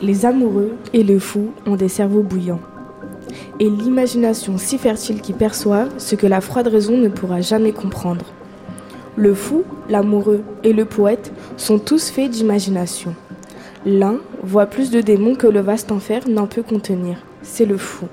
Les 0.00 0.24
amoureux 0.24 0.72
et 0.94 1.02
le 1.02 1.18
fou 1.18 1.52
ont 1.66 1.76
des 1.76 1.88
cerveaux 1.88 2.22
bouillants. 2.22 2.62
Et 3.60 3.68
l'imagination 3.68 4.56
si 4.56 4.78
fertile 4.78 5.20
qui 5.20 5.34
perçoit 5.34 5.88
ce 5.98 6.14
que 6.14 6.26
la 6.26 6.40
froide 6.40 6.68
raison 6.68 6.96
ne 6.96 7.08
pourra 7.08 7.42
jamais 7.42 7.72
comprendre. 7.72 8.24
Le 9.16 9.34
fou, 9.34 9.64
l'amoureux 9.90 10.42
et 10.62 10.72
le 10.72 10.86
poète 10.86 11.30
sont 11.58 11.78
tous 11.78 12.08
faits 12.10 12.30
d'imagination. 12.30 13.14
L'un 13.84 14.16
voit 14.42 14.66
plus 14.66 14.90
de 14.90 15.02
démons 15.02 15.34
que 15.34 15.46
le 15.46 15.60
vaste 15.60 15.92
enfer 15.92 16.22
n'en 16.26 16.46
peut 16.46 16.62
contenir. 16.62 17.18
C'est 17.42 17.66
le 17.66 17.76
fou. 17.76 18.06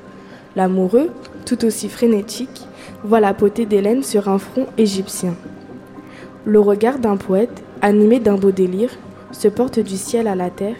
L'amoureux, 0.58 1.10
tout 1.46 1.64
aussi 1.64 1.88
frénétique, 1.88 2.68
voit 3.04 3.20
la 3.20 3.34
potée 3.34 3.66
d'Hélène 3.66 4.04
sur 4.04 4.30
un 4.30 4.38
front 4.38 4.68
égyptien. 4.78 5.34
Le 6.46 6.60
regard 6.60 7.00
d'un 7.00 7.18
poète, 7.18 7.64
animé 7.82 8.20
d'un 8.20 8.36
beau 8.36 8.52
délire, 8.52 8.92
se 9.32 9.48
porte 9.48 9.80
du 9.80 9.98
ciel 9.98 10.28
à 10.28 10.36
la 10.36 10.50
terre 10.50 10.76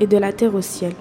et 0.00 0.06
de 0.06 0.16
la 0.16 0.32
terre 0.32 0.54
au 0.54 0.60
ciel. 0.60 0.92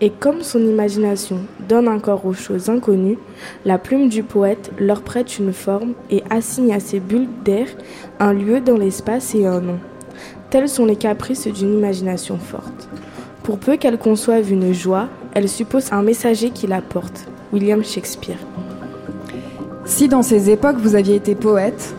Et 0.00 0.10
comme 0.10 0.42
son 0.42 0.60
imagination 0.60 1.38
donne 1.68 1.88
un 1.88 1.98
corps 1.98 2.26
aux 2.26 2.34
choses 2.34 2.68
inconnues, 2.68 3.18
la 3.64 3.78
plume 3.78 4.08
du 4.08 4.22
poète 4.22 4.72
leur 4.78 5.02
prête 5.02 5.38
une 5.38 5.52
forme 5.52 5.94
et 6.10 6.22
assigne 6.30 6.74
à 6.74 6.80
ces 6.80 7.00
bulles 7.00 7.28
d'air 7.44 7.68
un 8.18 8.32
lieu 8.32 8.60
dans 8.60 8.76
l'espace 8.76 9.34
et 9.34 9.46
un 9.46 9.60
nom. 9.60 9.78
Tels 10.50 10.68
sont 10.68 10.86
les 10.86 10.96
caprices 10.96 11.46
d'une 11.46 11.74
imagination 11.74 12.38
forte. 12.38 12.88
Pour 13.42 13.58
peu 13.58 13.76
qu'elle 13.76 13.98
conçoive 13.98 14.50
une 14.50 14.72
joie, 14.72 15.08
elle 15.32 15.48
suppose 15.48 15.92
un 15.92 16.02
messager 16.02 16.50
qui 16.50 16.66
la 16.66 16.80
porte. 16.80 17.26
William 17.52 17.84
Shakespeare. 17.84 18.38
Si 19.86 20.08
dans 20.08 20.22
ces 20.22 20.48
époques 20.48 20.78
vous 20.78 20.94
aviez 20.94 21.14
été 21.14 21.34
poète, 21.34 21.94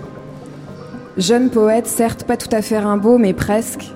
jeune 1.18 1.52
poète, 1.52 1.86
certes 1.86 2.24
pas 2.24 2.36
tout 2.36 2.50
à 2.52 2.64
fait 2.64 2.80
Rimbaud, 2.80 3.20
mais 3.20 3.34
presque, 3.34 3.94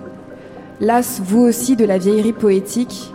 las 0.80 1.20
vous 1.20 1.42
aussi 1.42 1.76
de 1.76 1.86
la 1.86 1.98
vieillerie 1.98 2.34
poétique, 2.34 3.12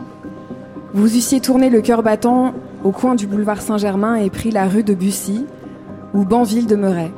vous 0.93 1.17
eussiez 1.17 1.41
tourné 1.41 1.71
le 1.71 1.81
cœur 1.81 2.03
battant 2.03 2.55
au 2.83 2.91
coin 2.91 3.15
du 3.15 3.29
boulevard 3.29 3.63
Saint-Germain 3.63 4.17
et 4.17 4.31
pris 4.31 4.51
la 4.51 4.67
rue 4.67 4.83
de 4.83 4.95
Bussy 4.95 5.47
ou 6.13 6.25
Banville 6.25 6.67
demeurait, 6.67 7.13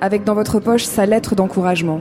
avec 0.00 0.24
dans 0.24 0.34
votre 0.34 0.58
poche 0.58 0.84
sa 0.84 1.04
lettre 1.04 1.34
d'encouragement. 1.34 2.00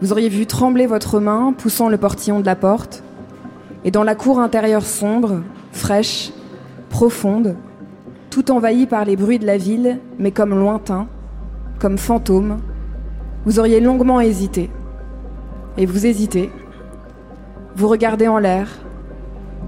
Vous 0.00 0.12
auriez 0.12 0.28
vu 0.28 0.46
trembler 0.46 0.86
votre 0.86 1.18
main 1.18 1.52
poussant 1.56 1.88
le 1.88 1.98
portillon 1.98 2.38
de 2.38 2.46
la 2.46 2.56
porte, 2.56 3.02
et 3.84 3.90
dans 3.90 4.04
la 4.04 4.14
cour 4.14 4.38
intérieure 4.38 4.86
sombre, 4.86 5.42
fraîche, 5.72 6.32
profonde, 6.88 7.56
tout 8.32 8.50
envahie 8.50 8.86
par 8.86 9.04
les 9.04 9.14
bruits 9.14 9.38
de 9.38 9.44
la 9.44 9.58
ville, 9.58 9.98
mais 10.18 10.30
comme 10.30 10.58
lointain, 10.58 11.06
comme 11.78 11.98
fantôme, 11.98 12.60
vous 13.44 13.58
auriez 13.58 13.78
longuement 13.78 14.22
hésité. 14.22 14.70
Et 15.76 15.84
vous 15.84 16.06
hésitez. 16.06 16.50
Vous 17.76 17.88
regardez 17.88 18.28
en 18.28 18.38
l'air, 18.38 18.68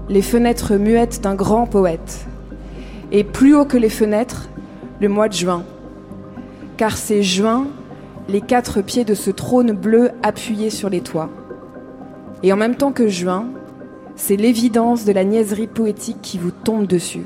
les 0.09 0.23
fenêtres 0.23 0.77
muettes 0.77 1.21
d'un 1.21 1.35
grand 1.35 1.67
poète. 1.67 2.25
Et 3.11 3.23
plus 3.23 3.55
haut 3.55 3.65
que 3.65 3.77
les 3.77 3.89
fenêtres, 3.89 4.49
le 4.99 5.09
mois 5.09 5.29
de 5.29 5.33
juin. 5.33 5.63
Car 6.75 6.97
c'est 6.97 7.21
juin, 7.21 7.67
les 8.27 8.41
quatre 8.41 8.81
pieds 8.81 9.05
de 9.05 9.13
ce 9.13 9.29
trône 9.29 9.73
bleu 9.73 10.09
appuyé 10.23 10.71
sur 10.71 10.89
les 10.89 11.01
toits. 11.01 11.29
Et 12.41 12.51
en 12.51 12.57
même 12.57 12.75
temps 12.75 12.91
que 12.91 13.07
juin, 13.09 13.45
c'est 14.15 14.37
l'évidence 14.37 15.05
de 15.05 15.11
la 15.11 15.23
niaiserie 15.23 15.67
poétique 15.67 16.23
qui 16.23 16.39
vous 16.39 16.49
tombe 16.49 16.87
dessus. 16.87 17.25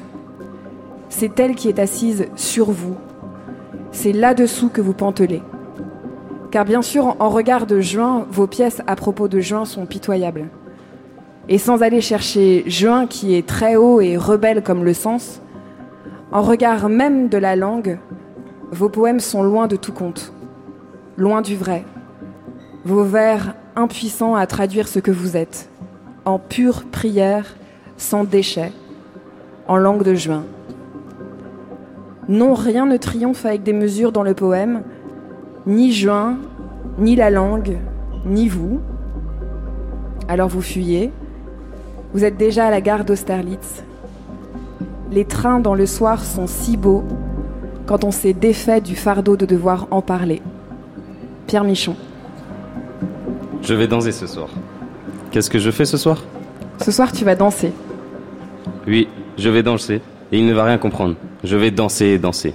C'est 1.09 1.39
elle 1.39 1.55
qui 1.55 1.69
est 1.69 1.79
assise 1.79 2.27
sur 2.35 2.71
vous. 2.71 2.95
C'est 3.91 4.13
là-dessous 4.13 4.69
que 4.69 4.81
vous 4.81 4.93
pantelez. 4.93 5.41
Car 6.51 6.65
bien 6.65 6.81
sûr, 6.81 7.15
en 7.19 7.29
regard 7.29 7.67
de 7.67 7.81
juin, 7.81 8.25
vos 8.31 8.47
pièces 8.47 8.81
à 8.87 8.95
propos 8.95 9.27
de 9.27 9.39
juin 9.39 9.65
sont 9.65 9.85
pitoyables. 9.85 10.47
Et 11.47 11.57
sans 11.57 11.81
aller 11.81 12.01
chercher 12.01 12.63
juin 12.67 13.07
qui 13.07 13.35
est 13.35 13.45
très 13.45 13.75
haut 13.75 14.01
et 14.01 14.17
rebelle 14.17 14.63
comme 14.63 14.83
le 14.83 14.93
sens, 14.93 15.41
en 16.31 16.41
regard 16.41 16.89
même 16.89 17.27
de 17.27 17.37
la 17.37 17.55
langue, 17.55 17.99
vos 18.71 18.89
poèmes 18.89 19.19
sont 19.19 19.43
loin 19.43 19.67
de 19.67 19.75
tout 19.75 19.93
compte, 19.93 20.31
loin 21.17 21.41
du 21.41 21.55
vrai. 21.55 21.85
Vos 22.85 23.03
vers 23.03 23.55
impuissants 23.75 24.35
à 24.35 24.45
traduire 24.45 24.87
ce 24.87 24.99
que 24.99 25.11
vous 25.11 25.35
êtes 25.35 25.69
en 26.25 26.37
pure 26.37 26.83
prière, 26.91 27.55
sans 27.97 28.23
déchets, 28.23 28.71
en 29.67 29.77
langue 29.77 30.03
de 30.03 30.13
juin. 30.13 30.43
Non, 32.29 32.53
rien 32.53 32.85
ne 32.85 32.97
triomphe 32.97 33.43
avec 33.45 33.63
des 33.63 33.73
mesures 33.73 34.11
dans 34.11 34.21
le 34.21 34.35
poème, 34.35 34.83
ni 35.65 35.91
juin, 35.91 36.37
ni 36.99 37.15
la 37.15 37.31
langue, 37.31 37.79
ni 38.23 38.47
vous. 38.47 38.79
Alors 40.27 40.47
vous 40.47 40.61
fuyez, 40.61 41.11
vous 42.13 42.23
êtes 42.23 42.37
déjà 42.37 42.67
à 42.67 42.69
la 42.69 42.81
gare 42.81 43.03
d'Austerlitz. 43.03 43.83
Les 45.11 45.25
trains 45.25 45.59
dans 45.59 45.73
le 45.73 45.87
soir 45.87 46.23
sont 46.23 46.45
si 46.45 46.77
beaux 46.77 47.03
quand 47.87 48.03
on 48.03 48.11
s'est 48.11 48.33
défait 48.33 48.79
du 48.79 48.95
fardeau 48.95 49.35
de 49.35 49.47
devoir 49.47 49.87
en 49.89 50.03
parler. 50.03 50.43
Pierre 51.47 51.63
Michon. 51.63 51.95
Je 53.63 53.73
vais 53.73 53.87
danser 53.87 54.11
ce 54.11 54.27
soir. 54.27 54.49
Qu'est-ce 55.31 55.49
que 55.49 55.57
je 55.57 55.71
fais 55.71 55.85
ce 55.85 55.97
soir? 55.97 56.23
Ce 56.79 56.91
soir, 56.91 57.11
tu 57.11 57.25
vas 57.25 57.33
danser. 57.33 57.73
Oui, 58.85 59.07
je 59.35 59.49
vais 59.49 59.63
danser. 59.63 60.01
Et 60.31 60.39
il 60.39 60.45
ne 60.45 60.53
va 60.53 60.63
rien 60.63 60.77
comprendre. 60.77 61.15
Je 61.43 61.55
vais 61.55 61.71
danser 61.71 62.05
et 62.05 62.17
danser. 62.19 62.53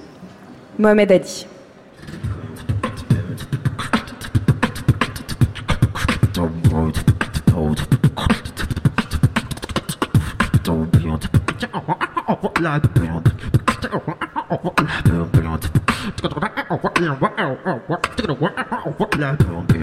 Mohamed. 0.79 1.22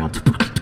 Ilyas 0.01 0.60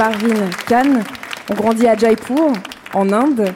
Parvin 0.00 0.48
Khan 0.66 1.02
ont 1.50 1.54
grandi 1.54 1.86
à 1.86 1.94
Jaipur, 1.94 2.54
en 2.94 3.12
Inde, 3.12 3.52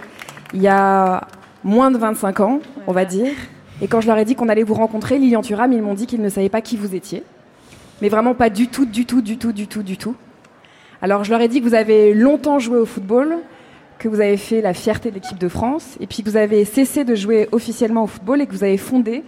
il 0.52 0.60
y 0.60 0.68
a 0.68 1.26
moins 1.62 1.90
de 1.90 1.96
25 1.96 2.40
ans, 2.40 2.60
on 2.86 2.92
va 2.92 3.06
dire. 3.06 3.32
Et 3.80 3.88
quand 3.88 4.02
je 4.02 4.08
leur 4.08 4.18
ai 4.18 4.26
dit 4.26 4.34
qu'on 4.34 4.50
allait 4.50 4.62
vous 4.62 4.74
rencontrer, 4.74 5.18
Lilian 5.18 5.40
Thuram, 5.40 5.72
ils 5.72 5.80
m'ont 5.80 5.94
dit 5.94 6.06
qu'ils 6.06 6.20
ne 6.20 6.28
savaient 6.28 6.50
pas 6.50 6.60
qui 6.60 6.76
vous 6.76 6.94
étiez. 6.94 7.22
Mais 8.02 8.10
vraiment 8.10 8.34
pas 8.34 8.50
du 8.50 8.68
tout, 8.68 8.84
du 8.84 9.06
tout, 9.06 9.22
du 9.22 9.38
tout, 9.38 9.52
du 9.52 9.68
tout, 9.68 9.82
du 9.82 9.96
tout. 9.96 10.16
Alors 11.00 11.24
je 11.24 11.30
leur 11.30 11.40
ai 11.40 11.48
dit 11.48 11.62
que 11.62 11.66
vous 11.66 11.74
avez 11.74 12.12
longtemps 12.12 12.58
joué 12.58 12.76
au 12.76 12.84
football, 12.84 13.38
que 13.98 14.08
vous 14.08 14.20
avez 14.20 14.36
fait 14.36 14.60
la 14.60 14.74
fierté 14.74 15.08
de 15.08 15.14
l'équipe 15.14 15.38
de 15.38 15.48
France, 15.48 15.96
et 15.98 16.06
puis 16.06 16.22
que 16.22 16.28
vous 16.28 16.36
avez 16.36 16.66
cessé 16.66 17.04
de 17.04 17.14
jouer 17.14 17.48
officiellement 17.52 18.04
au 18.04 18.06
football 18.06 18.42
et 18.42 18.46
que 18.46 18.52
vous 18.52 18.64
avez 18.64 18.76
fondé 18.76 19.24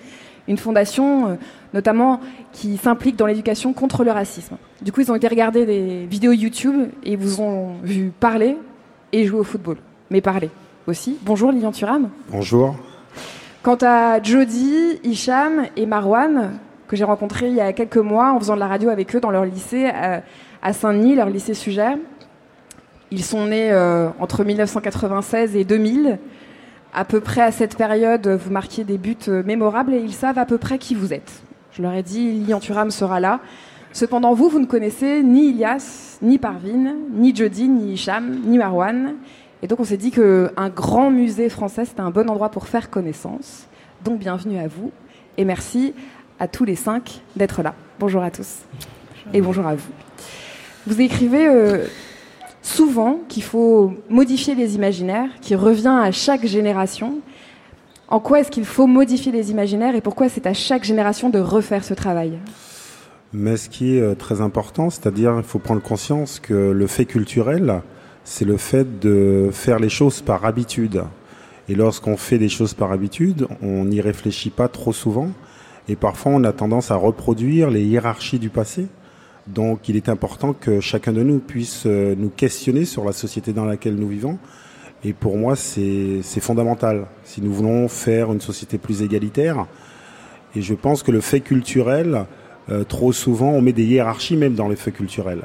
une 0.49 0.59
fondation, 0.59 1.29
euh, 1.29 1.35
notamment 1.75 2.21
qui 2.53 2.77
s'implique 2.77 3.17
dans 3.17 3.27
l'éducation 3.27 3.73
contre 3.73 4.05
le 4.05 4.11
racisme. 4.11 4.57
Du 4.83 4.93
coup, 4.93 5.01
ils 5.01 5.11
ont 5.11 5.15
été 5.15 5.29
regarder 5.29 5.67
des 5.67 6.07
vidéos 6.07 6.33
YouTube 6.33 6.89
et 7.05 7.13
ils 7.13 7.19
vous 7.19 7.41
ont 7.41 7.75
vu 7.83 8.13
parler 8.19 8.57
et 9.13 9.25
jouer 9.27 9.41
au 9.41 9.45
football. 9.45 9.77
Mais 10.11 10.21
parler 10.21 10.51
aussi. 10.87 11.17
Bonjour 11.23 11.51
Lilian 11.51 11.73
Thuram. 11.73 12.11
Bonjour. 12.31 12.77
Quant 13.63 13.79
à 13.83 14.23
Jody, 14.23 15.01
Hicham 15.03 15.67
et 15.77 15.87
Marwan, 15.87 16.53
que 16.87 16.97
j'ai 16.97 17.05
rencontrés 17.05 17.49
il 17.49 17.55
y 17.55 17.61
a 17.61 17.73
quelques 17.73 17.97
mois 17.97 18.33
en 18.33 18.39
faisant 18.39 18.55
de 18.55 18.61
la 18.61 18.69
radio 18.69 18.91
avec 18.91 19.15
eux 19.17 19.21
dans 19.21 19.31
leur 19.31 19.45
lycée 19.45 19.87
à, 19.87 20.23
à 20.63 20.73
Saint-Denis, 20.73 21.17
leur 21.17 21.29
lycée 21.29 21.55
sujet, 21.55 21.97
ils 23.11 23.25
sont 23.25 23.47
nés 23.47 23.71
euh, 23.73 24.09
entre 24.19 24.45
1996 24.45 25.57
et 25.57 25.65
2000 25.65 26.19
à 26.97 27.05
peu 27.05 27.21
près 27.21 27.43
à 27.43 27.53
cette 27.53 27.77
période, 27.77 28.27
vous 28.27 28.51
marquiez 28.51 28.83
des 28.83 28.99
buts 28.99 29.17
euh, 29.29 29.45
mémorables 29.45 29.95
et 29.95 29.99
ils 29.99 30.15
savent 30.15 30.39
à 30.39 30.47
peu 30.47 30.59
près 30.59 30.79
qui 30.79 30.97
vous 30.97 31.13
êtes. 31.13 31.43
Je 31.73 31.83
leur 31.83 31.93
ai 31.93 32.03
dit, 32.03 32.33
Lilian 32.33 32.59
Thuram 32.59 32.91
sera 32.91 33.21
là, 33.21 33.41
Cependant, 33.97 34.35
vous, 34.35 34.51
vous 34.51 34.59
ne 34.59 34.67
connaissez 34.67 35.23
ni 35.23 35.49
Ilias, 35.49 36.19
ni 36.21 36.37
Parvin, 36.37 36.97
ni 37.15 37.35
Jody, 37.35 37.67
ni 37.67 37.95
Hicham, 37.95 38.43
ni 38.45 38.59
Marwan. 38.59 39.15
Et 39.63 39.67
donc 39.69 39.81
on 39.81 39.85
s'est 39.85 39.97
dit 39.97 40.11
qu'un 40.11 40.69
grand 40.69 41.11
musée 41.11 41.49
français, 41.49 41.87
c'était 41.87 42.03
un 42.03 42.11
bon 42.11 42.29
endroit 42.29 42.51
pour 42.51 42.67
faire 42.67 42.91
connaissance. 42.91 43.67
Donc 44.05 44.19
bienvenue 44.19 44.59
à 44.59 44.69
vous 44.69 44.93
et 45.39 45.47
merci 45.47 45.95
à 46.39 46.47
tous 46.47 46.67
les 46.67 46.77
cinq 46.77 47.23
d'être 47.37 47.63
là. 47.63 47.75
Bonjour 47.99 48.23
à 48.23 48.31
tous 48.31 48.67
et 49.33 49.41
bonjour 49.41 49.67
à 49.67 49.77
vous. 49.77 49.89
Vous 50.87 51.01
écrivez 51.01 51.47
euh, 51.47 51.87
souvent 52.67 53.21
qu'il 53.29 53.45
faut 53.45 53.93
modifier 54.09 54.55
les 54.55 54.75
imaginaires, 54.75 55.31
qui 55.41 55.55
revient 55.55 56.01
à 56.03 56.11
chaque 56.11 56.45
génération. 56.47 57.21
En 58.09 58.19
quoi 58.19 58.41
est-ce 58.41 58.51
qu'il 58.51 58.65
faut 58.65 58.89
modifier 58.89 59.31
les 59.31 59.51
imaginaires 59.51 59.95
et 59.95 60.01
pourquoi 60.01 60.29
c'est 60.29 60.47
à 60.47 60.55
chaque 60.55 60.85
génération 60.85 61.31
de 61.31 61.39
refaire 61.39 61.85
ce 61.85 61.95
travail? 61.95 62.39
Mais 63.33 63.57
ce 63.57 63.69
qui 63.69 63.97
est 63.97 64.01
euh, 64.01 64.15
très 64.15 64.41
important, 64.41 64.91
c'est-à-dire 64.91 65.35
il 65.37 65.45
faut 65.45 65.59
prendre 65.59 65.83
conscience 65.83 66.41
que 66.41 66.55
le 66.55 66.87
fait 66.87 67.05
culturel, 67.05 67.83
c'est 68.25 68.45
le 68.45 68.57
fait 68.57 68.99
de 68.99 69.51
faire 69.53 69.79
les 69.79 69.89
choses 69.89 70.21
par 70.21 70.45
habitude. 70.45 71.05
Et 71.69 71.75
lorsqu'on 71.75 72.17
fait 72.17 72.39
des 72.39 72.49
choses 72.49 72.75
par 72.75 72.93
habitude, 72.93 73.47
on 73.63 73.85
n'y 73.85 74.01
réfléchit 74.01 74.51
pas 74.51 74.69
trop 74.69 74.93
souvent. 74.93 75.31
Et 75.89 75.95
parfois, 75.95 76.33
on 76.33 76.43
a 76.45 76.53
tendance 76.53 76.91
à 76.91 76.97
reproduire 76.97 77.71
les 77.71 77.85
hiérarchies 77.85 78.41
du 78.41 78.51
passé. 78.51 78.87
Donc, 79.47 79.89
il 79.89 79.97
est 79.97 80.09
important 80.09 80.53
que 80.53 80.81
chacun 80.81 81.13
de 81.13 81.23
nous 81.23 81.39
puisse 81.39 81.85
euh, 81.87 82.15
nous 82.17 82.31
questionner 82.31 82.85
sur 82.85 83.05
la 83.05 83.13
société 83.13 83.53
dans 83.53 83.65
laquelle 83.65 83.95
nous 83.95 84.09
vivons. 84.09 84.39
Et 85.05 85.13
pour 85.13 85.37
moi, 85.37 85.55
c'est 85.55 86.23
fondamental. 86.41 87.07
Si 87.23 87.41
nous 87.41 87.53
voulons 87.53 87.87
faire 87.87 88.33
une 88.33 88.41
société 88.41 88.77
plus 88.77 89.03
égalitaire, 89.03 89.67
et 90.57 90.63
je 90.63 90.75
pense 90.75 91.03
que 91.03 91.13
le 91.13 91.21
fait 91.21 91.41
culturel, 91.41 92.25
euh, 92.71 92.83
trop 92.83 93.13
souvent, 93.13 93.51
on 93.51 93.61
met 93.61 93.73
des 93.73 93.85
hiérarchies 93.85 94.37
même 94.37 94.55
dans 94.55 94.69
le 94.69 94.75
fait 94.75 94.91
culturel. 94.91 95.43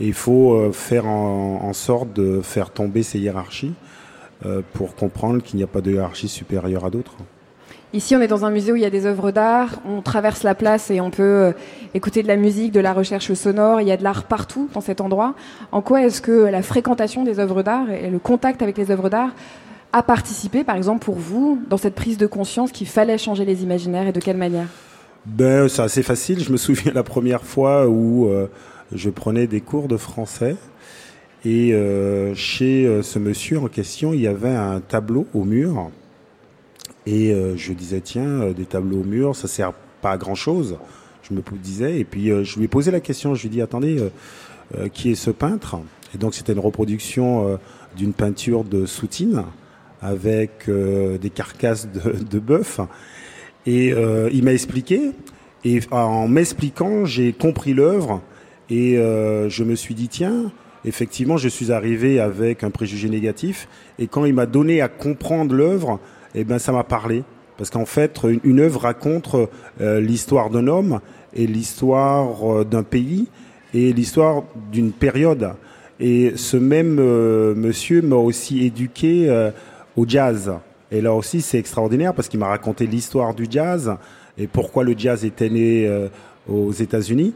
Et 0.00 0.06
il 0.06 0.14
faut 0.14 0.54
euh, 0.54 0.72
faire 0.72 1.06
en, 1.06 1.72
sorte 1.74 2.14
de 2.14 2.40
faire 2.40 2.70
tomber 2.70 3.02
ces 3.02 3.18
hiérarchies 3.18 3.74
pour 4.72 4.96
comprendre 4.96 5.40
qu'il 5.40 5.56
n'y 5.56 5.62
a 5.62 5.68
pas 5.68 5.80
de 5.80 5.92
hiérarchie 5.92 6.26
supérieure 6.26 6.84
à 6.84 6.90
d'autres. 6.90 7.16
Ici, 7.94 8.16
on 8.16 8.20
est 8.20 8.28
dans 8.28 8.46
un 8.46 8.50
musée 8.50 8.72
où 8.72 8.76
il 8.76 8.82
y 8.82 8.86
a 8.86 8.90
des 8.90 9.04
œuvres 9.04 9.32
d'art. 9.32 9.68
On 9.86 10.00
traverse 10.00 10.44
la 10.44 10.54
place 10.54 10.90
et 10.90 11.00
on 11.00 11.10
peut 11.10 11.22
euh, 11.22 11.52
écouter 11.92 12.22
de 12.22 12.28
la 12.28 12.36
musique, 12.36 12.72
de 12.72 12.80
la 12.80 12.94
recherche 12.94 13.32
sonore. 13.34 13.82
Il 13.82 13.88
y 13.88 13.92
a 13.92 13.98
de 13.98 14.02
l'art 14.02 14.24
partout 14.24 14.70
dans 14.72 14.80
cet 14.80 15.02
endroit. 15.02 15.34
En 15.72 15.82
quoi 15.82 16.02
est-ce 16.02 16.22
que 16.22 16.32
la 16.32 16.62
fréquentation 16.62 17.22
des 17.22 17.38
œuvres 17.38 17.62
d'art 17.62 17.90
et 17.90 18.08
le 18.08 18.18
contact 18.18 18.62
avec 18.62 18.78
les 18.78 18.90
œuvres 18.90 19.10
d'art 19.10 19.30
a 19.92 20.02
participé, 20.02 20.64
par 20.64 20.76
exemple, 20.76 21.04
pour 21.04 21.16
vous, 21.16 21.60
dans 21.68 21.76
cette 21.76 21.94
prise 21.94 22.16
de 22.16 22.26
conscience 22.26 22.72
qu'il 22.72 22.86
fallait 22.86 23.18
changer 23.18 23.44
les 23.44 23.62
imaginaires 23.62 24.06
et 24.06 24.12
de 24.12 24.20
quelle 24.20 24.38
manière? 24.38 24.68
Ben, 25.26 25.68
c'est 25.68 25.82
assez 25.82 26.02
facile. 26.02 26.42
Je 26.42 26.50
me 26.50 26.56
souviens 26.56 26.92
la 26.94 27.02
première 27.02 27.44
fois 27.44 27.86
où 27.86 28.26
euh, 28.26 28.46
je 28.94 29.10
prenais 29.10 29.46
des 29.46 29.60
cours 29.60 29.88
de 29.88 29.98
français 29.98 30.56
et 31.44 31.74
euh, 31.74 32.34
chez 32.34 32.86
euh, 32.86 33.02
ce 33.02 33.18
monsieur 33.18 33.58
en 33.58 33.68
question, 33.68 34.12
il 34.14 34.20
y 34.20 34.26
avait 34.26 34.54
un 34.54 34.80
tableau 34.80 35.26
au 35.34 35.44
mur. 35.44 35.90
Et 37.06 37.32
euh, 37.32 37.56
je 37.56 37.72
disais, 37.72 38.00
tiens, 38.00 38.42
euh, 38.42 38.52
des 38.52 38.64
tableaux 38.64 39.00
au 39.00 39.04
mur, 39.04 39.34
ça 39.34 39.48
sert 39.48 39.72
pas 40.00 40.12
à 40.12 40.16
grand 40.16 40.34
chose. 40.34 40.76
Je 41.22 41.34
me 41.34 41.42
disais. 41.58 41.98
Et 41.98 42.04
puis 42.04 42.30
euh, 42.30 42.44
je 42.44 42.58
lui 42.58 42.66
ai 42.66 42.68
posé 42.68 42.90
la 42.90 43.00
question. 43.00 43.34
Je 43.34 43.42
lui 43.42 43.48
ai 43.48 43.50
dit, 43.50 43.62
attendez, 43.62 43.98
euh, 44.76 44.88
qui 44.88 45.10
est 45.10 45.14
ce 45.16 45.30
peintre? 45.30 45.78
Et 46.14 46.18
donc 46.18 46.34
c'était 46.34 46.52
une 46.52 46.60
reproduction 46.60 47.58
d'une 47.96 48.12
peinture 48.12 48.64
de 48.64 48.84
Soutine 48.84 49.44
avec 50.02 50.68
des 50.68 51.30
carcasses 51.30 51.88
de, 51.90 52.12
de 52.22 52.38
bœuf. 52.38 52.80
Et 53.64 53.94
il 54.32 54.44
m'a 54.44 54.52
expliqué. 54.52 55.12
Et 55.64 55.80
en 55.90 56.28
m'expliquant, 56.28 57.06
j'ai 57.06 57.32
compris 57.32 57.72
l'œuvre. 57.72 58.20
Et 58.68 58.96
je 58.96 59.64
me 59.64 59.74
suis 59.74 59.94
dit, 59.94 60.08
tiens, 60.08 60.52
effectivement, 60.84 61.38
je 61.38 61.48
suis 61.48 61.72
arrivé 61.72 62.20
avec 62.20 62.62
un 62.62 62.70
préjugé 62.70 63.08
négatif. 63.08 63.68
Et 63.98 64.06
quand 64.06 64.26
il 64.26 64.34
m'a 64.34 64.44
donné 64.44 64.82
à 64.82 64.88
comprendre 64.88 65.54
l'œuvre, 65.54 65.98
eh 66.34 66.44
ben, 66.44 66.58
ça 66.58 66.72
m'a 66.72 66.84
parlé. 66.84 67.24
Parce 67.56 67.70
qu'en 67.70 67.86
fait, 67.86 68.20
une, 68.44 68.60
œuvre 68.60 68.80
raconte 68.80 69.36
euh, 69.80 70.00
l'histoire 70.00 70.50
d'un 70.50 70.66
homme 70.66 71.00
et 71.34 71.46
l'histoire 71.46 72.50
euh, 72.50 72.64
d'un 72.64 72.82
pays 72.82 73.28
et 73.74 73.92
l'histoire 73.92 74.42
d'une 74.70 74.92
période. 74.92 75.52
Et 76.00 76.32
ce 76.36 76.56
même 76.56 76.98
euh, 76.98 77.54
monsieur 77.54 78.02
m'a 78.02 78.16
aussi 78.16 78.64
éduqué 78.66 79.50
au 79.96 80.06
jazz. 80.08 80.52
Et 80.90 81.00
là 81.00 81.14
aussi, 81.14 81.40
c'est 81.40 81.58
extraordinaire 81.58 82.14
parce 82.14 82.28
qu'il 82.28 82.40
m'a 82.40 82.48
raconté 82.48 82.86
l'histoire 82.86 83.34
du 83.34 83.46
jazz 83.48 83.94
et 84.36 84.46
pourquoi 84.46 84.84
le 84.84 84.94
jazz 84.96 85.24
était 85.24 85.48
né 85.48 86.08
aux 86.48 86.72
États-Unis. 86.72 87.34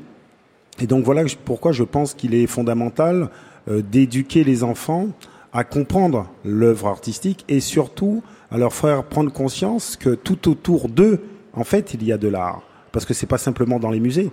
Et 0.81 0.87
donc 0.87 1.05
voilà 1.05 1.23
pourquoi 1.45 1.73
je 1.73 1.85
pense 1.85 2.13
qu'il 2.13 2.35
est 2.35 2.47
fondamental 2.47 3.31
d'éduquer 3.67 4.45
les 4.45 4.63
enfants 4.63 5.09
à 5.53 5.65
comprendre 5.65 6.29
l'œuvre 6.45 6.89
artistique 6.89 7.45
et 7.49 7.61
surtout 7.61 8.23
à 8.51 8.59
leur 8.59 8.73
faire 8.73 9.05
prendre 9.05 9.33
conscience 9.33 9.97
que 9.97 10.11
tout 10.11 10.49
autour 10.49 10.89
d'eux, 10.89 11.21
en 11.53 11.65
fait, 11.65 11.95
il 11.95 12.05
y 12.05 12.13
a 12.13 12.19
de 12.19 12.29
l'art. 12.29 12.63
Parce 12.93 13.05
que 13.05 13.15
c'est 13.15 13.27
pas 13.27 13.39
simplement 13.39 13.79
dans 13.79 13.91
les 13.91 14.01
musées. 14.01 14.31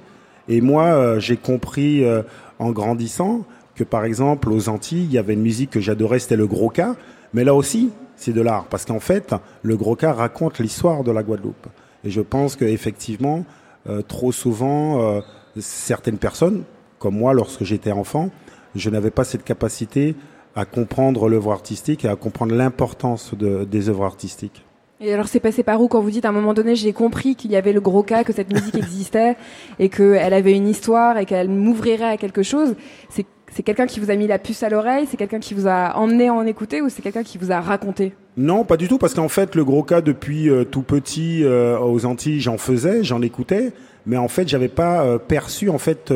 Et 0.47 0.61
moi, 0.61 0.85
euh, 0.85 1.19
j'ai 1.19 1.37
compris 1.37 2.03
euh, 2.03 2.21
en 2.59 2.71
grandissant 2.71 3.45
que 3.75 3.83
par 3.83 4.05
exemple 4.05 4.49
aux 4.49 4.69
Antilles, 4.69 5.05
il 5.05 5.11
y 5.11 5.17
avait 5.17 5.33
une 5.33 5.41
musique 5.41 5.71
que 5.71 5.79
j'adorais, 5.79 6.19
c'était 6.19 6.35
le 6.35 6.47
gros 6.47 6.69
cas. 6.69 6.95
Mais 7.33 7.43
là 7.43 7.55
aussi, 7.55 7.91
c'est 8.15 8.33
de 8.33 8.41
l'art. 8.41 8.65
Parce 8.65 8.85
qu'en 8.85 8.99
fait, 8.99 9.33
le 9.63 9.75
gros 9.77 9.95
cas 9.95 10.13
raconte 10.13 10.59
l'histoire 10.59 11.03
de 11.03 11.11
la 11.11 11.23
Guadeloupe. 11.23 11.67
Et 12.03 12.09
je 12.09 12.21
pense 12.21 12.55
qu'effectivement, 12.55 13.45
euh, 13.89 14.01
trop 14.01 14.31
souvent, 14.31 15.01
euh, 15.01 15.21
certaines 15.59 16.17
personnes, 16.17 16.63
comme 16.99 17.17
moi 17.17 17.33
lorsque 17.33 17.63
j'étais 17.63 17.91
enfant, 17.91 18.29
je 18.75 18.89
n'avais 18.89 19.11
pas 19.11 19.23
cette 19.23 19.43
capacité 19.43 20.15
à 20.55 20.65
comprendre 20.65 21.29
l'œuvre 21.29 21.51
artistique 21.51 22.05
et 22.05 22.07
à 22.07 22.15
comprendre 22.15 22.53
l'importance 22.53 23.33
de, 23.35 23.63
des 23.63 23.89
œuvres 23.89 24.05
artistiques. 24.05 24.65
Et 25.01 25.13
alors 25.13 25.27
c'est 25.27 25.39
passé 25.39 25.63
par 25.63 25.81
où 25.81 25.87
quand 25.87 25.99
vous 25.99 26.11
dites 26.11 26.23
à 26.25 26.29
un 26.29 26.33
moment 26.33 26.53
donné 26.53 26.75
j'ai 26.75 26.93
compris 26.93 27.35
qu'il 27.35 27.51
y 27.51 27.57
avait 27.57 27.73
le 27.73 27.81
gros 27.81 28.03
cas, 28.03 28.23
que 28.23 28.31
cette 28.31 28.53
musique 28.53 28.75
existait 28.75 29.35
et 29.79 29.89
qu'elle 29.89 30.33
avait 30.33 30.53
une 30.53 30.67
histoire 30.67 31.17
et 31.17 31.25
qu'elle 31.25 31.49
m'ouvrirait 31.49 32.11
à 32.11 32.17
quelque 32.17 32.43
chose? 32.43 32.75
C'est 33.09 33.25
c'est 33.55 33.61
quelqu'un 33.63 33.85
qui 33.85 33.99
vous 33.99 34.09
a 34.09 34.15
mis 34.15 34.25
la 34.27 34.39
puce 34.39 34.63
à 34.63 34.69
l'oreille? 34.69 35.05
C'est 35.09 35.17
quelqu'un 35.17 35.39
qui 35.39 35.53
vous 35.53 35.67
a 35.67 35.95
emmené 35.95 36.27
à 36.29 36.33
en 36.33 36.45
écouter 36.45 36.81
ou 36.81 36.89
c'est 36.89 37.01
quelqu'un 37.01 37.23
qui 37.23 37.37
vous 37.37 37.51
a 37.51 37.61
raconté? 37.61 38.13
Non, 38.35 38.65
pas 38.65 38.77
du 38.77 38.87
tout, 38.87 38.97
parce 38.97 39.13
qu'en 39.13 39.29
fait, 39.29 39.53
le 39.55 39.63
gros 39.63 39.83
cas, 39.83 40.01
depuis 40.01 40.49
euh, 40.49 40.63
tout 40.63 40.81
petit 40.81 41.43
euh, 41.43 41.77
aux 41.77 42.05
Antilles, 42.05 42.39
j'en 42.39 42.57
faisais, 42.57 43.03
j'en 43.03 43.21
écoutais, 43.21 43.71
mais 44.07 44.17
en 44.17 44.27
fait, 44.27 44.47
j'avais 44.47 44.69
pas 44.69 45.03
euh, 45.03 45.19
perçu 45.19 45.69
en 45.69 45.77
fait 45.77 46.11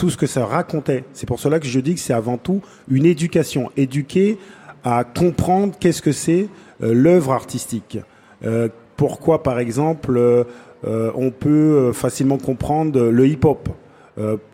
tout 0.00 0.08
ce 0.08 0.16
que 0.16 0.26
ça 0.26 0.46
racontait. 0.46 1.04
C'est 1.12 1.26
pour 1.26 1.40
cela 1.40 1.60
que 1.60 1.66
je 1.66 1.78
dis 1.78 1.94
que 1.94 2.00
c'est 2.00 2.14
avant 2.14 2.38
tout 2.38 2.62
une 2.90 3.04
éducation, 3.04 3.70
éduquer 3.76 4.38
à 4.82 5.04
comprendre 5.04 5.74
qu'est-ce 5.78 6.00
que 6.00 6.10
c'est 6.10 6.48
euh, 6.82 6.94
l'œuvre 6.94 7.32
artistique. 7.32 7.98
Euh, 8.42 8.70
pourquoi, 8.96 9.42
par 9.42 9.58
exemple, 9.58 10.16
euh, 10.16 11.12
on 11.14 11.30
peut 11.30 11.92
facilement 11.92 12.38
comprendre 12.38 13.10
le 13.10 13.26
hip-hop? 13.28 13.68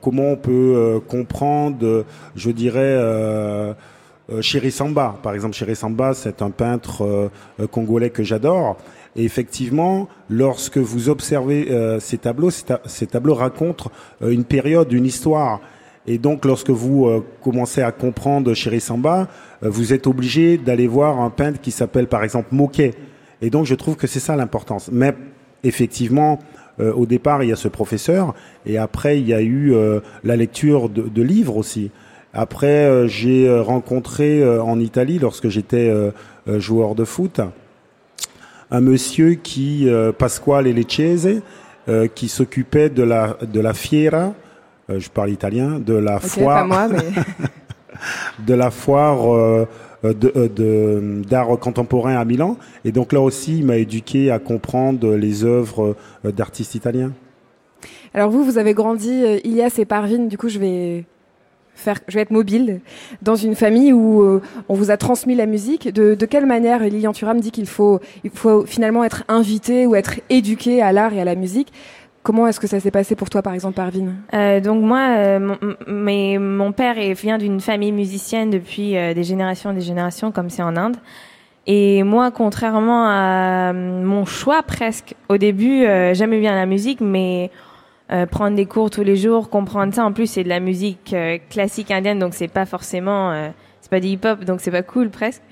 Comment 0.01 0.31
on 0.31 0.37
peut 0.37 1.01
comprendre, 1.09 2.05
je 2.37 2.51
dirais, 2.53 2.95
Chéri 4.41 4.71
Samba? 4.71 5.17
Par 5.25 5.35
exemple, 5.35 5.57
Chéri 5.57 5.75
Samba, 5.75 6.15
c'est 6.15 6.41
un 6.41 6.51
peintre 6.51 7.31
congolais 7.73 8.11
que 8.11 8.23
j'adore. 8.23 8.77
Et 9.17 9.25
effectivement, 9.25 10.09
lorsque 10.29 10.77
vous 10.77 11.09
observez 11.09 11.71
euh, 11.71 11.99
ces 12.01 12.19
tableaux, 12.19 12.51
ces, 12.51 12.65
ta 12.65 12.81
ces 12.85 13.07
tableaux 13.07 13.35
racontent 13.35 13.91
euh, 14.23 14.31
une 14.31 14.45
période, 14.45 14.93
une 14.93 15.07
histoire. 15.07 15.61
Et 16.07 16.19
donc, 16.19 16.45
lorsque 16.45 16.71
vous 16.71 17.07
euh, 17.07 17.25
commencez 17.43 17.81
à 17.83 17.93
comprendre 17.93 18.53
Chéri 18.55 18.81
Samba, 18.81 19.29
euh, 19.63 19.71
vous 19.71 19.95
êtes 19.95 20.07
obligé 20.07 20.59
d'aller 20.59 20.87
voir 20.87 21.21
un 21.21 21.31
peintre 21.31 21.61
qui 21.61 21.71
s'appelle, 21.71 22.09
par 22.09 22.23
exemple, 22.23 22.49
Moquet. 22.53 22.93
Et 23.41 23.49
donc, 23.49 23.65
je 23.65 23.75
trouve 23.75 23.97
que 23.97 24.07
c'est 24.07 24.21
ça 24.21 24.37
l'importance. 24.37 24.91
Mais 24.93 25.15
effectivement, 25.65 26.39
euh, 26.79 26.93
au 26.93 27.07
départ, 27.07 27.43
il 27.43 27.49
y 27.49 27.53
a 27.53 27.57
ce 27.57 27.69
professeur, 27.69 28.35
et 28.67 28.77
après, 28.77 29.19
il 29.19 29.27
y 29.27 29.33
a 29.33 29.41
eu 29.41 29.75
euh, 29.75 30.01
la 30.25 30.37
lecture 30.37 30.91
de, 30.91 31.03
de 31.03 31.23
livres 31.23 31.57
aussi. 31.57 31.91
Après, 32.35 33.09
j'ai 33.09 33.49
rencontré 33.61 34.47
en 34.61 34.79
Italie, 34.79 35.19
lorsque 35.19 35.49
j'étais 35.49 35.91
joueur 36.47 36.95
de 36.95 37.05
foot, 37.07 37.41
un 38.71 38.81
monsieur 38.81 39.35
qui, 39.35 39.89
euh, 39.89 40.13
Pasquale 40.13 40.67
Lecchese, 40.67 41.43
euh, 41.89 42.09
qui 42.09 42.29
s'occupait 42.29 42.91
de 42.91 43.03
la, 43.03 43.37
de 43.43 43.61
la 43.61 43.75
fiera, 43.75 44.35
euh, 44.91 44.99
je 44.99 45.09
parle 45.11 45.31
italien, 45.31 45.79
de 45.79 45.95
la 45.95 46.19
foire, 46.21 46.61
pas 46.61 46.67
moi, 46.67 46.89
mais 46.89 47.23
de 48.47 48.55
la 48.55 48.71
foire 48.71 49.67
de, 50.03 51.23
d'art 51.29 51.59
contemporain 51.59 52.17
à 52.17 52.25
Milan. 52.25 52.57
Et 52.85 52.93
donc 52.93 53.13
là 53.13 53.21
aussi, 53.21 53.59
il 53.59 53.67
m'a 53.67 53.77
éduqué 53.77 54.31
à 54.31 54.39
comprendre 54.39 55.15
les 55.15 55.45
œuvres 55.45 55.97
d'artistes 56.25 56.75
italiens. 56.75 57.13
Alors 58.15 58.31
vous, 58.31 58.45
vous 58.45 58.59
avez 58.59 58.75
grandi, 58.75 59.25
Ilias 59.45 59.75
et 59.79 59.85
Parvin, 59.85 60.27
du 60.27 60.39
coup 60.39 60.49
je 60.49 60.59
vais 60.59 61.05
faire, 61.77 62.01
je 62.09 62.15
vais 62.15 62.23
être 62.23 62.31
mobile 62.31 62.81
dans 63.23 63.37
une 63.37 63.55
famille 63.55 63.93
où 63.93 64.23
euh, 64.23 64.43
on 64.69 64.75
vous 64.75 64.91
a 64.91 64.97
transmis 64.97 65.35
la 65.35 65.47
musique. 65.47 65.93
De, 65.93 66.15
de 66.15 66.27
quelle 66.27 66.47
manière 66.47 66.81
Lilian 66.81 67.13
Thuram 67.13 67.41
dit 67.41 67.53
qu'il 67.53 67.67
faut, 67.67 68.01
il 68.25 68.31
faut 68.31 68.67
finalement 68.67 69.05
être 69.05 69.23
invité 69.29 69.87
ou 69.87 69.95
être 69.95 70.21
éduqué 70.31 70.83
à 70.83 70.93
l'art 70.93 71.13
et 71.13 71.21
à 71.21 71.25
la 71.25 71.35
musique? 71.35 71.73
Comment 72.23 72.49
est-ce 72.49 72.59
que 72.59 72.67
ça 72.67 72.81
s'est 72.81 72.91
passé 72.91 73.15
pour 73.15 73.31
toi, 73.31 73.41
par 73.41 73.55
exemple, 73.55 73.77
Parvin 73.77 74.09
Euh, 74.35 74.59
donc 74.61 74.83
moi, 74.83 75.15
euh, 75.17 75.39
mon, 75.39 75.59
mais 75.87 76.39
mon 76.41 76.73
père 76.73 76.97
vient 77.15 77.39
d'une 77.39 77.61
famille 77.61 77.93
musicienne 77.93 78.51
depuis 78.51 78.97
euh, 78.97 79.15
des 79.15 79.23
générations 79.23 79.71
et 79.71 79.75
des 79.75 79.81
générations, 79.81 80.33
comme 80.33 80.51
c'est 80.51 80.63
en 80.63 80.77
Inde. 80.77 80.97
Et 81.69 82.05
moi, 82.05 82.31
contrairement 82.31 83.07
à 83.07 83.73
euh, 83.73 84.05
mon 84.05 84.25
choix 84.25 84.63
presque, 84.63 85.15
au 85.29 85.37
début, 85.37 85.85
euh, 85.85 86.15
j'aimais 86.15 86.39
bien 86.39 86.55
la 86.55 86.67
musique, 86.67 87.01
mais 87.01 87.51
euh, 88.13 88.27
prendre 88.27 88.57
des 88.57 88.67
cours 88.67 88.91
tous 88.91 89.03
les 89.03 89.17
jours, 89.17 89.51
comprendre 89.51 89.93
ça, 89.95 90.05
en 90.05 90.13
plus 90.13 90.27
c'est 90.29 90.45
de 90.45 90.49
la 90.49 90.61
musique 90.61 91.13
euh, 91.13 91.39
classique 91.51 91.91
indienne, 91.91 92.19
donc 92.19 92.35
c'est 92.35 92.49
pas 92.49 92.67
forcément, 92.67 93.31
euh, 93.33 93.49
c'est 93.81 93.91
pas 93.91 94.01
du 94.01 94.09
hip-hop, 94.09 94.45
donc 94.45 94.61
c'est 94.61 94.71
pas 94.71 94.83
cool 94.83 95.11
presque. 95.11 95.43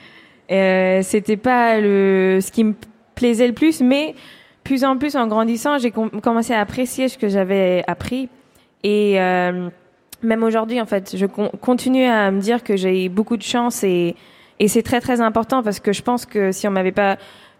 Euh, 0.50 1.00
C'était 1.02 1.36
pas 1.36 1.80
le 1.80 2.38
ce 2.42 2.50
qui 2.52 2.64
me 2.64 2.74
plaisait 3.14 3.46
le 3.46 3.54
plus, 3.54 3.80
mais 3.80 4.14
plus 4.62 4.84
en 4.84 4.96
plus 4.98 5.16
en 5.16 5.26
grandissant, 5.26 5.78
j'ai 5.78 5.90
com- 5.90 6.10
commencé 6.22 6.52
à 6.52 6.60
apprécier 6.60 7.08
ce 7.08 7.18
que 7.18 7.28
j'avais 7.28 7.82
appris 7.86 8.28
et 8.82 9.20
euh, 9.20 9.68
même 10.22 10.42
aujourd'hui 10.42 10.80
en 10.80 10.86
fait, 10.86 11.16
je 11.16 11.26
con- 11.26 11.50
continue 11.60 12.04
à 12.04 12.30
me 12.30 12.40
dire 12.40 12.62
que 12.62 12.76
j'ai 12.76 13.08
beaucoup 13.08 13.36
de 13.36 13.42
chance 13.42 13.82
et 13.84 14.14
et 14.60 14.68
c'est 14.68 14.82
très 14.82 15.00
très 15.00 15.20
important 15.20 15.62
parce 15.64 15.80
que 15.80 15.92
je 15.92 16.00
pense 16.02 16.24
que 16.26 16.52
si 16.52 16.68
on 16.68 16.70
m'avait 16.70 16.92
pas 16.92 17.16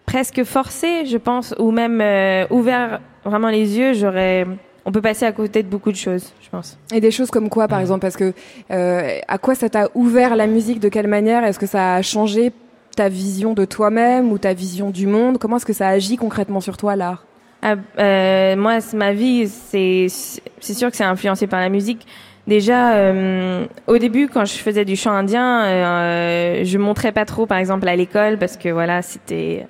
presque 0.07 0.45
forcé, 0.45 1.07
je 1.07 1.17
pense, 1.19 1.53
ou 1.59 1.73
même 1.73 2.01
euh, 2.01 2.47
ouvert 2.51 3.01
vraiment 3.25 3.49
les 3.49 3.77
yeux, 3.79 3.95
j'aurais 3.95 4.47
on 4.87 4.93
peut 4.93 5.01
passer 5.01 5.25
à 5.25 5.33
côté 5.33 5.63
de 5.63 5.69
beaucoup 5.69 5.91
de 5.91 5.97
choses, 5.97 6.33
je 6.43 6.49
pense. 6.51 6.79
Et 6.93 7.01
des 7.01 7.11
choses 7.11 7.31
comme 7.31 7.49
quoi, 7.49 7.69
par 7.69 7.81
exemple 7.81 8.01
Parce 8.01 8.17
que 8.17 8.33
euh, 8.71 9.19
à 9.27 9.39
quoi 9.39 9.55
ça 9.55 9.69
t'a 9.69 9.89
ouvert 9.95 10.37
la 10.37 10.47
musique 10.47 10.81
De 10.81 10.89
quelle 10.89 11.09
manière? 11.09 11.45
Est-ce 11.45 11.59
que 11.59 11.67
ça 11.67 11.95
a 11.95 12.03
changé 12.03 12.53
ta 12.97 13.09
vision 13.09 13.55
de 13.55 13.65
toi-même 13.65 14.31
ou 14.31 14.39
ta 14.39 14.53
vision 14.53 14.91
du 14.91 15.07
monde? 15.07 15.39
Comment 15.39 15.57
est-ce 15.57 15.67
que 15.67 15.73
ça 15.73 15.89
agit 15.89 16.17
concrètement 16.17 16.61
sur 16.61 16.77
toi, 16.77 16.97
l'art? 16.97 17.25
Ah, 17.63 17.77
euh, 17.99 18.57
moi, 18.57 18.81
c'est 18.83 18.97
ma 18.97 19.15
vie, 19.15 19.49
c'est 19.49 20.07
c'est 20.61 20.75
sûr 20.75 20.91
que 20.91 20.97
c'est 20.97 21.05
influencé 21.05 21.47
par 21.47 21.61
la 21.61 21.71
musique. 21.71 22.07
Déjà, 22.47 22.95
euh, 22.97 23.65
au 23.87 23.97
début, 23.97 24.29
quand 24.29 24.45
je 24.45 24.53
faisais 24.53 24.85
du 24.85 24.97
chant 24.97 25.13
indien, 25.13 25.65
euh, 25.65 26.61
je 26.63 26.77
montrais 26.77 27.11
pas 27.11 27.25
trop, 27.25 27.47
par 27.47 27.57
exemple, 27.57 27.89
à 27.89 27.97
l'école, 27.97 28.37
parce 28.37 28.59
que 28.59 28.69
voilà, 28.69 29.01
c'était, 29.01 29.67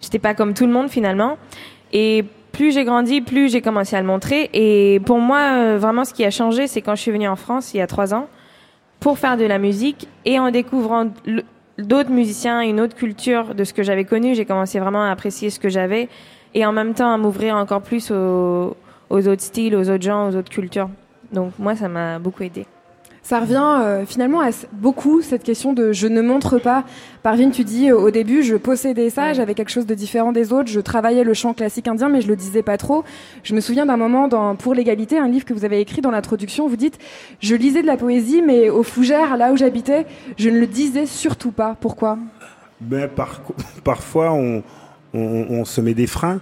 j'étais 0.00 0.18
pas 0.18 0.34
comme 0.34 0.52
tout 0.52 0.66
le 0.66 0.72
monde 0.72 0.88
finalement. 0.88 1.38
Et 1.92 2.24
plus 2.58 2.72
j'ai 2.72 2.82
grandi, 2.82 3.20
plus 3.20 3.52
j'ai 3.52 3.62
commencé 3.62 3.94
à 3.94 4.00
le 4.00 4.06
montrer. 4.08 4.50
Et 4.52 4.98
pour 5.06 5.20
moi, 5.20 5.38
euh, 5.38 5.78
vraiment, 5.78 6.04
ce 6.04 6.12
qui 6.12 6.24
a 6.24 6.30
changé, 6.32 6.66
c'est 6.66 6.82
quand 6.82 6.96
je 6.96 7.02
suis 7.02 7.12
venue 7.12 7.28
en 7.28 7.36
France 7.36 7.72
il 7.72 7.76
y 7.76 7.80
a 7.80 7.86
trois 7.86 8.14
ans 8.14 8.26
pour 8.98 9.16
faire 9.16 9.36
de 9.36 9.44
la 9.44 9.58
musique 9.58 10.08
et 10.24 10.40
en 10.40 10.50
découvrant 10.50 11.06
d'autres 11.78 12.10
musiciens, 12.10 12.60
une 12.62 12.80
autre 12.80 12.96
culture 12.96 13.54
de 13.54 13.62
ce 13.62 13.72
que 13.72 13.84
j'avais 13.84 14.04
connu, 14.04 14.34
j'ai 14.34 14.44
commencé 14.44 14.80
vraiment 14.80 15.04
à 15.04 15.10
apprécier 15.12 15.50
ce 15.50 15.60
que 15.60 15.68
j'avais 15.68 16.08
et 16.52 16.66
en 16.66 16.72
même 16.72 16.94
temps 16.94 17.12
à 17.12 17.16
m'ouvrir 17.16 17.54
encore 17.54 17.80
plus 17.80 18.10
aux, 18.10 18.76
aux 19.08 19.28
autres 19.28 19.42
styles, 19.42 19.76
aux 19.76 19.88
autres 19.88 20.02
gens, 20.02 20.28
aux 20.28 20.34
autres 20.34 20.50
cultures. 20.50 20.90
Donc 21.32 21.52
moi, 21.60 21.76
ça 21.76 21.88
m'a 21.88 22.18
beaucoup 22.18 22.42
aidé. 22.42 22.66
Ça 23.28 23.40
revient 23.40 23.80
euh, 23.82 24.06
finalement 24.06 24.40
à 24.40 24.48
beaucoup 24.72 25.20
cette 25.20 25.42
question 25.42 25.74
de 25.74 25.92
je 25.92 26.06
ne 26.06 26.22
montre 26.22 26.58
pas. 26.58 26.84
Parvin, 27.22 27.50
tu 27.50 27.62
dis 27.62 27.90
euh, 27.90 27.98
au 27.98 28.10
début, 28.10 28.42
je 28.42 28.54
possédais 28.56 29.10
ça, 29.10 29.34
j'avais 29.34 29.52
quelque 29.52 29.68
chose 29.70 29.84
de 29.84 29.92
différent 29.94 30.32
des 30.32 30.50
autres, 30.50 30.70
je 30.70 30.80
travaillais 30.80 31.24
le 31.24 31.34
chant 31.34 31.52
classique 31.52 31.88
indien, 31.88 32.08
mais 32.08 32.22
je 32.22 32.26
le 32.28 32.36
disais 32.36 32.62
pas 32.62 32.78
trop. 32.78 33.04
Je 33.42 33.54
me 33.54 33.60
souviens 33.60 33.84
d'un 33.84 33.98
moment 33.98 34.28
dans 34.28 34.56
Pour 34.56 34.72
l'égalité, 34.72 35.18
un 35.18 35.28
livre 35.28 35.44
que 35.44 35.52
vous 35.52 35.66
avez 35.66 35.78
écrit 35.78 36.00
dans 36.00 36.10
l'introduction, 36.10 36.68
vous 36.68 36.76
dites 36.78 36.98
je 37.40 37.54
lisais 37.54 37.82
de 37.82 37.86
la 37.86 37.98
poésie, 37.98 38.40
mais 38.40 38.70
au 38.70 38.82
Fougères, 38.82 39.36
là 39.36 39.52
où 39.52 39.58
j'habitais, 39.58 40.06
je 40.38 40.48
ne 40.48 40.58
le 40.58 40.66
disais 40.66 41.04
surtout 41.04 41.50
pas. 41.50 41.76
Pourquoi? 41.78 42.16
Ben, 42.80 43.08
par- 43.10 43.42
parfois, 43.84 44.32
on, 44.32 44.62
on- 45.12 45.46
on 45.50 45.64
se 45.66 45.82
met 45.82 45.92
des 45.92 46.06
freins. 46.06 46.40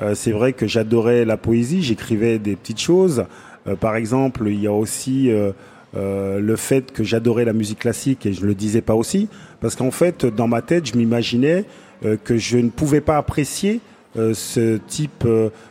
Euh, 0.00 0.14
c'est 0.14 0.30
vrai 0.30 0.52
que 0.52 0.68
j'adorais 0.68 1.24
la 1.24 1.36
poésie, 1.36 1.82
j'écrivais 1.82 2.38
des 2.38 2.54
petites 2.54 2.80
choses. 2.80 3.24
Euh, 3.66 3.74
par 3.74 3.96
exemple, 3.96 4.44
il 4.46 4.60
y 4.60 4.68
a 4.68 4.72
aussi 4.72 5.32
euh, 5.96 6.38
le 6.38 6.56
fait 6.56 6.92
que 6.92 7.02
j'adorais 7.02 7.44
la 7.44 7.52
musique 7.52 7.78
classique 7.78 8.26
et 8.26 8.32
je 8.32 8.42
ne 8.42 8.46
le 8.46 8.54
disais 8.54 8.82
pas 8.82 8.94
aussi, 8.94 9.28
parce 9.60 9.74
qu'en 9.74 9.90
fait, 9.90 10.26
dans 10.26 10.48
ma 10.48 10.60
tête, 10.60 10.86
je 10.86 10.96
m'imaginais 10.96 11.64
euh, 12.04 12.16
que 12.22 12.36
je 12.36 12.58
ne 12.58 12.68
pouvais 12.68 13.00
pas 13.00 13.16
apprécier 13.16 13.80
euh, 14.16 14.34
ce 14.34 14.76
type 14.76 15.26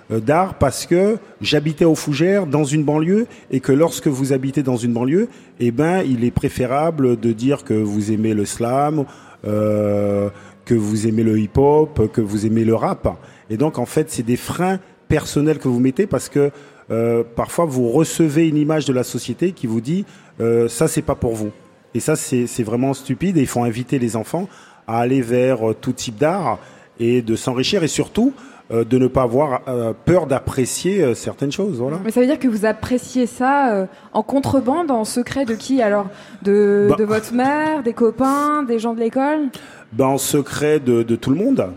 d'art 0.09 0.55
parce 0.55 0.85
que 0.85 1.17
j'habitais 1.41 1.85
aux 1.85 1.95
Fougères 1.95 2.47
dans 2.47 2.63
une 2.63 2.83
banlieue 2.83 3.27
et 3.51 3.59
que 3.59 3.71
lorsque 3.71 4.07
vous 4.07 4.33
habitez 4.33 4.63
dans 4.63 4.77
une 4.77 4.93
banlieue, 4.93 5.29
eh 5.59 5.71
ben, 5.71 6.01
il 6.01 6.23
est 6.23 6.31
préférable 6.31 7.19
de 7.19 7.31
dire 7.31 7.63
que 7.63 7.73
vous 7.73 8.11
aimez 8.11 8.33
le 8.33 8.45
slam, 8.45 9.05
que 9.43 10.31
vous 10.73 11.07
aimez 11.07 11.23
le 11.23 11.39
hip-hop, 11.39 12.11
que 12.11 12.21
vous 12.21 12.45
aimez 12.45 12.65
le 12.65 12.75
rap. 12.75 13.17
Et 13.49 13.57
donc, 13.57 13.77
en 13.77 13.85
fait, 13.85 14.09
c'est 14.09 14.23
des 14.23 14.35
freins 14.35 14.79
personnels 15.07 15.59
que 15.59 15.67
vous 15.67 15.79
mettez 15.79 16.07
parce 16.07 16.29
que 16.29 16.51
euh, 16.89 17.23
parfois 17.35 17.65
vous 17.65 17.89
recevez 17.89 18.47
une 18.47 18.57
image 18.57 18.85
de 18.85 18.93
la 18.93 19.03
société 19.03 19.51
qui 19.51 19.67
vous 19.67 19.81
dit 19.81 20.05
euh, 20.39 20.67
ça, 20.67 20.87
c'est 20.87 21.01
pas 21.01 21.15
pour 21.15 21.33
vous. 21.33 21.51
Et 21.93 21.99
ça, 21.99 22.15
c'est 22.15 22.63
vraiment 22.63 22.93
stupide. 22.93 23.37
Et 23.37 23.41
il 23.41 23.47
faut 23.47 23.63
inviter 23.63 23.97
les 23.97 24.15
enfants 24.15 24.47
à 24.87 24.99
aller 24.99 25.21
vers 25.21 25.69
euh, 25.71 25.73
tout 25.73 25.93
type 25.93 26.17
d'art 26.17 26.59
et 26.99 27.21
de 27.21 27.35
s'enrichir 27.35 27.83
et 27.83 27.87
surtout 27.87 28.33
euh, 28.69 28.83
de 28.83 28.97
ne 28.97 29.07
pas 29.07 29.23
avoir 29.23 29.61
euh, 29.67 29.93
peur 30.05 30.27
d'apprécier 30.27 31.01
euh, 31.01 31.13
certaines 31.15 31.51
choses. 31.51 31.79
Voilà. 31.79 31.99
Mais 32.03 32.11
ça 32.11 32.19
veut 32.19 32.27
dire 32.27 32.37
que 32.39 32.47
vous 32.47 32.65
appréciez 32.65 33.25
ça 33.25 33.87
en 34.13 34.23
contrebande, 34.23 34.91
en 34.91 35.05
secret 35.05 35.45
de 35.45 35.55
qui? 35.55 35.81
Alors 35.81 36.07
de, 36.43 36.87
Bah. 36.89 36.95
de 36.97 37.03
votre 37.03 37.33
mère, 37.33 37.81
des 37.83 37.93
copains, 37.93 38.63
des 38.63 38.77
gens 38.79 38.93
de 38.93 38.99
l'école? 38.99 39.47
Ben, 39.93 40.05
en 40.05 40.17
secret 40.17 40.79
de, 40.79 41.01
de 41.03 41.15
tout 41.15 41.29
le 41.31 41.37
monde. 41.37 41.67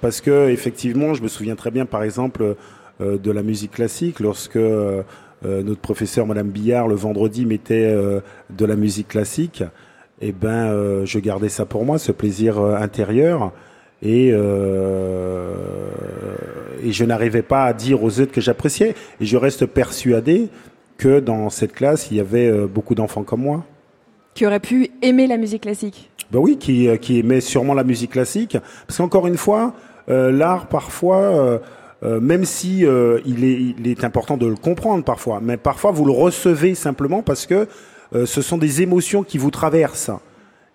Parce 0.00 0.20
que 0.20 0.48
effectivement, 0.48 1.14
je 1.14 1.22
me 1.22 1.28
souviens 1.28 1.54
très 1.56 1.70
bien, 1.70 1.86
par 1.86 2.02
exemple, 2.02 2.56
de 3.00 3.30
la 3.30 3.42
musique 3.42 3.72
classique, 3.72 4.20
lorsque 4.20 4.56
euh, 4.56 5.02
euh, 5.44 5.62
notre 5.62 5.80
professeur, 5.80 6.26
Madame 6.26 6.48
Billard, 6.48 6.88
le 6.88 6.94
vendredi 6.94 7.44
mettait 7.44 7.84
euh, 7.84 8.20
de 8.50 8.64
la 8.64 8.76
musique 8.76 9.08
classique. 9.08 9.62
Et 10.20 10.32
ben, 10.32 10.68
euh, 10.68 11.04
je 11.04 11.18
gardais 11.18 11.48
ça 11.48 11.66
pour 11.66 11.84
moi, 11.84 11.98
ce 11.98 12.12
plaisir 12.12 12.58
euh, 12.60 12.76
intérieur. 12.76 13.52
Et, 14.02 14.30
euh, 14.32 15.54
et 16.82 16.92
je 16.92 17.04
n'arrivais 17.04 17.42
pas 17.42 17.64
à 17.64 17.72
dire 17.72 18.02
aux 18.02 18.20
autres 18.20 18.32
que 18.32 18.40
j'appréciais. 18.40 18.94
Et 19.20 19.26
je 19.26 19.36
reste 19.36 19.66
persuadé 19.66 20.48
que 20.98 21.20
dans 21.20 21.50
cette 21.50 21.72
classe, 21.72 22.10
il 22.10 22.16
y 22.18 22.20
avait 22.20 22.48
euh, 22.48 22.66
beaucoup 22.66 22.94
d'enfants 22.94 23.24
comme 23.24 23.42
moi. 23.42 23.64
qui 24.34 24.46
auraient 24.46 24.60
pu 24.60 24.90
aimer 25.02 25.26
la 25.26 25.36
musique 25.36 25.62
classique 25.62 26.10
Ben 26.30 26.38
oui, 26.38 26.56
qui, 26.58 26.88
euh, 26.88 26.96
qui 26.96 27.18
aimait 27.18 27.40
sûrement 27.40 27.74
la 27.74 27.84
musique 27.84 28.12
classique. 28.12 28.56
Parce 28.86 28.98
qu'encore 28.98 29.26
une 29.26 29.36
fois, 29.36 29.74
euh, 30.08 30.30
l'art, 30.30 30.66
parfois, 30.68 31.60
euh, 32.04 32.20
même 32.20 32.44
si 32.44 32.84
euh, 32.84 33.20
il, 33.24 33.44
est, 33.44 34.04
important 34.04 34.36
de 34.36 34.46
le 34.46 34.56
comprendre 34.56 35.04
parfois, 35.04 35.40
mais 35.42 35.56
parfois 35.56 35.90
vous 35.90 36.04
le 36.04 36.12
recevez 36.12 36.74
simplement 36.74 37.22
parce 37.22 37.46
que 37.46 37.66
euh, 38.14 38.26
ce 38.26 38.42
sont 38.42 38.58
des 38.58 38.82
émotions 38.82 39.22
qui 39.22 39.38
vous 39.38 39.50
traversent. 39.50 40.10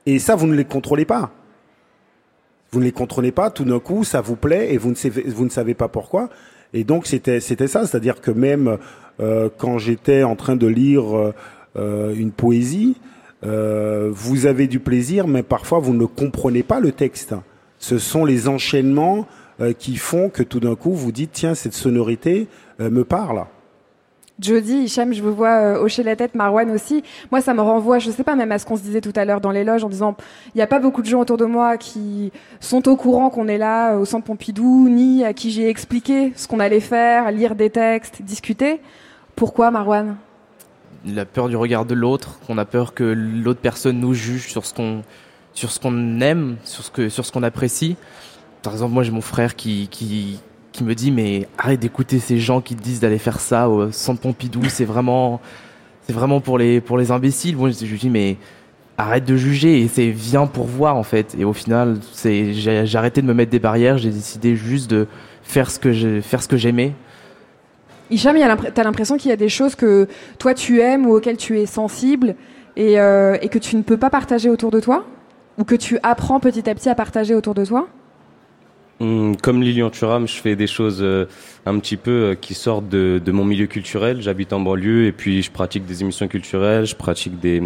Et 0.05 0.17
ça, 0.17 0.35
vous 0.35 0.47
ne 0.47 0.55
les 0.55 0.65
contrôlez 0.65 1.05
pas. 1.05 1.31
Vous 2.71 2.79
ne 2.79 2.85
les 2.85 2.91
contrôlez 2.91 3.31
pas, 3.31 3.51
tout 3.51 3.63
d'un 3.63 3.79
coup, 3.79 4.03
ça 4.03 4.21
vous 4.21 4.35
plaît 4.35 4.73
et 4.73 4.77
vous 4.77 4.89
ne 4.89 4.95
savez, 4.95 5.23
vous 5.27 5.45
ne 5.45 5.49
savez 5.49 5.75
pas 5.75 5.87
pourquoi. 5.87 6.29
Et 6.73 6.83
donc, 6.83 7.05
c'était 7.05 7.39
c'était 7.39 7.67
ça, 7.67 7.85
c'est-à-dire 7.85 8.21
que 8.21 8.31
même 8.31 8.77
quand 9.57 9.79
j'étais 9.79 10.23
en 10.23 10.35
train 10.35 10.55
de 10.55 10.67
lire 10.67 11.33
une 11.75 12.31
poésie, 12.31 12.95
vous 13.41 14.45
avez 14.45 14.67
du 14.67 14.79
plaisir, 14.79 15.27
mais 15.27 15.41
parfois 15.41 15.79
vous 15.79 15.95
ne 15.95 16.05
comprenez 16.05 16.61
pas 16.61 16.79
le 16.79 16.91
texte. 16.91 17.33
Ce 17.79 17.97
sont 17.97 18.23
les 18.23 18.47
enchaînements 18.47 19.27
qui 19.77 19.97
font 19.97 20.29
que 20.29 20.43
tout 20.43 20.59
d'un 20.59 20.75
coup 20.75 20.93
vous 20.93 21.11
dites 21.11 21.31
tiens 21.33 21.55
cette 21.55 21.73
sonorité 21.73 22.47
euh, 22.79 22.89
me 22.89 23.03
parle. 23.03 23.45
Jody, 24.39 24.83
Hicham, 24.83 25.13
je 25.13 25.21
vous 25.21 25.33
vois 25.33 25.49
euh, 25.49 25.81
hocher 25.81 26.01
la 26.01 26.15
tête, 26.15 26.33
Marwan 26.33 26.71
aussi. 26.71 27.03
Moi, 27.29 27.41
ça 27.41 27.53
me 27.53 27.61
renvoie, 27.61 27.99
je 27.99 28.09
sais 28.09 28.23
pas, 28.23 28.35
même 28.35 28.51
à 28.53 28.59
ce 28.59 28.65
qu'on 28.65 28.77
se 28.77 28.81
disait 28.81 29.01
tout 29.01 29.11
à 29.15 29.25
l'heure 29.25 29.41
dans 29.41 29.51
les 29.51 29.65
loges, 29.65 29.83
en 29.83 29.89
disant, 29.89 30.15
il 30.55 30.57
n'y 30.57 30.61
a 30.61 30.67
pas 30.67 30.79
beaucoup 30.79 31.01
de 31.01 31.07
gens 31.07 31.19
autour 31.19 31.35
de 31.35 31.43
moi 31.43 31.77
qui 31.77 32.31
sont 32.61 32.87
au 32.87 32.95
courant 32.95 33.29
qu'on 33.29 33.49
est 33.49 33.57
là 33.57 33.93
euh, 33.93 33.99
au 33.99 34.05
Centre 34.05 34.25
Pompidou, 34.25 34.87
ni 34.87 35.25
à 35.25 35.33
qui 35.33 35.51
j'ai 35.51 35.67
expliqué 35.67 36.31
ce 36.37 36.47
qu'on 36.47 36.61
allait 36.61 36.79
faire, 36.79 37.31
lire 37.31 37.55
des 37.55 37.69
textes, 37.69 38.21
discuter. 38.21 38.79
Pourquoi, 39.35 39.71
Marwan? 39.71 40.15
La 41.05 41.25
peur 41.25 41.49
du 41.49 41.57
regard 41.57 41.85
de 41.85 41.93
l'autre, 41.93 42.39
qu'on 42.47 42.57
a 42.57 42.65
peur 42.65 42.93
que 42.93 43.03
l'autre 43.03 43.59
personne 43.61 43.99
nous 43.99 44.13
juge 44.13 44.47
sur 44.47 44.65
ce 44.65 44.73
qu'on 44.73 45.03
sur 45.53 45.71
ce 45.71 45.79
qu'on 45.79 46.21
aime, 46.21 46.57
sur 46.63 46.83
ce 46.83 46.91
que 46.91 47.09
sur 47.09 47.25
ce 47.25 47.31
qu'on 47.31 47.43
apprécie. 47.43 47.97
Par 48.61 48.73
exemple, 48.73 48.93
moi 48.93 49.03
j'ai 49.03 49.11
mon 49.11 49.21
frère 49.21 49.55
qui 49.55 49.87
qui 50.79 50.83
me 50.83 50.95
dit 50.95 51.11
mais 51.11 51.47
arrête 51.57 51.79
d'écouter 51.79 52.19
ces 52.19 52.39
gens 52.39 52.61
qui 52.61 52.75
te 52.75 52.81
disent 52.81 52.99
d'aller 52.99 53.17
faire 53.17 53.39
ça 53.39 53.69
au 53.69 53.91
centre 53.91 54.21
Pompidou, 54.21 54.61
c'est 54.69 54.85
vraiment 54.85 55.41
c'est 56.03 56.13
vraiment 56.13 56.39
pour 56.39 56.57
les 56.57 56.81
pour 56.81 56.97
les 56.97 57.11
imbéciles. 57.11 57.57
Moi 57.57 57.69
je 57.71 57.85
lui 57.85 57.97
dis 57.97 58.09
mais 58.09 58.37
arrête 58.97 59.25
de 59.25 59.35
juger 59.35 59.81
et 59.81 59.87
c'est 59.87 60.09
viens 60.09 60.47
pour 60.47 60.65
voir 60.65 60.95
en 60.95 61.03
fait. 61.03 61.35
Et 61.37 61.45
au 61.45 61.53
final, 61.53 61.97
c'est 62.11 62.53
j'ai 62.53 62.97
arrêté 62.97 63.21
de 63.21 63.27
me 63.27 63.33
mettre 63.33 63.51
des 63.51 63.59
barrières, 63.59 63.97
j'ai 63.97 64.09
décidé 64.09 64.55
juste 64.55 64.89
de 64.89 65.07
faire 65.43 65.69
ce 65.71 65.79
que 65.79 65.91
j'ai 65.91 66.21
faire 66.21 66.41
ce 66.41 66.47
que 66.47 66.57
j'aimais 66.57 66.93
Hicham, 68.11 68.35
il 68.35 68.41
y 68.41 68.81
l'impression 68.83 69.17
qu'il 69.17 69.29
y 69.29 69.33
a 69.33 69.37
des 69.37 69.49
choses 69.49 69.75
que 69.75 70.07
toi 70.39 70.55
tu 70.55 70.81
aimes 70.81 71.05
ou 71.05 71.13
auxquelles 71.13 71.37
tu 71.37 71.59
es 71.59 71.67
sensible 71.67 72.35
et, 72.75 72.99
euh, 72.99 73.37
et 73.41 73.49
que 73.49 73.59
tu 73.59 73.75
ne 73.75 73.83
peux 73.83 73.97
pas 73.97 74.09
partager 74.09 74.49
autour 74.49 74.71
de 74.71 74.79
toi 74.79 75.05
Ou 75.59 75.63
que 75.63 75.75
tu 75.75 75.99
apprends 76.01 76.39
petit 76.39 76.67
à 76.67 76.73
petit 76.73 76.89
à 76.89 76.95
partager 76.95 77.35
autour 77.35 77.53
de 77.53 77.63
toi? 77.65 77.87
Comme 78.99 79.63
Lilian 79.63 79.89
Thuram, 79.89 80.27
je 80.27 80.35
fais 80.35 80.57
des 80.57 80.67
choses 80.67 80.99
euh, 81.01 81.25
un 81.65 81.79
petit 81.79 81.95
peu 81.95 82.11
euh, 82.11 82.35
qui 82.35 82.53
sortent 82.53 82.89
de, 82.89 83.21
mon 83.31 83.45
milieu 83.45 83.65
culturel. 83.65 84.21
J'habite 84.21 84.51
en 84.51 84.59
banlieue 84.59 85.05
et 85.05 85.13
puis 85.13 85.41
je 85.41 85.49
pratique 85.49 85.85
des 85.85 86.01
émissions 86.01 86.27
culturelles, 86.27 86.85
je 86.85 86.97
pratique 86.97 87.39
des, 87.39 87.63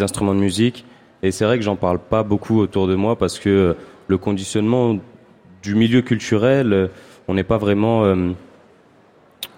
instruments 0.00 0.36
de 0.36 0.40
musique. 0.40 0.84
Et 1.24 1.32
c'est 1.32 1.44
vrai 1.44 1.58
que 1.58 1.64
j'en 1.64 1.74
parle 1.74 1.98
pas 1.98 2.22
beaucoup 2.22 2.60
autour 2.60 2.86
de 2.86 2.94
moi 2.94 3.18
parce 3.18 3.40
que 3.40 3.48
euh, 3.48 3.74
le 4.06 4.18
conditionnement 4.18 4.98
du 5.64 5.74
milieu 5.74 6.00
culturel, 6.00 6.90
on 7.26 7.34
n'est 7.34 7.42
pas 7.42 7.58
vraiment, 7.58 8.04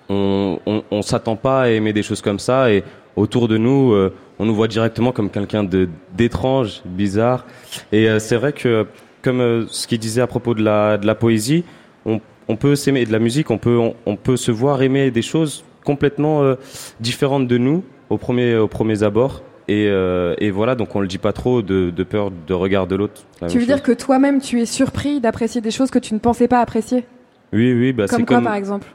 on, 0.08 0.58
on, 0.66 0.82
on 0.90 1.02
s'attend 1.02 1.36
pas 1.36 1.64
à 1.64 1.68
aimer 1.68 1.92
des 1.92 2.02
choses 2.02 2.22
comme 2.22 2.38
ça 2.38 2.72
et 2.72 2.82
autour 3.14 3.46
de 3.46 3.58
nous, 3.58 3.94
on 4.38 4.44
nous 4.46 4.54
voit 4.54 4.66
directement 4.66 5.12
comme 5.12 5.30
quelqu'un 5.30 5.62
d'étrange, 6.16 6.80
bizarre. 6.86 7.44
Et 7.92 8.08
c'est 8.18 8.36
vrai 8.36 8.52
que 8.54 8.86
comme 9.22 9.40
euh, 9.40 9.66
ce 9.68 9.86
qu'il 9.86 9.98
disait 9.98 10.22
à 10.22 10.26
propos 10.26 10.54
de 10.54 10.62
la 10.62 10.98
de 10.98 11.06
la 11.06 11.14
poésie, 11.14 11.64
on, 12.06 12.20
on 12.48 12.56
peut 12.56 12.74
s'aimer 12.76 13.04
de 13.04 13.12
la 13.12 13.18
musique, 13.18 13.50
on 13.50 13.58
peut 13.58 13.76
on, 13.78 13.94
on 14.06 14.16
peut 14.16 14.36
se 14.36 14.50
voir 14.50 14.82
aimer 14.82 15.10
des 15.10 15.22
choses 15.22 15.64
complètement 15.84 16.42
euh, 16.42 16.54
différentes 17.00 17.46
de 17.48 17.58
nous 17.58 17.84
au 18.08 18.18
premier 18.18 18.56
au 18.56 18.68
premier 18.68 19.02
abord. 19.02 19.42
Et, 19.68 19.86
euh, 19.88 20.34
et 20.38 20.50
voilà, 20.50 20.74
donc 20.74 20.96
on 20.96 21.00
le 21.00 21.06
dit 21.06 21.18
pas 21.18 21.32
trop 21.32 21.62
de, 21.62 21.90
de 21.90 22.02
peur 22.02 22.32
de 22.32 22.54
regard 22.54 22.88
de 22.88 22.96
l'autre. 22.96 23.22
la 23.40 23.46
Tu 23.46 23.60
veux 23.60 23.66
dire 23.66 23.84
que 23.84 23.92
toi-même, 23.92 24.40
tu 24.40 24.60
es 24.60 24.66
surpris 24.66 25.20
d'apprécier 25.20 25.60
des 25.60 25.70
choses 25.70 25.92
que 25.92 26.00
tu 26.00 26.12
ne 26.12 26.18
pensais 26.18 26.48
pas 26.48 26.60
apprécier? 26.60 27.04
Oui, 27.52 27.72
oui, 27.72 27.92
bah, 27.92 28.06
Comme 28.08 28.26
quoi, 28.26 28.36
comme 28.38 28.44
par 28.46 28.54
exemple? 28.54 28.88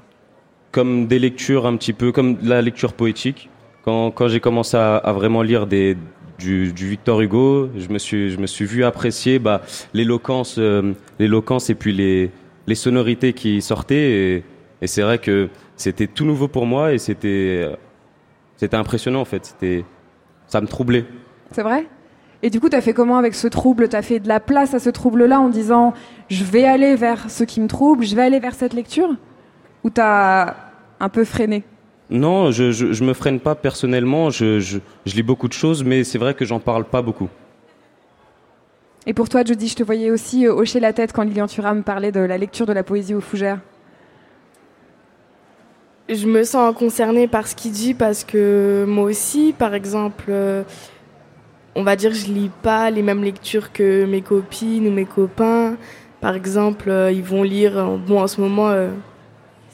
comme 0.72 1.08
des 1.08 1.20
lectures 1.20 1.66
un 1.66 1.78
petit 1.78 1.94
peu, 1.94 2.12
comme 2.12 2.36
la 2.44 2.62
lecture 2.62 2.92
poétique. 2.92 3.50
Quand, 3.86 4.12
quand 4.12 4.28
j'ai 4.28 4.42
commencé 4.42 4.76
à, 4.76 4.98
à 4.98 5.14
vraiment 5.14 5.44
lire 5.44 5.66
des, 5.66 5.96
du, 6.38 6.72
Victor 6.74 7.22
Hugo, 7.22 7.70
je 7.78 7.90
me 7.90 7.98
suis, 7.98 8.30
je 8.32 8.38
me 8.38 8.48
suis 8.48 8.66
vu 8.66 8.84
apprécier 8.84 9.40
bah, 9.40 9.62
l'éloquence, 9.94 10.56
euh, 10.58 10.94
l'éloquence 11.20 11.70
et 11.70 11.76
puis 11.76 11.94
les, 11.94 12.32
les 12.68 12.76
sonorités 12.76 13.34
qui 13.34 13.62
sortaient. 13.62 14.12
Et, 14.12 14.44
et 14.82 14.88
c'est 14.88 15.02
vrai 15.02 15.18
que 15.20 15.50
c'était 15.76 16.08
tout 16.08 16.26
nouveau 16.26 16.48
pour 16.48 16.66
moi 16.66 16.94
et 16.94 16.98
c'était, 16.98 17.64
euh, 17.64 17.76
c'était 18.58 18.78
impressionnant 18.78 19.22
en 19.22 19.26
fait. 19.26 19.46
C'était, 19.46 19.86
ça 20.48 20.62
me 20.62 20.68
troublait. 20.68 21.06
C'est 21.52 21.64
vrai? 21.64 21.88
Et 22.44 22.50
du 22.50 22.60
coup, 22.60 22.70
tu 22.70 22.76
as 22.76 22.82
fait 22.82 22.94
comment 22.94 23.18
avec 23.18 23.34
ce 23.34 23.48
trouble? 23.48 23.90
Tu 23.90 23.96
as 23.96 24.02
fait 24.02 24.20
de 24.20 24.28
la 24.28 24.40
place 24.40 24.74
à 24.74 24.80
ce 24.80 24.90
trouble-là 24.90 25.40
en 25.40 25.50
disant 25.50 25.94
je 26.30 26.44
vais 26.44 26.66
aller 26.66 26.96
vers 26.96 27.30
ce 27.30 27.44
qui 27.44 27.62
me 27.62 27.68
trouble, 27.68 28.06
je 28.06 28.16
vais 28.16 28.24
aller 28.24 28.40
vers 28.40 28.54
cette 28.54 28.74
lecture? 28.74 29.16
Ou 29.84 29.90
tu 29.90 30.02
as 30.02 30.56
un 31.00 31.10
peu 31.10 31.24
freiné? 31.24 31.64
Non, 32.10 32.52
je, 32.52 32.72
je, 32.72 32.94
je 32.94 33.04
me 33.04 33.14
freine 33.14 33.40
pas 33.40 33.56
personnellement. 33.56 34.30
Je, 34.30 34.60
je, 34.60 34.80
je 35.06 35.16
lis 35.16 35.24
beaucoup 35.24 35.48
de 35.48 35.54
choses, 35.54 35.84
mais 35.84 36.04
c'est 36.04 36.18
vrai 36.18 36.34
que 36.34 36.46
j'en 36.46 36.60
parle 36.60 36.86
pas 36.86 37.02
beaucoup. 37.02 37.30
Et 39.08 39.14
pour 39.14 39.30
toi, 39.30 39.44
Jody, 39.44 39.68
je 39.68 39.76
te 39.76 39.84
voyais 39.84 40.10
aussi 40.10 40.48
euh, 40.48 40.54
hocher 40.54 40.80
la 40.80 40.94
tête 40.94 41.14
quand 41.14 41.24
Lilian 41.24 41.48
Thuram 41.48 41.84
parlait 41.84 42.12
de 42.12 42.20
la 42.20 42.38
lecture 42.38 42.66
de 42.66 42.74
la 42.74 42.84
poésie 42.84 43.14
aux 43.14 43.22
fougères. 43.22 43.60
Je 46.10 46.28
me 46.28 46.44
sens 46.44 46.76
concernée 46.76 47.28
par 47.28 47.48
ce 47.48 47.56
qu'il 47.56 47.72
dit 47.72 47.96
parce 47.96 48.24
que 48.24 48.86
moi 48.88 49.06
aussi, 49.06 49.54
par 49.58 49.74
exemple, 49.74 50.26
euh, 50.30 50.64
on 51.76 51.84
va 51.84 51.96
dire 51.96 52.14
je 52.14 52.28
lis 52.28 52.52
pas 52.62 52.92
les 52.92 53.02
mêmes 53.02 53.24
lectures 53.24 53.72
que 53.72 54.06
mes 54.06 54.22
copines 54.22 54.88
ou 54.88 54.92
mes 54.92 55.06
copains. 55.06 55.78
Par 56.22 56.36
exemple, 56.36 56.90
euh, 56.90 57.12
ils 57.12 57.24
vont 57.24 57.42
lire, 57.42 57.98
bon 58.08 58.22
en 58.22 58.28
ce 58.28 58.42
moment, 58.42 58.72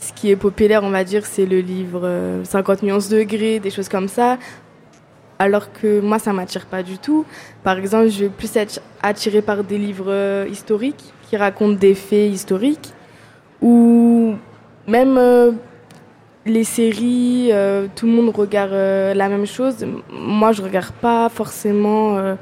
ce 0.01 0.11
qui 0.11 0.29
est 0.29 0.35
populaire, 0.35 0.83
on 0.83 0.89
va 0.89 1.05
dire, 1.05 1.25
c'est 1.25 1.45
le 1.45 1.59
livre 1.61 2.01
euh, 2.03 2.43
50 2.43 2.83
nuances 2.83 3.07
degrés, 3.07 3.59
des 3.59 3.69
choses 3.69 3.87
comme 3.87 4.09
ça. 4.09 4.37
Alors 5.39 5.71
que 5.71 6.01
moi, 6.01 6.19
ça 6.19 6.33
m'attire 6.33 6.65
pas 6.65 6.83
du 6.83 6.97
tout. 6.97 7.25
Par 7.63 7.77
exemple, 7.77 8.09
je 8.09 8.25
vais 8.25 8.29
plus 8.29 8.53
être 8.57 8.81
attirée 9.01 9.41
par 9.41 9.63
des 9.63 9.77
livres 9.77 10.11
euh, 10.11 10.45
historiques 10.51 11.13
qui 11.29 11.37
racontent 11.37 11.79
des 11.79 11.95
faits 11.95 12.29
historiques 12.29 12.91
ou 13.61 14.35
même 14.85 15.17
euh, 15.17 15.51
les 16.45 16.63
séries, 16.63 17.49
euh, 17.51 17.87
tout 17.95 18.05
le 18.05 18.11
monde 18.11 18.35
regarde 18.35 18.73
euh, 18.73 19.13
la 19.13 19.29
même 19.29 19.45
chose. 19.45 19.85
Moi, 20.11 20.51
je 20.51 20.61
regarde 20.61 20.93
pas 20.93 21.29
forcément 21.29 22.17
euh, 22.17 22.35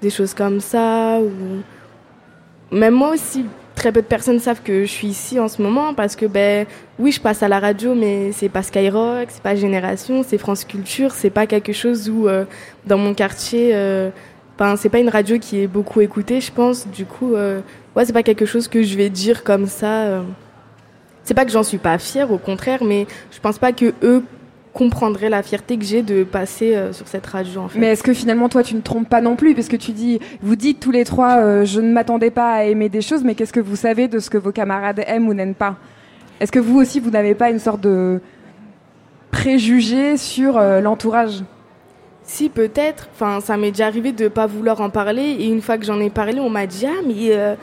des 0.00 0.10
choses 0.10 0.34
comme 0.34 0.60
ça. 0.60 1.18
Ou... 1.20 2.74
Même 2.74 2.94
moi 2.94 3.10
aussi, 3.12 3.46
très 3.74 3.92
peu 3.92 4.02
de 4.02 4.06
personnes 4.06 4.38
savent 4.38 4.62
que 4.62 4.82
je 4.82 4.90
suis 4.90 5.08
ici 5.08 5.38
en 5.40 5.48
ce 5.48 5.60
moment 5.60 5.94
parce 5.94 6.16
que, 6.16 6.26
ben, 6.26 6.66
oui, 6.98 7.12
je 7.12 7.20
passe 7.20 7.42
à 7.42 7.48
la 7.48 7.58
radio, 7.58 7.94
mais 7.94 8.32
c'est 8.32 8.48
pas 8.48 8.62
Skyrock, 8.62 9.26
c'est 9.28 9.42
pas 9.42 9.54
Génération, 9.54 10.22
c'est 10.26 10.38
France 10.38 10.64
Culture, 10.64 11.12
c'est 11.12 11.30
pas 11.30 11.46
quelque 11.46 11.72
chose 11.72 12.08
où, 12.08 12.28
euh, 12.28 12.44
dans 12.86 12.98
mon 12.98 13.14
quartier, 13.14 13.70
euh, 13.74 14.10
ben, 14.58 14.76
c'est 14.76 14.88
pas 14.88 14.98
une 15.00 15.08
radio 15.08 15.38
qui 15.38 15.60
est 15.60 15.66
beaucoup 15.66 16.00
écoutée, 16.00 16.40
je 16.40 16.52
pense. 16.52 16.86
Du 16.86 17.04
coup, 17.04 17.34
euh, 17.34 17.60
ouais, 17.96 18.04
c'est 18.04 18.12
pas 18.12 18.22
quelque 18.22 18.46
chose 18.46 18.68
que 18.68 18.82
je 18.82 18.96
vais 18.96 19.10
dire 19.10 19.42
comme 19.44 19.66
ça. 19.66 20.04
euh. 20.04 20.22
C'est 21.24 21.34
pas 21.34 21.44
que 21.44 21.50
j'en 21.50 21.62
suis 21.62 21.78
pas 21.78 21.98
fière, 21.98 22.30
au 22.30 22.38
contraire, 22.38 22.84
mais 22.84 23.06
je 23.32 23.40
pense 23.40 23.58
pas 23.58 23.72
que 23.72 23.94
eux 24.02 24.22
comprendraient 24.74 25.30
la 25.30 25.42
fierté 25.42 25.78
que 25.78 25.84
j'ai 25.84 26.02
de 26.02 26.24
passer 26.24 26.74
euh, 26.74 26.92
sur 26.92 27.06
cette 27.06 27.26
radio. 27.26 27.62
En 27.62 27.68
fait. 27.68 27.78
Mais 27.78 27.86
est-ce 27.86 28.02
que 28.02 28.12
finalement, 28.12 28.48
toi, 28.48 28.62
tu 28.62 28.74
ne 28.74 28.80
trompes 28.80 29.08
pas 29.08 29.20
non 29.20 29.36
plus? 29.36 29.54
Parce 29.54 29.68
que 29.68 29.76
tu 29.76 29.92
dis, 29.92 30.18
vous 30.42 30.56
dites 30.56 30.80
tous 30.80 30.90
les 30.90 31.04
trois, 31.04 31.38
euh, 31.38 31.64
je 31.64 31.80
ne 31.80 31.92
m'attendais 31.92 32.30
pas 32.30 32.52
à 32.52 32.64
aimer 32.64 32.88
des 32.88 33.00
choses, 33.00 33.22
mais 33.24 33.34
qu'est-ce 33.36 33.52
que 33.52 33.60
vous 33.60 33.76
savez 33.76 34.08
de 34.08 34.18
ce 34.18 34.28
que 34.28 34.36
vos 34.36 34.52
camarades 34.52 35.02
aiment 35.06 35.28
ou 35.28 35.34
n'aiment 35.34 35.54
pas? 35.54 35.76
Est-ce 36.40 36.50
que 36.50 36.58
vous 36.58 36.78
aussi, 36.78 36.98
vous 36.98 37.10
n'avez 37.10 37.36
pas 37.36 37.50
une 37.50 37.60
sorte 37.60 37.80
de 37.80 38.20
préjugé 39.30 40.16
sur 40.16 40.58
euh, 40.58 40.80
l'entourage? 40.80 41.44
Si, 42.24 42.48
peut-être. 42.48 43.08
Enfin, 43.14 43.40
ça 43.40 43.56
m'est 43.56 43.70
déjà 43.70 43.86
arrivé 43.86 44.10
de 44.10 44.26
pas 44.26 44.46
vouloir 44.46 44.80
en 44.80 44.90
parler. 44.90 45.22
Et 45.22 45.46
une 45.46 45.62
fois 45.62 45.78
que 45.78 45.84
j'en 45.84 46.00
ai 46.00 46.10
parlé, 46.10 46.40
on 46.40 46.50
m'a 46.50 46.66
dit 46.66 46.86
Ah, 46.86 47.02
mais 47.06 47.56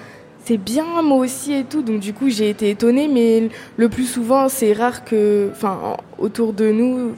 c'est 0.45 0.57
bien, 0.57 1.01
moi 1.03 1.17
aussi 1.17 1.53
et 1.53 1.63
tout. 1.63 1.81
Donc, 1.81 1.99
du 1.99 2.13
coup, 2.13 2.29
j'ai 2.29 2.49
été 2.49 2.69
étonnée. 2.69 3.07
Mais 3.07 3.49
le 3.77 3.89
plus 3.89 4.05
souvent, 4.05 4.49
c'est 4.49 4.73
rare 4.73 5.03
que. 5.05 5.49
Enfin, 5.51 5.77
en- 5.83 5.97
autour 6.23 6.53
de 6.53 6.71
nous, 6.71 7.13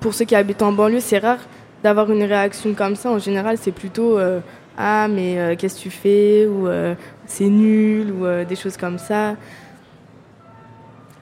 pour 0.00 0.14
ceux 0.14 0.24
qui 0.24 0.34
habitent 0.34 0.62
en 0.62 0.72
banlieue, 0.72 1.00
c'est 1.00 1.18
rare 1.18 1.38
d'avoir 1.82 2.10
une 2.10 2.22
réaction 2.24 2.74
comme 2.74 2.96
ça. 2.96 3.10
En 3.10 3.18
général, 3.18 3.56
c'est 3.60 3.72
plutôt 3.72 4.18
euh, 4.18 4.40
Ah, 4.76 5.08
mais 5.08 5.38
euh, 5.38 5.56
qu'est-ce 5.56 5.76
que 5.76 5.82
tu 5.82 5.90
fais? 5.90 6.46
Ou 6.46 6.68
euh, 6.68 6.94
c'est 7.26 7.48
nul 7.48 8.12
Ou 8.12 8.44
des 8.44 8.56
choses 8.56 8.76
comme 8.76 8.98
ça. 8.98 9.34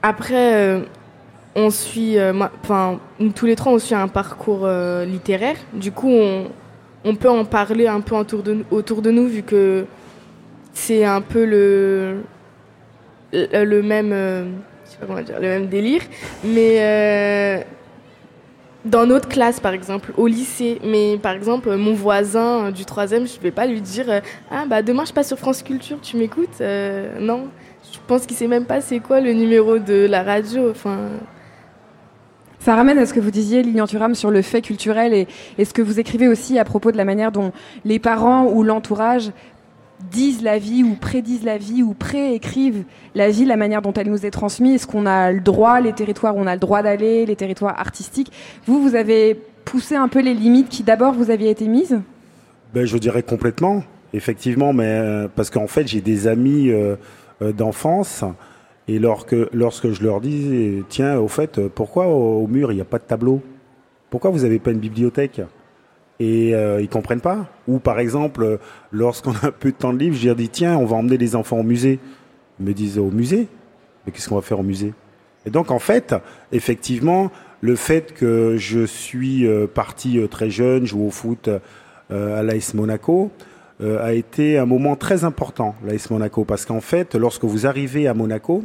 Après. 0.03 0.83
on 1.59 1.71
suit, 1.71 2.17
enfin, 2.63 2.99
tous 3.35 3.47
les 3.47 3.57
trois, 3.57 3.73
on 3.73 3.79
suit 3.79 3.95
un 3.95 4.09
parcours 4.09 4.69
littéraire. 5.07 5.57
Du 5.73 5.91
coup, 5.91 6.11
on, 6.11 6.49
on 7.05 7.15
peut 7.15 7.31
en 7.31 7.45
parler 7.47 7.87
un 7.87 8.01
peu 8.03 8.15
autour 8.15 8.43
de, 8.43 8.59
autour 8.71 9.01
de 9.01 9.11
nous, 9.11 9.27
vu 9.27 9.43
que 9.43 9.87
c'est 10.77 11.05
un 11.05 11.23
peu 11.23 11.45
le, 11.47 12.19
le, 13.33 13.81
même, 13.83 14.11
euh, 14.13 14.45
pas 15.01 15.07
comment 15.07 15.23
dire, 15.23 15.41
le 15.41 15.49
même 15.49 15.67
délire. 15.69 16.03
Mais 16.45 16.77
euh, 16.81 17.61
dans 18.85 19.07
notre 19.07 19.27
classe, 19.27 19.59
par 19.59 19.73
exemple, 19.73 20.13
au 20.19 20.27
lycée, 20.27 20.79
mais 20.85 21.17
par 21.21 21.33
exemple, 21.33 21.75
mon 21.77 21.95
voisin 21.95 22.71
du 22.73 22.85
troisième, 22.85 23.27
je 23.27 23.41
vais 23.41 23.51
pas 23.51 23.67
lui 23.67 23.81
dire 23.81 24.05
euh, 24.09 24.21
Ah, 24.51 24.65
bah 24.69 24.83
demain, 24.83 25.05
je 25.07 25.15
passe 25.15 25.29
sur 25.29 25.39
France 25.39 25.63
Culture, 25.63 25.99
tu 26.03 26.19
m'écoutes 26.19 26.61
Euh, 26.61 27.19
Non. 27.21 27.49
Je 27.93 27.99
pense 28.07 28.27
qu'il 28.27 28.37
sait 28.37 28.49
même 28.49 28.67
pas 28.67 28.81
c'est 28.83 28.99
quoi 28.99 29.21
le 29.21 29.33
numéro 29.33 29.79
de 29.79 30.07
la 30.07 30.23
radio. 30.23 30.71
Enfin, 30.71 30.99
Ça 32.59 32.75
ramène 32.75 32.99
à 32.99 33.07
ce 33.07 33.15
que 33.15 33.21
vous 33.21 33.31
disiez, 33.31 33.63
Lilian 33.63 33.87
Thuram, 33.87 34.15
sur 34.15 34.31
le 34.31 34.43
fait 34.43 34.61
culturel 34.61 35.15
et, 35.15 35.27
et 35.57 35.65
ce 35.65 35.73
que 35.73 35.81
vous 35.83 35.99
écrivez 35.99 36.29
aussi 36.29 36.59
à 36.59 36.65
propos 36.65 36.93
de 36.93 36.97
la 36.99 37.05
manière 37.05 37.33
dont 37.33 37.53
les 37.85 37.99
parents 37.99 38.45
ou 38.53 38.63
l'entourage 38.63 39.31
disent 40.11 40.43
la 40.43 40.59
vie 40.59 40.83
ou 40.83 40.95
prédisent 40.95 41.45
la 41.45 41.59
vie 41.59 41.83
ou 41.83 41.95
préécrivent 41.95 42.85
la 43.15 43.31
vie, 43.31 43.45
la 43.45 43.57
manière 43.57 43.83
dont 43.83 43.93
elle 43.93 44.11
nous 44.11 44.27
est 44.27 44.31
transmise, 44.31 44.83
ce 44.83 44.87
qu'on 44.87 45.07
a 45.07 45.33
le 45.33 45.41
droit, 45.41 45.81
les 45.81 45.93
territoires 45.93 46.37
où 46.37 46.41
on 46.41 46.47
a 46.47 46.55
le 46.55 46.61
droit 46.61 46.83
d'aller, 46.83 47.27
les 47.27 47.37
territoires 47.37 47.79
artistiques. 47.79 48.31
Vous, 48.67 48.81
vous 48.81 48.95
avez 48.95 49.41
poussé 49.65 49.97
un 49.97 50.09
peu 50.09 50.21
les 50.21 50.35
limites 50.35 50.69
qui 50.69 50.83
d'abord 50.83 51.13
vous 51.13 51.31
aviez 51.31 51.51
été 51.51 51.67
mises? 51.67 52.01
Ben, 52.75 52.85
je 52.85 52.99
dirais 52.99 53.23
complètement, 53.23 53.83
effectivement, 54.13 54.73
mais 54.73 54.85
euh, 54.87 55.29
parce 55.35 55.51
qu'en 55.51 55.67
fait, 55.67 55.87
j'ai 55.89 56.01
des 56.01 56.27
amis 56.27 56.69
euh, 56.69 56.97
euh, 57.43 57.53
d'enfance, 57.53 58.25
et 58.89 58.99
lorsque, 58.99 59.35
je 59.93 60.03
leur 60.03 60.21
dis, 60.21 60.85
tiens, 60.89 61.19
au 61.19 61.27
fait, 61.27 61.61
pourquoi 61.69 62.07
au, 62.07 62.45
au 62.45 62.47
mur 62.47 62.71
il 62.71 62.77
n'y 62.77 62.81
a 62.81 62.85
pas 62.85 62.99
de 62.99 63.05
tableau? 63.05 63.41
Pourquoi 64.11 64.31
vous 64.31 64.41
n'avez 64.41 64.61
pas 64.61 64.71
une 64.71 64.79
bibliothèque? 64.79 65.41
Et 66.19 66.55
euh, 66.55 66.81
ils 66.81 66.89
comprennent 66.89 67.21
pas. 67.21 67.47
Ou 67.69 67.79
par 67.79 67.99
exemple, 67.99 68.59
lorsqu'on 68.93 69.35
a 69.43 69.53
peu 69.53 69.71
de 69.71 69.77
temps 69.77 69.93
de 69.93 69.99
libre, 69.99 70.17
leur 70.25 70.37
dis, 70.37 70.49
tiens, 70.49 70.77
on 70.77 70.87
va 70.87 70.97
emmener 70.97 71.19
les 71.19 71.37
enfants 71.37 71.59
au 71.59 71.63
musée. 71.63 71.99
Ils 72.59 72.67
me 72.67 72.73
disent, 72.73 72.99
au 72.99 73.11
musée? 73.11 73.49
Mais 74.05 74.13
qu'est-ce 74.13 74.29
qu'on 74.29 74.37
va 74.37 74.43
faire 74.43 74.61
au 74.61 74.65
musée? 74.65 74.95
Et 75.45 75.51
donc, 75.51 75.71
en 75.71 75.79
fait, 75.79 76.15
effectivement, 76.53 77.31
le 77.61 77.77
fait 77.77 78.15
que 78.15 78.57
je 78.57 78.85
suis 78.87 79.47
euh, 79.47 79.67
parti 79.67 80.19
euh, 80.19 80.27
très 80.27 80.51
jeune, 80.51 80.87
jouer 80.87 81.07
au 81.07 81.11
foot 81.11 81.49
euh, 82.11 82.39
à 82.39 82.43
l'AS 82.43 82.75
Monaco, 82.75 83.31
a 83.79 84.15
été 84.15 84.57
un 84.57 84.65
moment 84.65 84.97
très 84.97 85.25
important, 85.25 85.75
l'AS 85.85 86.09
Monaco, 86.09 86.47
parce 86.47 86.65
qu'en 86.65 86.81
fait, 86.81 87.15
lorsque 87.15 87.45
vous 87.45 87.67
arrivez 87.67 88.09
à 88.09 88.15
Monaco, 88.15 88.65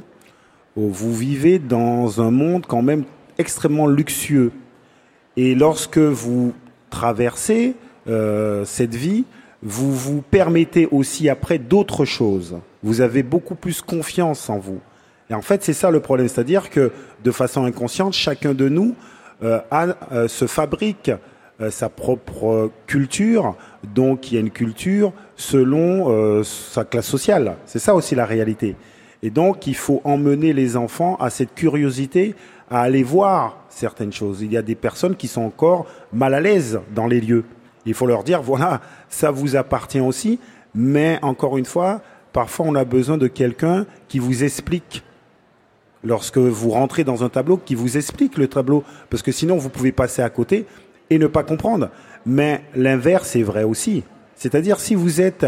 euh, 0.78 0.88
vous 0.90 1.14
vivez 1.14 1.60
dans 1.60 2.22
un 2.22 2.32
monde 2.32 2.66
quand 2.66 2.82
même 2.82 3.04
extrêmement 3.38 3.88
luxueux. 3.88 4.52
Et 5.38 5.56
lorsque 5.56 5.98
vous 5.98 6.54
traversez 6.92 7.76
euh, 8.08 8.64
cette 8.66 8.94
vie, 8.94 9.26
vous 9.64 9.92
vous 9.92 10.22
permettez 10.22 10.88
aussi 10.92 11.30
après 11.30 11.58
d'autres 11.58 12.06
choses. 12.06 12.60
Vous 12.84 13.02
avez 13.02 13.24
beaucoup 13.24 13.56
plus 13.56 13.82
confiance 13.82 14.50
en 14.50 14.60
vous. 14.60 14.80
Et 15.32 15.34
en 15.34 15.42
fait, 15.42 15.64
c'est 15.64 15.74
ça 15.74 15.92
le 15.92 16.02
problème. 16.02 16.28
C'est-à-dire 16.28 16.70
que 16.70 16.92
de 17.24 17.32
façon 17.32 17.64
inconsciente, 17.64 18.14
chacun 18.14 18.54
de 18.54 18.70
nous 18.70 18.96
euh, 19.44 19.60
euh, 20.12 20.28
se 20.28 20.46
fabrique 20.46 21.10
euh, 21.62 21.72
sa 21.72 21.90
propre 21.90 22.70
culture. 22.86 23.56
Donc, 23.96 24.32
il 24.32 24.36
y 24.36 24.38
a 24.38 24.42
une 24.42 24.52
culture 24.52 25.14
selon 25.36 26.44
sa 26.44 26.86
classe 26.86 27.08
sociale. 27.08 27.56
C'est 27.66 27.80
ça 27.80 27.96
aussi 27.96 28.14
la 28.14 28.26
réalité. 28.26 28.76
Et 29.24 29.30
donc, 29.30 29.66
il 29.68 29.76
faut 29.76 30.02
emmener 30.04 30.54
les 30.54 30.78
enfants 30.78 31.16
à 31.20 31.30
cette 31.30 31.56
curiosité, 31.56 32.36
à 32.72 32.82
aller 32.82 33.04
voir 33.04 33.58
certaines 33.70 34.14
choses. 34.14 34.42
Il 34.42 34.52
y 34.52 34.58
a 34.58 34.62
des 34.62 34.76
personnes 34.76 35.16
qui 35.16 35.28
sont 35.28 35.42
encore 35.42 35.86
mal 36.14 36.34
à 36.34 36.40
l'aise 36.40 36.80
dans 36.96 37.06
les 37.06 37.20
lieux. 37.20 37.44
Il 37.86 37.94
faut 37.94 38.08
leur 38.08 38.24
dire, 38.24 38.42
voilà, 38.42 38.80
ça 39.10 39.30
vous 39.30 39.58
appartient 39.58 40.00
aussi, 40.00 40.40
mais 40.74 41.20
encore 41.22 41.58
une 41.58 41.66
fois, 41.66 42.02
parfois 42.32 42.66
on 42.68 42.76
a 42.76 42.86
besoin 42.86 43.18
de 43.18 43.28
quelqu'un 43.28 43.86
qui 44.08 44.20
vous 44.20 44.44
explique 44.44 45.04
lorsque 46.04 46.38
vous 46.38 46.70
rentrez 46.70 47.04
dans 47.04 47.24
un 47.24 47.30
tableau, 47.30 47.58
qui 47.58 47.76
vous 47.76 47.98
explique 47.98 48.38
le 48.38 48.48
tableau, 48.48 48.84
parce 49.10 49.22
que 49.22 49.32
sinon 49.32 49.58
vous 49.58 49.70
pouvez 49.70 49.92
passer 49.92 50.22
à 50.22 50.30
côté 50.30 50.66
et 51.10 51.20
ne 51.20 51.28
pas 51.28 51.44
comprendre. 51.44 51.90
Mais 52.26 52.64
l'inverse 52.76 53.36
est 53.36 53.44
vrai 53.44 53.64
aussi. 53.64 54.04
C'est-à-dire 54.36 54.80
si 54.80 54.96
vous 54.96 55.20
êtes 55.20 55.46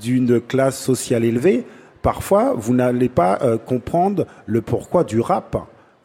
d'une 0.00 0.40
classe 0.40 0.78
sociale 0.78 1.24
élevée, 1.24 1.64
parfois 2.02 2.54
vous 2.54 2.74
n'allez 2.74 3.08
pas 3.08 3.38
euh, 3.42 3.56
comprendre 3.56 4.26
le 4.44 4.60
pourquoi 4.60 5.04
du 5.04 5.20
rap, 5.20 5.56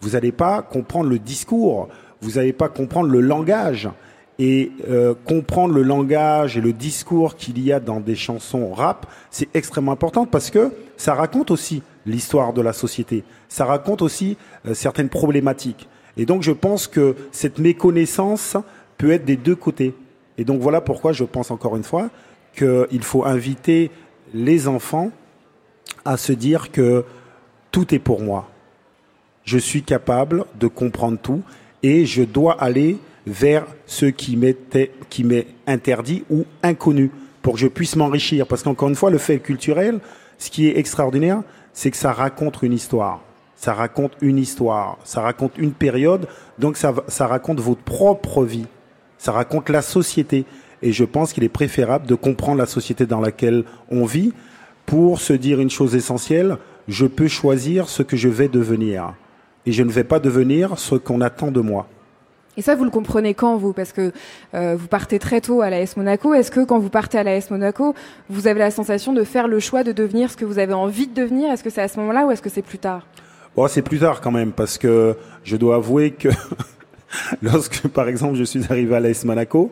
vous 0.02 0.12
n'allez 0.12 0.32
pas 0.32 0.62
comprendre 0.62 1.10
le 1.10 1.20
discours, 1.20 1.88
vous 2.22 2.32
n'allez 2.32 2.54
pas 2.54 2.70
comprendre 2.70 3.10
le 3.10 3.22
langage. 3.22 3.90
Et 4.40 4.72
euh, 4.90 5.14
comprendre 5.26 5.76
le 5.76 5.84
langage 5.84 6.58
et 6.58 6.62
le 6.62 6.74
discours 6.74 7.36
qu'il 7.36 7.64
y 7.64 7.72
a 7.72 7.80
dans 7.80 8.00
des 8.00 8.16
chansons 8.16 8.74
rap, 8.74 9.06
c'est 9.30 9.48
extrêmement 9.56 9.92
important 9.92 10.26
parce 10.26 10.50
que 10.50 10.72
ça 10.98 11.14
raconte 11.14 11.52
aussi 11.52 11.84
l'histoire 12.08 12.52
de 12.52 12.62
la 12.62 12.74
société, 12.74 13.24
ça 13.50 13.66
raconte 13.66 14.02
aussi 14.02 14.38
euh, 14.66 14.74
certaines 14.74 15.10
problématiques. 15.10 15.88
Et 16.18 16.26
donc 16.26 16.42
je 16.42 16.52
pense 16.52 16.88
que 16.88 17.16
cette 17.32 17.60
méconnaissance 17.60 18.58
peut 18.98 19.12
être 19.12 19.26
des 19.26 19.38
deux 19.38 19.56
côtés. 19.56 19.94
Et 20.40 20.44
donc 20.44 20.60
voilà 20.60 20.82
pourquoi 20.82 21.12
je 21.12 21.24
pense 21.24 21.52
encore 21.52 21.76
une 21.78 21.84
fois 21.84 22.10
qu'il 22.56 23.04
faut 23.04 23.26
inviter 23.26 23.92
les 24.34 24.68
enfants 24.68 25.12
à 26.04 26.18
se 26.18 26.32
dire 26.32 26.72
que 26.72 27.06
tout 27.72 27.94
est 27.94 28.00
pour 28.00 28.22
moi. 28.22 28.51
Je 29.44 29.58
suis 29.58 29.84
capable 29.84 30.46
de 30.60 30.68
comprendre 30.68 31.18
tout 31.22 31.42
et 31.84 32.06
je 32.06 32.24
dois 32.24 32.62
aller 32.62 32.98
vers 33.26 33.66
ce 33.86 34.06
qui 34.06 34.38
m'était, 34.38 34.92
qui 35.10 35.24
m'est 35.24 35.48
interdit 35.68 36.24
ou 36.30 36.46
inconnu 36.64 37.12
pour 37.42 37.54
que 37.54 37.60
je 37.60 37.68
puisse 37.68 37.96
m'enrichir. 37.96 38.48
Parce 38.48 38.64
qu'encore 38.64 38.90
une 38.90 38.96
fois, 38.96 39.10
le 39.10 39.18
fait 39.18 39.40
culturel, 39.40 40.00
ce 40.38 40.50
qui 40.50 40.68
est 40.68 40.78
extraordinaire, 40.78 41.42
c'est 41.74 41.92
que 41.92 41.98
ça 41.98 42.12
raconte 42.12 42.62
une 42.62 42.74
histoire. 42.74 43.22
Ça 43.56 43.74
raconte 43.74 44.14
une 44.22 44.38
histoire. 44.38 44.98
Ça 45.04 45.22
raconte 45.22 45.58
une 45.58 45.72
période. 45.72 46.28
Donc 46.60 46.78
ça, 46.78 46.94
ça 47.08 47.28
raconte 47.28 47.60
votre 47.60 47.82
propre 47.82 48.44
vie. 48.44 48.66
Ça 49.18 49.32
raconte 49.32 49.70
la 49.70 49.82
société. 49.82 50.46
Et 50.82 50.92
je 50.92 51.04
pense 51.04 51.32
qu'il 51.32 51.44
est 51.44 51.50
préférable 51.50 52.08
de 52.08 52.16
comprendre 52.16 52.58
la 52.58 52.66
société 52.66 53.06
dans 53.06 53.22
laquelle 53.22 53.64
on 53.92 54.06
vit 54.06 54.34
pour 54.88 55.22
se 55.22 55.34
dire 55.34 55.60
une 55.60 55.70
chose 55.70 55.96
essentielle. 55.96 56.58
Je 56.88 57.06
peux 57.06 57.28
choisir 57.28 57.88
ce 57.88 58.02
que 58.02 58.18
je 58.18 58.30
vais 58.30 58.48
devenir. 58.48 59.14
Et 59.66 59.72
je 59.72 59.84
ne 59.84 59.92
vais 59.92 60.04
pas 60.04 60.20
devenir 60.20 60.78
ce 60.80 60.96
qu'on 60.96 61.22
attend 61.22 61.52
de 61.52 61.62
moi. 61.62 61.88
Et 62.58 62.62
ça, 62.62 62.76
vous 62.76 62.84
le 62.84 62.90
comprenez 62.90 63.34
quand, 63.34 63.56
vous? 63.56 63.72
Parce 63.72 63.94
que 63.94 64.12
euh, 64.54 64.76
vous 64.78 64.88
partez 64.88 65.20
très 65.20 65.40
tôt 65.40 65.62
à 65.62 65.70
l'AS 65.70 65.96
Monaco. 65.96 66.34
Est-ce 66.34 66.52
que 66.52 66.66
quand 66.66 66.80
vous 66.80 66.90
partez 66.90 67.18
à 67.18 67.24
l'AS 67.24 67.50
Monaco, 67.50 67.96
vous 68.30 68.48
avez 68.48 68.60
la 68.60 68.72
sensation 68.72 69.14
de 69.14 69.24
faire 69.24 69.48
le 69.48 69.60
choix 69.60 69.84
de 69.84 69.92
devenir 69.92 70.30
ce 70.30 70.38
que 70.38 70.44
vous 70.44 70.60
avez 70.60 70.74
envie 70.74 71.08
de 71.08 71.14
devenir? 71.14 71.52
Est-ce 71.52 71.64
que 71.64 71.70
c'est 71.70 71.82
à 71.82 71.88
ce 71.88 72.00
moment-là 72.00 72.26
ou 72.26 72.32
est-ce 72.32 72.42
que 72.42 72.50
c'est 72.50 72.62
plus 72.62 72.78
tard? 72.78 73.06
Bon, 73.56 73.68
c'est 73.68 73.82
plus 73.82 74.00
tard 74.00 74.20
quand 74.22 74.32
même, 74.32 74.52
parce 74.52 74.78
que 74.78 75.16
je 75.44 75.56
dois 75.56 75.76
avouer 75.76 76.12
que 76.12 76.30
lorsque, 77.42 77.88
par 77.88 78.10
exemple, 78.10 78.36
je 78.36 78.44
suis 78.44 78.64
arrivé 78.70 78.96
à 78.96 79.00
l'AS 79.00 79.24
Monaco, 79.24 79.72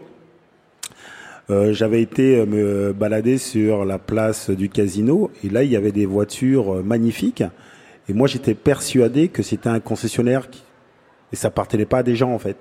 euh, 1.49 1.74
j'avais 1.74 2.02
été 2.02 2.45
me 2.45 2.94
balader 2.94 3.38
sur 3.38 3.84
la 3.84 3.98
place 3.98 4.49
du 4.49 4.70
casino, 4.70 5.32
et 5.44 5.49
là, 5.49 5.64
il 5.64 5.72
y 5.72 5.76
avait 5.76 5.91
des 5.91 6.06
voitures 6.06 6.76
euh, 6.76 6.84
magnifiques. 6.84 7.44
Et 8.10 8.14
moi, 8.14 8.27
j'étais 8.27 8.56
persuadé 8.56 9.27
que 9.27 9.44
c'était 9.44 9.69
un 9.69 9.80
concessionnaire 9.80 10.48
et 11.31 11.36
ça 11.36 11.49
appartenait 11.49 11.86
pas 11.86 11.99
à 11.99 12.03
des 12.03 12.15
gens 12.15 12.31
en 12.31 12.40
fait, 12.40 12.57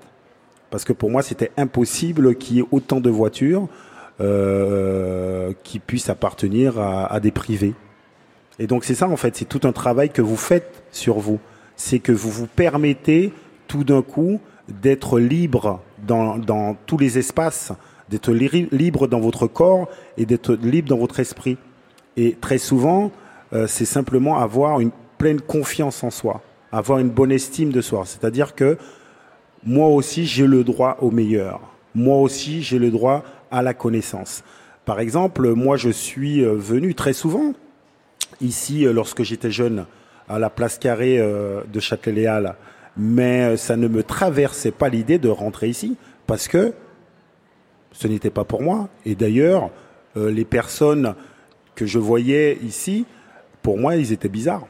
parce 0.71 0.85
que 0.85 0.93
pour 0.93 1.11
moi, 1.11 1.23
c'était 1.23 1.51
impossible 1.57 2.37
qu'il 2.37 2.57
y 2.57 2.61
ait 2.61 2.65
autant 2.71 3.01
de 3.01 3.09
voitures 3.09 3.67
euh, 4.21 5.53
qui 5.63 5.79
puissent 5.79 6.11
appartenir 6.11 6.79
à, 6.79 7.19
des 7.19 7.31
privés. 7.31 7.75
Et 8.59 8.67
donc 8.67 8.85
c'est 8.85 8.95
ça 8.95 9.09
en 9.09 9.17
fait, 9.17 9.37
c'est 9.37 9.47
tout 9.47 9.67
un 9.67 9.73
travail 9.73 10.11
que 10.11 10.21
vous 10.21 10.37
faites 10.37 10.83
sur 10.93 11.19
vous. 11.19 11.41
C'est 11.77 11.99
que 12.01 12.13
vous 12.13 12.31
vous 12.31 12.47
permettez 12.47 13.33
tout 13.69 13.85
d'un 13.85 14.03
coup 14.03 14.41
d'être 14.69 15.19
libre 15.19 15.81
dans, 16.07 16.37
dans 16.37 16.77
tous 16.87 16.99
les 16.99 17.17
espaces, 17.17 17.73
d'être 18.11 18.33
li- 18.33 18.69
libre 18.71 19.07
dans 19.07 19.21
votre 19.21 19.47
corps 19.47 19.89
et 20.19 20.27
d'être 20.27 20.55
libre 20.55 20.91
dans 20.91 20.99
votre 20.99 21.21
esprit. 21.21 21.57
Et 22.19 22.37
très 22.39 22.59
souvent, 22.59 23.13
euh, 23.55 23.67
c'est 23.67 23.87
simplement 23.87 24.39
avoir 24.39 24.81
une 24.81 24.91
pleine 25.19 25.41
confiance 25.41 26.03
en 26.05 26.11
soi, 26.11 26.41
avoir 26.73 27.01
une 27.01 27.11
bonne 27.11 27.33
estime 27.33 27.73
de 27.73 27.81
soi. 27.81 28.05
C'est-à-dire 28.07 28.55
que 28.55 28.79
moi 29.65 29.89
aussi, 29.89 30.25
j'ai 30.25 30.47
le 30.47 30.65
droit 30.65 30.97
au 31.01 31.11
meilleur. 31.11 31.61
Moi 31.95 32.19
aussi, 32.19 32.63
j'ai 32.63 32.79
le 32.79 32.91
droit 32.91 33.25
à 33.51 33.63
la 33.63 33.75
connaissance. 33.75 34.45
Par 34.85 35.01
exemple, 35.01 35.53
moi, 35.55 35.77
je 35.77 35.91
suis 35.91 36.43
euh, 36.43 36.55
venu 36.55 36.95
très 36.95 37.13
souvent 37.13 37.53
ici 38.41 38.87
euh, 38.87 38.93
lorsque 38.93 39.23
j'étais 39.23 39.51
jeune 39.51 39.87
à 40.29 40.39
la 40.39 40.49
place 40.49 40.79
carrée 40.79 41.19
euh, 41.19 41.63
de 41.71 41.81
Châtelet-Léal, 41.81 42.55
mais 42.97 43.57
ça 43.57 43.77
ne 43.77 43.89
me 43.89 44.03
traversait 44.03 44.71
pas 44.71 44.89
l'idée 44.89 45.19
de 45.19 45.29
rentrer 45.29 45.69
ici 45.69 45.97
parce 46.27 46.49
que 46.49 46.73
ce 47.93 48.07
n'était 48.07 48.31
pas 48.31 48.45
pour 48.45 48.63
moi. 48.63 48.89
Et 49.05 49.15
d'ailleurs, 49.15 49.71
les 50.17 50.45
personnes 50.45 51.15
que 51.75 51.87
je 51.87 51.99
voyais 51.99 52.59
ici, 52.63 53.07
pour 53.63 53.79
moi, 53.79 53.97
ils 53.97 54.13
étaient 54.13 54.29
bizarres. 54.29 54.67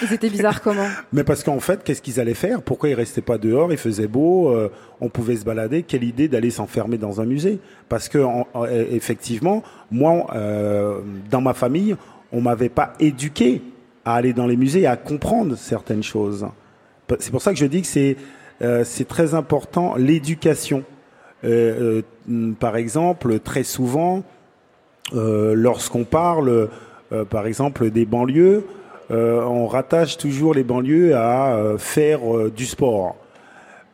Ils 0.00 0.12
étaient 0.12 0.30
bizarres 0.30 0.62
comment 0.62 0.86
Mais 1.12 1.24
parce 1.24 1.42
qu'en 1.42 1.58
fait, 1.58 1.82
qu'est-ce 1.82 2.00
qu'ils 2.02 2.20
allaient 2.20 2.34
faire? 2.34 2.62
Pourquoi 2.62 2.88
ils 2.88 2.94
restaient 2.94 3.20
pas 3.20 3.36
dehors? 3.36 3.72
Il 3.72 3.78
faisait 3.78 4.06
beau, 4.06 4.50
euh, 4.50 4.70
on 5.00 5.08
pouvait 5.08 5.34
se 5.36 5.44
balader. 5.44 5.82
Quelle 5.82 6.04
idée 6.04 6.28
d'aller 6.28 6.50
s'enfermer 6.50 6.98
dans 6.98 7.20
un 7.20 7.24
musée? 7.24 7.58
Parce 7.88 8.08
que 8.08 8.18
en- 8.18 8.46
effectivement, 8.92 9.64
moi, 9.90 10.28
euh, 10.36 11.00
dans 11.32 11.40
ma 11.40 11.52
famille, 11.52 11.96
on 12.30 12.40
m'avait 12.40 12.68
pas 12.68 12.92
éduqué 13.00 13.60
à 14.04 14.14
aller 14.14 14.32
dans 14.32 14.46
les 14.46 14.56
musées, 14.56 14.86
à 14.86 14.96
comprendre 14.96 15.56
certaines 15.56 16.04
choses. 16.04 16.46
C'est 17.18 17.32
pour 17.32 17.42
ça 17.42 17.52
que 17.52 17.58
je 17.58 17.66
dis 17.66 17.82
que 17.82 17.88
c'est 17.88 18.16
euh, 18.62 18.84
très 19.08 19.34
important 19.34 19.96
l'éducation. 19.96 20.84
Euh, 21.44 22.02
euh, 22.30 22.52
par 22.60 22.76
exemple, 22.76 23.40
très 23.40 23.64
souvent, 23.64 24.22
euh, 25.14 25.54
lorsqu'on 25.54 26.04
parle, 26.04 26.48
euh, 26.48 26.66
par 27.30 27.46
exemple, 27.46 27.90
des 27.90 28.04
banlieues, 28.04 28.64
euh, 29.10 29.42
on 29.42 29.66
rattache 29.66 30.18
toujours 30.18 30.54
les 30.54 30.64
banlieues 30.64 31.16
à 31.16 31.56
euh, 31.56 31.78
faire 31.78 32.20
euh, 32.36 32.52
du 32.54 32.66
sport. 32.66 33.16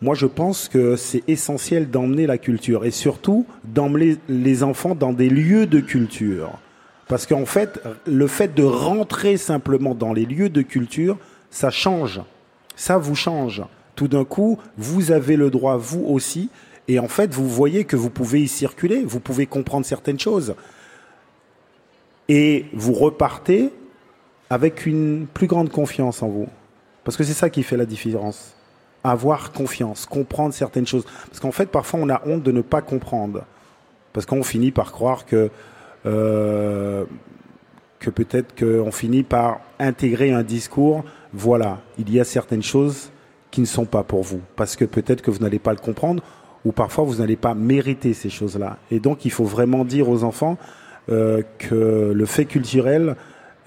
Moi, 0.03 0.15
je 0.15 0.27
pense 0.27 0.69
que 0.69 0.97
c'est 0.97 1.23
essentiel 1.29 1.89
d'emmener 1.89 2.27
la 2.27 2.37
culture 2.37 2.85
et 2.85 2.91
surtout 2.91 3.47
d'emmener 3.65 4.17
les 4.29 4.63
enfants 4.63 4.95
dans 4.95 5.13
des 5.13 5.31
lieux 5.31 5.67
de 5.67 5.81
culture. 5.81 6.51
Parce 7.07 7.27
qu'en 7.27 7.47
fait, 7.47 7.81
le 8.07 8.27
fait 8.27 8.55
de 8.55 8.65
rentrer 8.65 9.37
simplement 9.37 9.95
dans 9.95 10.13
les 10.13 10.25
lieux 10.25 10.49
de 10.49 10.63
culture, 10.63 11.17
ça 11.51 11.71
change. 11.71 12.21
Ça 12.77 12.99
vous 12.99 13.15
change. 13.15 13.63
Tout 13.95 14.09
d'un 14.09 14.25
coup, 14.25 14.59
vous 14.77 15.13
avez 15.13 15.37
le 15.37 15.51
droit, 15.51 15.77
vous 15.77 16.05
aussi, 16.05 16.51
et 16.89 16.99
en 16.99 17.09
fait, 17.09 17.33
vous 17.33 17.49
voyez 17.49 17.85
que 17.85 17.97
vous 17.97 18.11
pouvez 18.11 18.43
y 18.43 18.49
circuler, 18.49 19.05
vous 19.07 19.21
pouvez 19.21 19.47
comprendre 19.47 19.87
certaines 19.87 20.19
choses. 20.19 20.55
Et 22.29 22.67
vous 22.73 22.93
repartez 22.93 23.71
avec 24.51 24.87
une 24.87 25.27
plus 25.33 25.47
grande 25.47 25.71
confiance 25.71 26.23
en 26.23 26.29
vous. 26.29 26.49
Parce 27.05 27.17
que 27.17 27.25
c'est 27.25 27.35
ça 27.35 27.51
qui 27.51 27.63
fait 27.63 27.77
la 27.77 27.87
différence. 27.87 28.55
Avoir 29.03 29.53
confiance, 29.53 30.07
comprendre 30.07 30.55
certaines 30.55 30.87
choses. 30.87 31.05
Parce 31.29 31.41
qu'en 31.41 31.53
fait, 31.53 31.67
parfois, 31.67 32.01
on 32.03 32.09
a 32.09 32.23
honte 32.27 32.43
de 32.43 32.53
ne 32.53 32.63
pas 32.63 32.81
comprendre. 32.81 33.45
Parce 34.13 34.27
qu'on 34.27 34.43
finit 34.43 34.71
par 34.71 34.93
croire 34.93 35.27
que, 35.27 35.51
euh, 36.07 37.05
que 37.99 38.11
peut-être 38.11 38.55
qu'on 38.59 38.93
finit 38.93 39.23
par 39.23 39.61
intégrer 39.79 40.33
un 40.33 40.43
discours. 40.43 41.05
Voilà, 41.33 41.81
il 41.99 42.11
y 42.11 42.21
a 42.21 42.25
certaines 42.25 42.63
choses 42.63 43.11
qui 43.51 43.61
ne 43.61 43.67
sont 43.67 43.85
pas 43.85 44.03
pour 44.03 44.23
vous. 44.23 44.41
Parce 44.57 44.77
que 44.77 44.85
peut-être 44.85 45.21
que 45.21 45.31
vous 45.31 45.41
n'allez 45.41 45.59
pas 45.59 45.73
le 45.73 45.79
comprendre 45.79 46.23
ou 46.65 46.73
parfois 46.73 47.05
vous 47.05 47.17
n'allez 47.17 47.37
pas 47.37 47.55
mériter 47.55 48.15
ces 48.15 48.31
choses-là. 48.31 48.79
Et 48.91 49.01
donc, 49.01 49.25
il 49.25 49.31
faut 49.31 49.45
vraiment 49.45 49.85
dire 49.85 50.09
aux 50.09 50.25
enfants 50.25 50.57
euh, 51.11 51.43
que 51.59 52.13
le 52.15 52.27
fait 52.27 52.45
culturel 52.45 53.17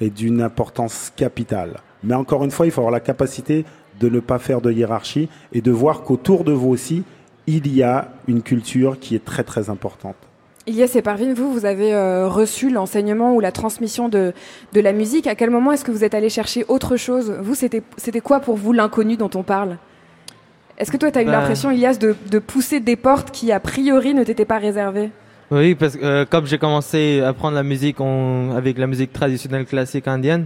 est 0.01 0.09
d'une 0.09 0.41
importance 0.41 1.11
capitale. 1.15 1.77
Mais 2.03 2.13
encore 2.15 2.43
une 2.43 2.51
fois, 2.51 2.65
il 2.65 2.71
faut 2.71 2.81
avoir 2.81 2.91
la 2.91 2.99
capacité 2.99 3.65
de 3.99 4.09
ne 4.09 4.19
pas 4.19 4.37
faire 4.39 4.61
de 4.61 4.71
hiérarchie 4.71 5.27
et 5.53 5.61
de 5.61 5.71
voir 5.71 6.01
qu'autour 6.03 6.43
de 6.43 6.51
vous 6.51 6.69
aussi, 6.69 7.03
il 7.47 7.73
y 7.73 7.81
a 7.81 8.09
une 8.27 8.41
culture 8.43 8.99
qui 8.99 9.15
est 9.15 9.25
très 9.25 9.43
très 9.43 9.69
importante. 9.69 10.15
Ilias 10.67 10.91
et 10.95 11.01
Parvin, 11.01 11.33
vous, 11.33 11.51
vous 11.51 11.65
avez 11.65 11.95
euh, 11.95 12.27
reçu 12.27 12.69
l'enseignement 12.69 13.33
ou 13.33 13.39
la 13.39 13.53
transmission 13.53 14.09
de, 14.09 14.33
de 14.73 14.81
la 14.81 14.91
musique. 14.91 15.25
À 15.25 15.33
quel 15.33 15.49
moment 15.49 15.71
est-ce 15.71 15.85
que 15.85 15.91
vous 15.91 16.03
êtes 16.03 16.13
allé 16.13 16.29
chercher 16.29 16.65
autre 16.67 16.97
chose? 16.97 17.33
Vous, 17.41 17.55
c'était 17.55 17.81
c'était 17.95 18.19
quoi 18.19 18.41
pour 18.41 18.57
vous 18.57 18.73
l'inconnu 18.73 19.15
dont 19.15 19.29
on 19.33 19.43
parle? 19.43 19.77
Est-ce 20.77 20.91
que 20.91 20.97
toi, 20.97 21.09
tu 21.09 21.17
as 21.17 21.21
eu 21.21 21.25
Ben- 21.25 21.31
l'impression, 21.31 21.71
Ilias, 21.71 21.97
de, 21.97 22.15
de 22.29 22.39
pousser 22.39 22.79
des 22.81 22.97
portes 22.97 23.31
qui, 23.31 23.51
a 23.51 23.59
priori, 23.59 24.13
ne 24.13 24.23
t'étaient 24.23 24.45
pas 24.45 24.57
réservées? 24.59 25.09
Oui, 25.49 25.75
parce 25.75 25.95
que 25.95 26.03
euh, 26.03 26.25
comme 26.29 26.45
j'ai 26.45 26.57
commencé 26.57 27.21
à 27.21 27.29
apprendre 27.29 27.55
la 27.55 27.63
musique 27.63 27.97
avec 28.55 28.77
la 28.77 28.87
musique 28.87 29.13
traditionnelle 29.13 29.65
classique 29.65 30.07
indienne, 30.07 30.45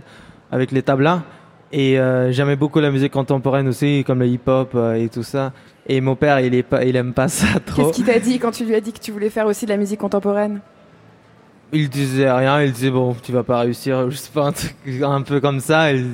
avec 0.52 0.72
les 0.72 0.84
tablas, 0.84 1.24
et 1.72 2.00
euh, 2.00 2.32
j'aimais 2.32 2.56
beaucoup 2.56 2.80
la 2.80 2.92
musique 2.92 3.14
contemporaine 3.14 3.68
aussi, 3.68 4.04
comme 4.06 4.20
le 4.20 4.28
hip-hop 4.28 4.72
euh, 4.76 4.94
et 4.96 5.10
tout 5.10 5.24
ça. 5.24 5.54
Et 5.88 6.02
mon 6.02 6.16
père, 6.16 6.40
il 6.40 6.54
est 6.54 6.64
pas, 6.64 6.84
il 6.86 6.96
aime 6.96 7.14
pas 7.14 7.28
ça 7.30 7.60
trop. 7.66 7.84
Qu'est-ce 7.84 7.94
qu'il 7.96 8.06
t'a 8.06 8.20
dit 8.20 8.38
quand 8.40 8.52
tu 8.52 8.66
lui 8.66 8.76
as 8.76 8.82
dit 8.82 8.94
que 8.94 9.00
tu 9.00 9.12
voulais 9.12 9.30
faire 9.32 9.48
aussi 9.48 9.66
de 9.66 9.72
la 9.72 9.78
musique 9.78 10.00
contemporaine? 10.00 10.60
Il 11.74 11.90
disait 11.90 12.30
rien, 12.32 12.62
il 12.62 12.72
disait 12.74 12.92
bon, 12.92 13.16
tu 13.24 13.32
vas 13.32 13.44
pas 13.44 13.60
réussir, 13.62 14.12
je 14.12 14.18
sais 14.18 14.32
pas, 14.32 14.46
un 14.46 14.52
truc 14.52 14.76
un 15.02 15.22
peu 15.22 15.40
comme 15.40 15.62
ça. 15.62 15.94
Il- 15.94 16.08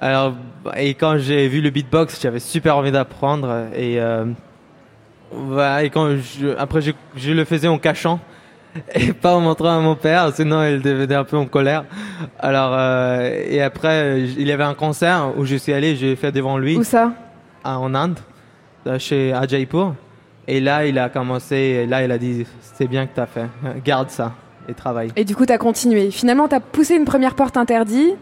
Alors, 0.00 0.34
et 0.76 0.94
quand 0.94 1.18
j'ai 1.18 1.48
vu 1.48 1.60
le 1.60 1.70
beatbox, 1.70 2.20
j'avais 2.22 2.38
super 2.38 2.76
envie 2.76 2.92
d'apprendre. 2.92 3.66
Et, 3.76 4.00
euh, 4.00 4.24
voilà, 5.36 5.84
et 5.84 5.90
quand 5.90 6.16
je, 6.16 6.56
après, 6.58 6.80
je, 6.80 6.92
je 7.16 7.32
le 7.32 7.44
faisais 7.44 7.68
en 7.68 7.78
cachant 7.78 8.20
et 8.94 9.12
pas 9.12 9.34
en 9.34 9.40
montrant 9.40 9.76
à 9.76 9.80
mon 9.80 9.94
père, 9.94 10.34
sinon 10.34 10.64
il 10.64 10.80
devenait 10.80 11.14
un 11.14 11.24
peu 11.24 11.36
en 11.36 11.46
colère. 11.46 11.84
Alors, 12.38 12.72
euh, 12.72 13.42
et 13.48 13.62
après, 13.62 14.20
il 14.20 14.46
y 14.46 14.52
avait 14.52 14.64
un 14.64 14.74
concert 14.74 15.32
où 15.36 15.44
je 15.44 15.56
suis 15.56 15.72
allé, 15.72 15.96
j'ai 15.96 16.16
fait 16.16 16.32
devant 16.32 16.58
lui. 16.58 16.76
Où 16.76 16.84
ça? 16.84 17.12
En 17.64 17.94
Inde, 17.94 18.18
euh, 18.86 18.98
chez 18.98 19.32
à 19.32 19.46
Jaipur. 19.46 19.94
Et 20.46 20.60
là, 20.60 20.84
il 20.84 20.98
a 20.98 21.08
commencé, 21.08 21.56
et 21.56 21.86
là, 21.86 22.04
il 22.04 22.10
a 22.10 22.18
dit, 22.18 22.46
c'est 22.60 22.86
bien 22.86 23.06
que 23.06 23.14
tu 23.14 23.20
as 23.20 23.26
fait, 23.26 23.46
garde 23.82 24.10
ça 24.10 24.32
et 24.68 24.74
travaille. 24.74 25.10
Et 25.16 25.24
du 25.24 25.34
coup, 25.34 25.46
t'as 25.46 25.56
continué. 25.56 26.10
Finalement, 26.10 26.48
t'as 26.48 26.60
poussé 26.60 26.94
une 26.94 27.06
première 27.06 27.34
porte 27.34 27.56
interdite, 27.56 28.16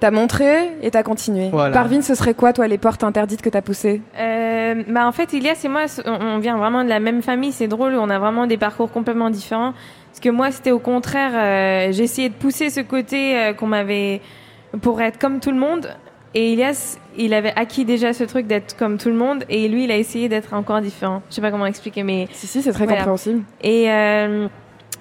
t'as 0.00 0.10
montré 0.10 0.70
et 0.82 0.90
t'as 0.90 1.02
continué. 1.02 1.48
Voilà. 1.50 1.72
Parvin, 1.72 2.02
ce 2.02 2.14
serait 2.14 2.34
quoi, 2.34 2.52
toi, 2.52 2.66
les 2.66 2.78
portes 2.78 3.04
interdites 3.04 3.42
que 3.42 3.48
t'as 3.48 3.62
poussées? 3.62 4.02
Euh, 4.18 4.82
bah 4.88 5.06
en 5.06 5.12
fait, 5.12 5.32
Ilias 5.32 5.60
et 5.64 5.68
moi, 5.68 5.84
on 6.04 6.36
on 6.36 6.38
vient 6.38 6.56
vraiment 6.56 6.84
de 6.84 6.88
la 6.88 7.00
même 7.00 7.22
famille. 7.22 7.52
C'est 7.52 7.68
drôle, 7.68 7.94
on 7.94 8.10
a 8.10 8.18
vraiment 8.18 8.46
des 8.46 8.56
parcours 8.56 8.90
complètement 8.90 9.30
différents. 9.30 9.72
Parce 10.10 10.20
que 10.20 10.28
moi, 10.28 10.50
c'était 10.50 10.70
au 10.70 10.78
contraire, 10.78 11.32
euh, 11.34 11.92
j'ai 11.92 12.04
essayé 12.04 12.28
de 12.28 12.34
pousser 12.34 12.70
ce 12.70 12.80
côté 12.80 13.38
euh, 13.38 13.52
qu'on 13.52 13.66
m'avait 13.66 14.20
pour 14.82 15.00
être 15.00 15.18
comme 15.18 15.40
tout 15.40 15.50
le 15.50 15.58
monde. 15.58 15.88
Et 16.34 16.52
Ilias, 16.52 16.98
il 17.16 17.32
avait 17.32 17.54
acquis 17.56 17.86
déjà 17.86 18.12
ce 18.12 18.24
truc 18.24 18.46
d'être 18.46 18.76
comme 18.76 18.98
tout 18.98 19.08
le 19.08 19.14
monde, 19.14 19.44
et 19.48 19.68
lui, 19.68 19.84
il 19.84 19.90
a 19.90 19.96
essayé 19.96 20.28
d'être 20.28 20.52
encore 20.52 20.82
différent. 20.82 21.22
Je 21.30 21.36
sais 21.36 21.40
pas 21.40 21.50
comment 21.50 21.64
expliquer, 21.64 22.02
mais 22.02 22.28
si 22.32 22.46
si, 22.46 22.60
c'est 22.60 22.72
très 22.72 22.86
compréhensible. 22.86 23.42
Et 23.62 23.90
euh, 23.90 24.46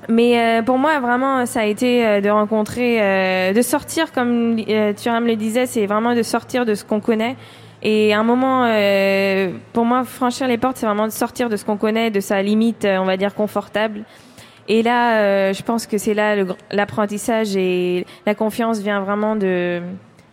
mais 0.09 0.39
euh, 0.39 0.61
pour 0.61 0.77
moi, 0.77 0.99
vraiment, 0.99 1.45
ça 1.45 1.61
a 1.61 1.65
été 1.65 2.05
euh, 2.05 2.21
de 2.21 2.29
rencontrer, 2.29 3.01
euh, 3.01 3.53
de 3.53 3.61
sortir, 3.61 4.11
comme 4.11 4.57
Thuram 4.95 5.25
le 5.25 5.35
disait, 5.35 5.65
c'est 5.65 5.85
vraiment 5.85 6.13
de 6.15 6.23
sortir 6.23 6.65
de 6.65 6.75
ce 6.75 6.83
qu'on 6.83 6.99
connaît. 6.99 7.35
Et 7.81 8.13
à 8.13 8.19
un 8.19 8.23
moment, 8.23 8.61
pour 9.73 9.85
moi, 9.85 10.03
franchir 10.05 10.47
les 10.47 10.57
portes, 10.57 10.77
c'est 10.77 10.87
vraiment 10.87 11.05
de 11.05 11.11
sortir 11.11 11.49
de 11.49 11.57
ce 11.57 11.65
qu'on 11.65 11.77
connaît, 11.77 12.09
de 12.09 12.19
sa 12.19 12.41
limite, 12.41 12.83
on 12.85 13.05
va 13.05 13.15
dire, 13.15 13.35
confortable. 13.35 14.01
Et 14.67 14.81
là, 14.81 15.53
je 15.53 15.61
pense 15.61 15.85
que 15.85 15.99
c'est 15.99 16.15
là 16.15 16.35
l'apprentissage 16.71 17.55
et 17.55 18.07
la 18.25 18.33
confiance 18.33 18.79
vient 18.79 19.01
vraiment 19.01 19.35
de, 19.35 19.81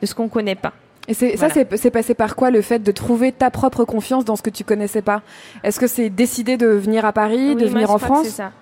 de 0.00 0.06
ce 0.06 0.14
qu'on 0.14 0.28
connaît 0.28 0.54
pas. 0.54 0.72
Et 1.08 1.14
c'est, 1.14 1.36
ça, 1.36 1.48
c'est, 1.50 1.90
passé 1.90 2.14
par 2.14 2.36
quoi 2.36 2.50
le 2.50 2.62
fait 2.62 2.78
de 2.78 2.92
trouver 2.92 3.32
ta 3.32 3.50
propre 3.50 3.84
confiance 3.84 4.24
dans 4.24 4.36
ce 4.36 4.42
que 4.42 4.50
tu 4.50 4.64
connaissais 4.64 5.02
pas? 5.02 5.20
Est-ce 5.62 5.78
que 5.80 5.88
c'est 5.88 6.08
décider 6.08 6.56
de 6.56 6.68
venir 6.68 7.04
à 7.04 7.12
Paris, 7.12 7.50
Oui, 7.50 7.56
de 7.56 7.68
moi, 7.68 7.72
venir 7.72 7.88
je 7.88 7.92
en 7.92 7.96
crois 7.96 8.08
que 8.08 8.14
France? 8.14 8.26
c'est 8.26 8.30
ça. 8.30 8.52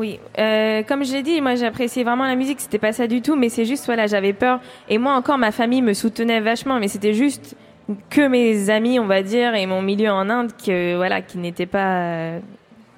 Oui, 0.00 0.18
euh, 0.38 0.82
comme 0.84 1.04
je 1.04 1.12
l'ai 1.12 1.22
dit, 1.22 1.42
moi 1.42 1.56
j'appréciais 1.56 2.04
vraiment 2.04 2.24
la 2.24 2.34
musique, 2.34 2.58
c'était 2.58 2.78
pas 2.78 2.92
ça 2.92 3.06
du 3.06 3.20
tout, 3.20 3.36
mais 3.36 3.50
c'est 3.50 3.66
juste, 3.66 3.84
voilà, 3.84 4.06
j'avais 4.06 4.32
peur. 4.32 4.58
Et 4.88 4.96
moi 4.96 5.12
encore, 5.12 5.36
ma 5.36 5.52
famille 5.52 5.82
me 5.82 5.92
soutenait 5.92 6.40
vachement, 6.40 6.80
mais 6.80 6.88
c'était 6.88 7.12
juste 7.12 7.54
que 8.08 8.26
mes 8.26 8.70
amis, 8.70 8.98
on 8.98 9.04
va 9.04 9.22
dire, 9.22 9.54
et 9.54 9.66
mon 9.66 9.82
milieu 9.82 10.08
en 10.08 10.30
Inde, 10.30 10.52
que, 10.56 10.96
voilà, 10.96 11.20
qui 11.20 11.36
n'étaient 11.36 11.66
pas, 11.66 12.00
euh, 12.00 12.38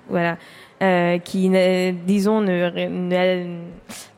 voilà, 0.09 0.37
euh, 0.83 1.19
qui, 1.19 1.51
disons, 2.07 2.41
ne, 2.41 2.89
ne 2.89 3.59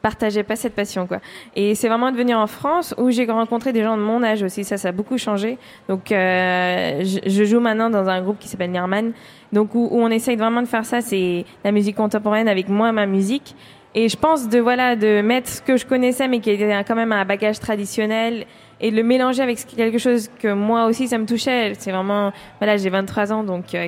partageaient 0.03 0.43
pas 0.43 0.57
cette 0.57 0.75
passion, 0.75 1.07
quoi. 1.07 1.19
Et 1.55 1.75
c'est 1.75 1.89
vraiment 1.89 2.11
de 2.11 2.17
venir 2.17 2.39
en 2.39 2.47
France 2.47 2.95
où 2.99 3.11
j'ai 3.11 3.27
rencontré 3.27 3.73
des 3.73 3.83
gens 3.83 3.97
de 3.97 4.03
mon 4.03 4.23
âge 4.23 4.43
aussi, 4.43 4.65
ça, 4.65 4.77
ça 4.77 4.89
a 4.89 4.93
beaucoup 4.93 5.19
changé. 5.19 5.59
Donc, 5.89 6.11
euh, 6.11 7.03
je, 7.05 7.29
je 7.29 7.45
joue 7.45 7.61
maintenant 7.61 7.91
dans 7.91 8.09
un 8.09 8.23
groupe 8.23 8.39
qui 8.39 8.49
s'appelle 8.49 8.71
Nirman, 8.71 9.13
donc 9.53 9.75
où, 9.75 9.89
où 9.91 10.01
on 10.01 10.09
essaye 10.09 10.37
vraiment 10.37 10.63
de 10.63 10.67
faire 10.67 10.85
ça, 10.85 11.01
c'est 11.01 11.45
la 11.65 11.73
musique 11.73 11.97
contemporaine 11.97 12.49
avec 12.49 12.69
moi, 12.69 12.93
ma 12.93 13.07
musique. 13.07 13.55
Et 13.95 14.09
je 14.09 14.17
pense 14.17 14.49
de 14.49 14.59
voilà 14.59 14.97
de 14.97 15.21
mettre 15.21 15.49
ce 15.49 15.63
que 15.63 15.77
je 15.77 15.87
connaissais 15.87 16.27
mais 16.27 16.41
qui 16.41 16.51
était 16.51 16.83
quand 16.85 16.97
même 16.97 17.13
un 17.13 17.25
bagage 17.25 17.61
traditionnel 17.61 18.45
et 18.81 18.91
de 18.91 18.97
le 18.97 19.05
mélanger 19.05 19.41
avec 19.41 19.65
quelque 19.67 19.99
chose 19.99 20.29
que 20.41 20.53
moi 20.53 20.87
aussi 20.87 21.07
ça 21.07 21.17
me 21.17 21.27
touchait. 21.27 21.75
C'est 21.79 21.93
vraiment 21.93 22.33
voilà 22.59 22.77
j'ai 22.77 22.91
23 22.91 23.33
ans 23.33 23.45
donc 23.45 23.73
euh, 23.75 23.87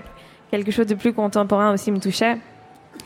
quelque 0.53 0.70
chose 0.70 0.86
de 0.86 0.94
plus 0.94 1.12
contemporain 1.12 1.73
aussi 1.73 1.90
me 1.90 1.98
touchait. 1.98 2.36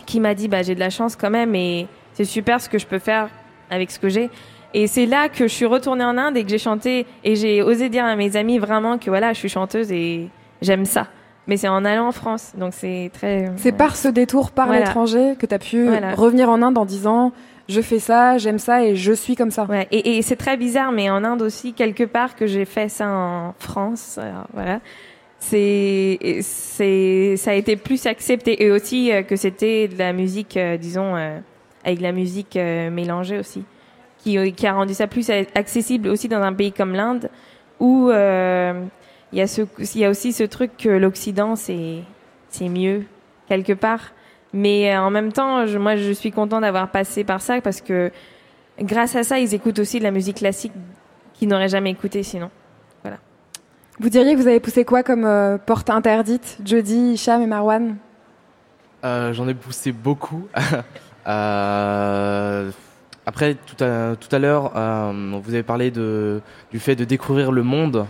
Qui 0.07 0.21
m'a 0.21 0.35
dit 0.35 0.49
bah 0.49 0.63
j'ai 0.63 0.75
de 0.75 0.81
la 0.81 0.91
chance 0.91 1.17
quand 1.17 1.31
même 1.31 1.55
et 1.55 1.87
c'est 2.15 2.25
super 2.25 2.61
ce 2.61 2.69
que 2.69 2.79
je 2.79 2.87
peux 2.87 2.99
faire 2.99 3.29
avec 3.71 3.91
ce 3.91 3.99
que 3.99 4.09
j'ai. 4.09 4.31
Et 4.75 4.87
c'est 4.87 5.07
là 5.07 5.29
que 5.29 5.49
je 5.49 5.53
suis 5.53 5.67
retournée 5.67 6.05
en 6.05 6.17
Inde 6.17 6.37
et 6.37 6.45
que 6.45 6.51
j'ai 6.51 6.59
chanté 6.59 7.07
et 7.25 7.35
j'ai 7.37 7.63
osé 7.63 7.89
dire 7.89 8.05
à 8.05 8.15
mes 8.17 8.37
amis 8.37 8.59
vraiment 8.59 8.99
que 8.99 9.11
voilà 9.11 9.33
je 9.33 9.39
suis 9.39 9.49
chanteuse 9.49 9.91
et 9.93 10.29
j'aime 10.63 10.85
ça. 10.85 11.07
Mais 11.47 11.57
c'est 11.57 11.69
en 11.69 11.85
allant 11.85 12.09
en 12.09 12.13
France 12.13 12.53
donc 12.57 12.73
c'est 12.75 13.11
très. 13.13 13.51
C'est 13.57 13.73
par 13.73 13.97
ce 13.97 14.09
détour 14.09 14.51
par 14.53 14.67
Voilà. 14.67 14.85
l'étranger 14.87 15.35
que 15.39 15.47
tu 15.47 15.55
as 15.55 15.59
pu 15.59 15.87
Voilà. 15.89 16.15
revenir 16.15 16.49
en 16.51 16.63
Inde 16.63 16.79
en 16.79 16.85
disant 16.85 17.33
je 17.69 17.81
fais 17.81 18.01
ça, 18.01 18.37
j'aime 18.39 18.59
ça 18.59 18.85
et 18.85 18.97
je 18.97 19.13
suis 19.13 19.37
comme 19.37 19.53
ça. 19.53 19.65
Ouais, 19.65 19.87
et, 19.93 20.19
et 20.19 20.23
c'est 20.23 20.35
très 20.35 20.57
bizarre, 20.57 20.91
mais 20.91 21.09
en 21.09 21.23
Inde 21.23 21.41
aussi, 21.43 21.73
quelque 21.73 22.03
part, 22.03 22.35
que 22.35 22.49
j'ai 22.49 22.65
fait 22.65 22.89
ça 22.89 23.07
en 23.09 23.55
France, 23.61 24.19
alors, 24.19 24.47
voilà. 24.53 24.81
C'est, 25.43 26.19
c'est, 26.43 27.35
ça 27.39 27.53
a 27.53 27.55
été 27.55 27.77
plus 27.77 28.05
accepté 28.05 28.63
et 28.63 28.71
aussi 28.71 29.11
euh, 29.11 29.23
que 29.23 29.37
c'était 29.37 29.89
de 29.89 29.99
la 29.99 30.13
musique, 30.13 30.57
euh, 30.59 30.77
disons, 30.77 31.17
euh, 31.17 31.39
avec 31.83 31.99
de 31.99 32.03
la 32.03 32.13
musique 32.13 32.57
euh, 32.57 32.91
mélangée 32.91 33.39
aussi, 33.39 33.65
qui, 34.19 34.53
qui 34.53 34.67
a 34.67 34.75
rendu 34.75 34.93
ça 34.93 35.07
plus 35.07 35.31
accessible 35.55 36.09
aussi 36.09 36.29
dans 36.29 36.43
un 36.43 36.53
pays 36.53 36.73
comme 36.73 36.93
l'Inde, 36.95 37.31
où 37.81 38.11
il 38.11 39.39
y 39.39 39.41
a 39.41 39.47
ce, 39.47 39.63
il 39.79 40.01
y 40.01 40.05
a 40.05 40.11
aussi 40.11 40.35
ce 40.35 40.45
truc 40.45 40.77
que 40.77 40.91
l'Occident 40.91 41.57
c'est, 41.57 42.01
c'est 42.51 42.69
mieux 42.69 43.05
quelque 43.49 43.73
part. 43.73 44.13
Mais 44.53 44.95
en 44.97 45.11
même 45.11 45.33
temps, 45.33 45.67
je, 45.67 45.79
moi, 45.79 45.97
je 45.97 46.13
suis 46.13 46.33
content 46.33 46.61
d'avoir 46.61 46.91
passé 46.91 47.25
par 47.25 47.41
ça 47.41 47.61
parce 47.63 47.81
que 47.81 48.11
grâce 48.79 49.17
à 49.17 49.23
ça, 49.23 49.39
ils 49.39 49.55
écoutent 49.55 49.79
aussi 49.79 50.01
de 50.01 50.05
la 50.05 50.11
musique 50.11 50.37
classique 50.37 50.73
qu'ils 51.33 51.49
n'auraient 51.49 51.69
jamais 51.69 51.91
écouté 51.91 52.23
sinon. 52.23 52.51
Vous 54.01 54.09
diriez 54.09 54.35
que 54.35 54.41
vous 54.41 54.47
avez 54.49 54.61
poussé 54.61 54.87
quoi 54.87 55.03
comme 55.03 55.27
euh, 55.27 55.59
porte 55.59 55.91
interdite 55.91 56.57
Jody, 56.65 57.13
Hicham 57.13 57.43
et 57.43 57.47
Marwan? 57.47 57.97
Euh, 59.05 59.35
J'en 59.35 59.47
ai 59.47 59.55
poussé 59.55 59.93
beaucoup. 59.93 60.49
Euh, 61.27 62.71
après, 63.27 63.55
tout 63.55 63.85
à, 63.85 64.17
tout 64.17 64.35
à 64.35 64.39
l'heure, 64.39 64.73
euh, 64.75 65.39
vous 65.45 65.53
avez 65.53 65.63
parlé 65.63 65.91
du 65.91 66.79
fait 66.79 66.97
de 66.97 67.05
découvrir 67.05 67.53
le 67.53 67.63
monde. 67.63 68.07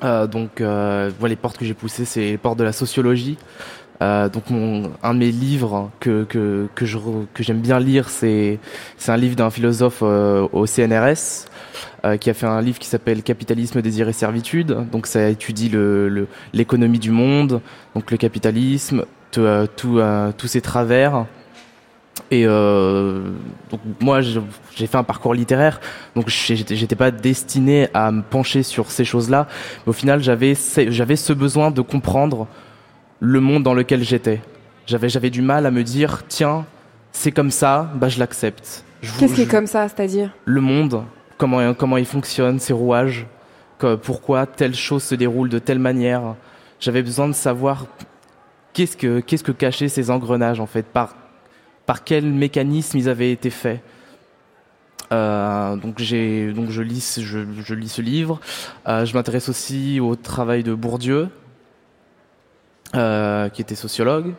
Donc, 0.00 0.60
voilà, 0.60 1.10
les 1.22 1.36
portes 1.36 1.58
que 1.58 1.64
j'ai 1.64 1.74
poussées, 1.74 2.04
c'est 2.04 2.20
les 2.20 2.38
portes 2.38 2.56
de 2.56 2.64
la 2.64 2.72
sociologie. 2.72 3.36
Euh, 4.02 4.28
donc, 4.28 4.44
un 5.02 5.14
de 5.14 5.18
mes 5.18 5.30
livres 5.30 5.90
que, 6.00 6.24
que, 6.24 6.68
j'aime 7.38 7.60
bien 7.60 7.78
lire, 7.78 8.08
c'est 8.08 8.58
c'est 8.96 9.12
un 9.12 9.16
livre 9.16 9.36
d'un 9.36 9.50
philosophe 9.50 10.00
euh, 10.02 10.48
au 10.52 10.66
CNRS 10.66 11.46
euh, 12.04 12.16
qui 12.16 12.28
a 12.28 12.34
fait 12.34 12.46
un 12.46 12.60
livre 12.60 12.78
qui 12.78 12.88
s'appelle 12.88 13.22
Capitalisme, 13.22 13.80
désir 13.82 14.08
et 14.08 14.12
servitude. 14.12 14.76
Donc, 14.90 15.06
ça 15.06 15.28
étudie 15.28 15.70
l'économie 16.52 16.98
du 16.98 17.10
monde, 17.10 17.60
donc 17.94 18.10
le 18.10 18.16
capitalisme, 18.16 19.04
tout, 19.30 19.46
tous 19.76 20.46
ses 20.46 20.60
travers. 20.60 21.26
Et 22.30 22.46
donc 22.46 23.80
moi, 24.00 24.20
j'ai 24.20 24.86
fait 24.86 24.96
un 24.96 25.02
parcours 25.02 25.34
littéraire, 25.34 25.80
donc 26.16 26.28
j'étais 26.28 26.96
pas 26.96 27.10
destiné 27.10 27.88
à 27.92 28.10
me 28.10 28.22
pencher 28.22 28.62
sur 28.62 28.90
ces 28.90 29.04
choses-là. 29.04 29.46
Mais 29.84 29.90
au 29.90 29.92
final, 29.92 30.22
j'avais 30.22 30.54
j'avais 30.88 31.16
ce 31.16 31.32
besoin 31.32 31.70
de 31.70 31.80
comprendre 31.80 32.46
le 33.24 33.40
monde 33.40 33.62
dans 33.62 33.74
lequel 33.74 34.02
j'étais. 34.04 34.40
J'avais 34.86 35.08
j'avais 35.08 35.30
du 35.30 35.40
mal 35.40 35.64
à 35.66 35.70
me 35.70 35.82
dire 35.82 36.24
tiens, 36.28 36.66
c'est 37.12 37.32
comme 37.32 37.50
ça, 37.50 37.90
bah 37.94 38.08
je 38.08 38.18
l'accepte. 38.18 38.84
Qu'est-ce 39.18 39.34
qui 39.34 39.42
est 39.42 39.50
comme 39.50 39.66
ça, 39.66 39.88
c'est-à-dire? 39.88 40.30
Le 40.44 40.60
monde, 40.60 41.04
comment, 41.38 41.74
comment 41.74 41.96
il 41.96 42.06
fonctionne, 42.06 42.58
ses 42.58 42.72
rouages, 42.72 43.26
que- 43.78 43.96
pourquoi 43.96 44.46
telle 44.46 44.74
chose 44.74 45.02
se 45.02 45.14
déroule 45.14 45.48
de 45.48 45.58
telle 45.58 45.78
manière. 45.78 46.34
J'avais 46.80 47.02
besoin 47.02 47.28
de 47.28 47.32
savoir 47.34 47.86
qu'est-ce 48.72 48.96
que, 48.96 49.20
qu'est-ce 49.20 49.44
que 49.44 49.52
cachaient 49.52 49.88
ces 49.88 50.10
engrenages, 50.10 50.60
en 50.60 50.66
fait, 50.66 50.84
par, 50.86 51.14
par 51.86 52.04
quel 52.04 52.24
mécanisme 52.26 52.98
ils 52.98 53.08
avaient 53.08 53.30
été 53.32 53.50
faits. 53.50 53.80
Euh, 55.12 55.76
donc 55.76 55.98
j'ai 55.98 56.50
donc 56.52 56.70
je 56.70 56.80
lis 56.80 57.18
je 57.20 57.74
lis 57.74 57.88
ce 57.88 58.00
livre. 58.02 58.40
Euh, 58.88 59.04
je 59.04 59.14
m'intéresse 59.14 59.48
aussi 59.50 60.00
au 60.00 60.16
travail 60.16 60.62
de 60.62 60.72
Bourdieu, 60.74 61.28
euh, 62.96 63.48
qui 63.48 63.60
était 63.60 63.74
sociologue. 63.74 64.34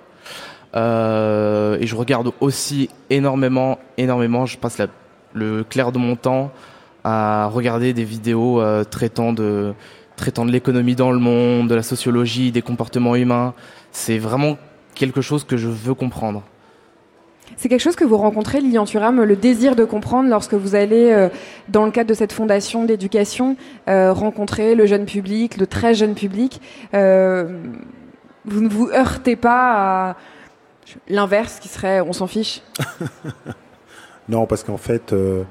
Euh, 0.76 1.78
et 1.80 1.88
je 1.88 1.96
regarde 1.96 2.32
aussi 2.40 2.90
énormément, 3.10 3.80
énormément. 3.98 4.46
Je 4.46 4.58
passe 4.58 4.82
le 5.34 5.64
clair 5.64 5.92
de 5.92 5.98
mon 5.98 6.16
temps 6.16 6.52
à 7.04 7.48
regarder 7.48 7.92
des 7.92 8.06
vidéos 8.06 8.62
euh, 8.62 8.84
traitant 8.86 9.34
de 9.34 9.74
traitant 10.16 10.46
de 10.46 10.52
l'économie 10.52 10.96
dans 10.96 11.12
le 11.12 11.20
monde, 11.20 11.68
de 11.68 11.76
la 11.76 11.84
sociologie, 11.84 12.54
des 12.54 12.62
comportements 12.62 13.18
humains. 13.18 13.54
C'est 13.92 14.18
vraiment 14.18 14.58
quelque 14.94 15.20
chose 15.20 15.44
que 15.44 15.58
je 15.58 15.68
veux 15.68 15.94
comprendre. 15.94 16.42
C'est 17.58 17.68
quelque 17.68 17.82
chose 17.82 17.98
que 17.98 18.06
vous 18.06 18.18
rencontrez, 18.18 18.62
Lilian 18.62 18.86
Thuram, 18.86 19.22
le 19.22 19.36
désir 19.36 19.76
de 19.76 19.84
comprendre 19.84 20.30
lorsque 20.30 20.54
vous 20.54 20.76
allez, 20.76 21.28
dans 21.68 21.86
le 21.86 21.92
cadre 21.92 22.10
de 22.10 22.14
cette 22.14 22.32
fondation 22.32 22.86
d'éducation, 22.86 23.58
rencontrer 23.88 24.74
le 24.74 24.86
jeune 24.86 25.06
public, 25.06 25.58
le 25.58 25.68
très 25.68 25.94
jeune 25.94 26.16
public. 26.16 26.62
Vous 28.46 28.62
ne 28.62 28.70
vous 28.70 28.90
heurtez 28.90 29.36
pas 29.36 30.10
à 30.10 30.16
l'inverse 31.08 31.60
qui 31.60 31.68
serait 31.68 32.02
on 32.02 32.14
s'en 32.14 32.28
fiche 32.28 32.62
Non, 34.30 34.48
parce 34.48 34.64
qu'en 34.64 34.78
fait, 34.78 35.14
euh, 35.14 35.44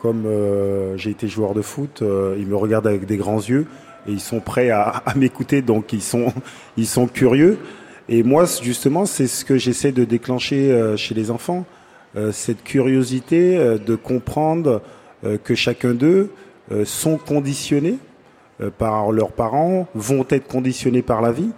comme 0.00 0.26
euh, 0.26 0.96
j'ai 0.98 1.10
été 1.10 1.28
joueur 1.28 1.54
de 1.54 1.62
foot, 1.62 2.02
euh, 2.02 2.36
ils 2.38 2.46
me 2.46 2.56
regardent 2.56 2.86
avec 2.86 3.06
des 3.06 3.16
grands 3.16 3.40
yeux 3.40 3.66
et 4.06 4.12
ils 4.12 4.20
sont 4.20 4.40
prêts 4.40 4.70
à, 4.70 4.82
à 5.06 5.14
m'écouter, 5.14 5.62
donc 5.62 5.92
ils 5.92 6.02
sont, 6.02 6.32
ils 6.76 6.86
sont 6.86 7.06
curieux. 7.06 7.58
Et 8.08 8.22
moi, 8.22 8.44
justement, 8.62 9.06
c'est 9.06 9.26
ce 9.26 9.44
que 9.44 9.56
j'essaie 9.56 9.92
de 9.92 10.04
déclencher 10.04 10.94
chez 10.96 11.14
les 11.14 11.30
enfants, 11.30 11.64
cette 12.32 12.64
curiosité 12.64 13.56
de 13.78 13.94
comprendre 13.94 14.82
que 15.44 15.54
chacun 15.54 15.94
d'eux 15.94 16.32
sont 16.84 17.16
conditionnés 17.16 17.98
par 18.76 19.12
leurs 19.12 19.30
parents, 19.30 19.86
vont 19.94 20.26
être 20.28 20.48
conditionnés 20.48 21.00
par 21.00 21.22
la 21.22 21.30
vie, 21.30 21.52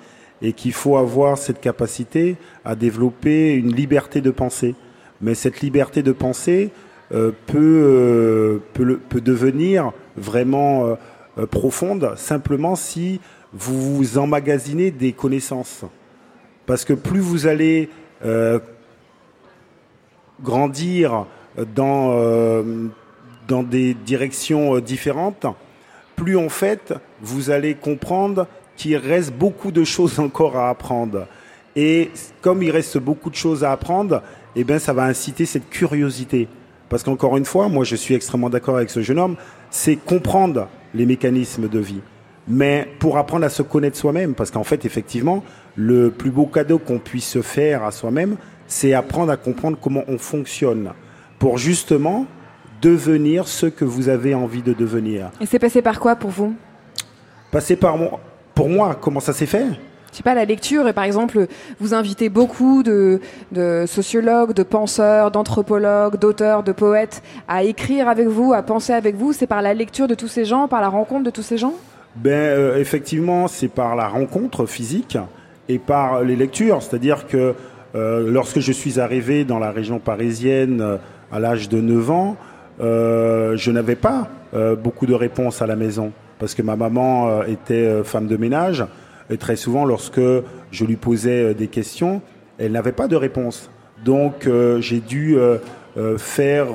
et 0.45 0.53
qu'il 0.53 0.75
faut 0.75 0.99
avoir 0.99 1.39
cette 1.39 1.61
capacité 1.61 2.37
à 2.67 2.75
développer 2.75 3.55
une 3.55 3.75
liberté 3.75 4.21
de 4.21 4.31
pensée. 4.31 4.75
Mais 5.23 5.35
cette 5.35 5.63
liberté 5.63 6.03
de 6.03 6.13
pensée 6.13 6.71
euh, 7.13 7.33
peut, 7.47 8.61
euh, 8.79 8.99
peut, 9.09 9.21
devenir 9.23 9.93
vraiment 10.19 10.97
euh, 11.39 11.47
profonde 11.47 12.13
simplement 12.17 12.77
si 12.77 13.23
vous 13.55 13.97
vous 13.97 14.19
emmagasinez 14.19 14.91
des 14.91 15.13
connaissances. 15.13 15.85
Parce 16.67 16.85
que 16.85 16.93
plus 16.93 17.21
vous 17.21 17.47
allez 17.47 17.89
grandir 20.43 21.27
dans, 21.75 22.55
des 23.49 23.95
directions 23.95 24.79
différentes, 24.79 25.47
plus 26.17 26.37
en 26.37 26.49
fait 26.49 26.95
vous 27.21 27.51
allez 27.51 27.75
comprendre 27.75 28.47
qu'il 28.77 28.97
reste 28.97 29.33
beaucoup 29.33 29.71
de 29.71 29.85
choses 29.85 30.19
encore 30.19 30.57
à 30.57 30.71
apprendre. 30.71 31.27
Et 31.77 32.11
comme 32.41 32.63
il 32.63 32.71
reste 32.71 32.99
beaucoup 32.99 33.31
de 33.31 33.35
choses 33.35 33.65
à 33.65 33.73
apprendre, 33.73 34.23
eh 34.57 34.65
ben 34.65 34.79
ça 34.79 34.93
va 34.93 35.05
inciter 35.05 35.45
cette 35.45 35.69
curiosité. 35.71 36.49
Parce 36.89 37.03
qu'encore 37.03 37.37
une 37.37 37.45
fois, 37.45 37.69
moi 37.69 37.85
je 37.85 37.97
suis 37.97 38.15
extrêmement 38.15 38.51
d'accord 38.51 38.77
avec 38.77 38.91
ce 38.91 39.03
jeune 39.03 39.19
homme, 39.19 39.37
c'est 39.71 39.97
comprendre 39.97 40.69
les 40.95 41.07
mécanismes 41.07 41.69
de 41.69 41.79
vie. 41.79 42.01
Mais 42.47 42.87
pour 42.99 43.17
apprendre 43.17 43.45
à 43.47 43.49
se 43.49 43.63
connaître 43.63 43.97
soi-même, 43.97 44.35
parce 44.35 44.51
qu'en 44.51 44.65
fait, 44.65 44.85
effectivement, 44.85 45.43
le 45.77 46.11
plus 46.11 46.31
beau 46.31 46.47
cadeau 46.47 46.79
qu'on 46.79 46.99
puisse 46.99 47.29
se 47.29 47.43
faire 47.43 47.83
à 47.85 47.91
soi-même, 47.91 48.37
c'est 48.67 48.93
apprendre 48.93 49.33
à 49.33 49.37
comprendre 49.37 49.79
comment 49.81 50.05
on 50.09 50.19
fonctionne, 50.19 50.93
pour 51.39 51.59
justement 51.59 52.27
devenir 52.83 53.49
ce 53.49 53.67
que 53.67 53.85
vous 53.85 54.09
avez 54.09 54.35
envie 54.35 54.63
de 54.63 54.75
devenir. 54.75 55.31
Et 55.41 55.47
c'est 55.47 55.59
passé 55.59 55.81
par 55.81 55.99
quoi 55.99 56.17
pour 56.17 56.31
vous? 56.31 56.55
Passer 57.51 57.77
par 57.77 57.97
moi, 57.97 58.21
pour 58.55 58.69
moi, 58.69 58.97
comment 59.01 59.21
ça 59.21 59.33
s'est 59.33 59.47
fait 59.47 59.67
Je 60.13 60.17
sais 60.17 60.23
pas, 60.23 60.35
la 60.35 60.45
lecture, 60.45 60.87
et 60.89 60.93
par 60.93 61.05
exemple, 61.05 61.47
vous 61.81 61.95
invitez 61.95 62.29
beaucoup 62.29 62.83
de, 62.83 63.21
de 63.53 63.85
sociologues, 63.87 64.53
de 64.53 64.63
penseurs, 64.63 65.31
d'anthropologues, 65.31 66.19
d'auteurs, 66.19 66.63
de 66.63 66.73
poètes 66.73 67.23
à 67.49 67.65
écrire 67.65 68.09
avec 68.09 68.29
vous, 68.29 68.53
à 68.53 68.63
penser 68.63 68.93
avec 68.93 69.17
vous. 69.17 69.33
C'est 69.33 69.47
par 69.47 69.63
la 69.63 69.75
lecture 69.75 70.09
de 70.09 70.15
tous 70.15 70.29
ces 70.29 70.45
gens, 70.45 70.69
par 70.69 70.81
la 70.81 70.89
rencontre 70.89 71.25
de 71.25 71.31
tous 71.31 71.43
ces 71.43 71.59
gens? 71.59 71.75
Ben, 72.17 72.31
euh, 72.31 72.79
effectivement, 72.79 73.49
c'est 73.49 73.69
par 73.69 73.97
la 73.97 74.07
rencontre 74.07 74.67
physique 74.67 75.19
et 75.69 75.79
par 75.79 76.23
les 76.23 76.37
lectures. 76.37 76.83
C'est-à-dire 76.83 77.27
que 77.27 77.55
euh, 77.95 78.29
lorsque 78.31 78.59
je 78.59 78.73
suis 78.73 78.99
arrivé 78.99 79.45
dans 79.45 79.59
la 79.59 79.71
région 79.71 80.01
parisienne 80.01 80.81
euh, 80.81 80.97
à 81.31 81.39
l'âge 81.39 81.69
de 81.69 81.81
9 81.81 82.11
ans, 82.11 82.37
euh, 82.81 83.57
je 83.57 83.71
n'avais 83.71 83.97
pas 83.97 84.29
beaucoup 84.85 85.07
de 85.07 85.15
réponses 85.15 85.63
à 85.63 85.67
la 85.67 85.75
maison 85.75 86.13
parce 86.39 86.55
que 86.55 86.63
ma 86.63 86.77
maman 86.77 87.29
euh, 87.29 87.43
était 87.45 87.75
euh, 87.75 88.05
femme 88.05 88.27
de 88.27 88.37
ménage 88.37 88.85
et 89.31 89.37
très 89.37 89.57
souvent, 89.57 89.85
lorsque 89.85 90.21
je 90.71 90.85
lui 90.85 90.97
posais 90.97 91.43
euh, 91.43 91.55
des 91.55 91.69
questions, 91.69 92.21
elle 92.59 92.73
n'avait 92.73 92.93
pas 92.93 93.09
de 93.09 93.17
réponse. 93.17 93.71
Donc, 94.05 94.47
j'ai 94.81 95.01
dû 95.01 95.39
faire 96.19 96.67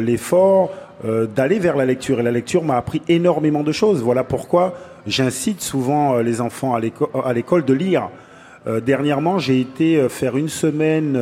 l'effort 0.00 0.70
d'aller 1.04 1.58
vers 1.58 1.76
la 1.76 1.84
lecture. 1.84 2.18
Et 2.18 2.22
la 2.22 2.30
lecture 2.30 2.64
m'a 2.64 2.78
appris 2.78 3.02
énormément 3.08 3.62
de 3.62 3.70
choses. 3.70 4.02
Voilà 4.02 4.24
pourquoi 4.24 4.74
j'incite 5.06 5.60
souvent 5.60 6.16
les 6.16 6.40
enfants 6.40 6.74
à 6.74 6.80
l'éco- 6.80 7.10
à 7.22 7.34
l'école 7.34 7.66
de 7.66 7.74
lire. 7.74 8.08
Dernièrement, 8.86 9.38
j'ai 9.38 9.60
été 9.60 10.08
faire 10.08 10.38
une 10.38 10.48
semaine 10.48 11.20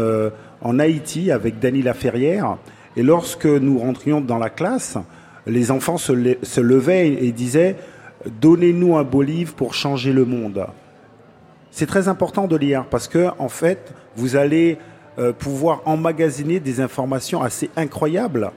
en 0.62 0.78
Haïti 0.78 1.32
avec 1.32 1.58
Dany 1.58 1.82
Laferrière. 1.82 2.58
Et 2.96 3.02
lorsque 3.02 3.46
nous 3.46 3.78
rentrions 3.78 4.20
dans 4.20 4.38
la 4.38 4.50
classe, 4.50 4.98
les 5.46 5.70
enfants 5.70 5.98
se, 5.98 6.12
le- 6.12 6.38
se 6.42 6.60
levaient 6.60 7.08
et, 7.08 7.26
et 7.28 7.32
disaient 7.32 7.76
Donnez-nous 8.40 8.96
un 8.96 9.04
beau 9.04 9.22
livre 9.22 9.54
pour 9.54 9.74
changer 9.74 10.12
le 10.12 10.24
monde. 10.24 10.66
C'est 11.70 11.86
très 11.86 12.08
important 12.08 12.46
de 12.48 12.56
lire 12.56 12.86
parce 12.90 13.06
que, 13.06 13.28
en 13.38 13.48
fait, 13.48 13.92
vous 14.16 14.34
allez 14.34 14.78
euh, 15.18 15.32
pouvoir 15.32 15.82
emmagasiner 15.84 16.58
des 16.58 16.80
informations 16.80 17.42
assez 17.42 17.70
incroyables 17.76 18.50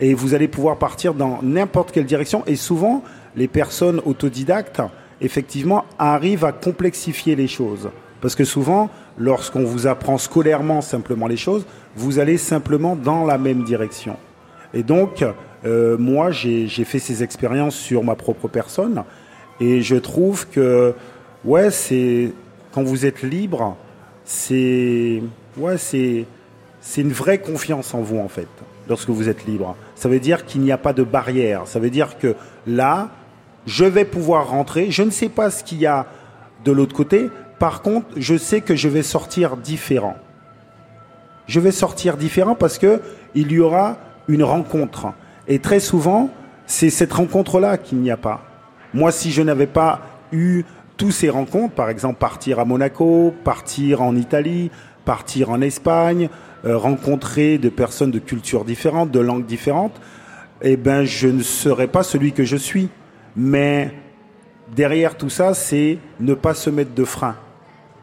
et 0.00 0.14
vous 0.14 0.34
allez 0.34 0.46
pouvoir 0.46 0.76
partir 0.76 1.14
dans 1.14 1.40
n'importe 1.42 1.90
quelle 1.90 2.04
direction. 2.04 2.44
Et 2.46 2.54
souvent, 2.54 3.02
les 3.34 3.48
personnes 3.48 4.00
autodidactes, 4.04 4.82
effectivement, 5.20 5.84
arrivent 5.98 6.44
à 6.44 6.52
complexifier 6.52 7.34
les 7.34 7.48
choses. 7.48 7.90
Parce 8.20 8.34
que 8.34 8.44
souvent, 8.44 8.90
lorsqu'on 9.16 9.64
vous 9.64 9.86
apprend 9.86 10.18
scolairement 10.18 10.80
simplement 10.80 11.26
les 11.26 11.36
choses, 11.36 11.66
vous 11.96 12.18
allez 12.20 12.36
simplement 12.38 12.94
dans 12.94 13.24
la 13.24 13.38
même 13.38 13.64
direction. 13.64 14.16
Et 14.74 14.82
donc, 14.82 15.24
euh, 15.64 15.96
moi, 15.98 16.30
j'ai 16.30 16.68
fait 16.68 16.98
ces 16.98 17.22
expériences 17.22 17.76
sur 17.76 18.04
ma 18.04 18.14
propre 18.14 18.48
personne, 18.48 19.04
et 19.60 19.82
je 19.82 19.96
trouve 19.96 20.48
que, 20.48 20.94
ouais, 21.44 21.70
c'est 21.70 22.32
quand 22.72 22.82
vous 22.82 23.06
êtes 23.06 23.22
libre, 23.22 23.76
c'est 24.24 25.22
ouais, 25.56 25.78
c'est 25.78 26.26
c'est 26.80 27.00
une 27.00 27.12
vraie 27.12 27.38
confiance 27.38 27.94
en 27.94 28.00
vous 28.00 28.18
en 28.18 28.28
fait. 28.28 28.48
Lorsque 28.88 29.10
vous 29.10 29.28
êtes 29.28 29.44
libre, 29.46 29.76
ça 29.94 30.08
veut 30.08 30.20
dire 30.20 30.46
qu'il 30.46 30.62
n'y 30.62 30.72
a 30.72 30.78
pas 30.78 30.92
de 30.92 31.02
barrière. 31.02 31.66
Ça 31.66 31.78
veut 31.78 31.90
dire 31.90 32.18
que 32.18 32.34
là, 32.66 33.10
je 33.66 33.84
vais 33.84 34.06
pouvoir 34.06 34.48
rentrer. 34.48 34.90
Je 34.90 35.02
ne 35.02 35.10
sais 35.10 35.28
pas 35.28 35.50
ce 35.50 35.62
qu'il 35.62 35.78
y 35.78 35.86
a 35.86 36.06
de 36.64 36.72
l'autre 36.72 36.94
côté. 36.94 37.28
Par 37.58 37.82
contre, 37.82 38.06
je 38.16 38.36
sais 38.36 38.60
que 38.62 38.76
je 38.76 38.88
vais 38.88 39.02
sortir 39.02 39.56
différent. 39.56 40.16
Je 41.46 41.60
vais 41.60 41.72
sortir 41.72 42.16
différent 42.16 42.54
parce 42.54 42.78
que 42.78 43.02
il 43.34 43.52
y 43.52 43.60
aura 43.60 43.98
une 44.28 44.42
rencontre. 44.42 45.08
Et 45.48 45.58
très 45.58 45.80
souvent, 45.80 46.30
c'est 46.66 46.90
cette 46.90 47.12
rencontre-là 47.12 47.78
qu'il 47.78 47.98
n'y 47.98 48.10
a 48.10 48.16
pas. 48.18 48.42
Moi, 48.92 49.10
si 49.10 49.32
je 49.32 49.42
n'avais 49.42 49.66
pas 49.66 50.02
eu 50.30 50.64
tous 50.98 51.10
ces 51.10 51.30
rencontres, 51.30 51.74
par 51.74 51.88
exemple 51.88 52.18
partir 52.18 52.60
à 52.60 52.64
Monaco, 52.64 53.34
partir 53.44 54.02
en 54.02 54.14
Italie, 54.14 54.70
partir 55.04 55.50
en 55.50 55.62
Espagne, 55.62 56.28
euh, 56.66 56.76
rencontrer 56.76 57.56
de 57.56 57.70
personnes 57.70 58.10
de 58.10 58.18
cultures 58.18 58.64
différentes, 58.64 59.10
de 59.10 59.20
langues 59.20 59.46
différentes, 59.46 59.98
eh 60.60 60.76
ben, 60.76 61.04
je 61.04 61.28
ne 61.28 61.42
serais 61.42 61.86
pas 61.86 62.02
celui 62.02 62.32
que 62.32 62.44
je 62.44 62.56
suis. 62.56 62.90
Mais 63.36 63.94
derrière 64.74 65.16
tout 65.16 65.30
ça, 65.30 65.54
c'est 65.54 65.98
ne 66.20 66.34
pas 66.34 66.54
se 66.54 66.68
mettre 66.68 66.94
de 66.94 67.04
frein. 67.04 67.36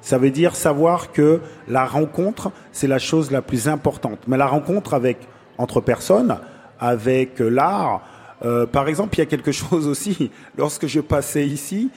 Ça 0.02 0.18
veut 0.18 0.32
dire 0.32 0.56
savoir 0.56 1.12
que 1.12 1.42
la 1.68 1.86
rencontre, 1.86 2.52
c'est 2.72 2.88
la 2.88 3.00
chose 3.00 3.30
la 3.32 3.42
plus 3.42 3.68
importante. 3.68 4.20
Mais 4.28 4.38
la 4.38 4.48
rencontre 4.48 4.94
avec 4.94 5.18
entre 5.58 5.82
personnes, 5.82 6.38
avec 6.80 7.40
l'art. 7.40 8.02
euh, 8.44 8.66
par 8.66 8.88
exemple, 8.88 9.16
il 9.16 9.20
y 9.20 9.22
a 9.22 9.26
quelque 9.26 9.52
chose 9.64 9.88
aussi. 9.88 10.32
Lorsque 10.58 10.88
je 10.88 11.00
passais 11.00 11.48
ici, 11.48 11.90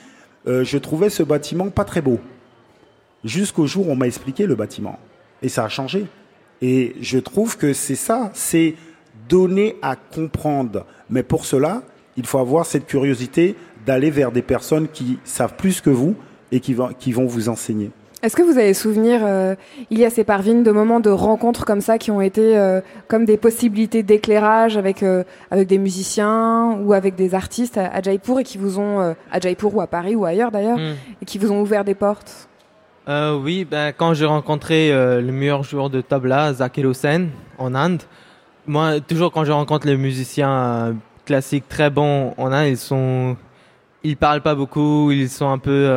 euh, 0.46 0.64
je 0.64 0.78
trouvais 0.78 1.10
ce 1.10 1.22
bâtiment 1.22 1.68
pas 1.68 1.84
très 1.84 2.00
beau. 2.00 2.20
Jusqu'au 3.24 3.66
jour 3.66 3.88
où 3.88 3.92
on 3.92 3.96
m'a 3.96 4.06
expliqué 4.06 4.46
le 4.46 4.54
bâtiment. 4.54 4.98
Et 5.42 5.48
ça 5.48 5.64
a 5.64 5.68
changé. 5.68 6.06
Et 6.62 6.96
je 7.00 7.18
trouve 7.18 7.56
que 7.56 7.72
c'est 7.72 7.94
ça, 7.94 8.30
c'est 8.34 8.74
donner 9.28 9.76
à 9.82 9.96
comprendre. 9.96 10.86
Mais 11.10 11.22
pour 11.22 11.44
cela, 11.44 11.82
il 12.16 12.26
faut 12.26 12.38
avoir 12.38 12.66
cette 12.66 12.86
curiosité 12.86 13.54
d'aller 13.86 14.10
vers 14.10 14.32
des 14.32 14.42
personnes 14.42 14.88
qui 14.88 15.18
savent 15.24 15.54
plus 15.56 15.80
que 15.80 15.90
vous 15.90 16.16
et 16.50 16.60
qui, 16.60 16.76
qui 16.98 17.12
vont 17.12 17.26
vous 17.26 17.48
enseigner. 17.48 17.90
Est-ce 18.20 18.34
que 18.34 18.42
vous 18.42 18.58
avez 18.58 18.74
souvenir, 18.74 19.20
euh, 19.24 19.54
Ilias 19.90 20.14
et 20.18 20.24
Parvin, 20.24 20.62
de 20.62 20.70
moments 20.72 20.98
de 20.98 21.08
rencontres 21.10 21.64
comme 21.64 21.80
ça 21.80 21.98
qui 21.98 22.10
ont 22.10 22.20
été 22.20 22.58
euh, 22.58 22.80
comme 23.06 23.24
des 23.24 23.36
possibilités 23.36 24.02
d'éclairage 24.02 24.76
avec, 24.76 25.04
euh, 25.04 25.22
avec 25.52 25.68
des 25.68 25.78
musiciens 25.78 26.76
ou 26.82 26.94
avec 26.94 27.14
des 27.14 27.36
artistes 27.36 27.78
à, 27.78 27.86
à 27.86 28.02
Jaipur 28.02 28.40
et 28.40 28.44
qui 28.44 28.58
vous 28.58 28.80
ont, 28.80 29.14
à 29.30 29.40
Jaipur 29.40 29.72
ou 29.72 29.80
à 29.80 29.86
Paris 29.86 30.16
ou 30.16 30.24
ailleurs 30.24 30.50
d'ailleurs, 30.50 30.78
Mm. 30.78 30.94
et 31.22 31.24
qui 31.24 31.38
vous 31.38 31.52
ont 31.52 31.60
ouvert 31.60 31.84
des 31.84 31.94
portes? 31.94 32.48
Oui, 33.08 33.64
ben, 33.64 33.92
quand 33.96 34.12
j'ai 34.14 34.26
rencontré 34.26 34.90
le 34.92 35.32
meilleur 35.32 35.62
joueur 35.62 35.88
de 35.88 36.02
tabla, 36.02 36.52
Zakir 36.52 36.90
Hussain, 36.90 37.28
en 37.56 37.74
Inde, 37.74 38.02
moi, 38.66 39.00
toujours 39.00 39.32
quand 39.32 39.44
je 39.44 39.52
rencontre 39.52 39.86
les 39.86 39.96
musiciens 39.96 40.94
classiques 41.24 41.68
très 41.68 41.88
bons 41.88 42.34
en 42.36 42.52
Inde, 42.52 42.68
ils 42.68 42.76
sont, 42.76 43.36
ils 44.02 44.16
parlent 44.16 44.42
pas 44.42 44.54
beaucoup, 44.54 45.10
ils 45.10 45.30
sont 45.30 45.48
un 45.48 45.56
peu, 45.58 45.88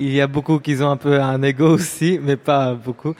il 0.00 0.12
y 0.12 0.20
a 0.20 0.26
beaucoup 0.26 0.58
qui 0.58 0.82
ont 0.82 0.90
un 0.90 0.96
peu 0.96 1.20
un 1.20 1.42
ego 1.42 1.68
aussi, 1.74 2.18
mais 2.20 2.36
pas 2.36 2.74
beaucoup. 2.74 3.14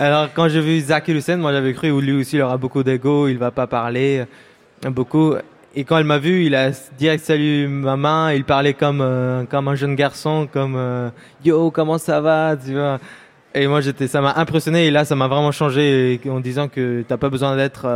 Alors 0.00 0.28
quand 0.34 0.48
j'ai 0.48 0.60
vu 0.60 0.80
Zakir 0.80 1.16
Hussain, 1.16 1.36
moi 1.36 1.52
j'avais 1.52 1.72
cru, 1.72 1.88
lui 2.00 2.12
aussi 2.12 2.36
il 2.36 2.42
aura 2.42 2.56
beaucoup 2.56 2.82
d'ego, 2.82 3.28
il 3.28 3.38
va 3.38 3.50
pas 3.50 3.66
parler 3.66 4.24
euh, 4.84 4.90
beaucoup. 4.90 5.34
Et 5.76 5.84
quand 5.84 5.98
elle 5.98 6.04
m'a 6.04 6.18
vu, 6.18 6.44
il 6.46 6.54
a 6.54 6.70
direct 6.98 7.24
salué 7.24 7.66
ma 7.66 7.96
main, 7.96 8.32
il 8.32 8.44
parlait 8.44 8.74
comme 8.74 9.00
euh, 9.00 9.44
comme 9.44 9.68
un 9.68 9.74
jeune 9.76 9.94
garçon, 9.94 10.48
comme 10.52 10.74
euh, 10.76 11.10
yo 11.44 11.70
comment 11.70 11.98
ça 11.98 12.20
va, 12.20 12.56
tu 12.56 12.72
vois. 12.72 12.98
Et 13.54 13.68
moi 13.68 13.80
j'étais, 13.80 14.08
ça 14.08 14.20
m'a 14.20 14.34
impressionné 14.36 14.86
et 14.86 14.90
là 14.90 15.04
ça 15.04 15.14
m'a 15.14 15.28
vraiment 15.28 15.52
changé 15.52 16.20
en 16.28 16.40
disant 16.40 16.68
que 16.68 17.04
t'as 17.06 17.16
pas 17.16 17.28
besoin 17.28 17.56
d'être 17.56 17.86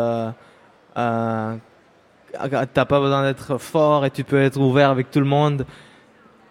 t'as 0.94 2.84
pas 2.84 3.00
besoin 3.00 3.22
d'être 3.24 3.58
fort 3.58 4.06
et 4.06 4.10
tu 4.10 4.22
peux 4.22 4.40
être 4.40 4.60
ouvert 4.60 4.90
avec 4.90 5.10
tout 5.10 5.20
le 5.20 5.26
monde. 5.26 5.66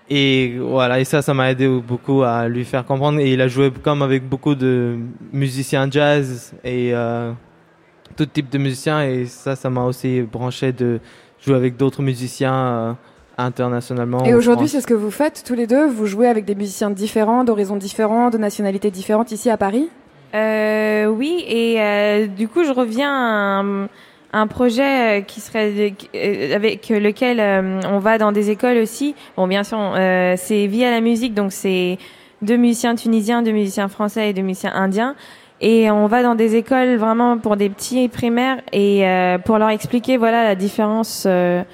Et 0.09 0.57
voilà, 0.59 0.99
et 0.99 1.03
ça, 1.03 1.21
ça 1.21 1.33
m'a 1.33 1.51
aidé 1.51 1.67
beaucoup 1.67 2.23
à 2.23 2.47
lui 2.47 2.63
faire 2.63 2.85
comprendre. 2.85 3.19
Et 3.19 3.33
il 3.33 3.41
a 3.41 3.47
joué 3.47 3.71
comme 3.83 4.01
avec 4.01 4.27
beaucoup 4.27 4.55
de 4.55 4.97
musiciens 5.33 5.89
jazz 5.91 6.53
et 6.63 6.93
euh, 6.93 7.31
tout 8.15 8.25
type 8.25 8.49
de 8.49 8.57
musiciens. 8.57 9.03
Et 9.03 9.25
ça, 9.25 9.55
ça 9.55 9.69
m'a 9.69 9.83
aussi 9.83 10.21
branché 10.21 10.71
de 10.71 10.99
jouer 11.45 11.55
avec 11.55 11.75
d'autres 11.75 12.01
musiciens 12.01 12.55
euh, 12.55 12.93
internationalement. 13.37 14.23
Et 14.23 14.33
aujourd'hui, 14.33 14.67
c'est 14.67 14.81
ce 14.81 14.87
que 14.87 14.93
vous 14.93 15.11
faites 15.11 15.43
tous 15.45 15.55
les 15.55 15.67
deux 15.67 15.85
Vous 15.87 16.05
jouez 16.05 16.27
avec 16.27 16.45
des 16.45 16.55
musiciens 16.55 16.89
différents, 16.89 17.43
d'horizons 17.43 17.75
différents, 17.77 18.29
de 18.29 18.37
nationalités 18.37 18.91
différentes 18.91 19.31
ici 19.31 19.49
à 19.49 19.57
Paris? 19.57 19.89
Euh, 20.33 21.05
oui, 21.05 21.43
et 21.47 21.79
euh, 21.79 22.27
du 22.27 22.47
coup, 22.47 22.63
je 22.63 22.71
reviens 22.71 23.11
à 23.11 23.63
un, 24.39 24.47
projet 24.47 25.19
euh, 25.19 25.21
qui 25.21 25.41
serait 25.41 25.93
euh, 26.15 26.55
avec 26.55 26.89
lequel 26.89 27.39
euh, 27.39 27.81
on 27.89 27.99
va 27.99 28.17
dans 28.17 28.31
des 28.31 28.49
écoles 28.49 28.77
aussi. 28.77 29.15
Bon, 29.35 29.47
bien 29.47 29.63
sûr, 29.63 29.77
c'est 30.37 30.67
via 30.67 30.91
la 30.91 31.01
musique, 31.01 31.33
donc 31.33 31.51
c'est 31.51 31.97
deux 32.41 32.57
musiciens 32.57 32.95
tunisiens, 32.95 33.41
deux 33.41 33.51
musiciens 33.51 33.87
français 33.87 34.29
et 34.29 34.33
deux 34.33 34.41
musiciens 34.41 34.73
indiens. 34.73 35.15
Et 35.59 35.89
on 35.89 36.05
va 36.05 36.21
dans 36.21 36.35
des 36.35 36.55
écoles 36.55 36.97
vraiment 36.97 37.39
pour 37.39 37.57
des 37.57 37.69
petits 37.69 38.07
primaires 38.09 38.61
et 38.71 39.03
pour 39.43 39.57
leur 39.57 39.69
expliquer 39.69 40.17
voilà 40.17 40.43
la 40.43 40.53
différence. 40.53 41.25
elle 41.25 41.65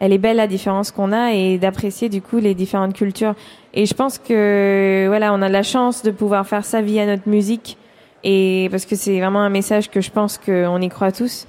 est 0.00 0.18
belle 0.18 0.38
la 0.38 0.48
différence 0.48 0.90
qu'on 0.90 1.12
a 1.12 1.32
et 1.32 1.56
d'apprécier 1.56 2.08
du 2.08 2.20
coup 2.20 2.38
les 2.38 2.54
différentes 2.54 2.94
cultures. 2.94 3.36
Et 3.74 3.86
je 3.86 3.94
pense 3.94 4.18
que 4.18 5.04
voilà, 5.06 5.32
on 5.32 5.40
a 5.40 5.48
la 5.48 5.62
chance 5.62 6.02
de 6.02 6.10
pouvoir 6.10 6.48
faire 6.48 6.64
ça 6.64 6.82
via 6.82 7.06
notre 7.06 7.28
musique 7.28 7.78
et 8.24 8.68
parce 8.70 8.86
que 8.86 8.96
c'est 8.96 9.18
vraiment 9.20 9.42
un 9.42 9.50
message 9.50 9.90
que 9.90 10.00
je 10.00 10.10
pense 10.10 10.38
qu'on 10.38 10.80
y 10.80 10.88
croit 10.88 11.12
tous. 11.12 11.46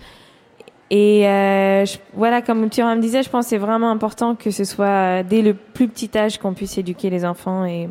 Et 0.92 1.28
euh, 1.28 1.86
je- 1.86 1.98
voilà, 2.14 2.42
comme 2.42 2.68
Thuram 2.70 2.98
me 2.98 3.02
disait, 3.02 3.22
je 3.24 3.30
pense 3.30 3.46
que 3.46 3.50
c'est 3.50 3.58
vraiment 3.58 3.92
important 3.92 4.36
que 4.36 4.50
ce 4.52 4.64
soit 4.64 5.22
dès 5.24 5.42
le 5.44 5.54
plus 5.54 5.88
petit 5.88 6.10
âge 6.18 6.40
qu'on 6.40 6.54
puisse 6.54 6.78
éduquer 6.78 7.10
les 7.12 7.26
enfants 7.26 7.66
et 7.66 7.88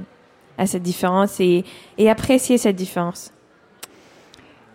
à 0.58 0.66
cette 0.66 0.82
différence 0.82 1.38
et, 1.38 1.64
et 1.98 2.10
apprécier 2.10 2.58
cette 2.58 2.74
différence. 2.74 3.32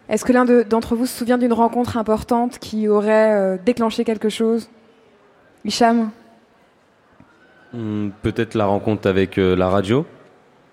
Est-ce 0.08 0.24
que 0.24 0.32
l'un 0.32 0.46
de- 0.46 0.64
d'entre 0.64 0.96
vous 0.96 1.06
se 1.06 1.18
souvient 1.18 1.38
d'une 1.38 1.52
rencontre 1.54 1.98
importante 1.98 2.60
qui 2.60 2.88
aurait 2.88 3.34
euh, 3.34 3.58
déclenché 3.64 4.06
quelque 4.06 4.30
chose? 4.30 4.70
Hicham? 5.66 6.10
Hmm, 7.74 8.10
Peut-être 8.22 8.56
la 8.56 8.66
rencontre 8.66 9.08
avec 9.10 9.38
euh, 9.38 9.56
la 9.56 9.68
radio. 9.70 10.06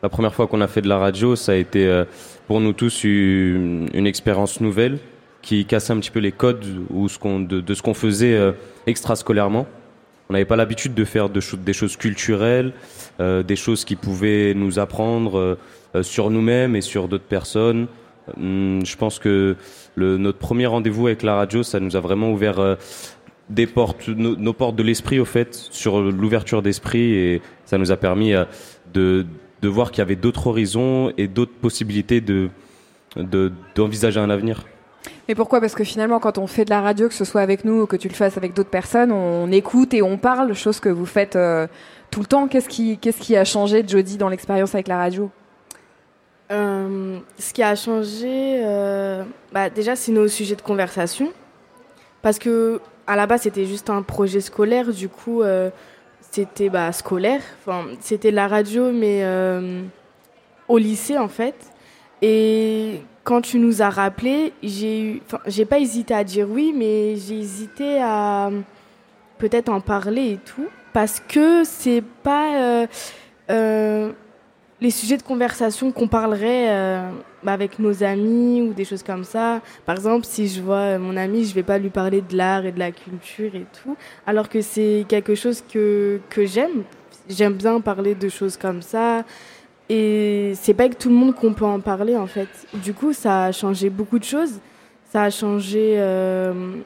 La 0.03 0.09
première 0.09 0.35
fois 0.35 0.47
qu'on 0.47 0.61
a 0.61 0.67
fait 0.69 0.83
de 0.83 0.89
la 0.89 0.99
radio, 0.99 1.37
ça 1.37 1.53
a 1.53 1.55
été 1.57 1.87
euh, 1.87 2.05
pour 2.47 2.61
nous 2.61 2.73
tous 2.73 3.05
une, 3.05 3.89
une 3.93 4.07
expérience 4.07 4.61
nouvelle 4.61 4.99
qui 5.43 5.65
cassait 5.65 5.93
un 5.93 6.01
petit 6.01 6.11
peu 6.11 6.21
les 6.21 6.33
codes 6.33 6.65
ou 6.91 7.07
de, 7.07 7.75
ce 7.75 7.83
qu'on 7.83 7.95
faisait 7.95 8.35
euh, 8.35 8.53
extrascolairement. 8.87 9.67
On 10.29 10.33
n'avait 10.33 10.45
pas 10.45 10.57
l'habitude 10.57 10.95
de 10.95 11.05
faire 11.05 11.29
des 11.29 11.73
choses 11.73 11.97
culturelles, 11.97 12.73
euh, 13.19 13.43
des 13.43 13.57
choses 13.57 13.85
qui 13.85 13.97
pouvaient 13.97 14.55
nous 14.55 14.79
apprendre 14.79 15.59
euh, 15.95 16.03
sur 16.03 16.31
nous-mêmes 16.31 16.77
et 16.77 16.81
sur 16.81 17.09
d'autres 17.09 17.25
personnes. 17.25 17.89
Hum, 18.37 18.81
je 18.85 18.97
pense 18.97 19.19
que 19.19 19.57
notre 19.97 20.39
premier 20.39 20.67
rendez-vous 20.67 21.09
avec 21.09 21.23
la 21.23 21.35
radio, 21.35 21.63
ça 21.63 21.81
nous 21.81 21.97
a 21.97 22.01
vraiment 22.01 22.31
ouvert 22.31 22.77
des 23.49 23.67
portes, 23.67 24.09
nos, 24.09 24.53
portes 24.53 24.77
de 24.77 24.85
l'esprit 24.85 25.19
au 25.19 25.25
fait, 25.25 25.55
sur 25.55 26.01
l'ouverture 26.01 26.63
d'esprit 26.63 27.13
et 27.13 27.43
ça 27.65 27.77
nous 27.77 27.91
a 27.91 27.97
permis 27.97 28.33
de, 28.95 29.27
voir 29.65 29.91
qu'il 29.91 29.99
y 29.99 30.03
avait 30.03 30.17
d'autres 30.17 30.47
horizons 30.47 31.13
et 31.19 31.27
d'autres 31.27 31.53
possibilités 31.61 32.21
de, 32.21 32.51
d'envisager 33.75 34.21
un 34.21 34.31
avenir. 34.31 34.65
Mais 35.31 35.37
pourquoi? 35.37 35.61
Parce 35.61 35.77
que 35.77 35.85
finalement, 35.85 36.19
quand 36.19 36.39
on 36.39 36.49
fait 36.49 36.65
de 36.65 36.71
la 36.71 36.81
radio, 36.81 37.07
que 37.07 37.15
ce 37.15 37.25
soit 37.25 37.41
avec 37.41 37.65
nous 37.65 37.83
ou 37.83 37.87
que 37.87 37.95
tu 37.95 38.09
le 38.09 38.15
fasses 38.15 38.37
avec 38.37 38.53
d'autres 38.53 38.69
personnes, 38.69 39.13
on 39.13 39.53
écoute 39.53 39.95
et 39.95 40.03
on 40.03 40.19
parle, 40.19 40.55
chose 40.55 40.81
que 40.81 40.89
vous 40.89 41.07
faites 41.07 41.37
euh, 41.37 41.69
tout 42.11 42.19
le 42.19 42.27
temps. 42.27 42.49
Qu'est-ce 42.49 42.69
qui, 42.69 42.99
qu'est-ce 42.99 43.21
qui 43.21 43.37
a 43.37 43.45
changé, 43.45 43.85
Jody, 43.87 44.17
dans 44.17 44.29
l'expérience 44.29 44.75
avec 44.75 44.89
la 44.89 44.97
radio? 44.97 45.31
Euh, 46.51 47.21
ce 47.39 47.53
qui 47.53 47.63
a 47.63 47.77
changé, 47.77 48.61
euh, 48.65 49.23
bah, 49.53 49.71
déjà, 49.71 49.95
c'est 49.95 50.11
nos 50.11 50.27
sujets 50.27 50.57
de 50.57 50.63
conversation. 50.63 51.33
Parce 52.23 52.41
que 52.41 52.81
à 53.07 53.15
la 53.15 53.29
base, 53.29 53.43
c'était 53.43 53.67
juste 53.67 53.89
un 53.89 54.03
projet 54.03 54.41
scolaire. 54.41 54.93
Du 54.93 55.09
coup, 55.09 55.45
c'était 56.33 56.71
bah, 56.71 56.91
scolaire. 56.91 57.43
Enfin, 57.61 57.85
c'était 58.01 58.33
la 58.33 58.49
radio, 58.49 58.91
mais 58.91 59.25
au 60.67 60.77
lycée, 60.77 61.19
en 61.19 61.29
fait. 61.29 61.55
Et 62.21 63.01
quand 63.31 63.43
tu 63.43 63.61
nous 63.61 63.81
as 63.81 63.91
rappelé, 63.91 64.53
j'ai 64.61 65.65
pas 65.65 65.79
hésité 65.79 66.13
à 66.13 66.25
dire 66.25 66.49
oui, 66.51 66.75
mais 66.77 67.15
j'ai 67.15 67.39
hésité 67.39 68.03
à 68.03 68.51
peut-être 69.39 69.69
en 69.69 69.81
parler 69.81 70.33
et 70.33 70.37
tout, 70.39 70.67
parce 70.93 71.21
que 71.21 71.63
c'est 71.63 72.03
pas 72.25 72.57
euh, 72.57 72.87
euh, 73.49 74.11
les 74.81 74.91
sujets 74.91 75.17
de 75.17 75.23
conversation 75.23 75.93
qu'on 75.93 76.09
parlerait 76.09 76.71
euh, 76.71 77.09
avec 77.47 77.79
nos 77.79 78.03
amis 78.03 78.63
ou 78.63 78.73
des 78.73 78.85
choses 78.85 79.05
comme 79.05 79.23
ça. 79.23 79.61
Par 79.87 79.95
exemple, 79.95 80.27
si 80.27 80.49
je 80.49 80.61
vois 80.61 80.97
euh, 80.97 80.99
mon 80.99 81.17
ami, 81.17 81.45
je 81.45 81.55
vais 81.55 81.63
pas 81.63 81.79
lui 81.79 81.91
parler 81.91 82.23
de 82.23 82.37
l'art 82.37 82.67
et 82.67 82.73
de 82.73 82.81
la 82.81 82.91
culture 82.91 83.55
et 83.55 83.67
tout, 83.81 83.97
alors 84.27 84.49
que 84.49 84.61
c'est 84.61 85.05
quelque 85.07 85.37
chose 85.37 85.63
que 85.73 86.21
j'aime. 86.37 86.83
J'aime 87.29 87.55
bien 87.55 87.81
parler 87.81 88.17
de 88.17 88.29
choses 88.29 88.57
comme 88.57 88.83
ça. 88.83 89.23
Et 89.93 90.53
c'est 90.55 90.73
pas 90.73 90.85
avec 90.85 90.99
tout 90.99 91.09
le 91.09 91.17
monde 91.17 91.35
qu'on 91.35 91.53
peut 91.53 91.65
en 91.65 91.81
parler 91.81 92.17
en 92.17 92.29
fait. 92.29 92.49
Du 92.75 92.95
coup, 92.95 93.13
ça 93.13 93.47
a 93.47 93.53
changé 93.53 93.91
beaucoup 93.91 94.21
de 94.21 94.25
choses. 94.25 94.61
Ça 95.11 95.25
a 95.25 95.31
changé. 95.31 95.97
euh, 95.99 96.77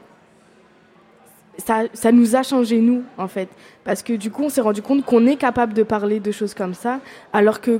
ça, 1.58 1.82
ça 1.92 2.12
nous 2.12 2.34
a 2.34 2.42
changé 2.42 2.78
nous 2.78 3.02
en 3.18 3.28
fait. 3.28 3.50
Parce 3.84 4.02
que 4.02 4.14
du 4.14 4.30
coup, 4.30 4.44
on 4.44 4.48
s'est 4.48 4.62
rendu 4.62 4.80
compte 4.80 5.04
qu'on 5.04 5.26
est 5.26 5.36
capable 5.36 5.74
de 5.74 5.82
parler 5.82 6.18
de 6.18 6.32
choses 6.32 6.54
comme 6.54 6.72
ça. 6.72 7.00
Alors 7.34 7.60
que 7.60 7.78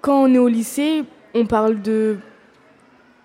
quand 0.00 0.24
on 0.24 0.34
est 0.34 0.38
au 0.38 0.48
lycée, 0.48 1.04
on 1.34 1.46
parle 1.46 1.80
de 1.80 2.16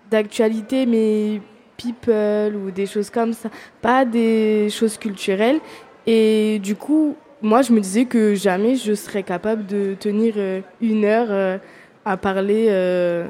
d'actualité, 0.08 0.86
mais 0.86 1.40
people 1.76 2.54
ou 2.54 2.70
des 2.70 2.86
choses 2.86 3.10
comme 3.10 3.32
ça. 3.32 3.50
Pas 3.82 4.04
des 4.04 4.68
choses 4.70 4.96
culturelles. 4.98 5.58
Et 6.06 6.60
du 6.60 6.76
coup, 6.76 7.16
moi, 7.42 7.62
je 7.62 7.72
me 7.72 7.80
disais 7.80 8.04
que 8.04 8.34
jamais 8.34 8.76
je 8.76 8.94
serais 8.94 9.22
capable 9.22 9.66
de 9.66 9.94
tenir 9.98 10.34
euh, 10.36 10.60
une 10.80 11.04
heure 11.04 11.28
euh, 11.30 11.58
à 12.04 12.16
parler 12.16 12.66
euh, 12.68 13.26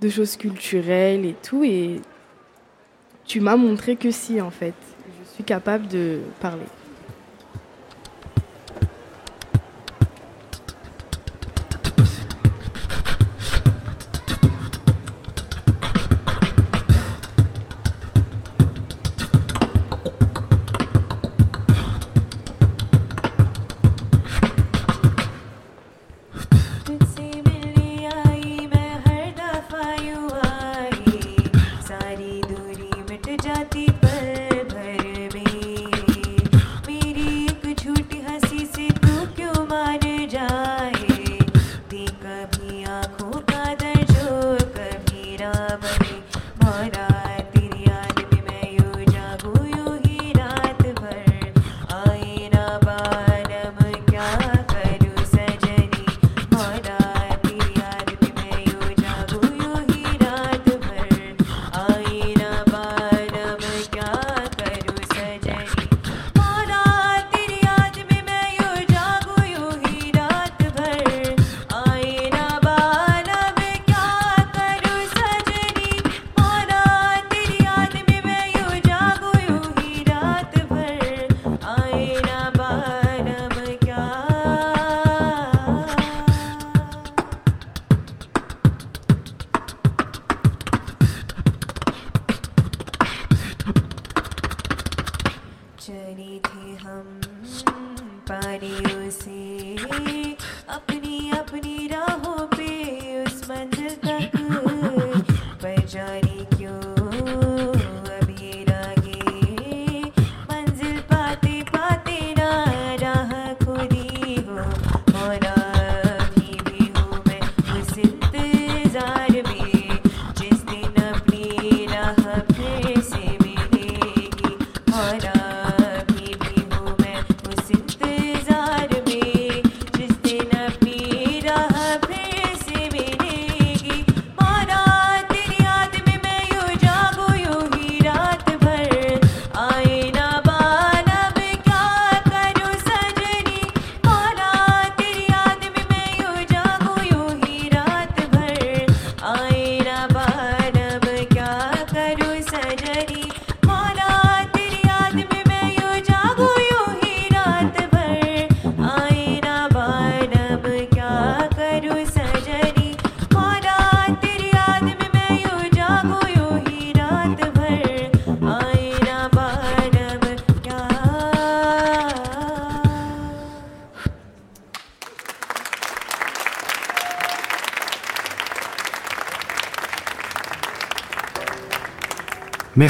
de 0.00 0.08
choses 0.08 0.36
culturelles 0.36 1.26
et 1.26 1.36
tout. 1.42 1.62
Et 1.64 2.00
tu 3.24 3.40
m'as 3.40 3.56
montré 3.56 3.96
que 3.96 4.10
si, 4.10 4.40
en 4.40 4.50
fait. 4.50 4.74
Je 5.06 5.34
suis 5.34 5.44
capable 5.44 5.88
de 5.88 6.20
parler. 6.40 6.64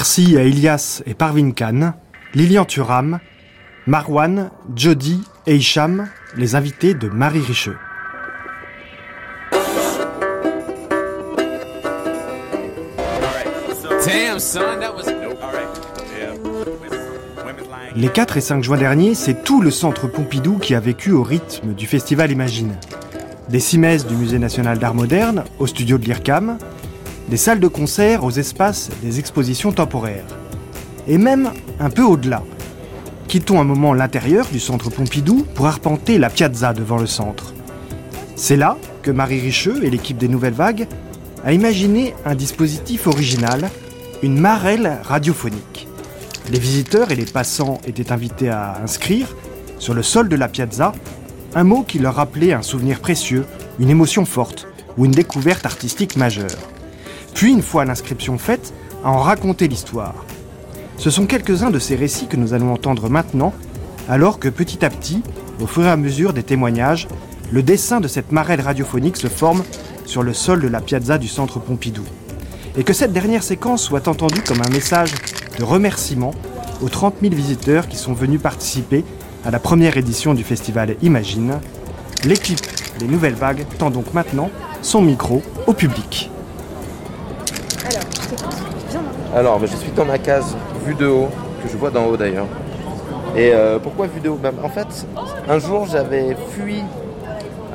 Merci 0.01 0.39
à 0.39 0.45
Ilias 0.45 1.03
et 1.05 1.13
Parvin 1.13 1.51
Khan, 1.51 1.93
Lilian 2.33 2.65
Thuram, 2.65 3.19
Marwan, 3.87 4.51
Jody 4.75 5.21
et 5.47 5.57
Hicham, 5.57 6.09
les 6.39 6.55
invités 6.55 6.95
de 6.95 7.11
Marie 7.11 7.43
Richeux. 7.43 7.77
Les 17.95 18.09
4 18.09 18.39
et 18.39 18.41
5 18.41 18.65
juin 18.65 18.79
dernier, 18.79 19.15
c'est 19.15 19.45
tout 19.45 19.61
le 19.61 19.71
centre 19.71 20.09
Pompidou 20.09 20.57
qui 20.57 20.75
a 20.75 20.81
vécu 20.81 21.13
au 21.13 21.23
rythme 21.23 21.75
du 21.75 21.87
festival 21.87 22.31
Imagine. 22.31 22.75
Des 23.51 23.61
cimaises 23.61 24.07
du 24.07 24.15
Musée 24.15 24.39
national 24.39 24.79
d'art 24.79 24.95
moderne 24.95 25.45
au 25.59 25.67
studio 25.67 25.99
de 25.99 26.07
l'IRCAM, 26.07 26.57
des 27.31 27.37
salles 27.37 27.61
de 27.61 27.69
concert 27.69 28.25
aux 28.25 28.33
espaces 28.33 28.91
des 29.03 29.21
expositions 29.21 29.71
temporaires. 29.71 30.27
Et 31.07 31.17
même 31.17 31.53
un 31.79 31.89
peu 31.89 32.03
au-delà. 32.03 32.43
Quittons 33.29 33.61
un 33.61 33.65
moment 33.65 33.95
l'intérieur 33.95 34.49
du 34.51 34.59
centre 34.59 34.91
Pompidou 34.91 35.47
pour 35.55 35.69
arpenter 35.69 36.19
la 36.19 36.29
piazza 36.29 36.73
devant 36.73 36.99
le 36.99 37.07
centre. 37.07 37.55
C'est 38.35 38.57
là 38.57 38.77
que 39.03 39.13
Marie 39.13 39.39
Richeux 39.39 39.85
et 39.85 39.91
l'équipe 39.91 40.19
des 40.19 40.27
Nouvelles 40.27 40.55
Vagues 40.55 40.89
a 41.45 41.53
imaginé 41.53 42.15
un 42.25 42.35
dispositif 42.35 43.07
original, 43.07 43.71
une 44.25 44.39
marelle 44.41 44.99
radiophonique. 45.05 45.87
Les 46.51 46.59
visiteurs 46.59 47.13
et 47.13 47.17
les 47.17 47.27
passants 47.27 47.81
étaient 47.87 48.11
invités 48.11 48.49
à 48.49 48.81
inscrire, 48.83 49.37
sur 49.79 49.95
le 49.95 50.03
sol 50.03 50.29
de 50.29 50.37
la 50.37 50.49
piazza, 50.49 50.93
un 51.55 51.65
mot 51.65 51.85
qui 51.85 52.01
leur 52.01 52.17
rappelait 52.17 52.53
un 52.53 52.63
souvenir 52.63 52.99
précieux, 52.99 53.47
une 53.79 53.89
émotion 53.89 54.25
forte 54.25 54.67
ou 54.99 55.05
une 55.05 55.13
découverte 55.13 55.65
artistique 55.65 56.17
majeure. 56.17 56.70
Puis, 57.41 57.53
une 57.53 57.63
fois 57.63 57.87
l'inscription 57.87 58.37
faite, 58.37 58.75
à 59.03 59.11
en 59.11 59.19
raconter 59.19 59.67
l'histoire. 59.67 60.27
Ce 60.99 61.09
sont 61.09 61.25
quelques-uns 61.25 61.71
de 61.71 61.79
ces 61.79 61.97
récits 61.97 62.27
que 62.27 62.37
nous 62.37 62.53
allons 62.53 62.71
entendre 62.71 63.09
maintenant, 63.09 63.55
alors 64.11 64.39
que 64.39 64.51
petit 64.51 64.85
à 64.85 64.91
petit, 64.91 65.23
au 65.59 65.67
fur 65.67 65.87
et 65.87 65.89
à 65.89 65.97
mesure 65.97 66.35
des 66.35 66.43
témoignages, 66.43 67.09
le 67.51 67.63
dessin 67.63 67.99
de 68.01 68.09
cette 68.09 68.31
marelle 68.31 68.61
radiophonique 68.61 69.17
se 69.17 69.29
forme 69.29 69.63
sur 70.05 70.23
le 70.23 70.35
sol 70.35 70.61
de 70.61 70.69
la 70.69 70.83
piazza 70.83 71.17
du 71.17 71.29
centre 71.29 71.61
Pompidou. 71.61 72.05
Et 72.77 72.85
que 72.85 72.93
cette 72.93 73.15
dernière 73.15 73.43
séquence 73.43 73.83
soit 73.83 74.07
entendue 74.07 74.43
comme 74.43 74.61
un 74.61 74.71
message 74.71 75.15
de 75.59 75.65
remerciement 75.65 76.35
aux 76.83 76.91
30 76.91 77.15
000 77.23 77.35
visiteurs 77.35 77.89
qui 77.89 77.97
sont 77.97 78.13
venus 78.13 78.43
participer 78.43 79.03
à 79.47 79.51
la 79.51 79.61
première 79.61 79.97
édition 79.97 80.35
du 80.35 80.45
festival 80.45 80.95
Imagine. 81.01 81.59
L'équipe 82.23 82.61
Les 83.01 83.07
Nouvelles 83.07 83.33
Vagues 83.33 83.65
tend 83.79 83.89
donc 83.89 84.13
maintenant 84.13 84.51
son 84.83 85.01
micro 85.01 85.43
au 85.67 85.73
public. 85.73 86.31
Alors, 89.35 89.61
je 89.61 89.67
suis 89.67 89.93
dans 89.93 90.05
ma 90.05 90.19
case 90.19 90.57
vue 90.85 90.95
de 90.95 91.07
haut, 91.07 91.29
que 91.63 91.69
je 91.69 91.77
vois 91.77 91.91
d'en 91.91 92.07
haut 92.07 92.17
d'ailleurs. 92.17 92.49
Et 93.37 93.53
euh, 93.55 93.79
pourquoi 93.79 94.09
vue 94.09 94.19
de 94.19 94.29
haut? 94.29 94.39
Bah, 94.43 94.51
En 94.65 94.69
fait, 94.69 95.07
un 95.49 95.59
jour 95.61 95.87
j'avais 95.87 96.37
fui 96.49 96.83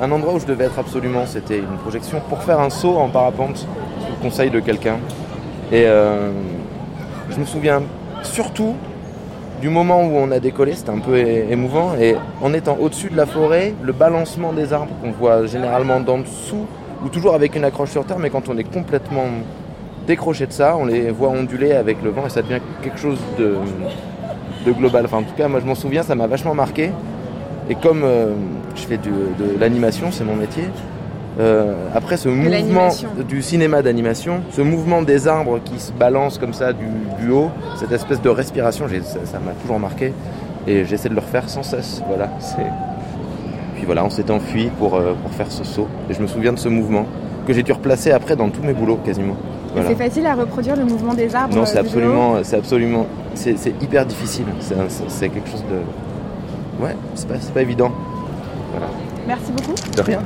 un 0.02 0.12
endroit 0.12 0.34
où 0.34 0.38
je 0.38 0.44
devais 0.44 0.64
être 0.64 0.78
absolument, 0.78 1.24
c'était 1.24 1.56
une 1.56 1.78
projection, 1.78 2.20
pour 2.28 2.42
faire 2.42 2.60
un 2.60 2.68
saut 2.68 2.98
en 2.98 3.08
parapente 3.08 3.66
le 3.98 4.22
conseil 4.22 4.50
de 4.50 4.60
quelqu'un. 4.60 4.98
Et 5.72 5.84
euh, 5.86 6.30
je 7.30 7.38
me 7.38 7.46
souviens 7.46 7.82
surtout 8.22 8.74
du 9.62 9.70
moment 9.70 10.02
où 10.02 10.14
on 10.14 10.30
a 10.32 10.38
décollé, 10.38 10.74
c'était 10.74 10.90
un 10.90 10.98
peu 10.98 11.16
émouvant, 11.16 11.94
et 11.98 12.16
en 12.42 12.52
étant 12.52 12.76
au-dessus 12.78 13.08
de 13.08 13.16
la 13.16 13.24
forêt, 13.24 13.72
le 13.82 13.92
balancement 13.92 14.52
des 14.52 14.74
arbres 14.74 14.92
qu'on 15.00 15.12
voit 15.12 15.46
généralement 15.46 16.00
d'en 16.00 16.18
dessous, 16.18 16.66
ou 17.02 17.08
toujours 17.08 17.34
avec 17.34 17.56
une 17.56 17.64
accroche 17.64 17.90
sur 17.92 18.04
terre, 18.04 18.18
mais 18.18 18.28
quand 18.28 18.50
on 18.50 18.58
est 18.58 18.70
complètement 18.70 19.24
décroché 20.06 20.46
de 20.46 20.52
ça, 20.52 20.76
on 20.78 20.84
les 20.86 21.10
voit 21.10 21.28
onduler 21.28 21.72
avec 21.72 22.02
le 22.02 22.10
vent, 22.10 22.26
et 22.26 22.30
ça 22.30 22.42
devient 22.42 22.60
quelque 22.82 22.98
chose 22.98 23.18
de, 23.38 23.56
de 24.66 24.72
global. 24.72 25.04
Enfin, 25.06 25.18
en 25.18 25.22
tout 25.22 25.34
cas, 25.36 25.48
moi 25.48 25.60
je 25.60 25.66
m'en 25.66 25.74
souviens, 25.74 26.02
ça 26.02 26.14
m'a 26.14 26.26
vachement 26.26 26.54
marqué. 26.54 26.90
Et 27.68 27.74
comme 27.74 28.02
euh, 28.04 28.28
je 28.76 28.82
fais 28.82 28.96
du- 28.96 29.10
de 29.10 29.58
l'animation, 29.58 30.08
c'est 30.12 30.24
mon 30.24 30.36
métier, 30.36 30.64
euh, 31.40 31.74
après 31.94 32.16
ce 32.16 32.28
mouvement 32.28 32.88
du 33.28 33.42
cinéma 33.42 33.82
d'animation, 33.82 34.40
ce 34.50 34.62
mouvement 34.62 35.02
des 35.02 35.26
arbres 35.28 35.58
qui 35.64 35.78
se 35.80 35.92
balancent 35.92 36.38
comme 36.38 36.54
ça 36.54 36.72
du, 36.72 36.86
du 37.20 37.30
haut, 37.30 37.50
cette 37.76 37.92
espèce 37.92 38.22
de 38.22 38.28
respiration, 38.28 38.86
ça 38.88 39.20
ça 39.24 39.38
m'a 39.38 39.52
toujours 39.62 39.78
marqué. 39.80 40.12
Et 40.68 40.84
j'essaie 40.84 41.08
de 41.08 41.14
le 41.14 41.20
refaire 41.20 41.48
sans 41.48 41.62
cesse. 41.62 42.02
Voilà, 42.08 42.28
c'est... 42.40 42.66
Puis 43.76 43.84
voilà, 43.84 44.04
on 44.04 44.10
s'est 44.10 44.30
enfui 44.30 44.70
pour, 44.78 44.94
euh, 44.94 45.12
pour 45.22 45.30
faire 45.32 45.50
ce 45.52 45.62
saut. 45.64 45.86
Et 46.10 46.14
je 46.14 46.20
me 46.22 46.26
souviens 46.26 46.52
de 46.52 46.58
ce 46.58 46.68
mouvement 46.68 47.04
que 47.46 47.52
j'ai 47.52 47.62
dû 47.62 47.72
replacer 47.72 48.10
après 48.10 48.34
dans 48.36 48.48
tous 48.48 48.62
mes 48.62 48.72
boulots 48.72 48.98
quasiment. 49.04 49.36
Voilà. 49.76 49.90
C'est 49.90 49.96
facile 49.96 50.26
à 50.26 50.34
reproduire 50.34 50.74
le 50.74 50.84
mouvement 50.86 51.12
des 51.12 51.34
arbres 51.34 51.54
Non, 51.54 51.60
euh, 51.60 51.66
c'est 51.66 51.76
absolument, 51.76 52.42
c'est 52.42 52.56
absolument, 52.56 53.06
c'est 53.34 53.82
hyper 53.82 54.06
difficile. 54.06 54.46
C'est 55.08 55.28
quelque 55.28 55.50
chose 55.50 55.64
de, 55.70 56.82
ouais, 56.82 56.96
c'est 57.14 57.28
pas, 57.28 57.34
c'est 57.38 57.52
pas 57.52 57.60
évident. 57.60 57.92
Voilà. 58.70 58.86
Merci 59.26 59.52
beaucoup. 59.52 59.74
De 59.94 60.00
rien. 60.00 60.20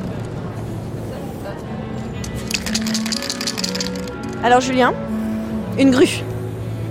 Alors 4.44 4.60
Julien, 4.60 4.94
une 5.80 5.90
grue. 5.90 6.22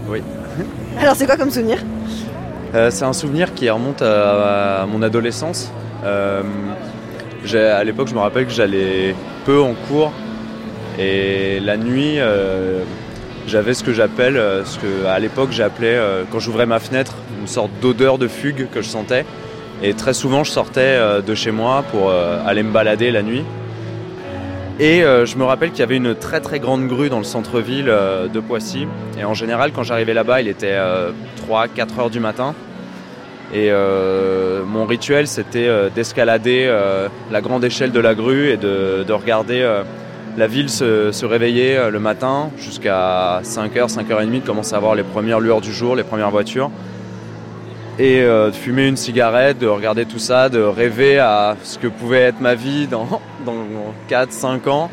Oui. 0.10 0.22
Alors 1.00 1.16
c'est 1.16 1.26
quoi 1.26 1.38
comme 1.38 1.52
souvenir? 1.52 1.78
Euh, 2.76 2.92
c'est 2.92 3.06
un 3.06 3.14
souvenir 3.14 3.54
qui 3.54 3.70
remonte 3.70 4.02
à, 4.02 4.82
à 4.82 4.86
mon 4.86 5.02
adolescence. 5.02 5.72
Euh, 6.04 6.44
à 7.54 7.84
l'époque, 7.86 8.10
je 8.10 8.14
me 8.16 8.20
rappelle 8.20 8.48
que 8.48 8.52
j'allais 8.52 9.16
peu 9.46 9.62
en 9.62 9.76
cours 9.88 10.12
et 11.00 11.62
la 11.62 11.78
nuit, 11.78 12.20
euh, 12.20 12.84
j'avais 13.48 13.74
ce 13.74 13.86
que 13.86 13.94
j'appelle, 13.94 14.36
euh, 14.36 14.66
ce 14.66 14.78
que 14.80 15.06
à 15.06 15.18
l'époque 15.20 15.52
j'appelais, 15.52 15.96
euh, 15.96 16.24
quand 16.30 16.40
j'ouvrais 16.40 16.66
ma 16.66 16.80
fenêtre, 16.80 17.14
une 17.40 17.48
sorte 17.48 17.72
d'odeur 17.82 18.18
de 18.18 18.28
fugue 18.28 18.68
que 18.70 18.82
je 18.82 18.90
sentais. 18.90 19.26
Et 19.82 19.94
très 19.94 20.14
souvent, 20.14 20.44
je 20.44 20.52
sortais 20.52 21.00
de 21.26 21.36
chez 21.36 21.52
moi 21.52 21.86
pour 21.90 22.12
aller 22.12 22.64
me 22.64 22.72
balader 22.74 23.12
la 23.12 23.22
nuit. 23.22 23.46
Et 24.78 25.00
je 25.00 25.38
me 25.38 25.46
rappelle 25.46 25.70
qu'il 25.70 25.80
y 25.80 25.84
avait 25.84 25.96
une 25.96 26.16
très 26.16 26.42
très 26.42 26.60
grande 26.60 26.86
grue 26.90 27.08
dans 27.08 27.20
le 27.20 27.24
centre-ville 27.24 27.86
de 27.86 28.40
Poissy. 28.42 28.88
Et 29.18 29.24
en 29.24 29.34
général, 29.34 29.72
quand 29.72 29.84
j'arrivais 29.84 30.14
là-bas, 30.14 30.42
il 30.42 30.50
était 30.50 30.78
3-4 31.48 31.98
heures 31.98 32.10
du 32.10 32.20
matin. 32.20 32.56
Et 33.54 33.72
mon 34.68 34.86
rituel, 34.86 35.28
c'était 35.28 35.70
d'escalader 35.96 36.70
la 37.32 37.40
grande 37.40 37.64
échelle 37.64 37.94
de 37.94 38.02
la 38.02 38.16
grue 38.16 38.50
et 38.50 38.58
de, 38.58 39.06
de 39.08 39.14
regarder 39.14 39.66
la 40.40 40.48
ville 40.48 40.70
se, 40.70 41.26
réveiller 41.26 41.78
euh, 41.78 41.92
le 41.92 42.00
matin 42.00 42.50
jusqu'à 42.58 43.42
5h, 43.44 43.94
5h30, 43.94 44.42
de 44.42 44.46
commencer 44.46 44.74
à 44.74 44.80
voir 44.80 44.96
les 44.96 45.04
premières 45.04 45.42
lueurs 45.42 45.60
du 45.60 45.74
jour, 45.74 45.98
les 45.98 46.04
premières 46.04 46.32
voitures. 46.32 46.72
et 48.00 48.22
euh, 48.22 48.50
de 48.50 48.56
fumer 48.56 48.88
une 48.88 48.96
cigarette, 48.96 49.60
de 49.60 49.68
regarder 49.68 50.06
tout 50.06 50.18
ça, 50.18 50.48
de 50.48 50.62
rêver 50.62 51.20
à 51.20 51.58
ce 51.64 51.78
que 51.78 51.88
pouvait 51.88 52.22
être 52.22 52.40
ma 52.40 52.56
vie 52.56 52.88
dans, 52.88 53.22
dans 53.46 53.66
4-5 54.10 54.70
ans. 54.70 54.90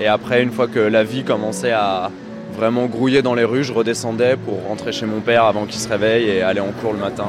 Et 0.00 0.06
après, 0.06 0.42
une 0.42 0.52
fois 0.52 0.68
que 0.68 0.78
la 0.78 1.04
vie 1.04 1.22
commençait 1.22 1.72
à 1.72 2.10
vraiment 2.56 2.86
grouiller 2.86 3.20
dans 3.20 3.34
les 3.34 3.44
rues, 3.44 3.64
je 3.64 3.74
redescendais 3.74 4.36
pour 4.36 4.66
rentrer 4.66 4.92
chez 4.92 5.04
mon 5.04 5.20
père 5.20 5.44
avant 5.44 5.66
qu'il 5.66 5.80
se 5.80 5.88
réveille 5.88 6.30
et 6.30 6.40
aller 6.40 6.60
en 6.60 6.72
cours 6.80 6.94
le 6.94 6.98
matin 6.98 7.26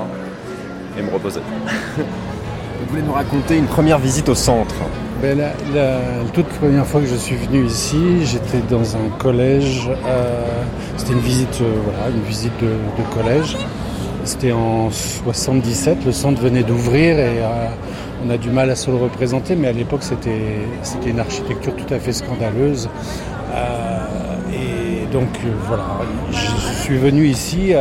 et 0.98 1.02
me 1.02 1.12
reposer. 1.12 1.42
Vous 1.98 2.86
voulez 2.88 3.02
nous 3.02 3.12
raconter 3.12 3.58
une 3.58 3.68
première 3.68 4.00
visite 4.00 4.30
au 4.30 4.36
centre? 4.36 4.76
Ben, 5.22 5.38
la, 5.38 5.98
toute 6.34 6.48
première 6.48 6.86
fois 6.86 7.02
que 7.02 7.08
je 7.08 7.16
suis 7.16 7.36
venu 7.36 7.66
ici, 7.66 8.26
j'étais 8.26 8.62
dans 8.70 8.96
un 8.96 9.10
collège. 9.18 9.90
euh, 10.08 10.46
C'était 10.96 11.12
une 11.12 11.20
visite, 11.20 11.60
euh, 11.62 11.74
voilà, 11.84 12.10
une 12.16 12.24
visite 12.24 12.54
de, 12.62 13.04
collège. 13.14 13.58
C'était 14.24 14.54
en 14.54 14.90
77. 14.92 16.06
Le 16.06 16.14
centre 16.14 16.42
venait 16.42 16.64
d'ouvrir 16.64 17.20
et 17.20 17.40
euh, 17.40 17.68
on 18.26 18.30
a 18.30 18.38
du 18.38 18.50
mal 18.50 18.70
à 18.70 18.76
se 18.76 18.90
le 18.90 18.96
représenter, 18.98 19.56
mais 19.58 19.68
à 19.68 19.74
l'époque 19.74 20.04
c'était 20.04 20.60
c'était 20.84 21.10
une 21.10 21.20
architecture 21.20 21.74
tout 21.76 21.94
à 21.94 22.00
fait 22.00 22.14
scandaleuse. 22.14 22.90
Et 24.54 25.06
donc 25.12 25.30
voilà, 25.68 25.86
je 26.32 26.82
suis 26.84 26.98
venu 26.98 27.28
ici 27.28 27.74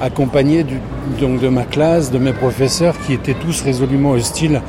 accompagné 0.00 0.64
donc 1.20 1.40
de 1.40 1.48
ma 1.48 1.64
classe, 1.64 2.10
de 2.10 2.18
mes 2.18 2.32
professeurs 2.32 2.94
qui 3.06 3.12
étaient 3.12 3.34
tous 3.34 3.62
résolument 3.62 4.10
hostiles 4.10 4.60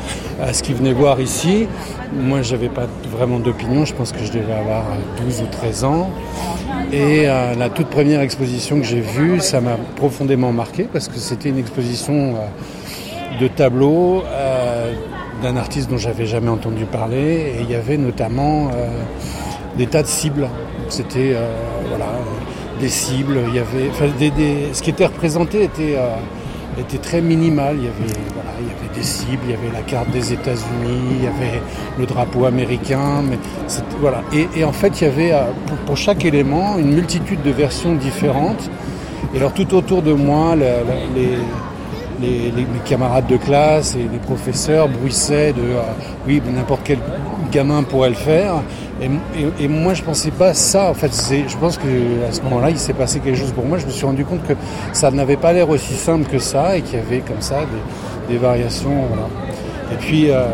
à 0.41 0.53
ce 0.53 0.63
qu'ils 0.63 0.75
venaient 0.75 0.93
voir 0.93 1.19
ici. 1.19 1.67
Moi, 2.13 2.41
j'avais 2.41 2.69
pas 2.69 2.87
vraiment 3.11 3.39
d'opinion, 3.39 3.85
je 3.85 3.93
pense 3.93 4.11
que 4.11 4.23
je 4.23 4.31
devais 4.31 4.53
avoir 4.53 4.83
12 5.23 5.41
ou 5.41 5.45
13 5.51 5.83
ans. 5.83 6.09
Et 6.91 7.29
euh, 7.29 7.53
la 7.55 7.69
toute 7.69 7.87
première 7.87 8.21
exposition 8.21 8.79
que 8.79 8.85
j'ai 8.85 9.01
vue, 9.01 9.39
ça 9.41 9.61
m'a 9.61 9.77
profondément 9.95 10.51
marqué 10.51 10.87
parce 10.91 11.07
que 11.07 11.17
c'était 11.17 11.49
une 11.49 11.59
exposition 11.59 12.35
euh, 12.35 13.39
de 13.39 13.47
tableaux 13.47 14.23
euh, 14.25 14.93
d'un 15.43 15.55
artiste 15.55 15.89
dont 15.89 15.97
j'avais 15.97 16.25
jamais 16.25 16.49
entendu 16.49 16.85
parler. 16.85 17.53
Et 17.57 17.61
il 17.61 17.69
y 17.69 17.75
avait 17.75 17.97
notamment 17.97 18.71
des 19.77 19.85
tas 19.85 20.01
de 20.01 20.07
cibles. 20.07 20.49
C'était 20.89 21.35
voilà, 21.87 22.07
des 22.79 22.89
cibles. 22.89 23.39
Il 23.47 23.55
y 23.55 23.59
avait, 23.59 24.73
ce 24.73 24.81
qui 24.81 24.89
était 24.89 25.05
représenté 25.05 25.63
était, 25.63 25.95
euh, 25.97 26.97
très 27.01 27.21
minimal. 27.21 27.75
Il 27.77 27.83
y 27.83 27.87
avait, 27.87 28.13
des 28.95 29.03
cibles, 29.03 29.43
il 29.45 29.51
y 29.51 29.53
avait 29.53 29.71
la 29.71 29.81
carte 29.81 30.09
des 30.11 30.33
États-Unis, 30.33 30.99
il 31.19 31.23
y 31.23 31.27
avait 31.27 31.61
le 31.97 32.05
drapeau 32.05 32.45
américain. 32.45 33.23
Et, 34.33 34.63
en 34.63 34.71
fait, 34.71 35.01
il 35.01 35.03
y 35.03 35.07
avait 35.07 35.31
euh, 35.31 35.43
pour, 35.85 35.97
chaque 35.97 36.25
élément 36.25 36.77
une 36.77 36.93
multitude 36.93 37.41
de 37.43 37.51
versions 37.51 37.93
différentes. 37.93 38.69
Et 39.33 39.37
alors 39.37 39.53
tout 39.53 39.75
autour 39.75 40.01
de 40.01 40.11
moi, 40.13 40.55
les, 40.55 41.39
mes 42.19 42.79
camarades 42.85 43.27
de 43.27 43.37
classe 43.37 43.95
et 43.95 44.07
les 44.11 44.17
professeurs 44.17 44.89
bruissaient 44.89 45.53
de 45.53 45.61
euh, 45.61 45.81
oui, 46.27 46.41
n'importe 46.53 46.81
quel 46.83 46.99
gamin 47.51 47.83
pourrait 47.83 48.09
le 48.09 48.15
faire. 48.15 48.61
Et, 49.01 49.67
moi, 49.67 49.93
je 49.93 50.03
pensais 50.03 50.31
pas 50.31 50.53
ça. 50.53 50.89
En 50.89 50.93
fait, 50.93 51.11
je 51.11 51.57
pense 51.57 51.77
que 51.77 52.27
à 52.27 52.31
ce 52.31 52.41
moment-là, 52.41 52.69
il 52.69 52.77
s'est 52.79 52.93
passé 52.93 53.19
quelque 53.19 53.37
chose 53.37 53.51
pour 53.51 53.65
moi. 53.65 53.77
Je 53.77 53.85
me 53.85 53.91
suis 53.91 54.05
rendu 54.05 54.25
compte 54.25 54.45
que 54.45 54.53
ça 54.93 55.09
n'avait 55.11 55.37
pas 55.37 55.53
l'air 55.53 55.69
aussi 55.69 55.93
simple 55.93 56.29
que 56.29 56.39
ça 56.39 56.77
et 56.77 56.81
qu'il 56.81 56.99
y 56.99 57.01
avait 57.01 57.19
comme 57.19 57.41
ça 57.41 57.61
des, 58.27 58.37
variations. 58.37 59.05
Et 59.91 59.95
puis. 59.95 60.29
euh, 60.29 60.45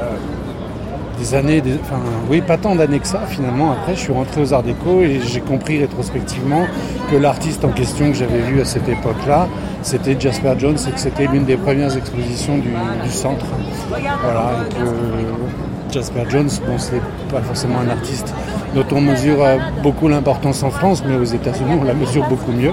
des 1.18 1.34
années, 1.36 1.64
enfin 1.82 2.00
oui, 2.30 2.42
pas 2.42 2.58
tant 2.58 2.76
d'années 2.76 3.00
que 3.00 3.08
ça 3.08 3.22
finalement. 3.28 3.72
Après, 3.72 3.96
je 3.96 4.00
suis 4.02 4.14
rentré 4.14 4.42
aux 4.42 4.54
Arts 4.54 4.64
Déco 4.64 5.02
et 5.02 5.22
j'ai 5.26 5.42
compris 5.42 5.80
rétrospectivement 5.80 6.66
que 7.10 7.16
l'artiste 7.16 7.64
en 7.64 7.70
question 7.70 8.12
que 8.12 8.18
j'avais 8.18 8.40
vu 8.40 8.62
à 8.62 8.66
cette 8.66 8.88
époque-là, 8.88 9.48
c'était 9.82 10.20
Jasper 10.20 10.54
Jones 10.58 10.78
et 10.88 10.92
que 10.92 11.00
c'était 11.00 11.28
l'une 11.28 11.46
des 11.46 11.58
premières 11.58 11.96
expositions 11.96 12.58
du, 12.58 12.70
du 13.04 13.10
centre. 13.10 13.46
Voilà, 13.90 14.52
et 14.66 14.74
que 14.74 15.94
Jasper 15.94 16.24
Jones, 16.30 16.50
bon, 16.68 16.78
c'est 16.78 17.02
pas 17.36 17.42
forcément 17.42 17.80
un 17.80 17.90
artiste 17.90 18.34
dont 18.74 18.86
on 18.94 19.02
mesure 19.02 19.44
euh, 19.44 19.58
beaucoup 19.84 20.08
l'importance 20.08 20.64
en 20.64 20.70
France, 20.70 21.04
mais 21.06 21.16
aux 21.16 21.26
États-Unis, 21.26 21.78
on 21.82 21.84
la 21.84 21.94
mesure 21.94 22.26
beaucoup 22.30 22.54
mieux. 22.54 22.72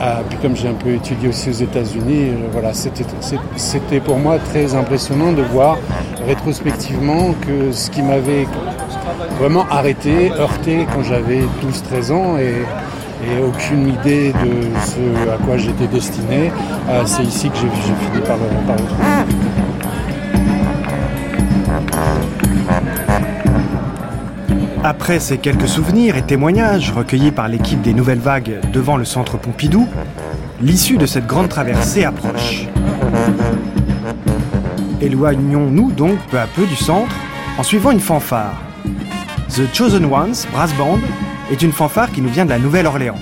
Euh, 0.00 0.20
puis 0.28 0.38
comme 0.38 0.56
j'ai 0.56 0.68
un 0.68 0.78
peu 0.84 0.94
étudié 0.94 1.28
aussi 1.28 1.50
aux 1.50 1.60
États-Unis, 1.68 2.30
euh, 2.30 2.48
voilà, 2.50 2.72
c'était 2.72 4.00
pour 4.00 4.16
moi 4.16 4.38
très 4.38 4.74
impressionnant 4.74 5.32
de 5.32 5.42
voir 5.42 5.76
rétrospectivement 6.26 7.34
que 7.46 7.70
ce 7.72 7.90
qui 7.90 8.00
m'avait 8.00 8.46
vraiment 9.38 9.66
arrêté, 9.70 10.32
heurté 10.32 10.86
quand 10.94 11.02
j'avais 11.02 11.40
12-13 11.62 12.12
ans 12.12 12.38
et, 12.38 12.54
aucune 13.44 13.88
idée 13.88 14.32
de 14.32 14.52
ce 14.86 15.28
à 15.28 15.36
quoi 15.44 15.56
j'étais 15.56 15.88
destiné, 15.88 16.52
c'est 17.04 17.24
ici 17.24 17.50
que 17.50 17.56
j'ai 17.56 17.68
fini 17.68 18.24
par 18.24 18.36
le, 18.36 18.44
par. 18.66 19.67
Après 24.84 25.18
ces 25.18 25.38
quelques 25.38 25.68
souvenirs 25.68 26.16
et 26.16 26.22
témoignages 26.22 26.92
recueillis 26.92 27.32
par 27.32 27.48
l'équipe 27.48 27.82
des 27.82 27.92
Nouvelles 27.92 28.20
Vagues 28.20 28.60
devant 28.72 28.96
le 28.96 29.04
centre 29.04 29.36
Pompidou, 29.36 29.88
l'issue 30.60 30.96
de 30.98 31.06
cette 31.06 31.26
grande 31.26 31.48
traversée 31.48 32.04
approche. 32.04 32.66
Éloignons-nous 35.00 35.90
donc 35.92 36.18
peu 36.30 36.38
à 36.38 36.46
peu 36.46 36.64
du 36.64 36.76
centre 36.76 37.14
en 37.58 37.62
suivant 37.64 37.90
une 37.90 38.00
fanfare. 38.00 38.62
The 39.48 39.74
Chosen 39.74 40.04
Ones 40.04 40.34
Brass 40.52 40.72
Band 40.74 41.00
est 41.50 41.62
une 41.62 41.72
fanfare 41.72 42.12
qui 42.12 42.22
nous 42.22 42.28
vient 42.28 42.44
de 42.44 42.50
la 42.50 42.58
Nouvelle-Orléans. 42.58 43.18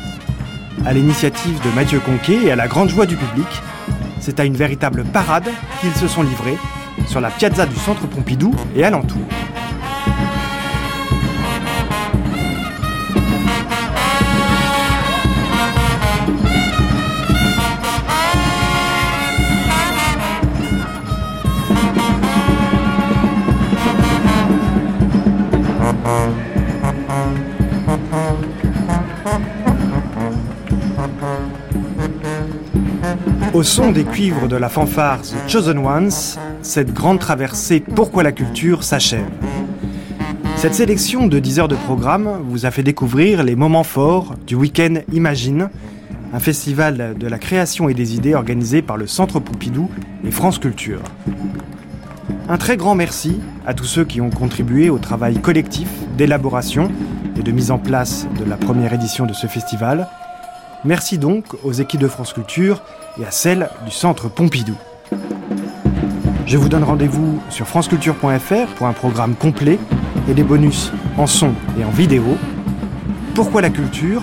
À 0.85 0.93
l'initiative 0.93 1.59
de 1.65 1.75
Mathieu 1.75 2.01
Conquet 2.01 2.45
et 2.45 2.51
à 2.51 2.57
la 2.57 2.69
grande 2.69 2.91
joie 2.91 3.07
du 3.07 3.17
public, 3.17 3.49
c'est 4.21 4.41
à 4.41 4.45
une 4.45 4.57
véritable 4.57 5.05
parade 5.05 5.49
qu'ils 5.81 5.95
se 5.95 6.07
sont 6.07 6.23
livrés 6.23 6.59
sur 7.07 7.21
la 7.21 7.31
piazza 7.31 7.65
du 7.65 7.77
centre 7.77 8.07
Pompidou 8.07 8.55
et 8.75 8.85
alentour. 8.85 9.23
Au 33.57 33.63
son 33.63 33.91
des 33.91 34.05
cuivres 34.05 34.49
de 34.49 34.57
la 34.57 34.69
fanfare 34.69 35.23
The 35.23 35.49
Chosen 35.49 35.79
Ones, 35.79 36.11
cette 36.61 36.93
grande 36.93 37.21
traversée 37.21 37.81
Pourquoi 37.81 38.23
la 38.23 38.31
culture 38.31 38.85
s'achève. 38.85 39.25
Cette 40.57 40.75
sélection 40.75 41.27
de 41.27 41.39
10 41.39 41.61
heures 41.61 41.69
de 41.69 41.75
programme 41.75 42.43
vous 42.45 42.67
a 42.67 42.71
fait 42.71 42.83
découvrir 42.83 43.43
les 43.43 43.57
moments 43.57 43.83
forts 43.83 44.35
du 44.47 44.57
week-end 44.57 44.97
Imagine, 45.11 45.71
un 46.35 46.39
festival 46.39 47.15
de 47.19 47.27
la 47.27 47.39
création 47.39 47.89
et 47.89 47.95
des 47.95 48.15
idées 48.15 48.35
organisé 48.35 48.83
par 48.83 48.99
le 48.99 49.07
Centre 49.07 49.41
Pompidou 49.41 49.89
et 50.23 50.31
France 50.31 50.59
Culture. 50.59 51.01
Un 52.51 52.59
très 52.59 52.77
grand 52.77 52.95
merci 52.95 53.41
à 53.67 53.73
tous 53.73 53.87
ceux 53.87 54.05
qui 54.05 54.21
ont 54.21 54.29
contribué 54.29 54.91
au 54.91 54.99
travail 54.99 55.41
collectif 55.41 55.89
d'élaboration 56.19 56.91
et 57.39 57.43
de 57.43 57.53
mise 57.53 57.71
en 57.71 57.79
place 57.79 58.27
de 58.39 58.45
la 58.45 58.59
première 58.59 58.93
édition 58.93 59.25
de 59.25 59.33
ce 59.33 59.47
festival. 59.47 60.07
Merci 60.85 61.19
donc 61.19 61.45
aux 61.65 61.73
équipes 61.73 62.01
de 62.01 62.09
France 62.09 62.33
Culture 62.33 62.83
et 63.21 63.25
à 63.25 63.31
celles 63.31 63.69
du 63.85 63.91
Centre 63.91 64.29
Pompidou. 64.29 64.77
Je 66.47 66.57
vous 66.59 66.69
donne 66.69 66.85
rendez-vous 66.85 67.41
sur 67.51 67.67
franceculture.fr 67.67 68.75
pour 68.77 68.87
un 68.87 68.93
programme 68.93 69.35
complet 69.35 69.79
et 70.29 70.35
des 70.35 70.45
bonus 70.45 70.93
en 71.19 71.27
son 71.27 71.53
et 71.79 71.85
en 71.85 71.91
vidéo. 71.91 72.37
Pourquoi 73.35 73.63
la 73.63 73.71
culture? 73.71 74.23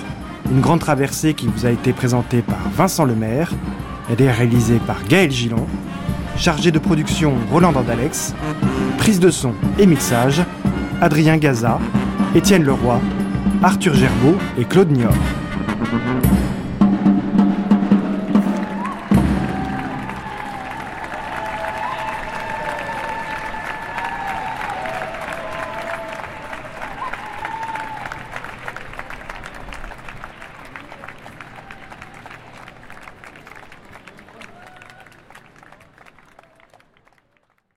Une 0.52 0.62
grande 0.62 0.80
traversée 0.80 1.34
qui 1.34 1.48
vous 1.48 1.66
a 1.66 1.72
été 1.72 1.92
présentée 1.92 2.42
par 2.42 2.60
Vincent 2.76 3.06
Lemaire. 3.06 3.52
Elle 4.10 4.22
est 4.22 4.32
réalisée 4.32 4.80
par 4.86 5.04
Gaël 5.04 5.32
Gillon. 5.32 5.66
Chargé 6.38 6.72
de 6.72 6.80
production 6.80 7.34
Roland 7.52 7.72
Dandalex. 7.72 8.34
Prise 8.98 9.20
de 9.20 9.30
son 9.30 9.54
et 9.78 9.86
mixage 9.86 10.44
Adrien 11.02 11.38
Gaza, 11.38 11.80
Étienne 12.36 12.64
Leroy, 12.64 13.02
Arthur 13.62 13.94
Gerbeau 13.96 14.38
et 14.58 14.64
Claude 14.64 14.92
Niort. 14.92 15.14